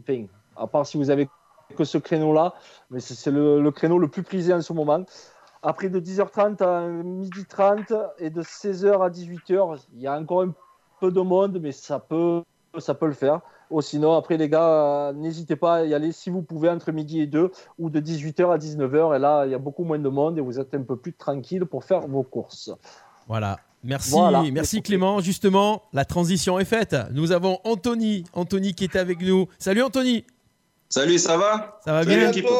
à 0.56 0.66
part 0.66 0.84
si 0.84 0.96
vous 0.96 1.10
avez 1.10 1.28
que 1.76 1.84
ce 1.84 1.98
créneau-là, 1.98 2.54
mais 2.90 3.00
c'est 3.00 3.14
c'est 3.14 3.32
le, 3.32 3.60
le 3.60 3.70
créneau 3.70 3.98
le 3.98 4.08
plus 4.08 4.22
prisé 4.22 4.52
en 4.52 4.60
ce 4.60 4.72
moment. 4.72 5.04
Après 5.62 5.88
de 5.88 5.98
10h30 6.00 6.62
à 6.62 6.88
12h30 6.88 8.10
et 8.18 8.30
de 8.30 8.42
16h 8.42 9.00
à 9.00 9.10
18h, 9.10 9.86
il 9.94 10.00
y 10.00 10.06
a 10.06 10.16
encore 10.18 10.42
un 10.42 10.52
peu 11.00 11.10
de 11.10 11.20
monde, 11.20 11.58
mais 11.60 11.72
ça 11.72 11.98
peut 11.98 12.42
ça 12.78 12.94
peut 12.94 13.06
le 13.06 13.12
faire. 13.12 13.40
Ou 13.70 13.80
sinon, 13.82 14.14
après, 14.16 14.36
les 14.36 14.48
gars, 14.48 15.08
euh, 15.08 15.12
n'hésitez 15.12 15.56
pas 15.56 15.76
à 15.76 15.84
y 15.84 15.92
aller 15.94 16.12
si 16.12 16.30
vous 16.30 16.42
pouvez 16.42 16.68
entre 16.70 16.92
midi 16.92 17.20
et 17.20 17.26
2 17.26 17.50
ou 17.78 17.90
de 17.90 18.00
18h 18.00 18.52
à 18.52 18.58
19h. 18.58 19.16
Et 19.16 19.18
là, 19.18 19.44
il 19.44 19.50
y 19.50 19.54
a 19.54 19.58
beaucoup 19.58 19.84
moins 19.84 19.98
de 19.98 20.08
monde 20.08 20.38
et 20.38 20.40
vous 20.40 20.60
êtes 20.60 20.74
un 20.74 20.82
peu 20.82 20.96
plus 20.96 21.12
tranquille 21.12 21.64
pour 21.66 21.84
faire 21.84 22.06
vos 22.06 22.22
courses. 22.22 22.70
Voilà. 23.26 23.58
Merci, 23.82 24.10
Voilà. 24.12 24.42
merci 24.52 24.82
Clément. 24.82 25.20
Justement, 25.20 25.82
la 25.92 26.04
transition 26.04 26.58
est 26.58 26.64
faite. 26.64 26.96
Nous 27.12 27.30
avons 27.32 27.58
Anthony, 27.64 28.24
Anthony 28.32 28.74
qui 28.74 28.84
est 28.84 28.96
avec 28.96 29.20
nous. 29.20 29.46
Salut 29.58 29.82
Anthony. 29.82 30.24
Salut, 30.88 31.18
ça 31.18 31.36
va? 31.36 31.80
Ça 31.84 31.92
va 31.92 32.02
Salut, 32.04 32.16
bien? 32.16 32.52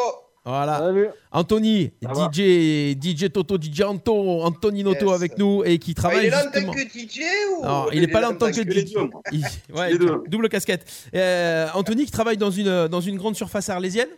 Voilà. 0.47 0.79
Salut. 0.79 1.09
Anthony, 1.33 1.91
Ça 2.03 2.31
DJ, 2.33 2.97
DJ 2.99 3.31
Toto, 3.33 3.59
DJ 3.61 3.83
Anto, 3.83 4.43
Anthony 4.43 4.85
Noto 4.85 5.07
Yes. 5.07 5.15
avec 5.15 5.39
nous 5.39 5.65
et 5.65 5.79
qui 5.81 5.93
Ah, 5.97 6.01
travaille 6.01 6.19
il 6.21 6.27
est 6.27 6.31
là 6.31 6.47
en 6.47 6.51
tant 6.53 6.71
que 6.73 6.81
DJ 6.81 7.21
ou 7.59 7.65
Non, 7.65 7.87
il 7.93 8.01
n'est 8.01 8.07
pas 8.07 8.21
là 8.21 8.31
en 8.31 8.35
tant 8.37 8.47
que 8.51 8.63
DJ. 8.63 8.95
Il- 9.33 9.45
ouais, 9.75 9.91
double 10.29 10.49
casquette. 10.49 10.87
Euh, 11.15 11.67
Anthony 11.75 12.07
qui 12.07 12.13
travaille 12.13 12.37
dans 12.37 12.53
une, 12.53 12.87
dans 12.87 13.01
une 13.01 13.17
grande 13.19 13.35
surface 13.35 13.69
arlésienne. 13.69 14.09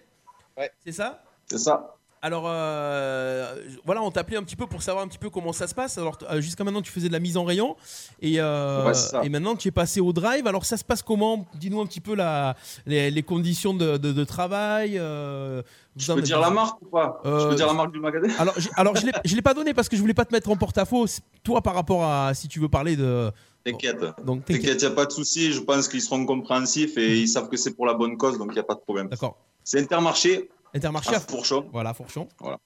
Ouais. 0.57 0.71
C'est 0.85 0.93
ça? 0.93 1.23
C'est 1.51 1.59
ça. 1.59 1.95
Alors 2.21 2.45
euh, 2.47 3.55
voilà, 3.85 4.03
on 4.03 4.11
t'appelait 4.11 4.37
un 4.37 4.43
petit 4.43 4.57
peu 4.57 4.67
pour 4.67 4.83
savoir 4.83 5.05
un 5.05 5.09
petit 5.09 5.19
peu 5.19 5.31
comment 5.31 5.53
ça 5.53 5.67
se 5.69 5.75
passe. 5.75 5.99
Alors 5.99 6.19
euh, 6.31 6.41
jusqu'à 6.41 6.65
maintenant, 6.65 6.83
tu 6.83 6.91
faisais 6.91 7.07
de 7.09 7.13
la 7.13 7.21
mise 7.21 7.37
en 7.37 7.45
rayon 7.45 7.77
et, 8.21 8.41
euh, 8.41 8.87
Ouais, 8.87 9.27
et 9.27 9.29
maintenant 9.29 9.55
tu 9.55 9.69
es 9.69 9.71
passé 9.71 10.01
au 10.01 10.13
drive. 10.13 10.47
Alors 10.47 10.65
ça 10.65 10.77
se 10.77 10.85
passe 10.85 11.03
comment? 11.03 11.47
Dis-nous 11.55 11.81
un 11.81 11.87
petit 11.87 12.01
peu 12.01 12.15
la, 12.17 12.57
les, 12.87 13.11
les 13.13 13.23
conditions 13.23 13.73
de, 13.73 13.97
de- 13.99 14.13
de 14.13 14.25
travail. 14.25 14.99
euh, 14.99 15.63
Je 15.97 16.13
peux 16.13 16.21
dire 16.23 16.41
la 16.41 16.51
marque 16.51 16.83
ou 16.83 16.87
pas? 16.87 17.21
Je 17.25 17.49
peux 17.49 17.55
dire 17.55 17.67
la 17.69 17.73
marque 17.75 17.93
du 17.93 18.01
magasin? 18.01 18.29
Alors, 18.39 18.55
alors 18.75 18.97
je 18.97 19.07
je 19.25 19.35
l'ai 19.37 19.43
pas 19.43 19.55
donné 19.55 19.73
parce 19.73 19.89
que 19.89 19.95
je 19.97 20.01
voulais 20.01 20.15
pas 20.15 20.25
te 20.25 20.35
mettre 20.35 20.51
en 20.51 20.57
porte-à-faux. 20.57 21.07
Toi, 21.45 21.63
par 21.63 21.75
rapport 21.75 22.05
à 22.05 22.35
si 22.35 22.49
tu 22.49 22.59
veux 22.59 22.69
parler 22.69 22.97
de. 22.97 23.31
T'inquiète. 23.65 24.01
Donc 24.25 24.45
t'inquiète. 24.45 24.63
T'inquiète, 24.63 24.83
il 24.83 24.87
n'y 24.87 24.93
a 24.93 24.97
pas 24.97 25.07
de 25.07 25.13
souci. 25.13 25.53
Je 25.53 25.61
pense 25.61 25.87
qu'ils 25.89 26.03
seront 26.03 26.25
compréhensifs 26.27 26.97
et 26.99 27.19
ils 27.21 27.29
savent 27.29 27.49
que 27.49 27.57
c'est 27.57 27.75
pour 27.75 27.87
la 27.87 27.95
bonne 27.95 28.17
cause, 28.17 28.39
donc 28.39 28.49
il 28.51 28.55
n'y 28.55 28.59
a 28.61 28.65
pas 28.65 28.75
de 28.75 28.81
problème. 28.81 29.09
D'accord. 29.09 29.37
C'est 29.63 29.79
Intermarché 29.79 30.49
Intermarché. 30.75 31.15
à 31.15 31.21
Fourchon. 31.21 31.69
Voilà, 31.73 31.95
Fourchon. 31.95 32.29
Voilà. 32.41 32.59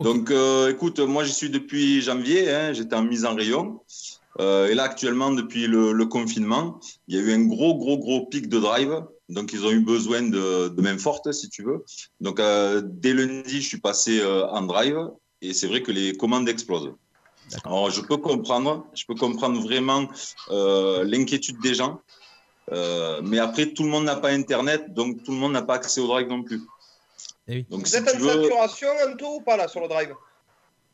Donc, 0.00 0.30
euh, 0.30 0.70
écoute, 0.70 0.98
moi, 1.00 1.24
j'y 1.24 1.32
suis 1.32 1.50
depuis 1.50 2.02
janvier. 2.02 2.50
hein, 2.52 2.72
J'étais 2.72 2.94
en 2.94 3.02
mise 3.02 3.24
en 3.24 3.34
rayon. 3.34 3.80
Euh, 4.38 4.68
et 4.68 4.74
là, 4.74 4.82
actuellement, 4.82 5.30
depuis 5.30 5.66
le, 5.66 5.92
le 5.92 6.06
confinement, 6.06 6.78
il 7.08 7.16
y 7.16 7.18
a 7.18 7.22
eu 7.22 7.32
un 7.32 7.44
gros, 7.46 7.74
gros, 7.76 7.96
gros 7.98 8.26
pic 8.26 8.48
de 8.48 8.58
drive. 8.58 9.02
Donc, 9.30 9.52
ils 9.54 9.64
ont 9.64 9.70
eu 9.70 9.80
besoin 9.80 10.22
de, 10.22 10.68
de 10.68 10.82
main 10.82 10.98
forte, 10.98 11.32
si 11.32 11.48
tu 11.48 11.62
veux. 11.62 11.84
Donc, 12.20 12.38
euh, 12.38 12.82
dès 12.84 13.14
lundi, 13.14 13.62
je 13.62 13.66
suis 13.66 13.80
passé 13.80 14.22
en 14.24 14.62
drive. 14.62 14.98
Et 15.40 15.54
c'est 15.54 15.66
vrai 15.66 15.82
que 15.82 15.90
les 15.92 16.16
commandes 16.16 16.48
explosent. 16.48 16.92
Alors, 17.64 17.90
je 17.90 18.00
peux 18.02 18.16
comprendre, 18.18 18.86
je 18.94 19.04
peux 19.06 19.14
comprendre 19.14 19.60
vraiment 19.62 20.06
l'inquiétude 20.50 21.58
des 21.62 21.74
gens. 21.74 22.00
Mais 22.70 23.38
après, 23.38 23.72
tout 23.72 23.84
le 23.84 23.88
monde 23.88 24.04
n'a 24.04 24.16
pas 24.16 24.30
Internet, 24.30 24.92
donc 24.92 25.22
tout 25.22 25.30
le 25.32 25.38
monde 25.38 25.52
n'a 25.52 25.62
pas 25.62 25.74
accès 25.74 26.00
au 26.00 26.06
drive 26.08 26.28
non 26.28 26.42
plus. 26.42 26.60
Eh 27.48 27.56
oui. 27.56 27.66
Donc, 27.70 27.80
Vous 27.80 27.86
si 27.86 27.96
êtes 27.96 28.14
en 28.14 28.18
veux, 28.18 28.42
saturation, 28.42 28.88
Anto, 29.06 29.36
ou 29.36 29.40
pas 29.40 29.56
là 29.56 29.68
sur 29.68 29.80
le 29.80 29.88
drive 29.88 30.14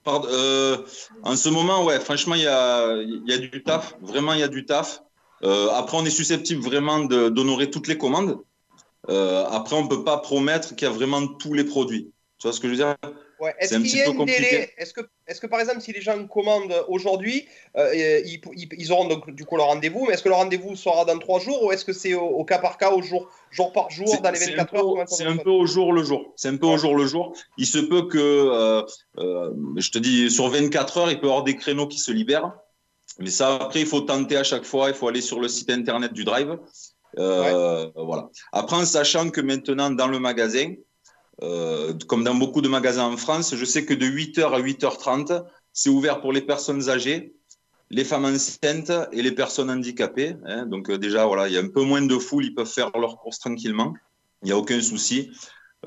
Pardon, 0.05 0.29
euh, 0.31 0.79
en 1.23 1.37
ce 1.37 1.49
moment, 1.49 1.85
ouais, 1.85 2.01
franchement, 2.01 2.35
il 2.35 2.43
y 2.43 2.47
a, 2.47 2.97
il 2.97 3.23
y 3.27 3.33
a 3.33 3.39
du 3.39 3.63
taf. 3.63 3.95
Vraiment, 4.03 4.33
il 4.33 4.41
y 4.41 4.43
a 4.43 4.49
du 4.49 4.67
taf. 4.67 5.03
Euh, 5.45 5.71
après, 5.71 5.97
on 5.97 6.05
est 6.05 6.11
susceptible 6.11 6.61
vraiment 6.61 7.01
d'honorer 7.01 7.71
toutes 7.71 7.87
les 7.87 7.99
commandes. 7.99 8.39
Euh, 9.09 9.45
après, 9.47 9.77
on 9.77 9.87
peut 9.87 10.05
pas 10.05 10.19
promettre 10.19 10.75
qu'il 10.75 10.87
y 10.87 10.91
a 10.91 10.95
vraiment 10.95 11.27
tous 11.27 11.55
les 11.55 11.65
produits. 11.65 12.13
Tu 12.39 12.47
vois 12.47 12.53
ce 12.53 12.61
que 12.61 12.69
je 12.69 12.73
veux 12.73 12.79
dire? 12.79 12.97
Ouais. 13.43 13.55
Est-ce 13.59 13.71
C'est 13.71 13.75
un 13.75 13.83
qu'il 13.83 13.91
petit 13.91 13.97
y 13.99 14.03
a 14.03 14.05
peu 14.05 14.11
un 14.13 14.15
compliqué. 14.15 14.41
délai 14.41 14.71
Est-ce 14.79 14.93
que, 14.95 15.01
est 15.27 15.41
que 15.41 15.47
par 15.49 15.59
exemple, 15.59 15.81
si 15.81 15.93
les 15.93 16.01
gens 16.01 16.27
commandent 16.29 16.85
aujourd'hui, 16.87 17.49
euh, 17.77 17.93
ils, 18.25 18.41
ils- 18.79 18.93
auront 18.93 19.09
donc 19.09 19.31
du 19.31 19.45
coup 19.45 19.57
leur 19.57 19.67
rendez-vous, 19.67 20.07
mais 20.07 20.15
est-ce 20.15 20.23
que 20.23 20.29
le 20.29 20.37
rendez-vous 20.37 20.77
sera 20.77 21.05
dans 21.05 21.19
trois 21.19 21.41
jours 21.41 21.61
ou 21.65 21.73
est-ce 21.73 21.85
que 21.85 21.93
c'est 21.93 22.15
au, 22.15 22.23
au 22.41 22.45
cas 22.45 22.59
par 22.61 22.79
cas, 22.79 22.93
au 22.93 23.03
jour, 23.03 23.29
jour 23.51 23.73
par 23.73 23.91
jour, 23.91 24.07
dans 24.23 24.31
les 24.31 24.37
c'est 24.39 24.51
24 24.55 24.75
un 24.75 24.79
heures 24.79 25.09
C'est 25.09 25.25
un 25.27 25.37
peu 25.39 25.51
au 25.51 25.67
jour 25.67 25.93
le 25.93 26.05
jour. 26.05 26.33
C'est 26.37 26.49
un 26.49 26.57
peu 26.57 26.67
au 26.67 26.79
jour 26.79 26.95
le 26.97 27.05
jour. 27.07 27.37
Il 27.59 27.67
se 27.67 27.79
peut 27.79 28.07
que, 28.07 28.19
euh, 28.19 28.83
euh, 29.19 29.51
je 29.77 29.91
te 29.91 29.99
dis, 29.99 30.31
sur 30.31 30.49
24 30.49 30.99
heures, 30.99 31.11
il 31.11 31.19
peut 31.19 31.27
y 31.27 31.31
avoir 31.31 31.43
des 31.43 31.57
créneaux 31.57 31.89
qui 31.89 31.99
se 31.99 32.13
libèrent. 32.13 32.53
Mais 33.19 33.31
ça, 33.31 33.57
après, 33.57 33.81
il 33.81 33.87
faut 33.87 34.03
tenter 34.03 34.37
à 34.37 34.45
chaque 34.45 34.65
fois. 34.65 34.89
Il 34.89 34.95
faut 34.95 35.09
aller 35.09 35.21
sur 35.21 35.41
le 35.41 35.49
site 35.49 35.69
internet 35.71 36.13
du 36.13 36.23
Drive. 36.25 36.57
Voilà. 37.17 38.31
Après, 38.53 38.77
en 38.77 38.85
sachant 38.85 39.31
que 39.31 39.41
maintenant, 39.41 39.91
dans 39.91 40.07
le 40.09 40.19
magasin, 40.19 40.75
euh, 41.41 41.95
comme 42.07 42.25
dans 42.25 42.35
beaucoup 42.35 42.61
de 42.61 42.69
magasins 42.69 43.05
en 43.05 43.17
France, 43.17 43.55
je 43.55 43.65
sais 43.65 43.85
que 43.85 43.95
de 43.95 44.07
8h 44.07 44.53
à 44.53 44.61
8h30, 44.61 45.45
c'est 45.73 45.89
ouvert 45.89 46.21
pour 46.21 46.33
les 46.33 46.43
personnes 46.43 46.91
âgées, 46.91 47.35
les 47.91 48.05
femmes 48.05 48.27
enceintes 48.27 48.93
et 49.13 49.23
les 49.23 49.33
personnes 49.33 49.71
handicapées. 49.71 50.37
hein. 50.47 50.67
Donc 50.67 50.91
euh, 50.91 50.99
déjà, 50.99 51.27
voilà, 51.27 51.49
il 51.49 51.55
y 51.55 51.57
a 51.57 51.61
un 51.61 51.69
peu 51.69 51.83
moins 51.83 52.03
de 52.03 52.19
foule, 52.19 52.45
ils 52.45 52.55
peuvent 52.55 52.71
faire 52.71 52.91
leurs 52.99 53.17
courses 53.17 53.39
tranquillement. 53.39 53.95
Il 54.43 54.47
n'y 54.47 54.53
a 54.53 54.59
aucun 54.59 54.81
souci. 54.81 55.31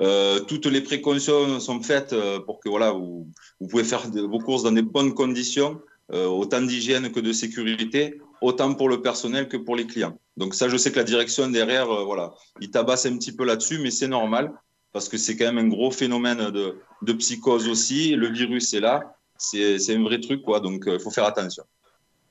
Euh, 0.00 0.40
toutes 0.40 0.66
les 0.66 0.82
précautions 0.82 1.58
sont 1.60 1.80
faites 1.80 2.14
pour 2.44 2.60
que 2.60 2.68
voilà, 2.68 2.90
vous, 2.90 3.28
vous 3.60 3.68
pouvez 3.68 3.84
faire 3.84 4.10
vos 4.10 4.38
courses 4.38 4.62
dans 4.62 4.72
des 4.72 4.82
bonnes 4.82 5.14
conditions, 5.14 5.80
autant 6.12 6.62
d'hygiène 6.62 7.10
que 7.10 7.20
de 7.20 7.32
sécurité, 7.32 8.20
autant 8.40 8.74
pour 8.74 8.88
le 8.88 9.02
personnel 9.02 9.48
que 9.48 9.56
pour 9.56 9.74
les 9.74 9.86
clients. 9.86 10.18
Donc 10.36 10.54
ça, 10.54 10.68
je 10.68 10.76
sais 10.76 10.92
que 10.92 10.96
la 10.96 11.04
direction 11.04 11.48
derrière, 11.48 11.86
voilà, 12.04 12.34
ils 12.60 12.70
tabassent 12.70 13.06
un 13.06 13.16
petit 13.16 13.32
peu 13.32 13.44
là-dessus, 13.44 13.78
mais 13.78 13.90
c'est 13.90 14.08
normal 14.08 14.52
parce 14.96 15.10
que 15.10 15.18
c'est 15.18 15.36
quand 15.36 15.44
même 15.52 15.58
un 15.58 15.68
gros 15.68 15.90
phénomène 15.90 16.50
de, 16.50 16.64
de 17.02 17.12
psychose 17.12 17.68
aussi. 17.68 18.16
Le 18.16 18.28
virus 18.28 18.72
est 18.72 18.80
là, 18.80 18.94
c'est 19.36 19.78
c'est 19.78 19.94
un 19.94 20.02
vrai 20.02 20.18
truc, 20.26 20.40
quoi. 20.42 20.58
Donc 20.60 20.84
il 20.86 20.98
faut 20.98 21.10
faire 21.10 21.26
attention. 21.26 21.64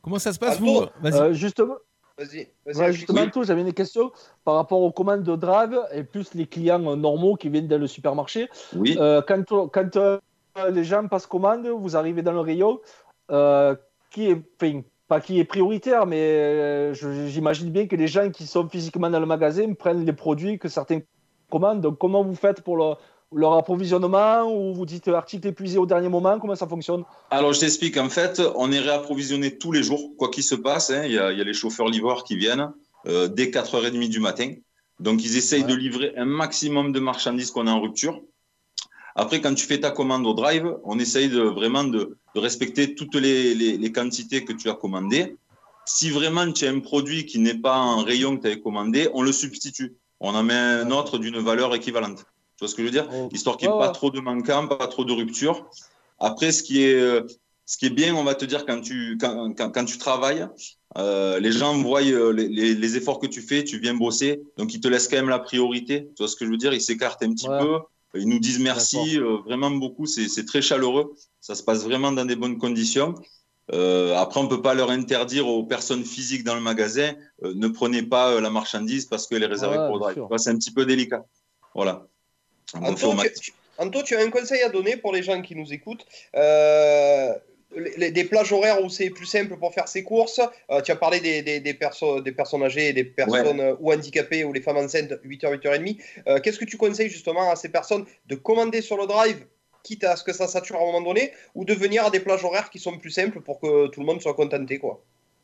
Comment 0.01 0.18
ça 0.18 0.34
se 0.34 0.39
passe, 0.39 0.59
vous 0.59 0.82
Vas-y. 1.03 1.13
Euh, 1.22 1.34
justement, 1.34 1.76
Vas-y, 2.18 2.47
vas-y. 2.66 2.76
ouais, 2.78 2.84
Alexis. 2.86 2.99
justement 3.01 3.30
tout, 3.30 3.43
j'avais 3.43 3.61
une 3.61 3.74
question 3.74 4.11
par 4.45 4.55
rapport 4.55 4.82
aux 4.82 4.91
commandes 4.91 5.22
de 5.22 5.36
drive 5.36 5.80
et 5.93 6.03
plus 6.03 6.34
les 6.34 6.47
clients 6.47 6.84
euh, 6.91 6.95
normaux 6.95 7.36
qui 7.36 7.49
viennent 7.49 7.68
dans 7.68 7.78
le 7.86 7.88
supermarché. 7.88 8.49
Oui. 8.76 8.97
Euh, 8.99 9.22
quand 9.28 9.43
quand 9.70 9.95
euh, 9.97 10.18
les 10.72 10.84
gens 10.84 11.07
passent 11.07 11.28
commande, 11.28 11.68
vous 11.68 11.95
arrivez 11.95 12.24
dans 12.24 12.32
le 12.34 12.39
rayon, 12.39 12.80
euh, 13.30 13.76
qui 14.09 14.22
est, 14.32 14.41
enfin, 14.59 14.82
pas 15.07 15.22
qui 15.22 15.39
est 15.39 15.43
prioritaire, 15.45 16.07
mais 16.07 16.22
euh, 16.22 17.28
j'imagine 17.34 17.70
bien 17.70 17.86
que 17.86 17.95
les 17.95 18.07
gens 18.07 18.32
qui 18.32 18.47
sont 18.47 18.68
physiquement 18.70 19.11
dans 19.11 19.20
le 19.20 19.28
magasin 19.36 19.72
prennent 19.74 20.03
les 20.03 20.13
produits 20.13 20.57
que 20.57 20.70
certains 20.70 21.01
commandent. 21.50 21.82
Donc, 21.82 21.98
comment 21.98 22.24
vous 22.24 22.36
faites 22.36 22.62
pour 22.62 22.78
le- 22.78 22.93
leur 23.34 23.54
approvisionnement 23.54 24.43
ou 24.43 24.74
vous 24.74 24.86
dites 24.86 25.08
article 25.08 25.48
épuisé 25.48 25.78
au 25.78 25.86
dernier 25.86 26.10
moment? 26.10 26.39
Comment 26.39 26.56
ça 26.56 26.68
fonctionne? 26.68 27.04
Alors, 27.32 27.54
je 27.54 27.60
t'explique. 27.60 27.98
En 27.98 28.10
fait, 28.10 28.41
on 28.56 28.72
est 28.72 28.80
réapprovisionné 28.80 29.58
tous 29.58 29.72
les 29.72 29.84
jours, 29.84 30.12
quoi 30.18 30.30
qu'il 30.30 30.43
se 30.43 30.56
passe. 30.56 30.89
hein. 30.91 31.04
Il, 31.06 31.14
y 31.14 31.20
a, 31.20 31.32
il 31.32 31.38
y 31.38 31.41
a 31.41 31.43
les 31.43 31.54
chauffeurs 31.54 31.88
livreurs 31.89 32.24
qui 32.24 32.36
viennent 32.36 32.72
euh, 33.08 33.28
dès 33.28 33.48
4h30 33.48 34.10
du 34.10 34.20
matin. 34.20 34.54
Donc, 35.00 35.24
ils 35.26 35.36
essayent 35.38 35.64
Ouais. 35.64 35.68
de 35.70 35.76
livrer 35.76 36.14
un 36.18 36.26
maximum 36.26 36.91
de 36.91 37.00
marchandises 37.00 37.52
qu'on 37.52 37.68
a 37.68 37.72
en 37.72 37.82
rupture. 37.82 38.22
Après, 39.16 39.39
quand 39.41 39.54
tu 39.54 39.66
fais 39.66 39.80
ta 39.80 39.91
commande 39.91 40.26
au 40.28 40.34
drive, 40.34 40.78
on 40.84 41.00
essaye 41.00 41.30
de, 41.30 41.39
vraiment 41.41 41.84
de, 41.86 42.18
de 42.36 42.39
respecter 42.39 42.96
toutes 42.96 43.16
les, 43.16 43.54
les- 43.56 43.78
les 43.78 43.91
quantités 43.91 44.43
que 44.43 44.54
tu 44.54 44.70
as 44.70 44.74
commandées. 44.74 45.36
Si 45.86 46.10
vraiment 46.10 46.52
tu 46.52 46.66
as 46.66 46.70
un 46.72 46.80
produit 46.80 47.26
qui 47.26 47.39
n'est 47.39 47.54
pas 47.60 47.78
en 47.78 48.04
rayon 48.04 48.36
que 48.36 48.41
tu 48.41 48.48
avais 48.48 48.60
commandé, 48.60 49.08
on 49.14 49.22
le 49.22 49.32
substitue. 49.32 49.96
On 50.20 50.34
en 50.34 50.43
met 50.43 50.53
un 50.53 50.91
autre 50.91 51.18
d'une 51.18 51.38
valeur 51.39 51.74
équivalente. 51.76 52.20
Tu 52.20 52.59
vois 52.61 52.68
ce 52.68 52.76
que 52.76 52.82
je 52.82 52.88
veux 52.88 52.91
dire 52.91 53.07
Oh. 53.11 53.30
Histoire 53.34 53.57
qu'il 53.57 53.70
n'y 53.70 53.76
ait 53.76 53.80
pas 53.80 53.89
trop 53.89 54.11
de 54.11 54.20
manquants, 54.20 54.68
pas 54.68 54.88
trop 54.88 55.03
de 55.05 55.11
ruptures. 55.11 55.70
Après, 56.20 56.51
ce 56.51 56.63
qui 56.63 56.84
est, 56.84 56.95
euh, 56.95 57.22
ce 57.66 57.78
qui 57.78 57.88
est 57.88 57.89
bien, 57.89 58.16
on 58.16 58.24
va 58.24 58.36
te 58.36 58.45
dire, 58.45 58.66
quand 58.66 58.80
tu, 58.82 59.18
quand, 59.20 59.53
quand, 59.55 59.72
quand 59.72 59.86
tu 59.86 59.97
travailles, 59.97 60.47
euh, 60.97 61.39
les 61.39 61.51
gens 61.51 61.76
voient 61.82 62.01
euh, 62.03 62.32
les, 62.32 62.47
les, 62.47 62.74
les 62.76 62.97
efforts 62.97 63.20
que 63.20 63.28
tu 63.28 63.41
fais, 63.41 63.63
tu 63.66 63.80
viens 63.80 63.93
bosser, 63.95 64.41
donc 64.57 64.74
ils 64.74 64.80
te 64.80 64.88
laissent 64.88 65.09
quand 65.09 65.18
même 65.18 65.30
la 65.30 65.39
priorité. 65.39 66.07
Tu 66.16 66.24
vois 66.24 66.28
ce 66.30 66.36
que 66.38 66.45
je 66.45 66.51
veux 66.51 66.57
dire 66.57 66.74
Ils 66.74 66.82
s'écartent 66.82 67.22
un 67.24 67.34
petit 67.34 67.49
Ouais. 67.49 67.59
peu, 67.59 67.80
ils 68.18 68.30
nous 68.30 68.39
disent 68.39 68.59
merci, 68.59 69.20
euh, 69.20 69.38
vraiment 69.45 69.72
beaucoup, 69.72 70.05
c'est 70.05 70.45
très 70.45 70.61
chaleureux, 70.61 71.13
ça 71.41 71.53
se 71.55 71.63
passe 71.63 71.84
vraiment 71.84 72.13
dans 72.13 72.24
des 72.24 72.38
bonnes 72.38 72.57
conditions. 72.57 73.16
Euh, 73.74 74.16
après, 74.16 74.39
on 74.39 74.47
peut 74.47 74.61
pas 74.61 74.74
leur 74.76 74.91
interdire 74.91 75.47
aux 75.47 75.63
personnes 75.63 76.05
physiques 76.05 76.43
dans 76.43 76.55
le 76.55 76.61
magasin, 76.61 77.13
euh, 77.43 77.53
ne 77.55 77.68
prenez 77.68 78.03
pas 78.03 78.32
euh, 78.32 78.41
la 78.41 78.49
marchandise 78.51 79.05
parce 79.05 79.26
qu'elle 79.28 79.41
est 79.43 79.47
réservée 79.47 79.78
Ouais, 79.78 79.88
pour 79.88 79.99
drive. 79.99 80.24
C'est 80.38 80.51
un 80.51 80.57
petit 80.57 80.72
peu 80.72 80.86
délicat. 80.86 81.26
Voilà. 81.74 82.05
Anto, 82.76 83.13
tu, 83.41 83.53
Anto, 83.78 84.03
tu 84.03 84.16
as 84.16 84.20
un 84.22 84.30
conseil 84.30 84.61
à 84.61 84.70
donner 84.70 84.97
pour 84.97 85.13
les 85.13 85.24
gens 85.24 85.41
qui 85.41 85.55
nous 85.55 85.74
écoutent 85.74 86.05
Euh, 86.36 87.34
les- 87.76 87.93
les- 87.97 88.11
des 88.11 88.24
plages 88.24 88.53
horaires 88.53 88.82
où 88.84 88.89
c'est 88.89 89.09
plus 89.09 89.26
simple 89.26 89.57
pour 89.57 89.74
faire 89.74 89.88
ses 89.88 90.03
courses. 90.03 90.39
Euh, 90.72 90.82
tu 90.82 90.91
as 90.91 90.95
parlé 90.95 91.20
des, 91.20 91.41
des, 91.41 91.59
des, 91.59 91.74
perso- 91.74 92.22
des 92.22 92.32
personnes 92.32 92.63
âgées 92.63 92.93
des 92.93 93.03
personnes 93.03 93.59
euh, 93.59 93.76
ou 93.82 93.91
handicapées 93.91 94.43
ou 94.46 94.54
les 94.54 94.62
femmes 94.62 94.78
enceintes, 94.78 95.12
8h, 95.25 95.59
8h30. 95.59 95.97
Euh, 96.28 96.39
Qu'est-ce 96.39 96.58
que 96.59 96.63
tu 96.66 96.78
conseilles 96.78 97.09
justement 97.09 97.50
à 97.51 97.55
ces 97.58 97.70
personnes 97.70 98.05
de 98.28 98.36
commander 98.36 98.82
sur 98.82 98.96
le 98.97 99.08
drive, 99.08 99.46
quitte 99.87 100.03
à 100.03 100.16
ce 100.20 100.24
que 100.28 100.33
ça 100.39 100.47
sature 100.55 100.75
à 100.78 100.82
un 100.83 100.86
moment 100.91 101.01
donné, 101.09 101.32
ou 101.57 101.62
de 101.66 101.74
venir 101.74 101.99
à 102.05 102.09
des 102.16 102.20
plages 102.28 102.43
horaires 102.47 102.70
qui 102.71 102.79
sont 102.86 102.97
plus 103.03 103.12
simples 103.20 103.39
pour 103.47 103.57
que 103.62 103.87
tout 103.91 103.99
le 104.01 104.05
monde 104.09 104.21
soit 104.25 104.33
contenté 104.41 104.79
quoi 104.83 104.95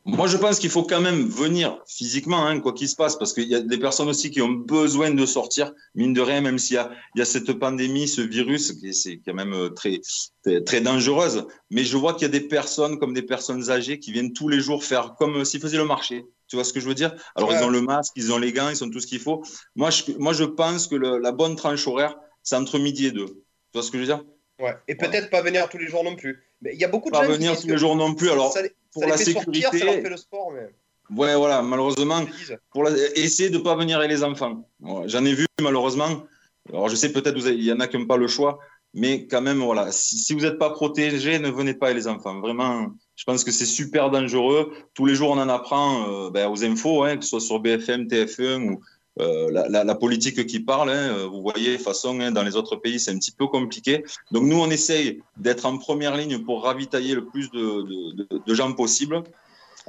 Moi, 0.04 0.26
je 0.26 0.36
pense 0.36 0.58
qu'il 0.60 0.68
faut 0.76 0.82
quand 0.92 1.00
même 1.08 1.22
venir 1.42 1.66
physiquement, 1.86 2.42
hein, 2.46 2.58
quoi 2.64 2.72
qu'il 2.78 2.88
se 2.88 2.96
passe, 3.02 3.14
parce 3.20 3.32
qu'il 3.34 3.48
y 3.54 3.54
a 3.54 3.60
des 3.60 3.78
personnes 3.86 4.08
aussi 4.08 4.28
qui 4.34 4.42
ont 4.42 4.50
besoin 4.76 5.10
de 5.20 5.24
sortir, 5.26 5.72
mine 5.94 6.12
de 6.12 6.20
rien, 6.30 6.40
même 6.48 6.58
s'il 6.58 6.74
y 6.74 6.82
a, 6.84 6.86
il 7.14 7.20
y 7.20 7.22
a 7.22 7.24
cette 7.34 7.52
pandémie, 7.64 8.08
ce 8.08 8.20
virus, 8.36 8.72
qui 8.80 8.92
c'est 9.02 9.20
quand 9.24 9.36
même 9.42 9.54
euh, 9.54 9.68
très, 9.80 10.00
très, 10.42 10.60
très 10.68 10.80
dangereuse. 10.80 11.38
Mais 11.70 11.84
je 11.90 11.96
vois 12.02 12.12
qu'il 12.14 12.22
y 12.28 12.30
a 12.34 12.36
des 12.40 12.46
personnes, 12.58 12.94
comme 12.98 13.14
des 13.20 13.26
personnes 13.34 13.64
âgées, 13.76 14.00
qui 14.02 14.10
viennent 14.16 14.32
tous 14.40 14.48
les 14.54 14.60
jours 14.66 14.82
faire 14.92 15.14
comme 15.18 15.34
s'ils 15.44 15.60
faisaient 15.60 15.82
le 15.84 15.90
marché. 15.96 16.16
Tu 16.22 16.26
Tu 16.48 16.56
vois 16.56 16.64
ce 16.68 16.72
que 16.74 16.80
je 16.84 16.88
veux 16.90 16.98
dire? 17.02 17.12
Alors, 17.36 17.48
Ouais. 17.50 17.56
ils 17.58 17.64
ont 17.64 17.70
le 17.78 17.82
masque, 17.92 18.12
ils 18.22 18.28
ont 18.34 18.38
les 18.46 18.52
gants, 18.56 18.70
ils 18.74 18.82
ont 18.84 18.90
tout 18.90 19.00
ce 19.04 19.06
qu'il 19.06 19.20
faut. 19.26 19.38
Moi, 19.80 19.90
je, 19.90 20.02
moi, 20.18 20.32
je 20.40 20.44
pense 20.60 20.82
que 20.90 20.96
le- 21.04 21.18
la 21.26 21.32
bonne 21.40 21.54
tranche 21.62 21.86
horaire, 21.86 22.14
c'est 22.42 22.56
entre 22.56 22.76
midi 22.86 23.06
et 23.06 23.12
deux. 23.12 23.30
Tu 23.72 23.78
vois 23.78 23.82
ce 23.82 23.90
que 23.90 23.98
je 23.98 24.02
veux 24.02 24.06
dire 24.08 24.24
Ouais. 24.60 24.74
Et 24.86 24.94
peut-être 24.94 25.30
pas 25.30 25.42
venir 25.42 25.68
tous 25.68 25.78
les 25.78 25.88
jours 25.88 26.04
non 26.04 26.14
plus. 26.14 26.44
Mais 26.60 26.70
il 26.74 26.78
y 26.80 26.84
a 26.84 26.88
beaucoup 26.88 27.08
de 27.10 27.16
Pas 27.16 27.24
gens 27.24 27.32
qui 27.32 27.38
venir 27.38 27.58
tous 27.60 27.66
les 27.66 27.78
jours 27.78 27.96
non 27.96 28.14
plus. 28.14 28.30
Alors, 28.30 28.52
ça, 28.52 28.62
les- 28.62 28.72
pour 28.92 29.02
ça 29.02 29.08
la 29.08 29.16
fait 29.16 29.24
sortir, 29.32 29.52
sécurité- 29.52 29.78
ça 29.78 29.84
leur 29.86 29.94
fait 30.02 30.08
le 30.10 30.16
sport. 30.16 30.52
Mais... 30.52 31.16
Ouais, 31.16 31.34
voilà, 31.34 31.62
malheureusement, 31.62 32.24
pour 32.70 32.84
la... 32.84 32.90
essayer 33.16 33.50
de 33.50 33.58
ne 33.58 33.62
pas 33.62 33.74
venir 33.74 33.98
avec 33.98 34.10
les 34.10 34.22
enfants. 34.22 34.68
Voilà, 34.78 35.08
J'en 35.08 35.24
ai 35.24 35.32
vu, 35.34 35.46
malheureusement. 35.60 36.24
Alors, 36.68 36.88
je 36.88 36.94
sais 36.94 37.10
peut-être 37.12 37.38
il 37.48 37.62
y 37.64 37.72
en 37.72 37.80
a 37.80 37.88
qui 37.88 37.98
n'ont 37.98 38.06
pas 38.06 38.16
le 38.16 38.28
choix, 38.28 38.60
mais 38.94 39.26
quand 39.26 39.40
même, 39.40 39.58
voilà, 39.58 39.90
si, 39.90 40.16
si 40.18 40.32
vous 40.34 40.40
n'êtes 40.40 40.58
pas 40.58 40.70
protégé, 40.70 41.38
ne 41.40 41.50
venez 41.50 41.74
pas 41.74 41.86
avec 41.86 41.96
les 41.98 42.06
enfants. 42.06 42.38
Vraiment, 42.40 42.86
je 43.16 43.24
pense 43.24 43.42
que 43.42 43.50
c'est 43.50 43.66
super 43.66 44.10
dangereux. 44.10 44.72
Tous 44.94 45.06
les 45.06 45.14
jours, 45.16 45.30
on 45.30 45.38
en 45.38 45.48
apprend 45.48 46.26
euh, 46.26 46.30
ben, 46.30 46.48
aux 46.48 46.62
infos, 46.64 47.02
hein, 47.02 47.16
que 47.16 47.24
ce 47.24 47.30
soit 47.30 47.40
sur 47.40 47.58
BFM, 47.58 48.06
TF1 48.06 48.68
ou 48.70 48.80
euh, 49.20 49.50
la, 49.50 49.68
la- 49.68 49.84
la 49.84 49.94
politique 49.94 50.46
qui 50.46 50.60
parle. 50.60 50.90
hein. 50.90 51.16
Euh, 51.16 51.26
vous 51.26 51.42
voyez, 51.42 51.72
de 51.72 51.76
toute 51.76 51.84
façon, 51.84 52.18
hein, 52.20 52.32
dans 52.32 52.42
les 52.42 52.56
autres 52.56 52.76
pays, 52.76 52.98
c'est 52.98 53.10
un 53.10 53.18
petit 53.18 53.32
peu 53.32 53.46
compliqué. 53.46 54.04
Donc, 54.30 54.44
nous, 54.44 54.58
on 54.58 54.70
essaye 54.70 55.20
d'être 55.36 55.66
en 55.66 55.76
première 55.78 56.16
ligne 56.16 56.38
pour 56.38 56.64
ravitailler 56.64 57.14
le 57.14 57.24
plus 57.26 57.50
de, 57.50 57.82
de- 57.82 58.12
de- 58.24 58.42
de 58.46 58.54
gens 58.54 58.72
possible. 58.72 59.22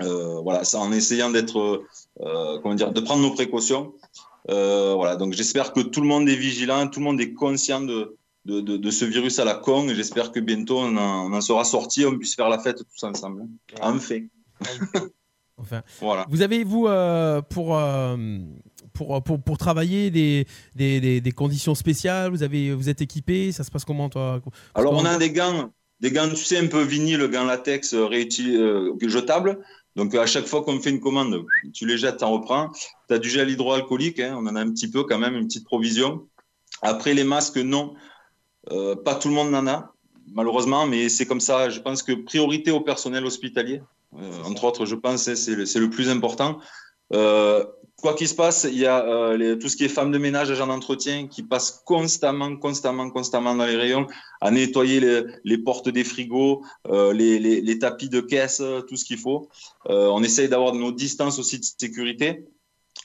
Euh, 0.02 0.40
voilà, 0.42 0.64
ça 0.64 0.80
en 0.80 0.92
essayant 0.92 1.30
d'être, 1.30 1.86
euh, 2.22 2.60
comment 2.62 2.76
dire, 2.76 2.92
de 2.92 3.00
prendre 3.00 3.22
nos 3.22 3.32
précautions. 3.32 3.94
Voilà, 4.48 5.16
donc 5.16 5.34
j'espère 5.34 5.72
que 5.72 5.80
tout 5.80 6.02
le 6.02 6.08
monde 6.08 6.28
est 6.28 6.36
vigilant, 6.36 6.88
tout 6.88 7.00
le 7.00 7.06
monde 7.06 7.22
est 7.22 7.32
conscient 7.34 7.80
de, 7.82 8.18
de, 8.46 8.60
de, 8.60 8.76
de 8.76 8.92
ce 8.92 9.06
virus 9.06 9.40
à 9.40 9.46
la 9.46 9.54
con. 9.56 9.88
Et 9.88 9.96
j'espère 9.96 10.32
que 10.34 10.40
bientôt 10.42 10.80
on 10.80 10.98
en, 10.98 11.32
on 11.32 11.34
en 11.34 11.40
sera 11.42 11.64
sorti, 11.64 12.06
on 12.06 12.18
puisse 12.18 12.36
faire 12.36 12.50
la 12.50 12.60
fête 12.60 12.78
tous 12.78 13.04
ensemble. 13.06 13.44
Enfin. 13.82 14.20
Enfin, 15.58 15.82
Voilà. 16.02 16.26
Vous 16.30 16.42
avez, 16.42 16.64
vous, 16.64 16.88
pour, 17.50 17.78
pour, 18.94 19.24
pour, 19.24 19.42
pour 19.42 19.58
travailler 19.58 20.12
des, 20.12 20.46
des, 20.76 21.00
des, 21.00 21.22
des 21.22 21.32
conditions 21.32 21.76
spéciales, 21.76 22.32
vous, 22.32 22.44
avez, 22.44 22.74
vous 22.74 22.90
êtes 22.90 23.02
équipé, 23.02 23.52
ça 23.52 23.64
se 23.64 23.72
passe 23.72 23.86
comment 23.86 24.10
toi? 24.10 24.42
Alors, 24.76 24.94
on 24.94 25.06
a 25.06 25.18
des 25.18 25.32
gants, 25.32 25.72
des 26.00 26.12
gants, 26.12 26.30
tu 26.30 26.44
sais, 26.44 26.58
un 26.58 26.68
peu 26.68 26.82
vinyle, 26.82 27.28
gants 27.28 27.46
latex 27.46 27.94
euh, 27.94 28.08
euh, 28.10 29.10
jetables. 29.10 29.60
Donc, 29.96 30.16
à 30.16 30.26
chaque 30.26 30.48
fois 30.48 30.64
qu'on 30.64 30.80
fait 30.80 30.90
une 30.90 31.00
commande, 31.00 31.46
tu 31.74 31.86
les 31.86 31.98
jettes, 31.98 32.18
t'en 32.18 32.32
reprends. 32.32 32.72
Tu 33.08 33.14
as 33.14 33.20
du 33.20 33.30
gel 33.30 33.50
hydroalcoolique, 33.50 34.20
hein, 34.20 34.36
on 34.38 34.48
en 34.48 34.56
a 34.56 34.62
un 34.62 34.72
petit 34.72 34.90
peu 34.90 35.04
quand 35.04 35.20
même, 35.20 35.36
une 35.36 35.46
petite 35.46 35.66
provision. 35.66 36.28
Après, 36.82 37.14
les 37.14 37.24
masques, 37.24 37.58
non. 37.58 37.94
Euh, 38.72 38.96
pas 38.96 39.16
tout 39.16 39.28
le 39.28 39.36
monde 39.36 39.54
en 39.54 39.68
a, 39.68 39.94
malheureusement, 40.32 40.88
mais 40.88 41.10
c'est 41.10 41.26
comme 41.26 41.42
ça. 41.42 41.70
Je 41.70 41.80
pense 41.80 42.02
que 42.02 42.14
priorité 42.14 42.72
au 42.72 42.82
personnel 42.82 43.26
hospitalier, 43.26 43.82
euh, 44.18 44.44
entre 44.46 44.64
autres, 44.64 44.86
je 44.86 44.96
pense, 44.96 45.28
hein, 45.28 45.36
c'est 45.36 45.54
le, 45.54 45.66
le 45.66 45.90
plus 45.90 46.10
important. 46.10 46.60
Euh, 47.14 47.66
quoi 48.04 48.14
qu'il 48.16 48.28
se 48.28 48.36
passe, 48.36 48.68
il 48.70 48.78
y 48.78 48.86
a 48.86 49.06
euh, 49.06 49.56
tout 49.56 49.70
ce 49.70 49.78
qui 49.78 49.86
est 49.86 49.88
femmes 49.88 50.12
de 50.12 50.18
ménage, 50.18 50.52
agents 50.52 50.68
d'entretien, 50.68 51.28
qui 51.28 51.42
passent 51.42 51.82
constamment, 51.86 52.58
constamment, 52.58 53.10
constamment 53.10 53.56
dans 53.56 53.66
les 53.66 53.78
rayons 53.78 54.08
à 54.42 54.52
nettoyer 54.52 55.24
les, 55.46 55.58
portes 55.58 55.88
des 55.88 56.04
frigos, 56.04 56.66
euh, 56.90 57.14
les, 57.14 57.80
tapis 57.80 58.10
de 58.10 58.20
caisse, 58.20 58.60
euh, 58.60 58.82
tout 58.82 58.98
ce 58.98 59.06
qu'il 59.06 59.18
faut. 59.18 59.48
On 59.86 60.22
essaye 60.22 60.50
d'avoir 60.50 60.76
nos 60.76 60.92
distances 60.92 61.40
aussi 61.40 61.60
de 61.60 61.66
sécurité. 61.66 62.44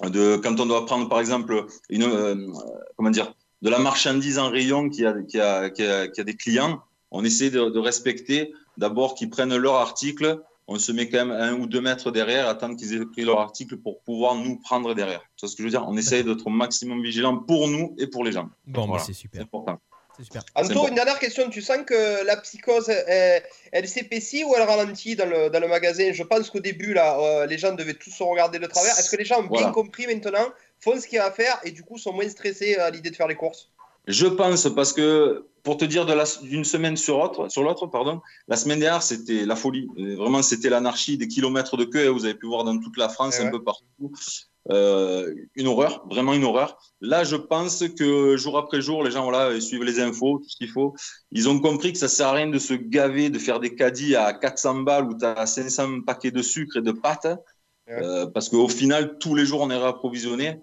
Quand 0.00 0.58
on 0.58 0.66
doit 0.66 0.84
prendre, 0.84 1.08
par 1.08 1.20
exemple, 1.20 1.66
de 1.88 3.70
la 3.70 3.78
marchandise 3.78 4.38
en 4.40 4.50
rayon 4.50 4.88
qui 4.90 5.06
a, 5.06 5.70
des 5.70 6.36
clients, 6.36 6.82
on 7.12 7.24
essaie 7.24 7.50
de 7.50 7.78
respecter 7.78 8.52
d'abord 8.78 9.14
qu'ils 9.14 9.30
prennent 9.30 9.56
leur 9.56 9.76
article. 9.76 10.40
On 10.70 10.78
se 10.78 10.92
met 10.92 11.08
quand 11.08 11.24
même 11.24 11.30
un 11.30 11.54
ou 11.54 11.66
deux 11.66 11.80
mètres 11.80 12.10
derrière, 12.10 12.46
attendre 12.46 12.76
qu'ils 12.76 12.94
aient 12.94 13.06
pris 13.06 13.24
leur 13.24 13.40
article 13.40 13.78
pour 13.78 14.00
pouvoir 14.02 14.34
nous 14.34 14.58
prendre 14.58 14.94
derrière. 14.94 15.22
Tu 15.36 15.46
vois 15.46 15.48
ce 15.48 15.56
que 15.56 15.62
je 15.62 15.64
veux 15.64 15.70
dire? 15.70 15.84
On 15.88 15.96
essaye 15.96 16.22
d'être 16.22 16.46
au 16.46 16.50
maximum 16.50 17.02
vigilant 17.02 17.38
pour 17.38 17.68
nous 17.68 17.94
et 17.98 18.06
pour 18.06 18.22
les 18.22 18.32
gens. 18.32 18.50
Bon, 18.66 18.86
bah, 18.86 18.98
c'est 18.98 19.14
super. 19.14 19.40
C'est 19.40 19.44
important. 19.44 19.80
C'est 20.18 20.24
super. 20.24 20.42
Anto, 20.54 20.86
une 20.88 20.94
dernière 20.94 21.18
question. 21.18 21.48
Tu 21.48 21.62
sens 21.62 21.78
que 21.86 22.22
la 22.26 22.36
psychose, 22.36 22.90
elle, 22.90 23.42
elle 23.72 23.88
s'épaissit 23.88 24.44
ou 24.44 24.54
elle 24.56 24.62
ralentit 24.62 25.16
dans 25.16 25.24
le, 25.24 25.48
dans 25.48 25.60
le 25.60 25.68
magasin? 25.68 26.12
Je 26.12 26.22
pense 26.22 26.50
qu'au 26.50 26.60
début, 26.60 26.92
là, 26.92 27.18
euh, 27.18 27.46
les 27.46 27.56
gens 27.56 27.72
devaient 27.72 27.94
tous 27.94 28.10
se 28.10 28.22
regarder 28.22 28.58
de 28.58 28.66
travers. 28.66 28.92
Est-ce 28.98 29.10
que 29.10 29.16
les 29.16 29.24
gens 29.24 29.40
ont 29.40 29.46
bien 29.46 29.70
compris 29.70 30.06
maintenant, 30.06 30.48
font 30.80 31.00
ce 31.00 31.06
qu'il 31.06 31.16
y 31.16 31.18
a 31.18 31.24
à 31.24 31.30
faire 31.30 31.58
et 31.64 31.70
du 31.70 31.82
coup 31.82 31.96
sont 31.96 32.12
moins 32.12 32.28
stressés 32.28 32.76
à 32.76 32.90
l'idée 32.90 33.08
de 33.08 33.16
faire 33.16 33.28
les 33.28 33.36
courses? 33.36 33.70
Je 34.08 34.26
pense 34.26 34.68
parce 34.74 34.92
que 34.92 35.44
pour 35.62 35.76
te 35.76 35.84
dire 35.84 36.06
d'une 36.42 36.64
semaine 36.64 36.96
sur 36.96 37.18
l'autre, 37.18 37.50
sur 37.50 37.62
l'autre, 37.62 37.86
pardon, 37.86 38.22
la 38.48 38.56
semaine 38.56 38.80
dernière 38.80 39.02
c'était 39.02 39.44
la 39.44 39.54
folie. 39.54 39.86
Vraiment, 39.96 40.42
c'était 40.42 40.70
l'anarchie, 40.70 41.18
des 41.18 41.28
kilomètres 41.28 41.76
de 41.76 41.84
queue. 41.84 42.08
hein, 42.08 42.12
Vous 42.12 42.24
avez 42.24 42.34
pu 42.34 42.46
voir 42.46 42.64
dans 42.64 42.78
toute 42.78 42.96
la 42.96 43.10
France, 43.10 43.36
Eh 43.38 43.44
un 43.44 43.50
peu 43.50 43.62
partout. 43.62 44.10
Euh, 44.70 45.34
une 45.54 45.66
horreur, 45.66 46.06
vraiment 46.10 46.32
une 46.32 46.44
horreur. 46.44 46.78
Là, 47.00 47.22
je 47.24 47.36
pense 47.36 47.84
que 47.88 48.36
jour 48.36 48.58
après 48.58 48.80
jour, 48.80 49.02
les 49.04 49.10
gens 49.10 49.24
voilà, 49.24 49.54
ils 49.54 49.62
suivent 49.62 49.84
les 49.84 50.00
infos, 50.00 50.38
tout 50.38 50.48
ce 50.48 50.56
qu'il 50.56 50.68
faut. 50.68 50.94
Ils 51.30 51.48
ont 51.48 51.58
compris 51.58 51.92
que 51.92 51.98
ça 51.98 52.08
sert 52.08 52.28
à 52.28 52.32
rien 52.32 52.48
de 52.48 52.58
se 52.58 52.74
gaver, 52.74 53.30
de 53.30 53.38
faire 53.38 53.60
des 53.60 53.74
caddies 53.74 54.16
à 54.16 54.32
400 54.32 54.80
balles 54.80 55.04
où 55.04 55.16
tu 55.18 55.24
as 55.24 55.46
500 55.46 56.00
paquets 56.06 56.30
de 56.30 56.42
sucre 56.42 56.78
et 56.78 56.82
de 56.82 56.92
pâtes, 56.92 57.28
euh, 57.90 58.26
parce 58.26 58.48
qu'au 58.48 58.68
final, 58.68 59.18
tous 59.18 59.34
les 59.34 59.46
jours, 59.46 59.60
on 59.62 59.70
est 59.70 59.76
réapprovisionné. 59.76 60.60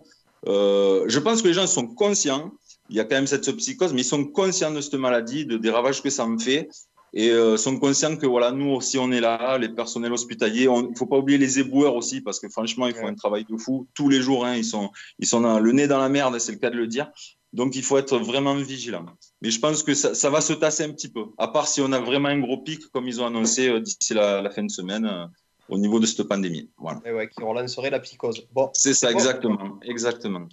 Euh, 0.48 1.06
je 1.08 1.20
pense 1.20 1.42
que 1.42 1.48
les 1.48 1.54
gens 1.54 1.68
sont 1.68 1.88
conscients. 1.88 2.52
Il 2.90 2.96
y 2.96 3.00
a 3.00 3.04
quand 3.04 3.16
même 3.16 3.28
cette 3.28 3.52
psychose, 3.58 3.94
mais 3.94 4.02
ils 4.02 4.06
sont 4.06 4.26
conscients 4.26 4.72
de 4.72 4.82
cette 4.82 4.94
maladie, 4.96 5.46
de, 5.46 5.58
des 5.58 5.70
ravages 5.70 6.02
que 6.04 6.10
ça 6.10 6.26
me 6.28 6.38
fait. 6.38 6.70
Et 7.18 7.30
euh, 7.30 7.56
sont 7.56 7.80
conscients 7.80 8.18
que 8.18 8.26
voilà, 8.28 8.52
nous 8.52 8.72
aussi, 8.72 8.98
on 8.98 9.10
est 9.12 9.22
là, 9.22 9.58
les 9.58 9.70
personnels 9.70 10.12
hospitaliers. 10.12 10.64
Il 10.64 10.90
ne 10.92 10.96
faut 10.98 11.06
pas 11.06 11.18
oublier 11.18 11.38
les 11.38 11.60
éboueurs 11.60 11.96
aussi, 11.96 12.20
parce 12.20 12.40
que 12.42 12.50
franchement, 12.50 12.88
ils 12.88 12.94
font 12.96 13.08
un 13.08 13.16
travail 13.16 13.46
de 13.50 13.56
fou. 13.58 13.88
Tous 13.94 14.10
les 14.10 14.22
jours, 14.22 14.46
hein, 14.46 14.56
ils 14.56 14.66
sont, 14.66 14.90
ils 15.20 15.26
sont 15.26 15.40
dans- 15.40 15.60
le 15.60 15.72
nez 15.72 15.88
dans 15.88 15.98
la 16.00 16.10
merde, 16.10 16.38
c'est 16.40 16.52
le 16.52 16.58
cas 16.58 16.70
de 16.70 16.76
le 16.76 16.88
dire. 16.88 17.10
Donc, 17.54 17.78
il 17.78 17.84
faut 17.84 17.98
être 17.98 18.18
vraiment 18.18 18.54
vigilant. 18.56 19.06
Mais 19.42 19.50
je 19.50 19.60
pense 19.62 19.82
que 19.82 19.94
ça, 19.94 20.14
ça 20.14 20.30
va 20.30 20.42
se 20.42 20.52
tasser 20.52 20.84
un 20.84 20.92
petit 20.92 21.08
peu, 21.08 21.24
à 21.38 21.48
part 21.48 21.68
si 21.70 21.80
on 21.80 21.92
a 21.94 22.00
vraiment 22.02 22.28
un 22.28 22.40
gros 22.40 22.58
pic, 22.58 22.82
comme 22.92 23.08
ils 23.08 23.22
ont 23.22 23.26
annoncé 23.28 23.70
euh, 23.70 23.80
d'ici 23.80 24.14
la, 24.14 24.42
la 24.42 24.50
fin 24.50 24.64
de 24.64 24.70
semaine, 24.70 25.06
euh, 25.06 25.26
au 25.70 25.78
niveau 25.78 26.02
de 26.02 26.06
cette 26.06 26.24
pandémie. 26.28 26.70
Voilà. 26.78 27.00
Et 27.06 27.14
ouais, 27.14 27.30
qui 27.30 27.42
relancerait 27.42 27.92
la 27.92 28.02
psychose. 28.02 28.46
Bon. 28.54 28.70
C'est 28.74 28.94
ça, 28.94 29.08
Bon. 29.08 29.14
exactement. 29.18 29.80
Exactement. 29.84 30.50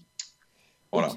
Voilà. 0.92 1.09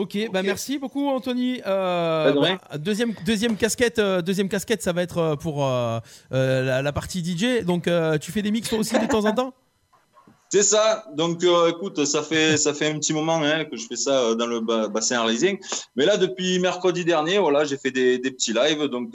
Ok, 0.00 0.16
bah 0.32 0.42
merci 0.42 0.78
beaucoup 0.78 1.08
Anthony. 1.08 1.60
Euh, 1.66 2.32
bah, 2.32 2.78
deuxième, 2.78 3.12
deuxième 3.26 3.56
casquette, 3.56 3.98
euh, 3.98 4.22
deuxième 4.22 4.48
casquette, 4.48 4.82
ça 4.82 4.92
va 4.92 5.02
être 5.02 5.18
euh, 5.18 5.36
pour 5.36 5.66
euh, 5.66 6.00
la, 6.30 6.80
la 6.80 6.92
partie 6.92 7.22
DJ. 7.22 7.64
Donc 7.64 7.88
tu 8.20 8.32
fais 8.32 8.42
des 8.42 8.50
mix 8.50 8.68
toi 8.68 8.78
aussi 8.78 8.98
de 8.98 9.06
temps 9.06 9.24
en 9.26 9.32
temps? 9.32 9.54
C'est 10.52 10.64
ça. 10.64 11.04
Donc, 11.14 11.44
écoute, 11.68 12.04
ça 12.06 12.24
fait 12.24 12.56
ça 12.56 12.74
fait 12.74 12.90
un 12.90 12.98
petit 12.98 13.12
moment 13.12 13.36
hein, 13.40 13.64
que 13.66 13.76
je 13.76 13.86
fais 13.86 13.94
ça 13.94 14.34
dans 14.34 14.46
le 14.48 14.58
ba- 14.58 14.88
bassin 14.88 15.18
arlésien. 15.20 15.54
Mais 15.94 16.04
là, 16.04 16.16
depuis 16.16 16.58
mercredi 16.58 17.04
dernier, 17.04 17.38
voilà, 17.38 17.64
j'ai 17.64 17.76
fait 17.76 17.92
des, 17.92 18.18
des 18.18 18.32
petits 18.32 18.52
lives. 18.52 18.82
Donc, 18.86 19.14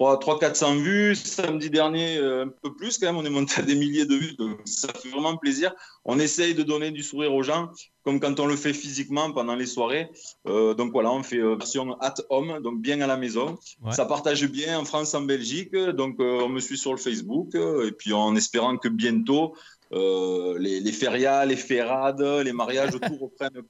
euh, 0.00 0.16
3 0.16 0.18
3 0.18 0.38
400 0.38 0.76
vues. 0.76 1.14
Samedi 1.14 1.70
dernier, 1.70 2.18
euh, 2.18 2.44
un 2.44 2.48
peu 2.48 2.74
plus 2.74 2.98
quand 2.98 3.06
même. 3.06 3.16
On 3.16 3.24
est 3.24 3.30
monté 3.30 3.60
à 3.60 3.62
des 3.62 3.74
milliers 3.74 4.04
de 4.04 4.14
vues. 4.14 4.34
Donc, 4.36 4.58
ça 4.64 4.88
fait 4.92 5.08
vraiment 5.08 5.36
plaisir. 5.36 5.72
On 6.04 6.18
essaye 6.18 6.54
de 6.54 6.62
donner 6.62 6.90
du 6.90 7.02
sourire 7.02 7.32
aux 7.34 7.42
gens, 7.42 7.70
comme 8.04 8.20
quand 8.20 8.38
on 8.40 8.46
le 8.46 8.56
fait 8.56 8.72
physiquement 8.74 9.32
pendant 9.32 9.54
les 9.56 9.66
soirées. 9.66 10.10
Euh, 10.46 10.74
donc 10.74 10.92
voilà, 10.92 11.10
on 11.12 11.22
fait 11.22 11.38
euh, 11.38 11.56
version 11.56 11.96
at 12.00 12.14
home, 12.28 12.60
donc 12.62 12.80
bien 12.80 13.00
à 13.00 13.06
la 13.06 13.16
maison. 13.16 13.56
Ouais. 13.82 13.92
Ça 13.92 14.04
partage 14.04 14.46
bien 14.46 14.78
en 14.78 14.84
France, 14.84 15.14
en 15.14 15.22
Belgique. 15.22 15.74
Donc, 15.74 16.20
euh, 16.20 16.42
on 16.44 16.48
me 16.50 16.60
suit 16.60 16.78
sur 16.78 16.92
le 16.92 16.98
Facebook. 16.98 17.54
et 17.54 17.92
puis, 17.92 18.12
en 18.12 18.36
espérant 18.36 18.76
que 18.76 18.88
bientôt, 18.88 19.54
euh, 19.92 20.58
les, 20.58 20.80
les 20.80 20.92
férias, 20.92 21.44
les 21.46 21.56
ferrades, 21.56 22.20
les 22.20 22.52
mariages, 22.52 22.90
tout 23.00 23.16
reprennent 23.16 23.62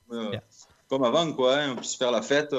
comme 0.89 1.03
avant, 1.05 1.33
quoi. 1.33 1.57
hein. 1.57 1.73
on 1.73 1.77
puisse 1.77 1.97
faire 1.97 2.13
la 2.13 2.23
fête 2.23 2.55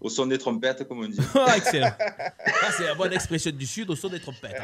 au 0.00 0.08
son 0.08 0.26
des 0.26 0.38
trompettes, 0.38 0.86
comme 0.88 1.00
on 1.04 1.08
dit. 1.08 1.18
Ah, 1.34 1.56
excellent. 1.56 1.90
Ah, 1.98 2.70
c'est 2.76 2.84
la 2.84 2.94
bonne 2.94 3.12
expression 3.12 3.50
du 3.52 3.66
Sud 3.66 3.90
au 3.90 3.96
son 3.96 4.08
des 4.08 4.20
trompettes. 4.20 4.56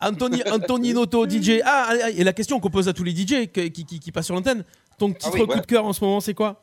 Anthony, 0.00 0.42
Anthony 0.50 0.92
Noto, 0.92 1.26
DJ. 1.28 1.60
Ah, 1.64 1.88
ah, 2.04 2.10
et 2.10 2.24
la 2.24 2.32
question 2.32 2.60
qu'on 2.60 2.70
pose 2.70 2.88
à 2.88 2.92
tous 2.92 3.04
les 3.04 3.12
DJ 3.12 3.46
qui, 3.52 3.70
qui, 3.72 3.84
qui- 3.84 4.00
qui 4.00 4.12
passent 4.12 4.26
sur 4.26 4.34
l'antenne. 4.34 4.64
Ton 4.98 5.12
titre 5.12 5.30
oui, 5.34 5.40
coup 5.46 5.50
ouais. 5.52 5.60
de 5.60 5.66
cœur 5.66 5.84
en 5.84 5.92
ce 5.92 6.04
moment, 6.04 6.20
c'est 6.20 6.34
quoi? 6.34 6.62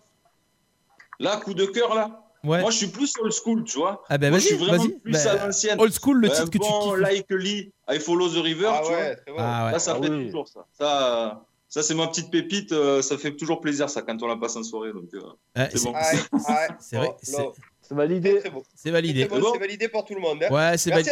Là, 1.20 1.38
coup 1.38 1.54
de 1.54 1.66
cœur, 1.66 1.94
là. 1.94 2.24
Ouais. 2.44 2.62
Moi, 2.62 2.72
je 2.72 2.78
suis 2.78 2.88
plus 2.88 3.14
old 3.20 3.32
school, 3.34 3.64
tu 3.66 3.78
vois. 3.78 4.04
Ah 4.10 4.18
ben 4.18 4.32
Moi, 4.32 4.40
je 4.40 4.46
vas-y, 4.46 4.58
suis 4.58 4.66
vraiment 4.66 4.84
vas-y. 4.84 4.98
plus 5.00 5.12
Bah, 5.12 5.32
à 5.32 5.46
l'ancienne. 5.46 5.80
old 5.80 5.94
school, 5.94 6.22
le 6.22 6.28
Un 6.28 6.34
titre 6.34 6.50
que 6.50 6.58
tu 6.58 6.64
kiffes. 6.64 6.98
Like 7.00 7.28
Lee, 7.30 7.72
I 7.88 8.00
Follow 8.00 8.30
the 8.30 8.42
River, 8.44 8.70
Ah 8.72 8.82
tu 8.84 8.92
ouais, 8.92 8.96
vois. 9.06 9.16
très 9.16 9.32
bon. 9.32 9.38
Ah 9.38 9.66
ouais. 9.68 9.72
Ça, 9.74 9.80
ça 9.80 9.96
Ah 10.00 10.02
fait 10.02 10.10
oui. 10.10 10.26
toujours 10.26 10.48
ça. 10.48 10.66
Ça, 10.80 11.46
ça 11.72 11.82
c'est 11.82 11.96
ma 11.96 12.08
petite 12.08 12.30
pépite. 12.30 12.72
euh, 12.74 13.02
ça 13.02 13.18
fait 13.18 13.36
toujours 13.36 13.60
plaisir, 13.62 13.90
ça, 13.90 14.04
quand 14.04 14.22
on 14.22 14.28
la 14.28 14.36
passe 14.38 14.56
en 14.56 14.62
soirée. 14.64 14.92
Donc, 14.94 15.10
euh, 15.16 15.22
Ouais, 15.58 15.70
c'est 15.74 15.84
bon. 15.84 15.94
Ah, 15.96 16.12
ouais, 16.14 16.68
C'est 16.80 16.98
vrai, 16.98 17.08
bon, 17.08 17.16
c'est- 17.24 17.96
validé. 17.96 18.42
C'est 18.76 18.92
validé. 18.92 19.22
C'est 19.24 19.28
bon, 19.40 19.52
c'est 19.54 19.60
validé 19.60 19.88
pour 19.90 20.06
tout 20.06 20.14
le 20.16 20.22
monde. 20.22 20.44
hein. 20.44 20.52
Ouais, 20.54 20.78
c'est 20.78 20.92
validé. 20.92 21.12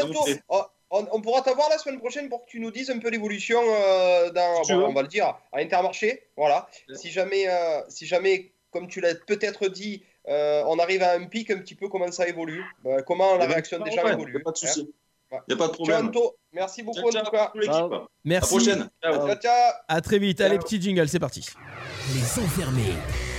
Oh, 0.49 0.61
On, 0.91 1.05
on 1.11 1.21
pourra 1.21 1.41
t'avoir 1.41 1.69
la 1.69 1.77
semaine 1.77 1.99
prochaine 1.99 2.29
pour 2.29 2.45
que 2.45 2.49
tu 2.51 2.59
nous 2.59 2.71
dises 2.71 2.89
un 2.89 2.97
peu 2.99 3.09
l'évolution 3.09 3.59
euh, 3.63 4.31
dans, 4.31 4.63
Si 4.63 4.73
bon, 4.73 4.85
on 4.87 4.93
va 4.93 5.01
le 5.03 5.07
dire, 5.07 5.25
à 5.51 5.59
Intermarché. 5.59 6.23
Voilà. 6.37 6.67
Si 6.95 7.09
jamais, 7.11 7.47
euh, 7.47 7.81
si 7.89 8.05
jamais, 8.07 8.51
comme 8.71 8.87
tu 8.87 8.99
l'as 9.01 9.13
peut-être 9.15 9.67
dit, 9.67 10.03
euh, 10.27 10.63
on 10.67 10.77
arrive 10.79 11.03
à 11.03 11.13
un 11.13 11.25
pic 11.25 11.51
un 11.51 11.59
petit 11.59 11.75
peu, 11.75 11.89
comment 11.89 12.11
ça 12.11 12.27
évolue, 12.27 12.63
euh, 12.85 13.01
comment 13.03 13.35
la 13.37 13.45
Eh 13.45 13.47
ben, 13.47 13.53
réaction 13.53 13.79
des 13.83 13.91
gens 13.91 14.07
évolue. 14.07 14.41
Pas 14.43 14.51
de 14.51 14.67
hein? 14.67 14.83
Il 15.31 15.37
n'y 15.49 15.53
a 15.53 15.57
pas 15.57 15.67
de 15.67 15.73
problème. 15.73 16.07
Anto. 16.07 16.35
Merci 16.53 16.81
beaucoup, 16.83 17.11
Ciao, 17.11 17.21
en 17.21 17.25
tout 17.25 17.31
cas. 17.31 17.45
toute 17.53 17.61
l'équipe. 17.61 17.71
Ciao. 17.73 17.93
À 17.93 17.97
la 17.99 18.05
Merci. 18.25 18.49
prochaine. 18.55 18.89
Ciao, 19.03 19.35
ciao. 19.35 19.73
À 19.87 20.01
très 20.01 20.17
vite. 20.19 20.41
Allez, 20.41 20.57
petit 20.57 20.81
jingle, 20.81 21.07
c'est 21.07 21.19
parti. 21.19 21.47
Les 22.13 22.43
enfermés, 22.43 22.93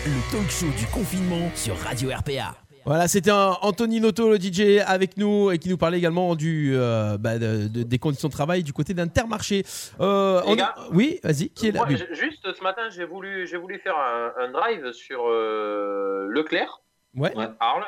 le 0.06 0.32
talk 0.32 0.48
show 0.50 0.66
du 0.78 0.86
confinement 0.86 1.50
sur 1.56 1.76
Radio 1.78 2.10
RPA. 2.10 2.54
Voilà, 2.86 3.08
c'était 3.08 3.30
un 3.30 3.56
Anthony 3.60 4.00
Noto, 4.00 4.30
le 4.30 4.38
DJ, 4.38 4.80
avec 4.86 5.16
nous 5.18 5.50
et 5.50 5.58
qui 5.58 5.68
nous 5.68 5.76
parlait 5.76 5.98
également 5.98 6.34
du, 6.34 6.72
euh, 6.74 7.18
bah, 7.18 7.38
de- 7.38 7.68
de- 7.68 7.82
des 7.82 7.98
conditions 7.98 8.28
de 8.28 8.32
travail 8.32 8.62
du 8.62 8.72
côté 8.72 8.94
d'Intermarché. 8.94 9.64
Euh, 10.00 10.40
on- 10.46 10.56
Oui, 10.92 11.20
vas-y, 11.22 11.50
qui 11.50 11.68
est 11.68 11.72
là 11.72 11.80
Moi, 11.80 11.88
Oui. 11.90 11.96
j- 11.98 12.04
Juste 12.12 12.52
ce 12.52 12.62
matin, 12.62 12.88
j'ai 12.88 13.04
voulu, 13.04 13.46
j'ai 13.46 13.58
voulu 13.58 13.78
faire 13.80 13.96
un, 13.98 14.32
un 14.38 14.50
drive 14.50 14.92
sur 14.92 15.24
euh, 15.28 16.26
Leclerc, 16.30 16.80
Ouais. 17.14 17.36
Ouais. 17.36 17.48
Arles, 17.60 17.84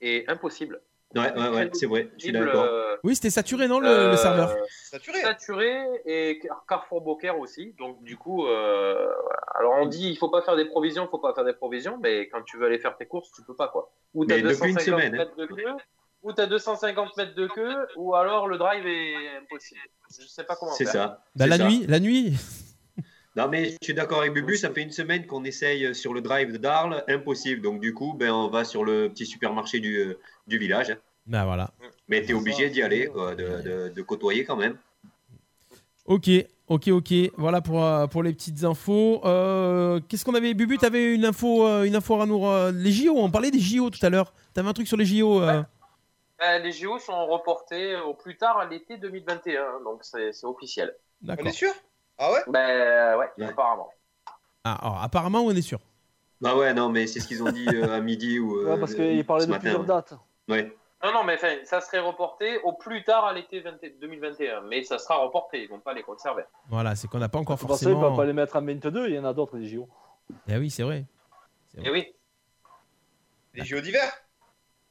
et 0.00 0.24
impossible. 0.28 0.80
Ouais, 1.16 1.32
ouais, 1.32 1.48
ouais, 1.48 1.70
c'est 1.72 1.86
vrai. 1.86 2.10
Je 2.18 2.24
suis 2.24 2.32
d'accord. 2.32 2.64
euh, 2.64 2.96
Oui, 3.04 3.14
c'était 3.14 3.30
saturé, 3.30 3.68
non, 3.68 3.80
le, 3.80 3.88
euh, 3.88 4.10
le 4.10 4.16
serveur 4.16 4.54
Saturé. 4.68 5.20
Saturé 5.20 5.76
et 6.04 6.38
Car- 6.40 6.64
Carrefour 6.68 7.00
Beaucaire 7.00 7.38
aussi. 7.38 7.74
Donc 7.78 8.02
du 8.02 8.16
coup, 8.16 8.46
euh, 8.46 9.08
alors 9.54 9.74
on 9.80 9.86
dit 9.86 10.08
il 10.10 10.16
faut 10.16 10.28
pas 10.28 10.42
faire 10.42 10.56
des 10.56 10.64
provisions, 10.66 11.04
il 11.06 11.10
faut 11.10 11.18
pas 11.18 11.34
faire 11.34 11.44
des 11.44 11.52
provisions, 11.54 11.98
mais 12.02 12.28
quand 12.28 12.42
tu 12.42 12.56
veux 12.58 12.66
aller 12.66 12.78
faire 12.78 12.96
tes 12.96 13.06
courses, 13.06 13.30
tu 13.32 13.42
peux 13.42 13.54
pas 13.56 13.68
quoi. 13.68 13.90
Ou 14.14 14.24
t'as 14.24 14.36
Mais 14.36 14.42
depuis 14.42 14.68
une 14.70 14.74
250 14.76 14.82
semaine, 14.84 15.14
hein. 15.14 15.18
mètres 15.18 15.36
de 15.36 15.46
queue, 15.46 15.72
ou 16.22 16.32
t'as 16.32 16.46
250 16.46 17.16
mètres 17.16 17.34
de 17.34 17.46
queue, 17.48 17.74
ou 17.96 18.14
alors 18.14 18.46
le 18.48 18.58
drive 18.58 18.86
est 18.86 19.36
impossible. 19.42 19.80
Je 20.20 20.26
sais 20.26 20.44
pas 20.44 20.56
comment 20.56 20.72
C'est 20.72 20.84
faire. 20.84 20.92
ça. 20.92 21.24
Bah, 21.34 21.44
c'est 21.44 21.50
La 21.50 21.56
ça. 21.58 21.64
nuit, 21.68 21.84
la 21.88 22.00
nuit. 22.00 22.32
Non, 23.36 23.48
mais 23.48 23.66
je 23.66 23.76
suis 23.82 23.92
d'accord 23.92 24.20
avec 24.20 24.32
Bubu, 24.32 24.56
ça 24.56 24.70
fait 24.70 24.80
une 24.80 24.90
semaine 24.92 25.26
qu'on 25.26 25.44
essaye 25.44 25.94
sur 25.94 26.14
le 26.14 26.22
drive 26.22 26.52
de 26.52 26.56
d'Arles, 26.56 27.04
impossible. 27.06 27.60
Donc, 27.60 27.80
du 27.80 27.92
coup, 27.92 28.14
ben, 28.14 28.30
on 28.32 28.48
va 28.48 28.64
sur 28.64 28.82
le 28.82 29.10
petit 29.10 29.26
supermarché 29.26 29.78
du, 29.78 30.16
du 30.46 30.56
village. 30.56 30.96
Bah 31.26 31.44
voilà. 31.44 31.70
Mais 32.08 32.22
tu 32.22 32.30
es 32.30 32.34
obligé 32.34 32.70
d'y 32.70 32.82
aller, 32.82 33.06
quoi, 33.06 33.34
de, 33.34 33.62
de- 33.62 33.88
de 33.94 34.02
côtoyer 34.02 34.44
quand 34.44 34.56
même. 34.56 34.76
Ok, 36.04 36.28
ok, 36.68 36.88
ok. 36.88 37.12
Voilà 37.36 37.60
pour, 37.60 37.82
euh, 37.84 38.06
pour 38.06 38.22
les 38.22 38.32
petites 38.32 38.62
infos. 38.64 39.20
Euh, 39.24 40.00
Qu'est-ce 40.08 40.24
qu'on 40.24 40.34
avait 40.34 40.54
Bubu, 40.54 40.78
t'avais 40.78 41.14
une 41.14 41.24
info, 41.24 41.66
euh, 41.66 41.82
une 41.84 41.96
info 41.96 42.20
à 42.20 42.26
nous. 42.26 42.44
les 42.72 42.92
JO, 42.92 43.14
on 43.16 43.30
parlait 43.30 43.50
des 43.50 43.58
JO 43.58 43.90
tout 43.90 44.04
à 44.04 44.10
l'heure. 44.10 44.32
T'avais 44.54 44.68
un 44.68 44.72
truc 44.72 44.86
sur 44.86 44.96
les 44.96 45.04
JO. 45.04 45.42
euh, 45.42 45.62
les 46.62 46.70
JO 46.70 46.98
sont 47.00 47.26
reportés 47.26 47.96
au 47.96 48.14
plus 48.14 48.36
tard 48.36 48.58
à 48.58 48.66
l'été 48.66 48.98
2021, 48.98 49.80
donc 49.82 50.00
c'est 50.02 50.32
c'est 50.32 50.46
officiel. 50.46 50.94
On 51.26 51.34
est 51.34 51.50
sûr? 51.50 51.72
Ah 52.18 52.30
ouais? 52.32 52.40
Ben 52.46 53.18
ouais, 53.18 53.26
Ouais. 53.38 53.46
apparemment. 53.50 53.88
Ah, 54.64 54.74
alors, 54.80 55.02
apparemment, 55.02 55.40
on 55.42 55.50
est 55.50 55.62
sûr. 55.62 55.80
Bah 56.40 56.54
ouais, 56.56 56.72
non, 56.74 56.88
mais 56.90 57.06
c'est 57.06 57.18
ce 57.20 57.26
qu'ils 57.28 57.42
ont 57.42 57.50
dit 57.50 57.66
euh, 57.68 57.96
à 57.96 58.00
midi 58.00 58.38
ou. 58.38 58.58
euh, 58.60 58.74
Ouais, 58.74 58.80
parce 58.80 58.94
qu'il 58.94 59.24
parlait 59.24 59.42
ce 59.42 59.46
de 59.46 59.52
matin, 59.52 59.60
plusieurs 59.62 59.80
ouais. 59.80 59.86
dates. 59.86 60.14
Ouais. 60.48 60.76
Non, 61.04 61.12
non, 61.12 61.24
mais 61.24 61.34
enfin, 61.34 61.56
ça 61.64 61.80
serait 61.80 61.98
reporté 62.00 62.58
au 62.62 62.72
plus 62.72 63.04
tard 63.04 63.26
à 63.26 63.32
l'été 63.32 63.60
20 63.60 63.76
2021, 64.00 64.62
mais 64.62 64.82
ça 64.82 64.98
sera 64.98 65.16
reporté, 65.18 65.62
ils 65.62 65.68
vont 65.68 65.78
pas 65.80 65.92
les 65.92 66.02
conserver. 66.02 66.44
Voilà, 66.68 66.96
c'est 66.96 67.06
qu'on 67.06 67.18
n'a 67.18 67.28
pas 67.28 67.38
encore 67.38 67.58
Pour 67.58 67.74
ça, 67.76 67.84
il 67.84 67.88
ne 67.88 67.92
forcément. 67.94 68.10
va 68.10 68.16
pas 68.16 68.24
les 68.26 68.32
mettre 68.32 68.56
en 68.56 68.62
22, 68.64 69.08
il 69.08 69.14
y 69.14 69.18
en 69.18 69.24
a 69.24 69.34
d'autres, 69.34 69.58
des 69.58 69.66
JO. 69.66 69.88
Eh 70.48 70.56
oui, 70.56 70.70
c'est 70.70 70.82
vrai. 70.82 71.04
Et 71.82 71.90
oui. 71.90 72.14
Les 73.54 73.64
JO 73.64 73.80
d'hiver 73.80 74.10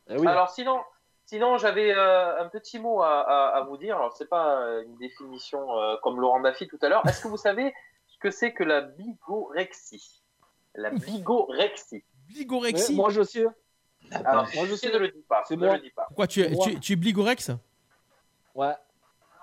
Eh 0.09 0.17
oui. 0.17 0.27
Alors 0.27 0.49
sinon, 0.51 0.79
sinon 1.25 1.57
j'avais 1.57 1.91
euh, 1.93 2.39
un 2.39 2.49
petit 2.49 2.77
mot 2.79 3.01
à, 3.01 3.21
à- 3.21 3.57
à 3.57 3.61
vous 3.63 3.77
dire. 3.77 3.97
Alors 3.97 4.15
c'est 4.15 4.29
pas 4.29 4.61
euh, 4.61 4.83
une 4.83 4.95
définition 4.97 5.77
euh, 5.79 5.97
comme 6.03 6.21
Laurent 6.21 6.39
Baffy 6.39 6.67
tout 6.67 6.79
à 6.83 6.89
l'heure. 6.89 7.05
Est-ce 7.07 7.23
que 7.23 7.27
vous 7.27 7.37
savez 7.37 7.73
ce 8.07 8.17
que 8.19 8.29
c'est 8.29 8.53
que 8.53 8.63
la 8.63 8.81
bigorexie? 8.81 10.21
La 10.75 10.91
bigorexie. 10.91 11.95
Ouais, 11.95 12.03
Bligorexie 12.27 12.95
moi, 12.95 13.09
je 13.09 13.23
sais. 13.23 13.45
Alors 14.11 14.47
moi, 14.55 14.65
je 14.67 14.75
sais. 14.75 14.91
ne 14.91 14.97
le 14.97 15.09
dis 15.09 15.21
pas. 15.27 15.43
C'est 15.47 15.55
ne 15.55 15.65
moi. 15.65 15.75
le 15.75 15.81
dis 15.81 15.89
pas. 15.91 16.05
Pourquoi 16.07 16.27
tu, 16.27 16.45
tu, 16.59 16.79
tu 16.79 16.93
es 16.93 16.95
bligorex 16.95 17.51
Ouais. 18.53 18.73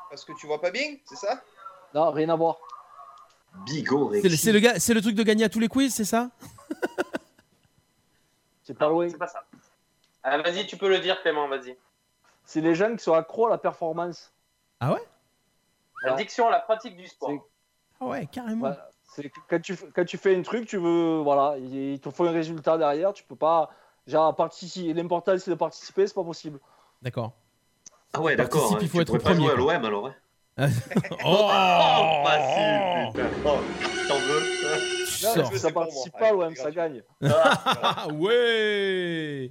Parce 0.08 0.24
que 0.24 0.32
tu 0.38 0.46
vois 0.46 0.60
pas 0.60 0.70
bien, 0.70 0.96
c'est 1.04 1.16
ça? 1.16 1.42
Non, 1.94 2.10
rien 2.10 2.28
à 2.28 2.36
voir. 2.36 2.56
Bigot, 3.66 4.12
C'est 4.14 4.28
le, 4.28 4.36
c'est 4.36 4.52
le 4.52 4.60
gars- 4.60 4.78
c'est 4.80 4.94
le 4.94 5.02
truc 5.02 5.14
de 5.14 5.22
gagner 5.22 5.44
à 5.44 5.48
tous 5.50 5.58
les 5.60 5.68
quiz, 5.68 5.92
c'est 5.94 6.04
ça? 6.06 6.30
C'est 8.64 8.74
pas 8.78 8.88
loin. 8.88 9.08
C'est 9.08 9.18
pas 9.18 9.26
ça. 9.26 9.44
Ah, 10.22 10.38
vas-y, 10.38 10.66
tu 10.66 10.76
peux 10.76 10.88
le 10.88 11.00
dire, 11.00 11.20
Clément. 11.22 11.48
Vas-y. 11.48 11.76
C'est 12.44 12.60
les 12.60 12.74
gens 12.74 12.94
qui 12.96 13.02
sont 13.02 13.12
accros 13.14 13.46
à 13.46 13.50
la 13.50 13.58
performance. 13.58 14.32
Ah 14.80 14.92
ouais? 14.94 15.02
La 16.04 16.12
Ouais. 16.12 16.18
diction, 16.22 16.48
la 16.48 16.60
pratique 16.60 16.96
du 16.96 17.06
sport. 17.06 17.30
C'est- 17.30 17.40
Ah 18.00 18.06
ouais, 18.06 18.26
carrément. 18.26 18.72
Que 19.16 19.22
quand 19.48 19.60
tu, 19.60 19.76
quand 19.76 20.04
tu 20.04 20.16
fais 20.16 20.34
un 20.34 20.42
truc, 20.42 20.66
tu 20.66 20.78
veux, 20.78 21.18
voilà, 21.18 21.58
il 21.58 22.00
te 22.00 22.08
faut 22.10 22.24
un 22.24 22.30
résultat 22.32 22.78
derrière, 22.78 23.12
tu 23.12 23.22
peux 23.24 23.36
pas, 23.36 23.68
genre, 24.06 24.34
participer. 24.36 24.92
L'important 24.94 25.36
c'est 25.38 25.50
de 25.50 25.56
participer, 25.56 26.06
c'est 26.06 26.14
pas 26.14 26.22
possible. 26.24 26.58
D'accord. 27.00 27.32
Ah 28.12 28.20
ouais, 28.20 28.36
d'accord. 28.36 28.74
Hein. 28.74 28.78
il 28.82 28.88
faut 28.88 28.98
Tu 28.98 29.02
être 29.02 29.06
pourrais 29.08 29.18
pas 29.20 29.30
premier, 29.30 29.48
jouer 29.56 29.72
à 29.74 29.78
l'OM 29.78 29.84
alors. 29.86 30.06
Hein. 30.08 30.14
Oh, 31.24 31.48
facile, 32.26 33.12
putain. 33.14 33.30
Oh, 33.46 33.58
t'en 34.08 34.18
veux 34.18 34.42
Tu 35.06 35.24
Non, 35.24 35.32
sors. 35.34 35.54
ça 35.56 35.70
participe 35.70 36.12
pas, 36.18 36.30
l'OM, 36.32 36.54
c'est 36.54 36.62
ça 36.62 36.70
gagne. 36.70 37.02
Ah 37.24 38.06
ouais 38.12 39.50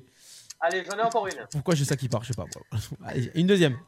Allez, 0.59 0.83
j'en 0.85 0.95
ai 0.97 1.01
encore 1.01 1.25
une. 1.25 1.47
Pourquoi 1.51 1.73
j'ai 1.73 1.85
ça 1.85 1.95
qui 1.95 2.07
part 2.07 2.21
Je 2.23 2.33
sais 2.33 2.35
pas. 2.35 2.45
Allez, 3.05 3.31
une 3.33 3.47
deuxième. 3.47 3.79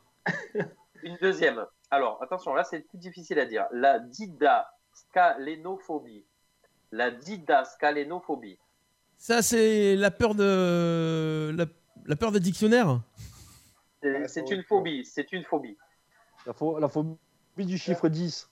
Une 1.03 1.17
deuxième. 1.21 1.63
Alors, 1.91 2.17
attention, 2.23 2.55
là, 2.55 2.63
c'est 2.63 2.79
plus 2.79 2.97
difficile 2.97 3.37
à 3.37 3.45
dire. 3.45 3.67
La 3.71 3.99
didascalénophobie. 3.99 6.25
La 6.91 7.11
didascalénophobie. 7.11 8.57
Ça, 9.23 9.41
c'est 9.41 9.95
la 9.95 10.11
peur 10.11 10.35
de. 10.35 11.55
La, 11.55 11.65
la 12.07 12.17
peur 12.17 12.33
des 12.33 12.41
dictionnaires 12.41 12.99
C'est 14.27 14.51
une 14.51 14.63
phobie. 14.63 15.05
C'est 15.05 15.31
une 15.31 15.45
phobie. 15.45 15.77
La, 16.45 16.51
pho- 16.51 16.77
la 16.77 16.89
phobie 16.89 17.15
du 17.55 17.77
chiffre 17.77 18.09
10. 18.09 18.49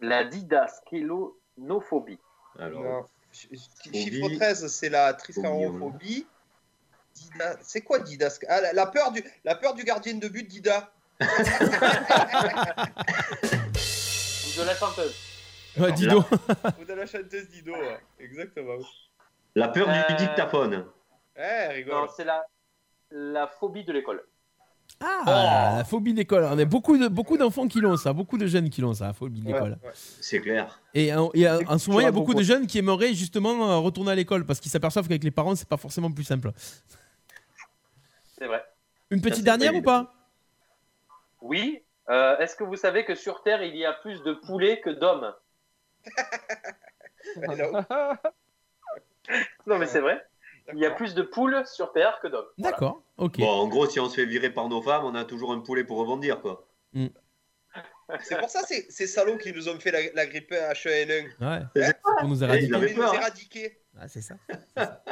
La 0.00 0.24
didascalénophobie. 0.24 2.18
Alors, 2.58 2.82
Non. 2.82 3.06
Chiffre 3.30 4.34
13, 4.34 4.66
c'est 4.66 4.88
la 4.88 5.14
triskarophobie. 5.14 6.26
Dida... 7.14 7.56
C'est 7.62 7.82
quoi 7.82 8.00
Dida 8.00 8.30
ah, 8.48 8.60
la, 8.62 8.72
la 8.72 8.86
peur 8.86 9.12
du, 9.12 9.22
la 9.44 9.54
peur 9.54 9.74
du 9.74 9.84
gardien 9.84 10.14
de 10.14 10.26
but, 10.26 10.42
Dida. 10.44 10.92
Ou 11.20 11.24
de 14.58 14.64
la 14.66 14.74
chanteuse. 14.74 15.14
Ouais, 15.78 15.92
Dido. 15.92 16.24
Ou 16.80 16.84
de 16.84 16.94
la 16.94 17.06
chanteuse 17.06 17.48
Dido, 17.48 17.74
ouais. 17.74 18.00
exactement. 18.18 18.80
La 19.54 19.68
peur 19.68 19.88
Euh, 19.88 20.02
du 20.08 20.14
dictaphone. 20.16 20.84
Eh, 21.36 21.84
Non, 21.84 22.06
c'est 22.14 22.24
la, 22.24 22.44
la 23.10 23.46
phobie 23.46 23.84
de 23.84 23.92
l'école. 23.92 24.22
Ah, 25.02 25.76
la 25.78 25.84
phobie 25.84 26.12
de 26.12 26.18
l'école. 26.18 26.44
On 26.44 26.58
a 26.58 26.64
beaucoup 26.64 26.98
de 26.98 27.08
beaucoup 27.08 27.38
d'enfants 27.38 27.66
qui 27.68 27.80
l'ont 27.80 27.96
ça, 27.96 28.12
beaucoup 28.12 28.36
de 28.36 28.46
jeunes 28.46 28.68
qui 28.68 28.80
l'ont 28.82 28.92
ça, 28.92 29.06
la 29.08 29.12
phobie 29.14 29.40
de 29.40 29.46
l'école. 29.46 29.78
ouais. 29.82 29.90
C'est 29.94 30.40
clair. 30.40 30.78
Et, 30.92 31.14
en- 31.14 31.30
et 31.32 31.48
en 31.48 31.58
en 31.66 31.78
ce 31.78 31.88
moment, 31.88 32.00
il 32.00 32.04
y 32.04 32.06
a 32.06 32.10
beaucoup 32.12 32.34
de 32.34 32.42
jeunes 32.42 32.66
qui 32.66 32.78
aimeraient 32.78 33.14
justement 33.14 33.70
euh, 33.70 33.76
retourner 33.78 34.10
à 34.12 34.14
l'école 34.14 34.44
parce 34.44 34.60
qu'ils 34.60 34.70
s'aperçoivent 34.70 35.06
qu'avec 35.08 35.24
les 35.24 35.30
parents, 35.30 35.54
c'est 35.54 35.68
pas 35.68 35.76
forcément 35.78 36.10
plus 36.12 36.24
simple. 36.24 36.50
C'est 38.38 38.46
vrai. 38.46 38.62
Une 39.10 39.20
petite 39.22 39.44
dernière 39.44 39.74
ou 39.74 39.80
pas? 39.82 40.12
Oui. 41.40 41.82
euh, 42.10 42.36
Est-ce 42.38 42.54
que 42.56 42.64
vous 42.64 42.76
savez 42.76 43.04
que 43.06 43.14
sur 43.14 43.42
Terre, 43.42 43.62
il 43.62 43.76
y 43.76 43.86
a 43.86 43.92
plus 43.94 44.22
de 44.22 44.34
poulets 44.34 44.80
que 44.80 44.90
d'hommes? 44.90 45.32
Non, 49.66 49.78
mais 49.78 49.86
c'est 49.86 50.00
vrai. 50.00 50.20
Il 50.72 50.78
y 50.78 50.86
a 50.86 50.90
plus 50.90 51.14
de 51.14 51.22
poules 51.22 51.62
sur 51.66 51.92
Terre 51.92 52.18
que 52.22 52.28
d'hommes. 52.28 52.44
Voilà. 52.58 52.72
D'accord, 52.72 53.02
ok. 53.16 53.38
Bon, 53.38 53.48
en 53.48 53.66
gros, 53.68 53.86
si 53.88 53.98
on 54.00 54.08
se 54.08 54.14
fait 54.16 54.24
virer 54.26 54.50
par 54.50 54.68
nos 54.68 54.80
femmes, 54.82 55.04
on 55.04 55.14
a 55.14 55.24
toujours 55.24 55.52
un 55.52 55.60
poulet 55.60 55.82
pour 55.84 55.98
rebondir, 55.98 56.40
quoi. 56.40 56.66
C'est 58.22 58.38
pour 58.40 58.48
ça 58.50 58.62
ces, 58.64 58.86
ces 58.90 59.06
salauds 59.06 59.36
qui 59.38 59.52
nous 59.52 59.68
ont 59.68 59.78
fait 59.78 59.92
la, 59.92 60.00
la 60.14 60.26
grippe 60.26 60.50
H1N1. 60.50 61.26
Ouais, 61.40 61.60
C'est 61.76 61.96
pour 62.02 62.28
nous 62.28 62.42
Eh, 62.42 62.44
éradiquer. 62.44 62.76
il 62.82 62.88
Ils 62.90 62.96
nous 62.96 63.02
hein. 63.04 63.12
éradiquer. 63.14 63.78
Ah, 63.98 64.08
c'est 64.08 64.20
ça. 64.20 64.34
c'est 64.48 64.58
ça. 64.80 65.02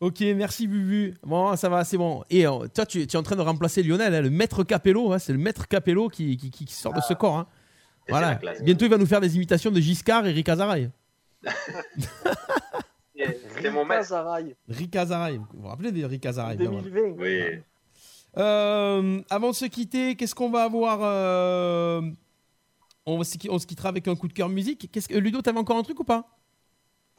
ok, 0.00 0.20
merci 0.36 0.68
Bubu. 0.68 1.14
Bon, 1.24 1.56
ça 1.56 1.68
va, 1.68 1.82
c'est 1.82 1.96
bon. 1.96 2.22
Et 2.30 2.46
euh, 2.46 2.68
toi, 2.72 2.86
tu, 2.86 3.04
tu 3.08 3.16
es 3.16 3.18
en 3.18 3.24
train 3.24 3.34
de 3.34 3.40
remplacer 3.42 3.82
Lionel, 3.82 4.14
hein, 4.14 4.20
le 4.20 4.30
maître 4.30 4.62
Capello. 4.62 5.12
hein, 5.12 5.18
c'est 5.18 5.32
le 5.32 5.38
maître 5.38 5.66
Capello 5.66 6.08
qui, 6.08 6.36
qui, 6.36 6.50
qui- 6.52 6.64
qui 6.64 6.74
sort 6.74 6.92
de 6.92 7.00
ce 7.00 7.14
corps. 7.14 7.38
hein. 7.38 7.46
Et 8.08 8.12
c'est 8.12 8.18
Voilà. 8.18 8.34
classe. 8.36 8.62
Bientôt, 8.62 8.84
il 8.84 8.90
va 8.90 8.98
nous 8.98 9.06
faire 9.06 9.20
des 9.20 9.34
imitations 9.34 9.72
de 9.72 9.80
Giscard 9.80 10.26
et 10.28 10.32
Rick 10.32 10.48
Azaray. 10.48 10.90
C'est 13.60 13.70
mon 13.70 13.84
maître. 13.84 14.04
Zaraï, 14.08 14.54
Rick 14.68 14.94
Azaray. 14.96 15.38
Vous 15.38 15.46
vous 15.62 15.68
rappelez 15.68 15.92
de 15.92 16.26
Azaray 16.26 16.54
évidemment. 16.54 16.82
2020. 16.82 17.22
Oui. 17.22 17.60
Euh, 18.38 19.22
Avant 19.30 19.50
de 19.50 19.54
se 19.54 19.64
quitter, 19.64 20.14
qu'est-ce 20.16 20.34
qu'on 20.34 20.50
va 20.50 20.64
avoir 20.64 20.98
euh, 21.02 22.02
on, 23.06 23.22
se 23.24 23.38
qui- 23.38 23.48
on 23.50 23.58
se 23.58 23.66
quittera 23.66 23.88
avec 23.88 24.06
un 24.08 24.16
coup 24.16 24.28
de 24.28 24.32
cœur 24.34 24.48
musique. 24.48 24.90
Qu'est-ce 24.92 25.08
que 25.08 25.16
Ludo, 25.16 25.40
t'avais 25.40 25.58
encore 25.58 25.78
un 25.78 25.82
truc 25.82 25.98
ou 26.00 26.04
pas? 26.04 26.28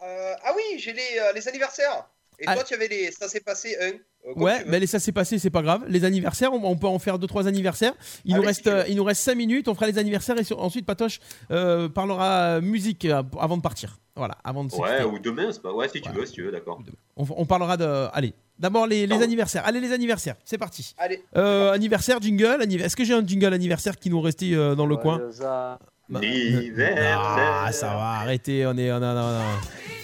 Euh, 0.03 0.33
ah 0.43 0.51
oui, 0.55 0.77
j'ai 0.77 0.93
les, 0.93 1.01
euh, 1.19 1.33
les 1.33 1.47
anniversaires. 1.47 2.07
Et 2.39 2.43
Ah. 2.45 2.53
toi, 2.55 2.63
tu 2.63 2.73
avais 2.75 2.87
les. 2.87 3.11
Ça 3.11 3.27
s'est 3.27 3.39
passé 3.39 3.75
un. 3.81 3.87
euh, 4.29 4.33
Ouais, 4.35 4.63
mais 4.67 4.79
les- 4.79 4.87
ça 4.87 4.99
s'est 4.99 5.11
passé, 5.11 5.39
c'est 5.39 5.49
pas 5.49 5.61
grave. 5.61 5.85
Les 5.87 6.03
anniversaires, 6.05 6.53
on, 6.53 6.63
on 6.63 6.75
peut 6.77 6.85
en 6.87 6.99
faire 6.99 7.17
deux 7.17 7.25
trois 7.27 7.47
anniversaires. 7.47 7.93
Il 8.25 8.31
nous 8.33 8.39
Allez, 8.39 8.47
reste, 8.47 8.63
si 8.63 8.69
euh, 8.69 8.83
il 8.87 8.95
nous 8.95 9.03
reste 9.03 9.21
5 9.23 9.35
minutes. 9.35 9.67
On 9.67 9.73
fera 9.73 9.87
les 9.87 9.97
anniversaires 9.97 10.37
et 10.37 10.43
sur- 10.43 10.61
ensuite 10.61 10.85
Patoche 10.85 11.19
euh, 11.49 11.89
parlera 11.89 12.59
musique 12.61 13.05
euh, 13.05 13.23
avant 13.39 13.57
de 13.57 13.61
partir. 13.61 13.97
Voilà, 14.15 14.35
avant 14.43 14.63
de 14.65 14.73
Ouais, 14.75 15.03
ou 15.03 15.17
demain, 15.19 15.51
c'est 15.51 15.61
pas. 15.61 15.71
Ouais, 15.73 15.87
si 15.89 16.01
tu 16.01 16.09
veux, 16.11 16.25
si 16.25 16.33
tu 16.33 16.43
veux, 16.43 16.51
d'accord. 16.51 16.79
On, 17.15 17.25
on 17.37 17.45
parlera 17.45 17.77
de. 17.77 18.07
Allez, 18.13 18.33
d'abord 18.59 18.85
les, 18.87 19.09
anniversaires. 19.11 19.63
Allez, 19.65 19.79
les 19.79 19.91
anniversaires, 19.93 20.35
c'est 20.43 20.57
parti. 20.57 20.93
Allez. 20.97 21.23
Euh, 21.35 21.71
anniversaire, 21.71 22.19
jingle. 22.21 22.61
anniv- 22.61 22.81
Est-ce 22.83 22.95
que 22.95 23.03
j'ai 23.05 23.13
un 23.13 23.25
jingle 23.25 23.53
anniversaire 23.53 23.95
qui 23.97 24.09
nous 24.09 24.21
restait 24.21 24.53
euh, 24.53 24.75
dans 24.75 24.85
le 24.87 24.97
coin? 24.97 25.17
Joyeux 25.17 25.45
a- 25.45 25.79
Bah, 26.09 26.19
Anniversaire. 26.19 27.19
Ah, 27.21 27.71
ça 27.71 27.87
va, 27.87 28.11
arrêtez. 28.21 28.65
On 28.67 28.77
est. 28.77 28.91
On 28.91 28.95
a, 29.01 29.13
on 29.13 29.17
a- 29.17 29.41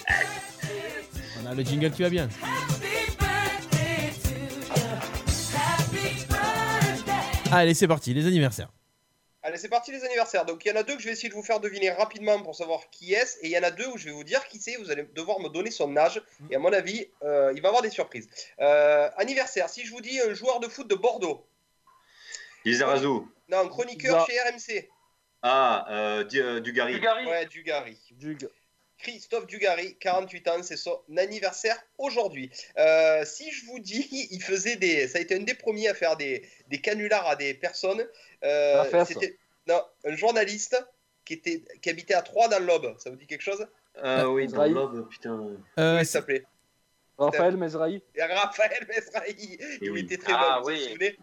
on 1.44 1.50
a 1.50 1.54
le 1.54 1.62
jingle 1.62 1.90
qui 1.90 2.02
va 2.02 2.10
bien. 2.10 2.28
Allez, 7.52 7.74
c'est 7.74 7.86
parti, 7.86 8.14
les 8.14 8.26
anniversaires. 8.26 8.70
Allez, 9.42 9.58
c'est 9.58 9.68
parti 9.68 9.92
les 9.92 10.02
anniversaires. 10.04 10.46
Donc 10.46 10.64
il 10.64 10.68
y 10.68 10.72
en 10.72 10.76
a 10.76 10.82
deux 10.82 10.96
que 10.96 11.02
je 11.02 11.06
vais 11.06 11.12
essayer 11.12 11.28
de 11.28 11.34
vous 11.34 11.42
faire 11.42 11.60
deviner 11.60 11.90
rapidement 11.90 12.40
pour 12.42 12.54
savoir 12.54 12.88
qui 12.90 13.12
est, 13.12 13.38
et 13.42 13.48
il 13.48 13.50
y 13.50 13.58
en 13.58 13.62
a 13.62 13.70
deux 13.70 13.86
où 13.88 13.98
je 13.98 14.06
vais 14.06 14.10
vous 14.10 14.24
dire 14.24 14.46
qui 14.48 14.58
c'est. 14.58 14.76
Vous 14.76 14.90
allez 14.90 15.04
devoir 15.14 15.38
me 15.40 15.48
donner 15.50 15.70
son 15.70 15.94
âge, 15.96 16.22
et 16.50 16.56
à 16.56 16.58
mon 16.58 16.72
avis, 16.72 17.06
euh, 17.22 17.52
il 17.54 17.60
va 17.60 17.66
y 17.66 17.68
avoir 17.68 17.82
des 17.82 17.90
surprises. 17.90 18.28
Euh, 18.60 19.10
anniversaire. 19.18 19.68
Si 19.68 19.84
je 19.84 19.90
vous 19.90 20.00
dis 20.00 20.18
un 20.20 20.32
joueur 20.32 20.60
de 20.60 20.68
foot 20.68 20.88
de 20.88 20.94
Bordeaux, 20.94 21.46
Lizarazu. 22.64 23.06
non, 23.48 23.58
un 23.58 23.68
chroniqueur 23.68 24.26
chez 24.26 24.40
RMC. 24.40 24.88
Ah, 25.42 25.84
euh, 25.90 26.24
du, 26.24 26.40
euh, 26.40 26.60
Dugarry. 26.60 26.94
Dugarry. 26.94 27.26
Ouais, 27.26 27.44
Dugarry. 27.44 27.98
Dug. 28.12 28.48
Christophe 29.04 29.46
Dugarry, 29.46 29.96
48 30.00 30.48
ans, 30.48 30.62
c'est 30.62 30.76
son 30.76 30.98
anniversaire 31.16 31.76
aujourd'hui. 31.98 32.50
Euh, 32.78 33.24
si 33.24 33.50
je 33.52 33.66
vous 33.66 33.78
dis, 33.78 34.08
il 34.30 34.42
faisait 34.42 34.76
des, 34.76 35.06
ça 35.06 35.18
a 35.18 35.20
été 35.20 35.36
un 35.36 35.40
des 35.40 35.54
premiers 35.54 35.88
à 35.88 35.94
faire 35.94 36.16
des, 36.16 36.42
des 36.68 36.80
canulars 36.80 37.28
à 37.28 37.36
des 37.36 37.54
personnes. 37.54 38.04
Euh. 38.44 39.04
C'était 39.04 39.38
non, 39.68 39.82
un 40.04 40.16
journaliste 40.16 40.76
qui 41.24 41.34
était, 41.34 41.62
qui 41.80 41.90
habitait 41.90 42.14
à 42.14 42.22
Troyes 42.22 42.48
dans 42.48 42.58
l'Aube. 42.58 42.94
Ça 42.98 43.10
vous 43.10 43.16
dit 43.16 43.26
quelque 43.26 43.42
chose? 43.42 43.66
Ah 44.02 44.28
oui, 44.28 44.48
dans 44.48 44.64
l'Aube, 44.66 45.08
putain. 45.08 45.38
Euh, 45.38 45.56
Comment 45.76 45.98
il 45.98 46.06
s'appelait? 46.06 46.44
Raphaël 47.16 47.56
Mezrahi. 47.56 48.02
Raphaël 48.18 48.86
Mesrahi. 48.88 49.58
Il 49.80 49.90
oui. 49.92 50.00
était 50.00 50.16
très 50.16 50.32
Ah, 50.34 50.56
bon. 50.58 50.62
Vous 50.62 50.68
oui. 50.70 50.82
vous 50.82 50.88
souvenez? 50.88 51.16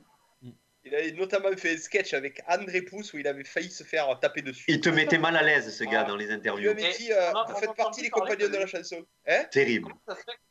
Il 0.83 0.95
avait 0.95 1.11
notamment 1.11 1.55
fait 1.55 1.73
un 1.75 1.77
sketch 1.77 2.13
avec 2.15 2.41
André 2.47 2.81
Pousse 2.81 3.13
où 3.13 3.17
il 3.19 3.27
avait 3.27 3.43
failli 3.43 3.69
se 3.69 3.83
faire 3.83 4.19
taper 4.19 4.41
dessus. 4.41 4.65
Il 4.67 4.81
te 4.81 4.89
mettait 4.89 5.19
mal 5.19 5.35
à 5.37 5.43
l'aise, 5.43 5.75
ce 5.75 5.83
gars, 5.83 6.01
Ah. 6.05 6.07
dans 6.09 6.15
les 6.15 6.25
Il 6.25 6.29
lui 6.29 6.35
interviews. 6.37 6.69
avait 6.71 6.89
Et 6.89 6.93
dit 6.97 7.13
euh, 7.13 7.31
Vous 7.47 7.55
faites 7.55 7.75
partie 7.75 8.01
des 8.01 8.09
compagnons 8.09 8.47
de 8.47 8.51
de 8.51 8.57
la 8.57 8.65
chanson. 8.65 8.97
Hein 9.27 9.43
Terrible. 9.51 9.93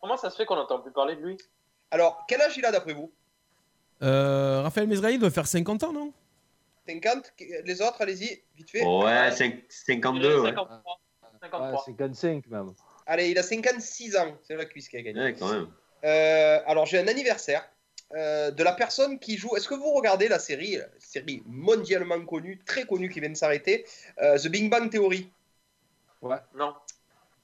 Comment 0.01 0.16
ça 0.16 0.31
se 0.31 0.36
fait, 0.36 0.44
qu'on 0.47 0.55
n'entend 0.57 0.81
plus 0.81 0.93
parler 0.93 1.16
de 1.16 1.20
lui 1.23 1.36
Alors, 1.90 2.24
quel 2.28 2.40
âge 2.43 2.57
il 2.57 2.65
a 2.65 2.70
d'après 2.70 2.93
vous 2.93 3.12
euh, 4.02 4.62
Raphaël 4.62 4.86
Mesrahi 4.86 5.19
doit 5.19 5.31
faire 5.31 5.47
50 5.47 5.82
ans, 5.82 5.93
non 5.93 6.12
50 6.89 7.32
Les 7.65 7.82
autres, 7.82 8.01
allez-y, 8.01 8.40
vite 8.57 8.70
fait. 8.70 8.82
Ouais, 8.85 9.31
cinq- 9.32 9.62
52. 9.69 10.40
ouais. 10.40 10.48
53. 10.51 10.77
Ouais, 11.23 11.28
53. 11.43 11.85
55 11.86 12.47
même. 12.47 12.73
Allez, 13.07 13.31
il 13.31 13.39
a 13.39 13.43
56 13.43 14.16
ans. 14.16 14.39
C'est 14.43 14.55
la 14.57 14.65
cuisse 14.65 14.89
qui 14.89 14.97
a 14.97 15.02
gagné. 15.02 15.20
Ouais, 15.20 15.35
quand 15.39 15.52
même. 15.52 15.69
Euh, 16.05 16.61
alors, 16.66 16.86
j'ai 16.86 16.98
un 16.98 17.09
anniversaire 17.09 17.69
euh, 18.14 18.50
de 18.50 18.62
la 18.64 18.72
personne 18.72 19.18
qui 19.18 19.36
joue. 19.36 19.56
Est-ce 19.56 19.68
que 19.68 19.74
vous 19.74 19.92
regardez 19.92 20.28
la 20.28 20.38
série, 20.38 20.76
la 20.76 20.86
série 20.98 21.42
mondialement 21.46 22.20
connue, 22.24 22.58
très 22.66 22.84
connue 22.84 23.08
qui 23.08 23.20
vient 23.20 23.30
de 23.30 23.36
s'arrêter, 23.36 23.84
euh, 24.20 24.38
The 24.38 24.48
Big 24.48 24.70
Bang 24.70 24.90
Theory? 24.90 25.30
Non. 26.54 26.74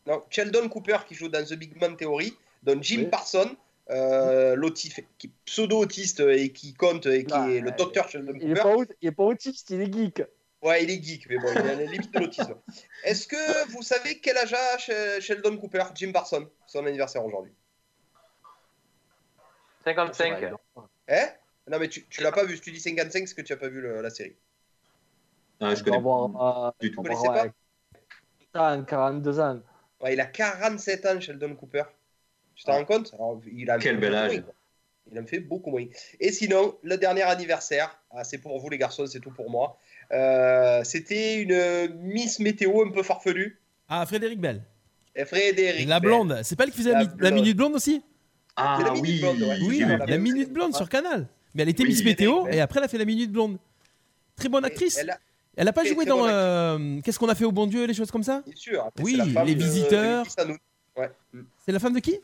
Non, 0.06 0.22
Sheldon 0.30 0.68
Cooper 0.68 0.98
qui 1.08 1.14
joue 1.14 1.28
dans 1.28 1.44
The 1.44 1.54
Big 1.54 1.78
Bang 1.78 1.96
Theory, 1.96 2.36
dont 2.62 2.80
Jim 2.80 2.98
Oui. 3.00 3.06
Parson, 3.06 3.56
euh, 3.90 4.54
l'autiste, 4.54 5.00
qui 5.18 5.28
est 5.28 5.30
pseudo-autiste 5.44 6.20
et 6.20 6.52
qui 6.52 6.74
compte 6.74 7.06
et 7.06 7.24
qui 7.24 7.34
est 7.34 7.60
le 7.60 7.70
ouais. 7.70 7.76
docteur 7.76 8.08
Sheldon 8.08 8.32
Il 8.36 8.42
est, 8.52 8.54
Cooper. 8.54 8.60
pas, 8.62 8.76
aut- 8.76 8.84
il 9.02 9.08
est 9.08 9.12
pas 9.12 9.24
autiste, 9.24 9.70
il 9.70 9.80
est 9.80 9.92
geek. 9.92 10.22
Ouais, 10.62 10.82
il 10.84 10.90
est 10.90 11.02
geek, 11.02 11.28
mais 11.28 11.38
bon, 11.38 11.48
il 11.50 11.58
est 11.58 11.70
à 11.70 11.74
la 11.74 11.84
limite 11.84 12.12
de 12.12 12.18
l'autisme. 12.20 12.54
Est-ce 13.04 13.26
que 13.26 13.70
vous 13.72 13.82
savez 13.82 14.18
quel 14.20 14.36
âge 14.36 14.52
a 14.54 14.76
Sh- 14.78 15.20
Sheldon 15.20 15.56
Cooper, 15.58 15.84
Jim 15.94 16.12
Parson, 16.12 16.48
son 16.66 16.86
anniversaire 16.86 17.24
aujourd'hui? 17.24 17.52
55. 19.86 20.42
Hein 21.08 21.26
Non, 21.70 21.78
mais 21.78 21.88
tu, 21.88 22.04
tu 22.08 22.22
l'as 22.22 22.32
pas 22.32 22.44
vu. 22.44 22.56
Si 22.56 22.62
tu 22.62 22.72
dis 22.72 22.80
55, 22.80 23.28
c'est 23.28 23.34
que 23.34 23.42
tu 23.42 23.52
n'as 23.52 23.58
pas 23.58 23.68
vu 23.68 23.80
le- 23.80 24.02
la 24.02 24.10
série? 24.10 24.34
Ah, 25.60 25.74
je 25.74 25.80
On 25.80 25.84
connais 25.84 26.02
pas 26.02 26.66
euh, 26.68 26.70
du 26.80 26.90
tout. 26.90 27.00
on 27.00 27.02
Vous 27.02 27.08
connaissez 27.08 27.26
pas? 27.28 27.40
avec 27.40 27.52
40, 28.52 28.86
42 28.86 29.40
ans. 29.40 29.60
Ouais, 30.00 30.12
il 30.14 30.20
a 30.20 30.26
47 30.26 31.06
ans, 31.06 31.20
Sheldon 31.20 31.54
Cooper. 31.54 31.84
Tu 32.54 32.64
t'en 32.64 32.72
rends 32.72 32.84
compte? 32.84 33.14
Alors, 33.14 33.40
il 33.50 33.70
a 33.70 33.78
Quel 33.78 33.98
bel 33.98 34.14
âge. 34.14 34.42
Il 35.12 35.20
en 35.20 35.24
fait 35.26 35.38
beaucoup 35.38 35.70
moins. 35.70 35.84
Et 36.18 36.32
sinon, 36.32 36.76
le 36.82 36.96
dernier 36.96 37.22
anniversaire, 37.22 37.96
ah, 38.10 38.24
c'est 38.24 38.38
pour 38.38 38.58
vous 38.58 38.68
les 38.68 38.78
garçons, 38.78 39.06
c'est 39.06 39.20
tout 39.20 39.30
pour 39.30 39.50
moi. 39.50 39.78
Euh, 40.12 40.82
C'était 40.84 41.40
une 41.42 41.94
Miss 42.02 42.40
Météo 42.40 42.82
un 42.84 42.90
peu 42.90 43.02
farfelue. 43.04 43.60
Ah, 43.88 44.04
Frédéric 44.04 44.40
Bell. 44.40 44.62
Et 45.14 45.24
Frédéric. 45.24 45.88
La 45.88 46.00
Bell. 46.00 46.10
blonde. 46.10 46.40
C'est 46.42 46.56
pas 46.56 46.64
elle 46.64 46.70
qui 46.72 46.78
faisait 46.78 46.92
la, 46.92 46.98
La 46.98 47.04
mi- 47.04 47.10
la 47.10 47.16
blonde. 47.30 47.34
minute 47.34 47.56
blonde 47.56 47.74
aussi? 47.74 48.02
Ah 48.56 48.78
la 48.82 48.90
minute 48.92 49.02
oui, 49.02 49.20
blonde, 49.20 49.42
ouais. 49.42 49.58
Oui, 49.62 49.84
la, 50.06 50.18
minute 50.18 50.52
blonde 50.52 50.74
sur 50.74 50.88
Canal. 50.88 51.26
Mais 51.54 51.62
elle 51.62 51.68
était 51.70 51.82
Oui, 51.82 51.90
Miss 51.90 52.04
Météo 52.04 52.46
et 52.48 52.60
après 52.60 52.80
elle 52.80 52.84
a 52.84 52.88
fait 52.88 52.98
la 52.98 53.04
minute 53.04 53.30
blonde. 53.32 53.58
Très 54.36 54.48
bonne 54.48 54.64
actrice. 54.64 54.98
Elle 54.98 55.10
a, 55.10 55.18
Elle 55.56 55.68
a 55.68 55.72
pas 55.72 55.84
joué 55.84 56.04
dans 56.04 56.26
euh, 56.26 57.00
Qu'est-ce 57.02 57.18
qu'on 57.18 57.28
a 57.28 57.34
fait 57.34 57.44
au 57.44 57.52
bon 57.52 57.66
Dieu, 57.66 57.84
les 57.86 57.94
choses 57.94 58.10
comme 58.10 58.22
ça? 58.22 58.42
Bien 58.46 58.54
sûr. 58.56 58.84
Après, 58.84 59.02
Oui, 59.02 59.20
les 59.44 59.54
de- 59.54 59.62
visiteurs. 59.62 60.24
Ouais. 60.96 61.10
C'est 61.64 61.72
la 61.72 61.78
femme 61.78 61.92
de 61.94 62.00
qui? 62.00 62.18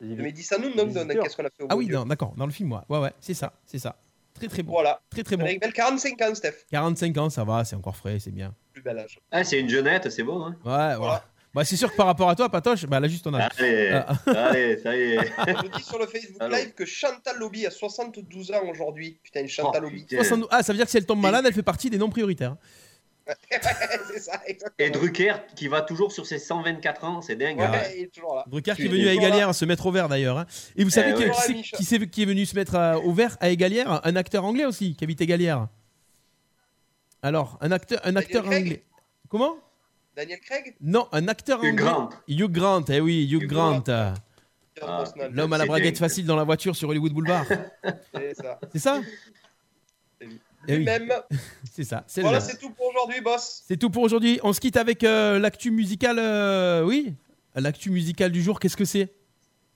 De 0.00 0.20
Mehdi 0.22 0.42
Sanoun, 0.42 0.72
non, 0.76 0.84
Visiteurs. 0.84 1.06
dans 1.06 1.22
Qu'est-ce 1.22 1.36
qu'on 1.36 1.44
a 1.44 1.50
fait 1.50 1.62
au 1.62 1.66
Ah 1.68 1.74
bon 1.74 1.78
oui, 1.78 1.86
Dieu? 1.86 1.94
non, 1.94 2.04
d'accord, 2.04 2.34
dans 2.36 2.46
le 2.46 2.52
film, 2.52 2.72
ouais. 2.72 2.80
Ouais, 2.88 2.98
ouais, 2.98 3.12
c'est 3.20 3.32
ça, 3.34 3.52
c'est 3.64 3.78
ça. 3.78 3.96
Très 4.34 4.48
très 4.48 4.62
bon. 4.62 4.72
Voilà. 4.72 5.00
Très 5.08 5.22
très 5.22 5.36
bon. 5.36 5.42
Frédéric 5.42 5.62
Bell, 5.62 5.72
45 5.72 6.20
ans, 6.22 6.34
Steph. 6.34 6.54
45 6.70 7.16
ans, 7.18 7.30
ça 7.30 7.44
va, 7.44 7.64
c'est 7.64 7.76
encore 7.76 7.96
frais, 7.96 8.18
c'est 8.18 8.32
bien. 8.32 8.52
Plus 8.72 8.82
bel 8.82 8.98
âge. 8.98 9.18
Ah, 9.30 9.44
c'est 9.44 9.60
une 9.60 9.68
jeunette, 9.68 10.10
c'est 10.10 10.24
bon. 10.24 10.44
Hein 10.44 10.56
Ouais, 10.64 10.96
voilà. 10.96 11.24
Bah, 11.54 11.64
c'est 11.64 11.76
sûr 11.76 11.90
que 11.92 11.96
par 11.96 12.06
rapport 12.06 12.28
à 12.28 12.34
toi, 12.34 12.48
Patoche, 12.48 12.84
bah, 12.86 12.96
elle 12.98 13.04
a 13.04 13.08
juste 13.08 13.22
ton 13.24 13.32
âge. 13.34 13.48
allez, 13.58 13.90
Ah. 13.92 14.16
allez, 14.48 14.76
ça 14.78 14.96
y 14.96 15.00
est. 15.00 15.18
Je 15.46 15.52
vous 15.62 15.68
dis 15.68 15.82
sur 15.84 15.98
le 15.98 16.06
Facebook 16.06 16.40
Allô. 16.42 16.56
Live 16.56 16.72
que 16.74 16.84
Chantal 16.84 17.38
Lobby 17.38 17.64
a 17.66 17.70
72 17.70 18.50
ans 18.52 18.62
aujourd'hui. 18.68 19.18
Putain, 19.22 19.46
Chantal 19.46 19.82
Oh, 19.82 19.88
Lobby. 19.88 20.00
putain. 20.04 20.16
72 20.24 20.48
Ah, 20.50 20.62
ça 20.64 20.72
veut 20.72 20.76
dire 20.78 20.86
que 20.86 20.90
si 20.90 20.96
elle 20.96 21.06
tombe 21.06 21.20
malade, 21.20 21.44
elle 21.46 21.54
fait 21.54 21.62
partie 21.62 21.90
des 21.90 21.98
non 21.98 22.10
prioritaires. 22.10 22.56
c'est 24.12 24.18
ça. 24.20 24.40
Et 24.78 24.90
Drucker 24.90 25.32
qui 25.56 25.68
va 25.68 25.80
toujours 25.80 26.12
sur 26.12 26.26
ses 26.26 26.38
124 26.38 27.04
ans, 27.04 27.22
c'est 27.22 27.36
dingue. 27.36 27.58
Ouais, 27.58 27.64
hein. 27.64 27.82
il 27.96 28.02
est 28.02 28.14
toujours 28.14 28.34
là. 28.34 28.44
Drucker 28.48 28.74
qui 28.74 28.82
est 28.84 28.88
venu 28.88 29.08
à 29.08 29.14
Égalière 29.14 29.54
se 29.54 29.64
mettre 29.64 29.86
au 29.86 29.92
vert 29.92 30.08
d'ailleurs. 30.10 30.36
hein. 30.38 30.46
Et 30.76 30.84
vous 30.84 30.90
savez 30.90 31.12
Eh 31.12 31.14
qui, 31.14 31.22
ouais. 31.94 32.06
qui, 32.08 32.22
est 32.22 32.26
venu 32.26 32.44
se 32.44 32.54
mettre 32.54 32.74
à- 32.74 32.98
au 32.98 33.12
vert 33.14 33.36
à 33.40 33.48
Égalière? 33.48 34.00
Un 34.04 34.16
acteur 34.16 34.44
anglais 34.44 34.66
aussi, 34.66 34.94
qui 34.94 35.04
habite 35.04 35.20
Égalière. 35.22 35.68
Alors, 37.22 37.56
un 37.62 37.72
acteur, 37.72 38.00
un 38.04 38.16
acteur 38.16 38.44
anglais. 38.46 38.84
Comment? 39.30 39.56
Daniel 40.16 40.40
Craig? 40.40 40.76
Non, 40.80 41.08
un 41.12 41.28
acteur 41.28 41.58
Hugh 41.62 41.70
anglais. 41.72 41.84
Grant. 41.84 42.10
Hugh 42.28 42.50
Grant, 42.50 42.84
eh 42.88 43.00
oui, 43.00 43.24
Hugh 43.30 43.42
Hugh 43.42 43.46
Grant. 43.48 43.82
Ah, 43.88 44.14
Brosnan. 44.80 45.30
L'homme 45.32 45.52
à 45.52 45.58
la 45.58 45.66
braguette 45.66 45.98
facile 45.98 46.26
dans 46.26 46.36
la 46.36 46.44
voiture 46.44 46.74
sur 46.76 46.88
Hollywood 46.88 47.12
Boulevard. 47.12 47.46
C'est 48.14 48.34
ça. 48.34 48.58
C'est 48.72 48.78
ça? 48.78 49.00
Eh 50.20 50.26
oui, 50.26 50.76
Lui-même. 50.78 51.12
c'est 51.72 51.84
ça. 51.84 52.04
C'est 52.06 52.22
Voilà, 52.22 52.38
le- 52.38 52.44
c'est 52.44 52.58
tout 52.58 52.70
pour 52.70 52.86
aujourd'hui, 52.86 53.20
boss. 53.20 53.62
C'est 53.66 53.76
tout 53.76 53.90
pour 53.90 54.02
aujourd'hui. 54.02 54.40
On 54.42 54.52
se 54.54 54.60
quitte 54.60 54.76
avec 54.78 55.04
euh, 55.04 55.38
l'actu 55.38 55.70
musicale. 55.70 56.18
euh, 56.18 56.82
oui, 56.82 57.14
l'actu 57.54 57.90
musicale 57.90 58.32
du 58.32 58.42
jour. 58.42 58.58
Qu'est-ce 58.58 58.76
que 58.76 58.86
c'est? 58.86 59.12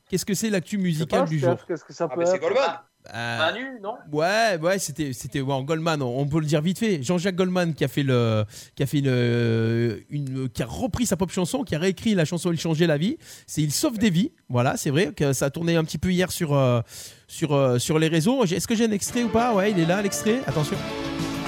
Qu'est-ce 0.09 0.25
que 0.25 0.33
c'est 0.35 0.49
l'actu 0.49 0.79
musicale 0.79 1.21
pas, 1.25 1.27
du 1.27 1.39
Steph, 1.39 1.47
jour? 1.51 1.67
Qu'est-ce 1.67 1.85
que 1.85 1.93
ça 1.93 2.09
Ah, 2.11 2.15
mais 2.17 2.25
c'est 2.25 2.37
être? 2.37 2.41
Goldman. 2.41 2.79
Euh, 3.15 3.39
Manu, 3.39 3.67
non? 3.83 3.95
Ouais, 4.13 4.59
ouais, 4.61 4.79
c'était, 4.79 5.13
c'était 5.15 5.41
bon, 5.41 5.63
Goldman. 5.63 6.03
On, 6.03 6.21
on 6.21 6.27
peut 6.27 6.41
le 6.41 6.47
dire 6.47 6.61
vite 6.61 6.79
fait. 6.79 7.03
Jean-Jacques 7.03 7.37
Goldman 7.37 7.73
qui 7.75 7.85
a 7.85 7.89
fait 7.89 8.03
le, 8.03 8.45
qui 8.75 8.83
a 8.83 8.87
fait 8.87 8.99
une, 8.99 10.03
une- 10.11 10.49
qui 10.51 10.63
a 10.63 10.67
repris 10.67 11.07
sa 11.07 11.17
pop 11.17 11.31
chanson, 11.31 11.63
qui 11.65 11.75
a 11.75 11.79
réécrit 11.79 12.15
la 12.15 12.25
chanson 12.27 12.53
Il 12.53 12.61
changeait 12.61 12.87
la 12.87 12.99
vie. 12.99 13.17
C'est 13.47 13.63
Il 13.63 13.73
sauve 13.73 13.99
des 13.99 14.11
vies. 14.11 14.33
Voilà, 14.51 14.77
c'est 14.77 14.91
vrai 14.91 15.13
que 15.17 15.33
ça 15.33 15.47
a 15.47 15.51
tourné 15.51 15.77
un 15.77 15.85
petit 15.85 15.99
peu 15.99 16.11
hier 16.13 16.31
sur, 16.31 16.55
euh, 16.55 16.81
sur, 17.27 17.55
euh, 17.55 17.79
sur 17.79 17.99
les 17.99 18.09
réseaux. 18.09 18.45
Est-ce 18.45 18.69
que 18.69 18.75
j'ai 18.75 18.85
un 18.85 18.91
extrait 18.93 19.23
ou 19.23 19.29
pas? 19.31 19.55
Ouais, 19.55 19.71
il 19.71 19.79
est 19.79 19.87
là, 19.87 20.03
l'extrait. 20.03 20.41
Attention. 20.47 20.77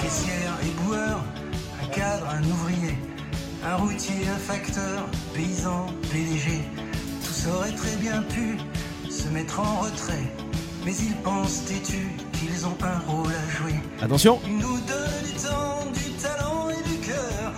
Caissière, 0.01 0.57
éboueur, 0.63 1.23
un 1.83 1.87
cadre, 1.93 2.27
un 2.27 2.43
ouvrier, 2.43 2.95
un 3.63 3.75
routier, 3.75 4.27
un 4.27 4.37
facteur, 4.39 5.07
paysan, 5.35 5.85
PDG. 6.11 6.59
Tous 7.23 7.49
auraient 7.51 7.71
très 7.75 7.95
bien 7.97 8.23
pu 8.23 8.57
se 9.11 9.27
mettre 9.29 9.59
en 9.59 9.81
retrait, 9.81 10.23
mais 10.85 10.95
ils 10.95 11.15
pensent 11.17 11.65
têtus 11.65 12.09
qu'ils 12.33 12.65
ont 12.65 12.77
un 12.81 12.99
rôle 13.11 13.31
à 13.33 13.51
jouer. 13.51 13.75
Attention. 14.01 14.39
Ils 14.45 14.57
nous 14.57 14.79
donnent 14.81 15.23
du 15.23 15.33
temps, 15.33 15.91
du 15.93 16.11
talent 16.13 16.69
et 16.69 16.89
du 16.89 16.97
cœur, 17.07 17.53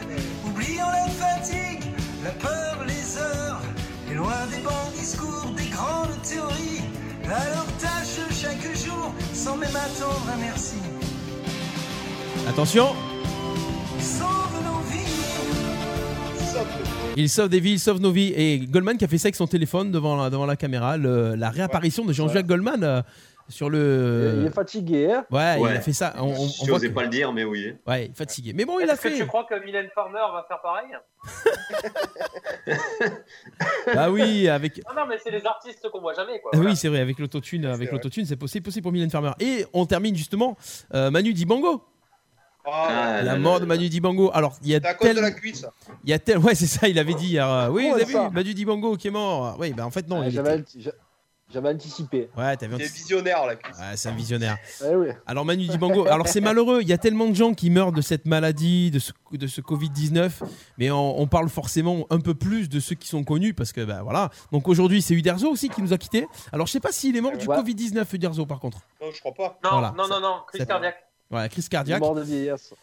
oubliant 0.46 0.90
la 0.90 1.10
fatigue, 1.10 1.84
la 2.24 2.32
peur, 2.32 2.84
les 2.86 3.18
heures, 3.18 3.62
et 4.12 4.14
loin 4.16 4.46
des 4.52 4.62
bons 4.62 4.92
discours, 5.00 5.52
des 5.56 5.68
grandes 5.68 6.22
théories, 6.22 6.82
à 7.26 7.50
leur 7.50 7.66
tâche 7.78 8.20
chaque 8.32 8.76
jour, 8.76 9.14
sans 9.34 9.56
même 9.58 9.76
attendre 9.76 10.26
un 10.34 10.38
merci. 10.38 10.78
Attention. 12.48 12.96
Sauve 14.00 14.64
nos 14.66 14.82
vies. 14.92 15.03
Il 17.16 17.30
sauve 17.30 17.50
des 17.50 17.60
vies, 17.60 17.74
il 17.74 17.80
sauve 17.80 18.00
nos 18.00 18.12
vies. 18.12 18.34
Et 18.36 18.60
Goldman 18.60 18.98
qui 18.98 19.06
a 19.06 19.08
fait 19.08 19.18
ça 19.18 19.28
avec 19.28 19.36
son 19.36 19.48
téléphone 19.48 19.92
devant 19.92 20.16
la, 20.16 20.30
devant 20.30 20.46
la 20.46 20.56
caméra. 20.56 20.98
le- 20.98 21.36
la 21.36 21.50
réapparition 21.50 22.06
de 22.06 22.14
Jean-Jacques 22.14 22.48
Goldman 22.48 22.84
euh, 22.84 23.02
sur 23.50 23.70
le. 23.70 24.38
Il 24.42 24.46
est 24.48 24.54
fatigué. 24.54 25.12
Hein 25.12 25.26
Ouais, 25.32 25.60
il 25.60 25.68
a 25.78 25.82
fait 25.82 25.94
ça. 25.94 26.14
On, 26.18 26.24
on- 26.24 26.32
on 26.32 26.48
Je 26.48 26.66
voit 26.66 26.78
n'osais 26.78 26.90
que- 26.90 26.94
pas 26.94 27.04
le 27.04 27.10
dire, 27.10 27.32
mais 27.34 27.44
oui. 27.44 27.74
Ouais, 27.88 28.12
fatigué. 28.16 28.54
Mais 28.56 28.66
bon, 28.66 28.80
il 28.80 28.90
a 28.90 28.94
Est-ce 28.94 29.02
que 29.02 29.10
fait. 29.10 29.18
tu 29.18 29.26
crois 29.28 29.46
que 29.50 29.64
Mylène 29.64 29.90
Farmer 29.94 30.20
va 30.34 30.46
faire 30.48 30.62
pareil 30.62 30.88
Bah 33.94 34.10
oui, 34.10 34.48
avec. 34.48 34.78
Non, 34.90 35.02
non, 35.02 35.08
mais 35.08 35.18
c'est 35.24 35.32
les 35.32 35.46
artistes 35.46 35.88
qu'on 35.92 36.02
voit 36.02 36.14
jamais. 36.14 36.40
Quoi. 36.40 36.52
Ah 36.54 36.58
Voilà. 36.58 36.72
Oui, 36.72 36.76
c'est 36.76 36.88
vrai, 36.88 37.00
avec 37.00 37.20
l'autotune, 37.20 37.66
avec 37.66 37.92
l'autotune, 37.92 38.26
c'est 38.26 38.36
possible, 38.38 38.64
possible 38.64 38.84
pour 38.84 38.92
Mylène 38.92 39.10
Farmer. 39.12 39.32
Et 39.40 39.66
on 39.74 39.86
termine 39.86 40.16
justement 40.16 40.58
euh, 40.94 41.12
Manu 41.12 41.34
Dibango. 41.34 41.84
Ah, 42.66 43.22
la 43.24 43.36
mort 43.38 43.60
de 43.60 43.66
Manu 43.66 43.90
Dibango. 43.90 44.32
Alors, 44.34 44.56
il 44.62 44.70
y 44.70 44.76
a 44.76 44.80
C'est 44.82 44.88
à 44.88 44.94
cause 44.94 45.10
de 45.10 45.14
tel- 45.16 45.22
la 45.22 45.32
cuisse. 45.32 45.66
il 46.04 46.10
y 46.10 46.14
a 46.14 46.20
tel, 46.20 46.38
ouais, 46.40 46.56
c'est 46.56 46.66
ça, 46.68 46.88
il 46.88 46.98
avait 46.98 47.14
dit 47.14 47.28
hier. 47.28 47.50
euh, 47.50 47.70
oui, 47.70 47.88
vous 47.90 47.96
avez 47.96 48.06
vu 48.06 48.16
Manu 48.32 48.54
Dibango 48.54 48.96
qui 48.96 49.08
est 49.10 49.12
mort. 49.12 49.58
Oui, 49.60 49.74
bah 49.74 49.86
en 49.86 49.92
fait 49.92 50.08
non. 50.08 50.24
Il 50.24 50.32
J'avais 50.32 50.60
était- 50.60 50.90
anticipé. 51.56 52.30
Ouais, 52.36 52.58
t'avais 52.58 52.78
C'est 52.78 52.84
anticipé. 52.84 52.98
visionnaire 53.00 53.46
la 53.46 53.56
cuisse. 53.56 53.78
Ouais, 53.78 53.96
c'est 53.96 54.10
un 54.10 54.16
visionnaire. 54.16 54.58
Eh 54.90 54.96
oui. 54.96 55.08
Alors 55.28 55.46
Manu 55.46 55.68
Dibango, 55.68 56.08
alors 56.08 56.28
c'est 56.28 56.42
malheureux, 56.42 56.80
il 56.82 56.88
y 56.88 56.94
a 56.94 56.98
tellement 56.98 57.28
de 57.28 57.36
gens 57.36 57.54
qui 57.54 57.70
meurent 57.70 57.92
de 57.92 58.02
cette 58.02 58.26
maladie, 58.26 58.90
de 58.90 58.98
ce, 58.98 59.12
de 59.34 59.46
ce 59.46 59.62
Covid-19, 59.62 60.32
mais 60.80 60.90
on, 60.90 61.20
on 61.20 61.28
parle 61.28 61.50
forcément 61.50 62.08
un 62.10 62.20
peu 62.20 62.34
plus 62.34 62.70
de 62.70 62.80
ceux 62.80 62.96
qui 62.96 63.08
sont 63.08 63.24
connus, 63.24 63.54
parce 63.54 63.72
que 63.72 63.82
bah, 63.82 64.02
voilà. 64.04 64.32
Donc 64.52 64.68
aujourd'hui 64.68 65.02
c'est 65.04 65.14
Uderzo 65.14 65.48
aussi 65.52 65.70
qui 65.70 65.82
nous 65.84 65.94
a 65.94 65.98
quittés. 65.98 66.26
Alors 66.52 66.66
je 66.66 66.72
sais 66.72 66.80
pas 66.80 66.92
s'il 66.92 67.16
est 67.16 67.22
mort 67.22 67.38
du 67.38 67.46
Ouais. 67.46 67.58
Covid-19 67.58 68.06
Uderzo 68.16 68.46
par 68.48 68.60
contre. 68.60 68.80
Non, 69.02 69.12
je 69.14 69.20
crois 69.20 69.34
pas. 69.34 69.60
Non, 69.64 69.70
Voilà. 69.78 69.94
non, 69.96 70.08
non, 70.08 70.22
non, 70.22 70.38
crise 70.48 70.66
cardiaque. 70.66 70.96
Voilà, 71.34 71.50
crise 71.50 71.68
cardiaque. 71.68 72.00
mort 72.00 72.14
de 72.14 72.22
vieillesse. 72.22 72.74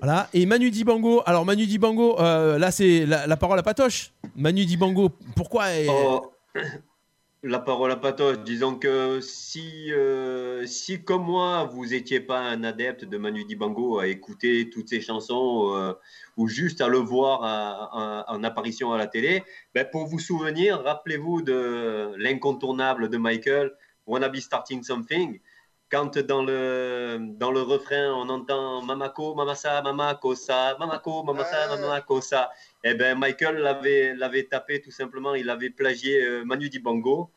Voilà. 0.00 0.28
Et 0.32 0.46
Manu 0.46 0.70
Dibango, 0.70 1.22
alors 1.26 1.44
Manu 1.44 1.66
Dibango, 1.66 2.20
euh, 2.20 2.56
là 2.58 2.70
c'est 2.70 3.04
la, 3.04 3.26
la 3.26 3.36
parole 3.36 3.58
à 3.58 3.64
Patoche. 3.64 4.12
Manu 4.36 4.64
Dibango, 4.64 5.10
pourquoi 5.34 5.72
est- 5.72 5.88
Oh, 5.90 6.30
la 7.42 7.58
parole 7.58 7.90
à 7.90 7.96
Patoche. 7.96 8.38
Disons 8.44 8.76
que 8.76 9.18
si, 9.20 9.92
euh, 9.92 10.64
si 10.66 11.02
comme 11.02 11.24
moi, 11.24 11.64
vous 11.64 11.86
n'étiez 11.86 12.20
pas 12.20 12.38
un 12.38 12.62
adepte 12.62 13.04
de 13.04 13.18
Manu 13.18 13.44
Dibango 13.44 13.98
à 13.98 14.06
écouter 14.06 14.70
toutes 14.70 14.88
ses 14.88 15.00
chansons 15.00 15.72
euh, 15.74 15.92
ou 16.36 16.46
juste 16.46 16.80
à 16.80 16.86
le 16.86 16.98
voir 16.98 17.42
à- 17.42 18.24
à- 18.28 18.32
en 18.32 18.44
apparition 18.44 18.92
à 18.92 18.98
la 18.98 19.08
télé, 19.08 19.42
ben 19.74 19.84
pour 19.90 20.06
vous 20.06 20.20
souvenir, 20.20 20.80
rappelez-vous 20.84 21.42
de 21.42 22.12
l'incontournable 22.18 23.08
de 23.08 23.16
Michael, 23.18 23.72
Wanna 24.06 24.28
Be 24.28 24.36
Starting 24.36 24.84
Something. 24.84 25.40
Quand 25.90 26.18
dans 26.18 26.42
le, 26.44 27.18
dans 27.38 27.50
le 27.50 27.62
refrain, 27.62 28.12
on 28.12 28.28
entend 28.28 28.82
Mamako, 28.82 29.34
Mamasa, 29.34 29.80
Mamakosa, 29.82 30.76
Mamako, 30.78 31.22
Mamasa, 31.22 31.56
Ah. 31.70 31.76
Mamakosa, 31.76 32.50
eh 32.84 32.94
ben 32.94 33.18
Michael 33.18 33.56
l'avait, 33.56 34.14
l'avait 34.14 34.44
tapé 34.44 34.80
tout 34.82 34.90
simplement, 34.90 35.34
il 35.34 35.48
avait 35.48 35.70
plagié 35.70 36.22
euh, 36.22 36.44
Manu 36.44 36.68
Dibango. 36.68 37.30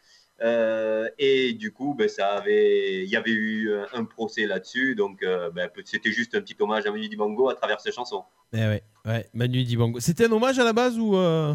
Euh, 0.44 1.08
et 1.20 1.54
du 1.54 1.72
coup, 1.72 1.94
ben, 1.94 2.10
ça 2.10 2.30
avait, 2.30 3.04
il 3.04 3.10
y 3.10 3.16
avait 3.16 3.30
eu 3.32 3.70
euh, 3.70 3.86
un 3.94 4.06
procès 4.06 4.48
là-dessus. 4.48 4.96
Donc, 4.96 5.22
euh, 5.22 5.52
ben, 5.52 5.70
c'était 5.86 6.12
juste 6.12 6.34
un 6.34 6.42
petit 6.42 6.56
hommage 6.60 6.86
à 6.88 6.92
Manu 6.92 7.08
Dibango 7.08 7.48
à 7.50 7.54
travers 7.56 7.80
ses 7.80 7.92
chansons. 7.92 8.24
Eh 8.52 8.58
ouais, 8.58 8.84
ouais, 9.06 9.30
Manu 9.36 9.64
Dibango. 9.64 10.00
C'était 10.00 10.26
un 10.26 10.32
hommage 10.32 10.58
à 10.58 10.64
la 10.64 10.74
base 10.74 10.98
ou 10.98 11.16
euh, 11.16 11.54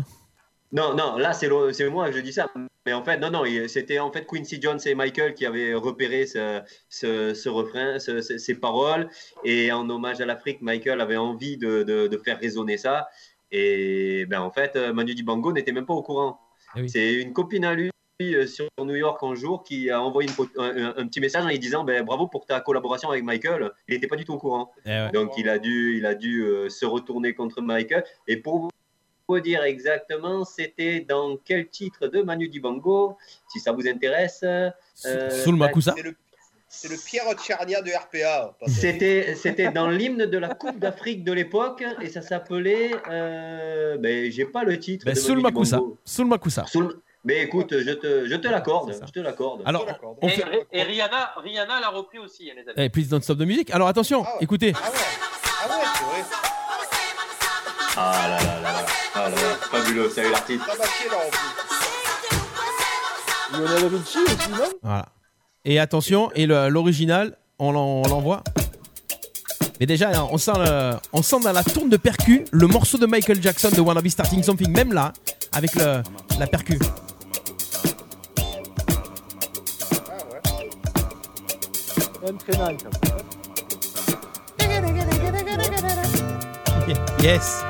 Non, 0.72 0.94
non, 0.94 1.16
là, 1.16 1.32
c'est, 1.32 1.48
moi 1.48 2.09
que 2.10 2.16
je 2.16 2.20
dis 2.20 2.32
ça. 2.32 2.48
Mais 2.86 2.93
en 2.93 3.02
fait, 3.05 3.18
non, 3.18 3.30
non, 3.30 3.44
c'était 3.68 3.98
en 3.98 4.12
fait 4.12 4.26
Quincy 4.26 4.60
Jones 4.60 4.78
et 4.84 4.94
Michael 4.94 5.34
qui 5.34 5.47
avaient 5.47 5.74
repéré 5.74 6.26
ce, 6.26 6.60
ce, 6.88 7.34
ce 7.34 7.48
refrain, 7.48 7.98
ce- 7.98 8.20
ce- 8.20 8.38
ces 8.38 8.55
paroles. 8.55 9.09
Et 9.44 9.72
en 9.72 9.88
hommage 9.90 10.20
à 10.20 10.26
l'Afrique, 10.26 10.60
Michael 10.62 11.01
avait 11.01 11.16
envie 11.16 11.56
de, 11.56 11.82
de- 11.82 12.06
de 12.09 12.16
faire 12.18 12.38
résonner 12.38 12.76
ça. 12.78 13.09
Et 13.52 14.26
ben, 14.26 14.40
en 14.40 14.51
fait, 14.51 14.76
euh, 14.76 14.93
Manu 14.93 15.14
Dibango 15.14 15.52
n'était 15.52 15.72
même 15.72 15.86
pas 15.86 15.94
au 15.94 16.02
courant. 16.02 16.40
Oui. 16.74 16.88
C'est 16.88 17.14
une 17.14 17.32
copine 17.32 17.64
à 17.64 17.74
lui 17.74 17.90
euh, 18.22 18.47
sur 18.47 18.66
New 18.80 18.94
York 18.97 19.18
un 19.22 19.34
jour 19.34 19.62
qui 19.62 19.90
a 19.90 20.01
envoyé 20.02 20.28
une 20.28 20.47
un, 20.62 20.86
un- 20.88 20.94
un 20.97 21.06
petit 21.06 21.20
message 21.20 21.44
en 21.44 21.48
lui 21.48 21.59
disant 21.59 21.84
ben, 21.84 22.05
bravo 22.05 22.26
pour 22.28 22.44
ta 22.47 22.60
collaboration 22.60 23.10
avec 23.10 23.24
Michael. 23.24 23.70
Il 23.88 23.94
n'était 23.94 24.09
pas 24.09 24.16
du 24.16 24.24
tout 24.24 24.34
au 24.34 24.38
courant. 24.38 24.72
eh 24.84 24.88
ouais. 24.90 25.10
Donc 25.12 25.32
il 25.38 25.48
a 25.48 25.59
dû, 25.59 25.97
il 25.98 26.06
a 26.06 26.14
dû 26.14 26.43
euh, 26.43 26.68
se 26.68 26.84
retourner 26.86 27.34
contre 27.34 27.62
Michael. 27.62 28.05
Et 28.26 28.36
pour 28.36 28.70
vous 29.28 29.40
dire 29.40 29.62
exactement, 29.65 30.44
c'était 30.44 31.01
dans 31.01 31.36
quel 31.44 31.69
titre 31.69 32.07
de 32.07 32.23
Manu 32.23 32.48
Dibango, 32.48 33.16
si 33.48 33.59
ça 33.59 33.73
vous 33.73 33.86
intéresse. 33.89 34.40
euh, 34.44 34.70
Soul 35.44 35.57
Makusa 35.57 35.94
C'est 36.69 36.89
le, 36.89 36.97
Pierre 37.05 37.32
Tchernia 37.35 37.82
de 37.82 37.90
RPA. 37.90 38.55
Patoche. 38.61 38.74
C'était, 38.77 39.35
c'était 39.43 39.70
dans 39.73 39.89
l'hymne 39.90 40.27
de 40.27 40.39
la 40.39 40.55
Coupe 40.55 40.78
d'Afrique 40.78 41.24
de 41.24 41.32
l'époque 41.32 41.82
et 42.01 42.09
ça 42.09 42.23
s'appelait. 42.23 42.93
Euh, 43.11 43.97
ben, 43.98 44.31
j'ai 44.31 44.44
pas 44.44 44.62
le 44.62 44.78
titre. 44.78 45.05
Ben, 45.07 45.15
Soul 45.16 45.40
Makusa. 45.40 45.81
Soul 46.05 46.27
Makusa. 46.27 46.65
Soul- 46.66 47.01
Mais 47.24 47.43
écoute, 47.43 47.74
je 47.77 47.90
te, 47.93 48.27
je 48.28 48.36
te 48.36 48.47
l'accorde. 48.47 48.94
Je 49.05 49.11
te 49.12 49.19
l'accorde. 49.19 49.62
Alors, 49.65 49.86
on 50.23 50.28
Et, 50.28 50.31
fait. 50.31 50.66
et 50.73 50.82
Rihanna, 50.85 51.32
Rihanna 51.39 51.81
l'a 51.81 51.89
repris 51.89 52.19
aussi, 52.20 52.48
hein, 52.48 52.55
les 52.57 52.62
amis. 52.62 52.74
Eh, 52.77 52.89
please 52.90 53.09
don't 53.09 53.20
stop 53.23 53.39
de 53.39 53.44
musique. 53.44 53.70
Alors 53.73 53.89
attention, 53.89 54.23
Ah 54.24 54.35
ouais. 54.36 54.44
écoutez. 54.44 54.73
Ah 54.77 54.89
ouais, 54.89 54.97
ah 55.65 56.16
ouais. 56.16 56.24
Ah 57.98 58.28
là 58.28 58.36
là 58.44 58.61
là 58.61 58.73
là. 58.73 58.86
Ah 59.18 59.30
là 59.30 59.30
là. 59.30 59.36
Fabuleux, 59.70 60.10
ça 60.10 60.20
a 60.20 60.24
eu 60.24 60.30
l'artiste. 60.30 60.60
Tabassier 60.66 61.09
là 61.10 61.16
en 61.16 61.30
plus. 61.30 61.38
Lionel 63.59 63.86
Richie 63.97 64.18
aussi, 64.24 64.51
non? 64.51 64.68
Voilà. 64.82 65.06
Et 65.64 65.78
attention, 65.80 66.30
et 66.34 66.44
le- 66.47 66.68
l'original, 66.68 67.38
on 67.59 67.72
l'en- 67.72 68.02
on 68.05 68.09
l'envoie. 68.09 68.43
Mais 69.80 69.86
déjà, 69.86 70.10
hein, 70.10 70.28
on 70.30 70.36
sent, 70.38 70.52
le- 70.59 70.97
on 71.12 71.22
sent 71.22 71.40
dans 71.40 71.52
la 71.52 71.64
tourne 71.64 71.88
de 71.88 71.97
percu 71.97 72.44
le 72.51 72.66
morceau 72.66 72.98
de 72.98 73.06
Michael 73.06 73.40
Jackson 73.43 73.70
de 73.70 73.80
Wanna 73.80 74.02
Be 74.02 74.09
Starting 74.09 74.43
Something, 74.43 74.70
même 74.70 74.93
là, 74.93 75.12
avec 75.52 75.74
le, 75.76 76.02
la 76.38 76.47
percu. 76.47 76.78
Ah. 82.18 82.24
Même. 82.24 82.38
Yes. 87.22 87.62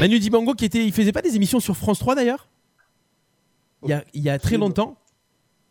Manu 0.00 0.18
Dibango 0.20 0.54
qui 0.54 0.64
était, 0.64 0.84
il 0.84 0.92
faisait 0.92 1.12
pas 1.12 1.22
des 1.22 1.34
émissions 1.34 1.58
sur 1.60 1.76
France 1.76 1.98
3 1.98 2.14
d'ailleurs? 2.14 2.48
Il 3.82 3.90
y, 3.90 3.92
a, 3.92 4.04
il 4.14 4.22
y 4.22 4.30
a 4.30 4.38
très 4.38 4.56
longtemps. 4.56 4.96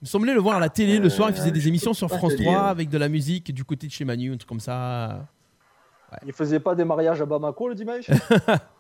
Il 0.02 0.06
me 0.06 0.08
semblait 0.08 0.34
le 0.34 0.40
voir 0.40 0.58
à 0.58 0.60
la 0.60 0.70
télé 0.70 1.00
le 1.00 1.10
soir, 1.10 1.30
il 1.30 1.36
faisait 1.36 1.52
des 1.52 1.68
émissions 1.68 1.94
sur 1.94 2.10
France 2.10 2.36
te 2.36 2.42
3 2.42 2.54
dire. 2.54 2.64
avec 2.64 2.90
de 2.90 2.98
la 2.98 3.10
musique 3.10 3.54
du 3.54 3.64
côté 3.64 3.88
de 3.88 3.92
chez 3.92 4.06
Manu, 4.06 4.34
un 4.34 4.38
truc 4.38 4.48
comme 4.50 4.60
ça. 4.60 5.28
Il 6.26 6.32
faisait 6.34 6.60
pas 6.60 6.76
des 6.76 6.86
mariages 6.86 7.22
à 7.22 7.26
Bamako 7.26 7.70
le 7.70 7.76
dimanche? 7.76 8.10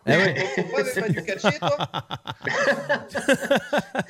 Eh 0.10 0.12
ouais. 0.12 0.36
Pas 0.72 1.60
toi 1.60 1.90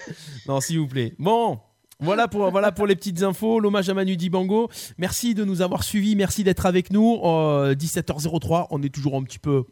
Non, 0.48 0.62
s'il 0.62 0.80
vous 0.80 0.88
plaît. 0.88 1.16
Bon, 1.18 1.60
voilà 2.00 2.28
pour, 2.28 2.52
voilà 2.52 2.72
pour 2.72 2.86
les 2.86 2.96
petites 2.96 3.24
infos. 3.24 3.60
L'hommage 3.60 3.90
à 3.90 3.96
Manu 3.96 4.16
Dibango. 4.16 4.70
Merci 5.00 5.34
de 5.34 5.44
nous 5.44 5.62
avoir 5.64 5.84
suivis. 5.84 6.16
Merci 6.16 6.44
d'être 6.44 6.68
avec 6.68 6.92
nous. 6.92 7.20
Euh, 7.24 7.74
17h03, 7.74 8.68
on 8.70 8.84
est 8.84 8.94
toujours 8.94 9.16
un 9.16 9.24
petit 9.24 9.40
peu. 9.40 9.64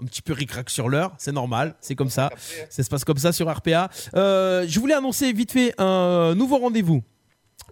Un 0.00 0.06
petit 0.06 0.22
peu 0.22 0.32
ric-rac 0.32 0.70
sur 0.70 0.88
l'heure, 0.88 1.12
c'est 1.18 1.32
normal, 1.32 1.74
c'est 1.80 1.96
comme 1.96 2.10
ça. 2.10 2.30
Ça 2.70 2.82
se 2.84 2.88
passe 2.88 3.04
comme 3.04 3.18
ça 3.18 3.32
sur 3.32 3.52
RPA. 3.52 3.90
Euh, 4.14 4.64
je 4.68 4.78
voulais 4.78 4.94
annoncer 4.94 5.32
vite 5.32 5.50
fait 5.52 5.74
un 5.78 6.34
nouveau 6.36 6.58
rendez-vous 6.58 7.02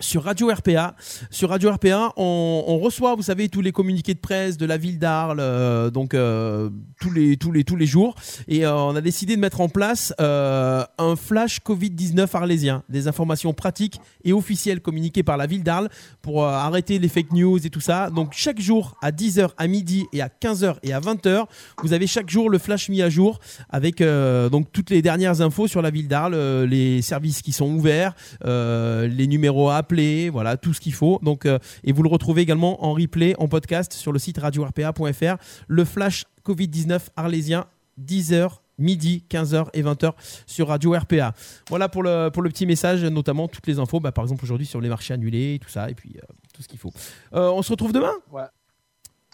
sur 0.01 0.25
Radio 0.25 0.49
RPA. 0.49 0.95
Sur 1.31 1.51
Radio 1.51 1.73
RPA, 1.73 2.13
on, 2.17 2.79
reçoit, 2.79 3.15
vous 3.15 3.23
savez, 3.23 3.49
tous 3.49 3.61
les 3.61 3.73
communiqués 3.73 4.15
de 4.15 4.19
presse 4.19 4.57
de 4.57 4.67
la 4.67 4.77
ville 4.77 4.99
d'Arles, 4.99 5.41
euh, 5.41 5.91
donc 5.91 6.15
euh, 6.15 6.69
tous 7.01 7.11
les 7.11 7.37
tous 7.37 7.77
les 7.77 7.87
jours. 7.87 8.15
Et 8.49 8.67
euh, 8.67 8.75
on 8.75 8.95
a 8.95 9.01
décidé 9.01 9.37
de 9.37 9.41
mettre 9.41 9.61
en 9.61 9.69
place 9.69 10.13
un 10.19 11.17
flash 11.17 11.61
Covid-19 11.61 12.29
arlésien, 12.35 12.83
des 12.89 13.09
informations 13.09 13.53
pratiques 13.53 14.01
et 14.25 14.33
officielles 14.33 14.81
communiquées 14.81 15.23
par 15.23 15.37
la 15.37 15.47
ville 15.47 15.63
d'Arles 15.63 15.89
pour 16.23 16.45
arrêter 16.45 16.99
les 16.99 17.09
fake 17.09 17.33
news 17.33 17.65
et 17.65 17.71
tout 17.71 17.81
ça. 17.81 18.11
Donc 18.11 18.33
chaque 18.33 18.61
jour 18.61 18.97
à 19.03 19.11
10h, 19.11 19.51
à 19.57 19.67
midi 19.67 20.07
et 20.13 20.21
à 20.21 20.29
15h 20.29 20.77
et 20.83 20.93
à 20.93 21.01
20h, 21.01 21.45
vous 21.83 21.93
avez 21.93 22.07
chaque 22.07 22.29
jour 22.29 22.51
le 22.51 22.59
flash 22.59 22.89
mis 22.89 23.03
à 23.03 23.09
jour 23.09 23.41
avec 23.71 24.03
donc 24.03 24.73
toutes 24.73 24.91
les 24.91 25.03
dernières 25.03 25.41
infos 25.41 25.69
sur 25.69 25.83
la 25.83 25.91
ville 25.91 26.09
d'Arles, 26.09 26.65
les 26.65 27.03
services 27.03 27.43
qui 27.43 27.53
sont 27.53 27.71
ouverts, 27.71 28.15
les 28.45 29.27
numéros 29.27 29.71
à 29.71 29.86
voilà 30.31 30.57
tout 30.57 30.75
ce 30.75 30.81
qu'il 30.81 30.95
faut. 30.95 31.19
Donc 31.23 31.47
euh, 31.47 31.59
et 31.85 31.93
vous 31.93 32.03
le 32.03 32.09
retrouvez 32.09 32.43
également 32.43 32.85
en 32.85 32.93
replay, 32.93 33.35
en 33.39 33.49
podcast 33.49 33.93
sur 33.93 34.13
le 34.13 34.19
site 34.19 34.39
radio-rpa.fr. 34.39 35.37
Le 35.69 35.85
flash 35.85 36.25
Covid-19 36.45 37.01
arlésien 37.17 37.67
10h 38.01 38.51
midi, 38.79 39.25
15h 39.31 39.69
et 39.73 39.83
20h 39.83 40.13
sur 40.47 40.69
Radio 40.69 40.93
RPA. 40.93 41.35
Voilà 41.69 41.89
pour 41.89 42.03
le, 42.03 42.29
pour 42.29 42.43
le 42.43 42.51
petit 42.51 42.67
message, 42.67 43.05
notamment 43.05 43.49
toutes 43.49 43.67
les 43.67 43.79
infos, 43.79 44.01
bah, 44.01 44.13
par 44.13 44.25
exemple 44.25 44.45
aujourd'hui 44.45 44.67
sur 44.67 44.81
les 44.81 44.89
marchés 44.89 45.15
annulés, 45.15 45.59
tout 45.63 45.71
ça, 45.71 45.89
et 45.91 45.95
puis 45.95 46.13
euh, 46.17 46.27
tout 46.53 46.63
ce 46.63 46.69
qu'il 46.69 46.79
faut. 46.79 46.93
Euh, 47.35 47.51
on 47.51 47.63
se 47.63 47.71
retrouve 47.71 47.93
demain? 47.93 48.13
Ouais. 48.31 48.43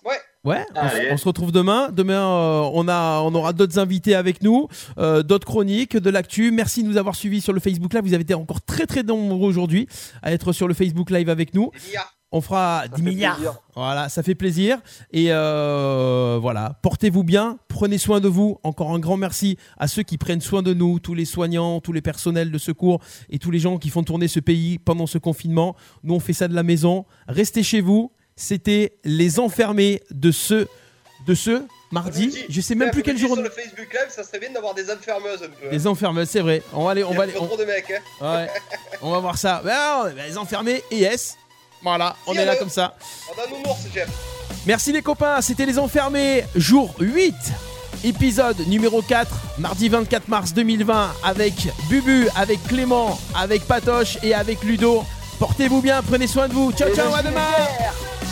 Ouais. 0.04 0.18
Ouais, 0.44 0.64
on, 0.74 0.88
se- 0.88 0.96
Allez. 0.96 1.08
on 1.12 1.16
se 1.16 1.24
retrouve 1.24 1.52
demain. 1.52 1.90
Demain, 1.92 2.14
euh, 2.20 2.70
on, 2.72 2.88
a, 2.88 3.20
on 3.20 3.32
aura 3.34 3.52
d'autres 3.52 3.78
invités 3.78 4.16
avec 4.16 4.42
nous, 4.42 4.66
euh, 4.98 5.22
d'autres 5.22 5.46
chroniques, 5.46 5.96
de 5.96 6.10
l'actu. 6.10 6.50
Merci 6.50 6.82
de 6.82 6.88
nous 6.88 6.96
avoir 6.96 7.14
suivis 7.14 7.40
sur 7.40 7.52
le 7.52 7.60
Facebook 7.60 7.94
Live. 7.94 8.02
Vous 8.02 8.14
avez 8.14 8.22
été 8.22 8.34
encore 8.34 8.60
très 8.62 8.86
très 8.86 9.04
nombreux 9.04 9.48
aujourd'hui 9.48 9.86
à 10.22 10.32
être 10.32 10.52
sur 10.52 10.66
le 10.66 10.74
Facebook 10.74 11.10
Live 11.10 11.28
avec 11.28 11.54
nous. 11.54 11.70
On 12.34 12.40
fera 12.40 12.88
10 12.88 12.96
fait 13.02 13.08
milliards. 13.08 13.34
plaisir. 13.36 13.54
Voilà, 13.76 14.08
ça 14.08 14.22
fait 14.24 14.34
plaisir. 14.34 14.78
Et 15.12 15.26
euh, 15.30 16.38
voilà, 16.40 16.78
portez-vous 16.82 17.22
bien, 17.24 17.58
prenez 17.68 17.98
soin 17.98 18.20
de 18.20 18.26
vous. 18.28 18.58
Encore 18.64 18.90
un 18.92 18.98
grand 18.98 19.16
merci 19.18 19.58
à 19.78 19.86
ceux 19.86 20.02
qui 20.02 20.18
prennent 20.18 20.40
soin 20.40 20.62
de 20.62 20.72
nous, 20.74 20.98
tous 20.98 21.14
les 21.14 21.26
soignants, 21.26 21.80
tous 21.80 21.92
les 21.92 22.00
personnels 22.02 22.50
de 22.50 22.58
secours 22.58 23.00
et 23.30 23.38
tous 23.38 23.50
les 23.50 23.58
gens 23.58 23.76
qui 23.78 23.90
font 23.90 24.02
tourner 24.02 24.28
ce 24.28 24.40
pays 24.40 24.78
pendant 24.78 25.06
ce 25.06 25.18
confinement. 25.18 25.76
Nous, 26.04 26.14
on 26.14 26.20
fait 26.20 26.32
ça 26.32 26.48
de 26.48 26.54
la 26.54 26.62
maison. 26.62 27.04
Restez 27.28 27.62
chez 27.62 27.80
vous. 27.82 28.10
C'était 28.44 28.92
les 29.04 29.38
enfermés 29.38 30.02
de 30.10 30.32
ce, 30.32 30.66
de 31.28 31.34
ce 31.34 31.62
mardi. 31.92 32.36
Je 32.48 32.60
sais 32.60 32.74
même 32.74 32.90
plus 32.90 33.04
quel 33.04 33.16
jour. 33.16 33.34
Sur 33.34 33.42
le 33.44 33.48
Facebook 33.50 33.86
Live, 33.92 34.08
ça 34.10 34.24
serait 34.24 34.40
bien 34.40 34.50
d'avoir 34.50 34.74
des 34.74 34.90
enfermeuses 34.90 35.44
un 35.44 35.46
peu. 35.46 35.66
hein. 35.66 35.70
Les 35.70 35.86
enfermés, 35.86 36.26
c'est 36.26 36.40
vrai. 36.40 36.60
On 36.72 36.84
va 36.84 36.90
aller, 36.90 37.04
on 37.04 37.14
va 37.14 37.22
aller. 37.22 37.34
pas 37.34 37.38
on- 37.40 37.56
de 37.56 37.64
mecs. 37.64 37.88
Hein. 38.20 38.36
Ouais, 38.36 38.48
on 39.00 39.12
va 39.12 39.20
voir 39.20 39.38
ça. 39.38 39.62
Ben, 39.64 39.76
non, 39.76 40.12
les 40.26 40.36
enfermés 40.36 40.82
et 40.90 40.96
yes. 40.98 41.36
Voilà, 41.84 42.16
on 42.26 42.34
est 42.34 42.44
là 42.44 42.56
comme 42.56 42.68
ça. 42.68 42.96
On 43.28 43.40
a 43.40 43.44
un 43.46 43.50
nounours, 43.58 43.78
Jeff. 43.94 44.08
Merci 44.66 44.90
les 44.92 45.02
copains, 45.02 45.40
c'était 45.40 45.64
les 45.66 45.78
enfermés, 45.78 46.42
jour 46.56 46.92
8, 46.98 47.34
épisode 48.02 48.58
numéro 48.66 49.02
4, 49.02 49.30
mardi 49.58 49.88
24 49.88 50.26
mars 50.26 50.52
2020, 50.52 51.12
avec 51.22 51.54
Bubu, 51.88 52.26
avec 52.34 52.60
Clément, 52.66 53.20
avec 53.36 53.62
Patoche 53.68 54.18
et 54.24 54.34
avec 54.34 54.64
Ludo. 54.64 55.04
Portez-vous 55.38 55.80
bien, 55.80 56.02
prenez 56.02 56.26
soin 56.26 56.48
de 56.48 56.54
vous. 56.54 56.72
Ciao, 56.72 56.92
ciao, 56.92 57.14
à 57.14 57.22
demain. 57.22 58.31